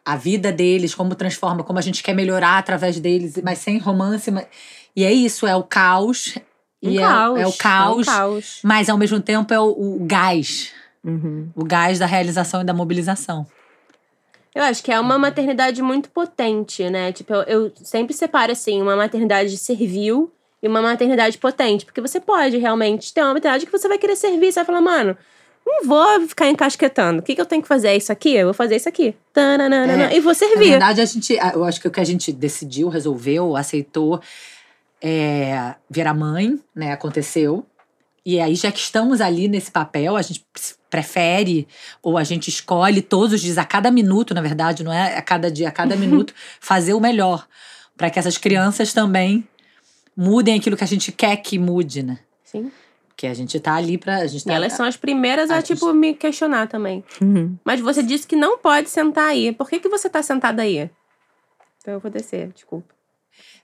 A 0.05 0.17
vida 0.17 0.53
deles, 0.53 0.95
como 0.95 1.15
transforma, 1.17 1.65
como 1.65 1.79
a 1.79 1.83
gente 1.83 2.03
quer 2.03 2.15
melhorar 2.15 2.59
através 2.59 3.01
deles, 3.01 3.41
mas 3.43 3.59
sem 3.59 3.79
romance. 3.79 4.31
mas- 4.31 4.47
E 4.95 5.05
é 5.05 5.13
isso, 5.13 5.47
é 5.47 5.57
o 5.57 5.63
caos. 5.65 6.37
Um 6.83 6.91
e 6.91 6.99
é- 6.99 7.01
caos. 7.01 7.41
é, 7.41 7.47
o 7.47 7.53
caos, 7.55 8.07
É 8.07 8.11
um 8.11 8.15
caos. 8.15 8.61
mas 8.63 8.89
ao 8.89 8.97
mesmo 8.99 9.19
tempo 9.21 9.53
é 9.53 9.59
o, 9.59 9.67
o 9.71 9.99
gás. 10.07 10.73
Uhum. 11.05 11.49
O 11.55 11.65
gás 11.65 11.99
da 11.99 12.07
realização 12.07 12.61
e 12.63 12.65
da 12.65 12.73
mobilização. 12.75 13.47
Eu 14.55 14.63
acho 14.63 14.83
que 14.83 14.91
é 14.91 14.99
uma 14.99 15.19
maternidade 15.19 15.83
muito 15.83 16.09
potente, 16.11 16.89
né? 16.89 17.13
Tipo, 17.13 17.35
eu, 17.35 17.43
eu 17.43 17.73
sempre 17.83 18.15
separo, 18.15 18.53
assim, 18.53 18.81
uma 18.81 18.97
maternidade 18.97 19.57
servil 19.59 20.33
e 20.63 20.69
uma 20.69 20.83
maternidade 20.83 21.39
potente. 21.39 21.85
Porque 21.85 22.01
você 22.01 22.21
pode 22.21 22.57
realmente 22.57 23.13
ter 23.13 23.23
uma 23.23 23.35
maternidade 23.35 23.67
que 23.67 23.73
você 23.73 23.89
vai 23.89 23.99
querer 23.99 24.17
servir. 24.17 24.53
Você 24.53 24.61
vai 24.61 24.65
falar, 24.65 24.81
mano, 24.81 25.17
não 25.67 25.85
vou 25.85 26.29
ficar 26.29 26.49
encasquetando. 26.49 27.21
O 27.21 27.23
que, 27.23 27.35
que 27.35 27.41
eu 27.41 27.47
tenho 27.47 27.63
que 27.63 27.69
fazer? 27.69 27.89
É 27.89 27.97
isso 27.97 28.13
aqui? 28.13 28.35
Eu 28.35 28.47
vou 28.47 28.55
fazer 28.55 28.77
isso 28.77 28.89
aqui. 28.89 29.15
Tananana, 29.33 30.15
e 30.15 30.21
vou 30.21 30.31
Na 30.31 30.35
servir. 30.35 30.71
verdade, 30.71 31.01
a 31.01 31.05
gente, 31.05 31.33
eu 31.55 31.65
acho 31.65 31.81
que 31.81 31.89
o 31.89 31.91
que 31.91 32.01
a 32.01 32.05
gente 32.05 32.33
decidiu, 32.33 32.89
resolveu, 32.89 33.57
aceitou 33.57 34.21
é 35.03 35.75
virar 35.91 36.15
mãe, 36.15 36.59
né? 36.75 36.93
Aconteceu. 36.93 37.67
E 38.25 38.41
aí, 38.41 38.55
já 38.55 38.73
que 38.73 38.79
estamos 38.79 39.21
ali 39.21 39.47
nesse 39.47 39.71
papel, 39.71 40.17
a 40.17 40.23
gente 40.23 40.45
prefere 40.91 41.67
ou 42.03 42.17
a 42.17 42.25
gente 42.25 42.49
escolhe 42.49 43.03
todos 43.03 43.33
os 43.35 43.41
dias, 43.41 43.59
a 43.59 43.65
cada 43.65 43.91
minuto, 43.91 44.35
na 44.35 44.41
verdade, 44.41 44.83
não 44.83 44.93
é 44.93 45.17
a 45.17 45.23
cada 45.23 45.51
dia, 45.51 45.69
a 45.69 45.73
cada 45.73 45.95
minuto, 45.97 46.33
fazer 46.61 46.95
o 46.95 47.01
melhor. 47.01 47.47
Para 47.97 48.11
que 48.11 48.19
essas 48.19 48.37
crianças 48.37 48.93
também 48.93 49.47
mudem 50.17 50.59
aquilo 50.59 50.77
que 50.77 50.85
a 50.85 50.87
gente 50.87 51.13
quer 51.13 51.37
que 51.37 51.59
mude, 51.59 52.03
né? 52.03 52.19
Sim. 52.45 52.71
Porque 53.09 53.27
a 53.27 53.35
gente 53.35 53.59
tá 53.59 53.75
ali 53.75 53.97
pra. 53.97 54.19
A 54.19 54.27
gente 54.27 54.43
E 54.43 54.47
tá, 54.47 54.55
elas 54.55 54.73
são 54.75 54.85
as 54.85 54.97
primeiras 54.97 55.51
a, 55.51 55.59
a 55.59 55.63
tipo, 55.63 55.93
me 55.93 56.15
questionar 56.15 56.69
também. 56.69 57.05
Uhum. 57.21 57.57
Mas 57.65 57.81
você 57.81 58.03
disse 58.03 58.27
que 58.27 58.37
não 58.37 58.59
pode 58.59 58.91
sentar 58.91 59.29
aí. 59.29 59.53
Por 59.53 59.69
que, 59.69 59.81
que 59.81 59.89
você 59.89 60.09
tá 60.09 60.23
sentada 60.23 60.63
aí? 60.63 60.91
Então 61.81 61.95
eu 61.95 62.01
vou 62.01 62.11
descer, 62.11 62.49
desculpa. 62.49 62.96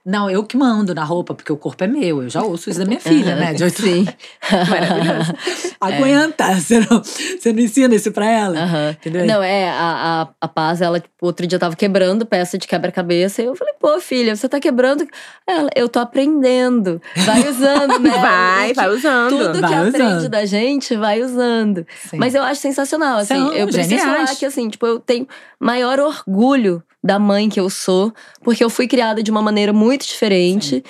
Não, 0.05 0.29
eu 0.29 0.43
que 0.43 0.57
mando 0.57 0.93
na 0.93 1.03
roupa, 1.05 1.33
porque 1.33 1.51
o 1.51 1.55
corpo 1.55 1.81
é 1.81 1.87
meu. 1.87 2.23
Eu 2.23 2.29
já 2.29 2.43
ouço 2.43 2.69
isso 2.69 2.77
da 2.77 2.85
minha 2.85 2.99
filha, 2.99 3.37
né? 3.37 3.53
De 3.53 3.63
oito 3.63 3.81
Sim. 3.81 4.05
Maravilhoso. 4.69 5.33
Aguenta! 5.79 6.55
Você, 6.55 6.79
não, 6.81 7.01
você 7.01 7.53
não 7.53 7.59
ensina 7.61 7.95
isso 7.95 8.11
pra 8.11 8.29
ela? 8.29 8.91
Entendeu? 8.91 9.25
Não, 9.25 9.41
é, 9.41 9.69
a, 9.69 10.23
a, 10.23 10.27
a 10.41 10.47
Paz, 10.49 10.81
ela, 10.81 10.99
tipo, 10.99 11.13
outro 11.21 11.47
dia 11.47 11.57
tava 11.57 11.73
quebrando 11.77 12.25
peça 12.25 12.57
de 12.57 12.67
quebra-cabeça. 12.67 13.41
E 13.41 13.45
eu 13.45 13.55
falei, 13.55 13.73
pô, 13.79 13.97
filha, 14.01 14.35
você 14.35 14.49
tá 14.49 14.59
quebrando. 14.59 15.07
Ela, 15.47 15.69
eu 15.73 15.87
tô 15.87 15.99
aprendendo. 15.99 17.01
Vai 17.15 17.47
usando, 17.47 17.99
né? 17.99 18.09
Vai, 18.09 18.73
vai 18.73 18.89
usando. 18.89 19.29
Tudo 19.29 19.53
que 19.53 19.61
Vai 19.61 19.73
aprende 19.73 20.15
usando. 20.17 20.29
da 20.29 20.45
gente, 20.45 20.97
vai 20.97 21.21
usando. 21.21 21.87
Sim. 22.09 22.17
Mas 22.17 22.35
eu 22.35 22.43
acho 22.43 22.59
sensacional, 22.59 23.19
assim. 23.19 23.35
São 23.35 23.53
eu 23.53 23.67
preciso 23.67 24.03
falar 24.03 24.35
que, 24.35 24.45
assim, 24.45 24.69
tipo, 24.69 24.85
eu 24.85 24.99
tenho 24.99 25.25
maior 25.57 25.97
orgulho 25.97 26.83
da 27.03 27.19
mãe 27.19 27.49
que 27.49 27.59
eu 27.59 27.69
sou, 27.69 28.13
porque 28.41 28.63
eu 28.63 28.69
fui 28.69 28.87
criada 28.87 29.21
de 29.21 29.29
uma 29.29 29.41
maneira 29.41 29.73
muito 29.73 30.05
diferente. 30.05 30.83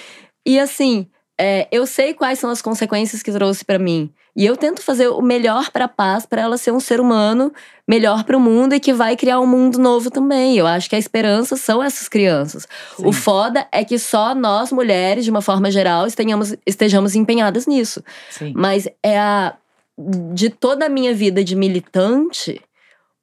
E, 0.46 0.60
assim, 0.60 1.08
é, 1.40 1.68
eu 1.72 1.88
sei 1.88 2.14
quais 2.14 2.38
são 2.38 2.50
as 2.50 2.62
consequências 2.62 3.24
que 3.24 3.32
trouxe 3.32 3.66
pra 3.66 3.80
mim. 3.80 4.14
E 4.36 4.46
eu 4.46 4.58
tento 4.58 4.82
fazer 4.82 5.08
o 5.10 5.22
melhor 5.22 5.70
pra 5.70 5.88
paz, 5.88 6.26
pra 6.26 6.42
ela 6.42 6.58
ser 6.58 6.72
um 6.72 6.80
ser 6.80 7.00
humano 7.00 7.54
melhor 7.88 8.24
pro 8.24 8.40
mundo 8.40 8.74
e 8.74 8.80
que 8.80 8.92
vai 8.92 9.16
criar 9.16 9.40
um 9.40 9.46
mundo 9.46 9.78
novo 9.78 10.10
também. 10.10 10.58
Eu 10.58 10.66
acho 10.66 10.90
que 10.90 10.96
a 10.96 11.00
esperança 11.00 11.56
são 11.56 11.84
essas 11.84 12.10
crianças. 12.10 12.68
O 12.98 13.12
foda 13.12 13.68
é 13.72 13.84
que 13.84 14.00
só 14.00 14.34
nós, 14.34 14.72
mulheres, 14.72 15.24
de 15.24 15.30
uma 15.30 15.42
forma 15.42 15.70
geral, 15.70 16.08
estejamos, 16.08 16.56
estejamos 16.66 17.16
empenhadas 17.16 17.68
nisso. 17.68 18.04
Sim. 18.30 18.54
Mas 18.56 18.88
é 19.04 19.20
a. 19.20 19.56
De 19.96 20.50
toda 20.50 20.88
a 20.88 20.90
minha 20.90 21.14
vida 21.14 21.44
de 21.44 21.56
militante, 21.56 22.60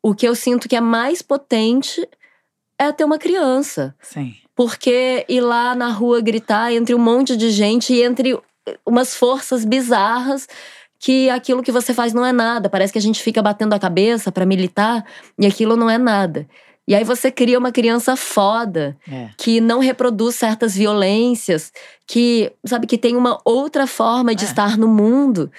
o 0.00 0.14
que 0.14 0.28
eu 0.28 0.36
sinto 0.36 0.68
que 0.68 0.76
é 0.76 0.80
mais 0.80 1.20
potente 1.20 2.08
é 2.80 2.90
ter 2.92 3.04
uma 3.04 3.18
criança. 3.18 3.94
Sim. 4.00 4.34
Porque 4.54 5.24
ir 5.28 5.40
lá 5.40 5.74
na 5.74 5.88
rua 5.88 6.20
gritar 6.20 6.72
entre 6.72 6.94
um 6.94 6.98
monte 6.98 7.36
de 7.36 7.50
gente 7.50 7.92
e 7.94 8.02
entre 8.02 8.38
umas 8.86 9.14
forças 9.14 9.64
bizarras 9.64 10.46
que 10.98 11.30
aquilo 11.30 11.62
que 11.62 11.72
você 11.72 11.94
faz 11.94 12.12
não 12.12 12.24
é 12.26 12.32
nada. 12.32 12.68
Parece 12.68 12.92
que 12.92 12.98
a 12.98 13.02
gente 13.02 13.22
fica 13.22 13.42
batendo 13.42 13.72
a 13.74 13.78
cabeça 13.78 14.30
pra 14.32 14.44
militar 14.46 15.04
e 15.38 15.46
aquilo 15.46 15.76
não 15.76 15.88
é 15.88 15.96
nada. 15.98 16.46
E 16.86 16.94
aí 16.94 17.04
você 17.04 17.30
cria 17.30 17.58
uma 17.58 17.70
criança 17.72 18.16
foda 18.16 18.96
É. 19.10 19.28
que 19.38 19.60
não 19.60 19.78
reproduz 19.78 20.34
certas 20.34 20.74
violências, 20.74 21.72
que, 22.06 22.52
sabe, 22.66 22.86
que 22.86 22.98
tem 22.98 23.16
uma 23.16 23.38
outra 23.44 23.86
forma 23.86 24.34
de 24.34 24.44
É. 24.44 24.48
estar 24.48 24.76
no 24.76 24.88
mundo. 24.88 25.50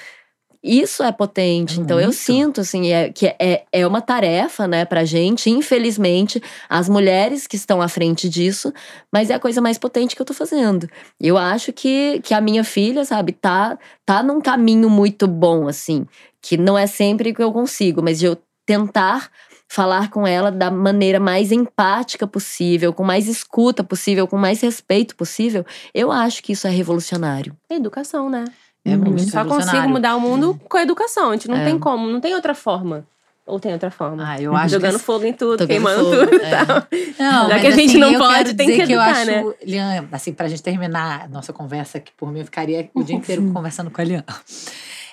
Isso 0.63 1.01
é 1.01 1.11
potente. 1.11 1.79
É 1.79 1.81
então 1.81 1.99
eu 1.99 2.07
muito. 2.07 2.17
sinto 2.17 2.61
assim 2.61 2.91
é, 2.91 3.09
que 3.09 3.27
é, 3.39 3.63
é 3.71 3.87
uma 3.87 4.01
tarefa, 4.01 4.67
né, 4.67 4.85
pra 4.85 5.03
gente, 5.03 5.49
infelizmente, 5.49 6.41
as 6.69 6.87
mulheres 6.87 7.47
que 7.47 7.55
estão 7.55 7.81
à 7.81 7.87
frente 7.87 8.29
disso, 8.29 8.71
mas 9.11 9.29
é 9.29 9.33
a 9.33 9.39
coisa 9.39 9.59
mais 9.59 9.77
potente 9.77 10.15
que 10.15 10.21
eu 10.21 10.25
tô 10.25 10.33
fazendo. 10.33 10.87
Eu 11.19 11.37
acho 11.37 11.73
que, 11.73 12.19
que 12.23 12.33
a 12.33 12.41
minha 12.41 12.63
filha, 12.63 13.03
sabe, 13.05 13.31
tá 13.31 13.77
tá 14.05 14.21
num 14.21 14.41
caminho 14.41 14.89
muito 14.89 15.27
bom 15.27 15.67
assim, 15.67 16.05
que 16.41 16.57
não 16.57 16.77
é 16.77 16.85
sempre 16.85 17.33
que 17.33 17.41
eu 17.41 17.51
consigo, 17.51 18.01
mas 18.03 18.19
de 18.19 18.25
eu 18.25 18.37
tentar 18.65 19.29
falar 19.71 20.09
com 20.09 20.27
ela 20.27 20.51
da 20.51 20.69
maneira 20.69 21.17
mais 21.17 21.49
empática 21.49 22.27
possível, 22.27 22.91
com 22.93 23.05
mais 23.05 23.27
escuta 23.29 23.83
possível, 23.83 24.27
com 24.27 24.37
mais 24.37 24.59
respeito 24.59 25.15
possível, 25.15 25.65
eu 25.93 26.11
acho 26.11 26.43
que 26.43 26.51
isso 26.51 26.67
é 26.67 26.69
revolucionário. 26.69 27.55
É 27.69 27.75
educação, 27.75 28.29
né? 28.29 28.43
É 28.83 28.91
Uhum. 28.95 28.97
muito 29.11 29.29
Só 29.29 29.45
consigo 29.45 29.87
mudar 29.89 30.15
o 30.15 30.19
mundo 30.19 30.59
com 30.67 30.77
a 30.77 30.81
educação. 30.81 31.29
A 31.29 31.33
gente 31.33 31.47
não 31.47 31.57
É. 31.57 31.65
tem 31.65 31.77
como, 31.77 32.07
não 32.07 32.19
tem 32.19 32.33
outra 32.33 32.55
forma. 32.55 33.05
Ou 33.45 33.59
tem 33.59 33.73
outra 33.73 33.91
forma? 33.91 34.23
Ah, 34.25 34.39
eu 34.41 34.55
acho 34.55 34.75
Jogando 34.75 34.97
que... 34.99 35.03
fogo 35.03 35.25
em 35.25 35.33
tudo, 35.33 35.67
queimando 35.67 36.03
fogo, 36.05 36.27
tudo. 36.27 36.41
é. 36.41 36.47
e 36.47 36.65
tal. 36.65 36.87
Não, 37.19 37.47
Já 37.47 37.47
mas 37.49 37.61
que 37.61 37.67
a 37.67 37.71
gente 37.71 37.89
assim, 37.89 37.97
não 37.97 38.13
pode, 38.17 38.33
quero 38.45 38.55
tem 38.55 38.67
que 38.67 38.73
dizer 38.73 38.87
que 38.87 38.93
eu 38.93 39.01
educar, 39.01 39.21
acho, 39.21 39.25
né? 39.31 39.53
Lian, 39.65 40.07
assim, 40.11 40.33
pra 40.33 40.47
gente 40.47 40.63
terminar 40.63 41.23
a 41.23 41.27
nossa 41.27 41.51
conversa, 41.51 41.99
que 41.99 42.11
por 42.13 42.31
mim 42.31 42.39
eu 42.39 42.45
ficaria 42.45 42.89
o 42.93 43.03
dia 43.03 43.15
inteiro 43.15 43.51
conversando 43.51 43.89
com 43.91 43.99
a 43.99 44.03
Lian. 44.03 44.23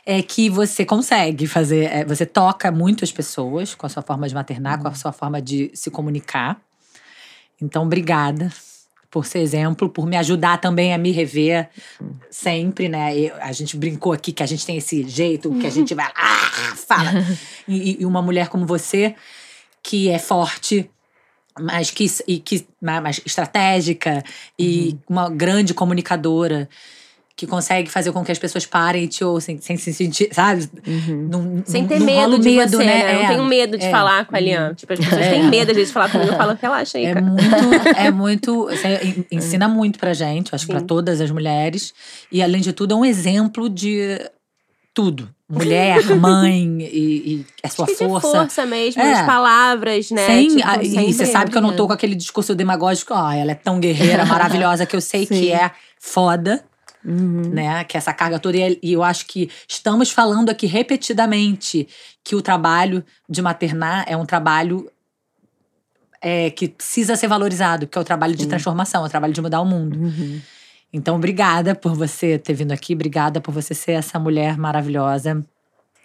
É 0.07 0.23
que 0.23 0.49
você 0.49 0.85
consegue 0.85 1.47
fazer, 1.47 1.85
é, 1.93 2.05
você 2.05 2.25
toca 2.25 2.71
muito 2.71 3.03
as 3.05 3.11
pessoas 3.13 3.75
com 3.75 3.85
a 3.87 3.89
sua 3.89 4.03
forma 4.03 4.29
de 4.29 4.35
maternar, 4.35 4.81
com 4.81 4.89
a 4.89 4.95
sua 4.95 5.13
forma 5.13 5.41
de 5.43 5.71
se 5.75 5.91
comunicar. 5.91 6.59
Então, 7.61 7.83
obrigada 7.85 8.53
por 9.11 9.25
ser 9.25 9.39
exemplo, 9.39 9.89
por 9.89 10.07
me 10.07 10.17
ajudar 10.17 10.59
também 10.59 10.93
a 10.93 10.99
me 10.99 11.11
rever 11.11 11.69
sempre, 12.31 12.89
né? 12.89 13.19
E 13.19 13.31
a 13.33 13.53
gente 13.53 13.77
brincou 13.77 14.13
aqui 14.13 14.33
que 14.33 14.43
a 14.43 14.47
gente 14.47 14.67
tem 14.67 14.77
esse 14.77 15.09
jeito, 15.09 15.55
que 15.59 15.67
a 15.67 15.71
gente 15.71 15.95
vai 15.95 16.11
ah, 16.15 16.75
fala. 16.77 17.13
E, 17.71 18.01
e 18.01 18.07
uma 18.07 18.23
mulher 18.23 18.49
como 18.49 18.65
você, 18.65 19.15
que 19.83 20.09
é 20.09 20.19
forte, 20.19 20.91
mas 21.61 21.91
que, 21.91 22.07
e 22.27 22.39
que 22.39 22.67
mais 22.81 23.21
estratégica 23.27 24.25
e 24.59 24.97
uma 25.07 25.29
grande 25.29 25.75
comunicadora 25.75 26.67
que 27.39 27.47
consegue 27.47 27.89
fazer 27.89 28.11
com 28.11 28.25
que 28.25 28.33
as 28.33 28.39
pessoas 28.39 28.67
parem 28.67 29.05
e 29.05 29.07
te 29.07 29.23
ouçam 29.23 29.57
sem 29.61 29.77
se 29.77 29.95
sentir, 29.95 30.29
sabe? 30.33 30.69
Num- 31.07 31.63
Sem 31.65 31.87
ter 31.87 32.01
num 32.01 32.05
medo 32.07 32.37
de 32.37 32.51
medo, 32.51 32.77
você, 32.77 32.85
né? 32.85 33.03
Eu 33.05 33.07
É, 33.07 33.23
não 33.23 33.29
tenho 33.29 33.45
medo 33.45 33.79
de 33.79 33.85
é. 33.85 33.91
falar 33.93 34.27
com 34.27 34.35
a 34.35 34.41
Lian. 34.41 34.75
Tipo, 34.75 34.93
as 34.93 34.99
pessoas 34.99 35.21
É. 35.25 35.31
têm 35.31 35.45
medo 35.45 35.71
às 35.71 35.77
vezes 35.77 35.91
de 35.91 35.95
falar 35.95 36.11
comigo. 36.11 36.33
Eu 36.33 36.37
falo, 36.37 36.59
relaxa 36.61 36.99
aí, 36.99 37.05
É 37.07 37.15
cara. 37.15 37.25
muito, 37.25 37.39
é 37.97 38.11
muito. 38.11 38.69
Ensina 39.31 39.69
muito 39.69 40.01
pra 40.01 40.13
gente, 40.15 40.53
acho 40.53 40.67
que 40.67 40.73
pra 40.73 40.81
Sim. 40.81 40.87
todas 40.87 41.21
as 41.21 41.31
mulheres. 41.31 41.95
E, 42.33 42.43
além 42.43 42.61
de 42.61 42.73
tudo, 42.73 42.95
é 42.95 42.97
um 42.97 43.05
exemplo 43.05 43.71
de 43.71 44.19
tudo. 44.93 45.29
Mulher, 45.49 46.05
mãe 46.17 46.79
e, 46.81 46.87
e 47.37 47.47
a 47.63 47.69
sua 47.69 47.87
força. 47.87 48.21
força 48.21 48.67
mesmo, 48.67 49.01
É. 49.01 49.13
as 49.13 49.25
palavras, 49.27 50.11
né? 50.11 50.27
Sem, 50.27 50.49
Tipo, 50.57 50.69
a- 50.69 50.83
e 50.83 51.13
você 51.15 51.25
sabe 51.25 51.53
que 51.53 51.57
eu 51.57 51.63
não 51.63 51.75
tô 51.77 51.87
com 51.87 51.93
aquele 51.93 52.17
discurso 52.17 52.53
demagógico, 52.53 53.15
ó, 53.15 53.31
ela 53.33 53.53
é 53.53 53.55
tão 53.55 53.79
guerreira, 53.79 54.25
maravilhosa, 54.67 54.85
que 54.85 54.97
eu 54.97 55.01
sei 55.01 55.25
que 55.25 55.35
Sim. 55.37 55.53
é 55.53 55.71
foda, 56.01 56.63
Uhum. 57.09 57.51
né? 57.51 57.85
Que 57.85 57.97
essa 57.97 58.13
carga 58.13 58.39
toda. 58.39 58.57
E 58.57 58.79
e 58.83 58.93
eu 58.93 59.03
acho 59.03 59.27
que 59.27 59.51
estamos 59.69 60.11
falando 60.11 60.51
aqui 60.51 60.67
repetidamente 60.67 61.89
que 62.23 62.37
o 62.37 62.43
trabalho 62.43 63.05
de 63.29 63.41
maternar 63.41 64.05
é 64.07 64.17
um 64.17 64.27
trabalho 64.27 64.91
é, 66.21 66.51
que 66.51 66.69
precisa 66.69 67.17
ser 67.17 67.29
valorizado, 67.29 67.87
que 67.87 67.97
é 67.97 68.01
o 68.01 68.05
trabalho 68.05 68.35
de 68.35 68.47
transformação, 68.47 69.05
é 69.05 69.07
o 69.07 69.11
trabalho 69.11 69.33
de 69.33 69.41
mudar 69.41 69.61
o 69.61 69.65
mundo. 69.65 69.99
Uhum. 69.99 70.41
Então, 70.93 71.17
obrigada 71.17 71.75
por 71.75 71.95
você 71.95 72.39
ter 72.39 72.55
vindo 72.55 72.73
aqui, 72.73 72.95
obrigada 72.95 73.41
por 73.41 73.53
você 73.53 73.75
ser 73.75 73.93
essa 73.93 74.19
mulher 74.19 74.57
maravilhosa 74.57 75.45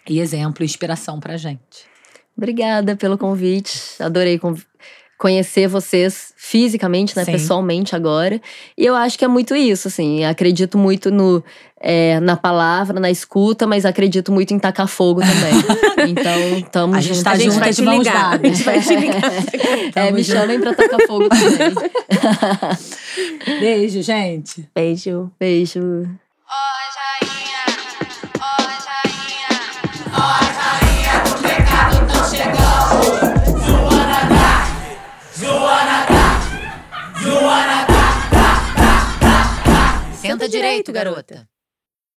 e 0.08 0.20
exemplo, 0.20 0.62
e 0.62 0.66
inspiração 0.66 1.18
pra 1.18 1.36
gente. 1.36 1.86
Obrigada 2.36 2.96
pelo 2.96 3.16
convite. 3.16 3.80
Adorei 4.00 4.40
conhecer 5.24 5.66
vocês 5.66 6.34
fisicamente, 6.36 7.16
né, 7.16 7.24
Sim. 7.24 7.32
pessoalmente 7.32 7.96
agora. 7.96 8.38
E 8.76 8.84
eu 8.84 8.94
acho 8.94 9.18
que 9.18 9.24
é 9.24 9.28
muito 9.28 9.56
isso, 9.56 9.88
assim. 9.88 10.22
Acredito 10.22 10.76
muito 10.76 11.10
no, 11.10 11.42
é, 11.80 12.20
na 12.20 12.36
palavra, 12.36 13.00
na 13.00 13.10
escuta, 13.10 13.66
mas 13.66 13.86
acredito 13.86 14.30
muito 14.30 14.52
em 14.52 14.58
tacar 14.58 14.86
fogo 14.86 15.22
também. 15.22 15.54
então, 16.10 16.60
tamo 16.70 16.94
A 16.94 17.00
gente 17.00 17.24
tá 17.24 17.30
A 17.30 17.36
gente 17.36 17.58
vai 17.58 17.72
te 17.72 17.80
ligar. 17.80 18.34
A 18.34 18.46
gente 18.46 18.62
vai 18.64 18.82
te 18.82 18.96
ligar. 18.96 19.32
É, 19.96 20.12
me 20.12 20.22
junto. 20.22 20.38
chamem 20.38 20.60
pra 20.60 20.74
tacar 20.74 21.00
fogo 21.06 21.26
também. 21.30 21.72
Beijo, 23.60 24.02
gente. 24.02 24.68
Beijo. 24.74 25.30
Beijo. 25.40 26.06
Direito, 40.48 40.92
garota. 40.92 41.48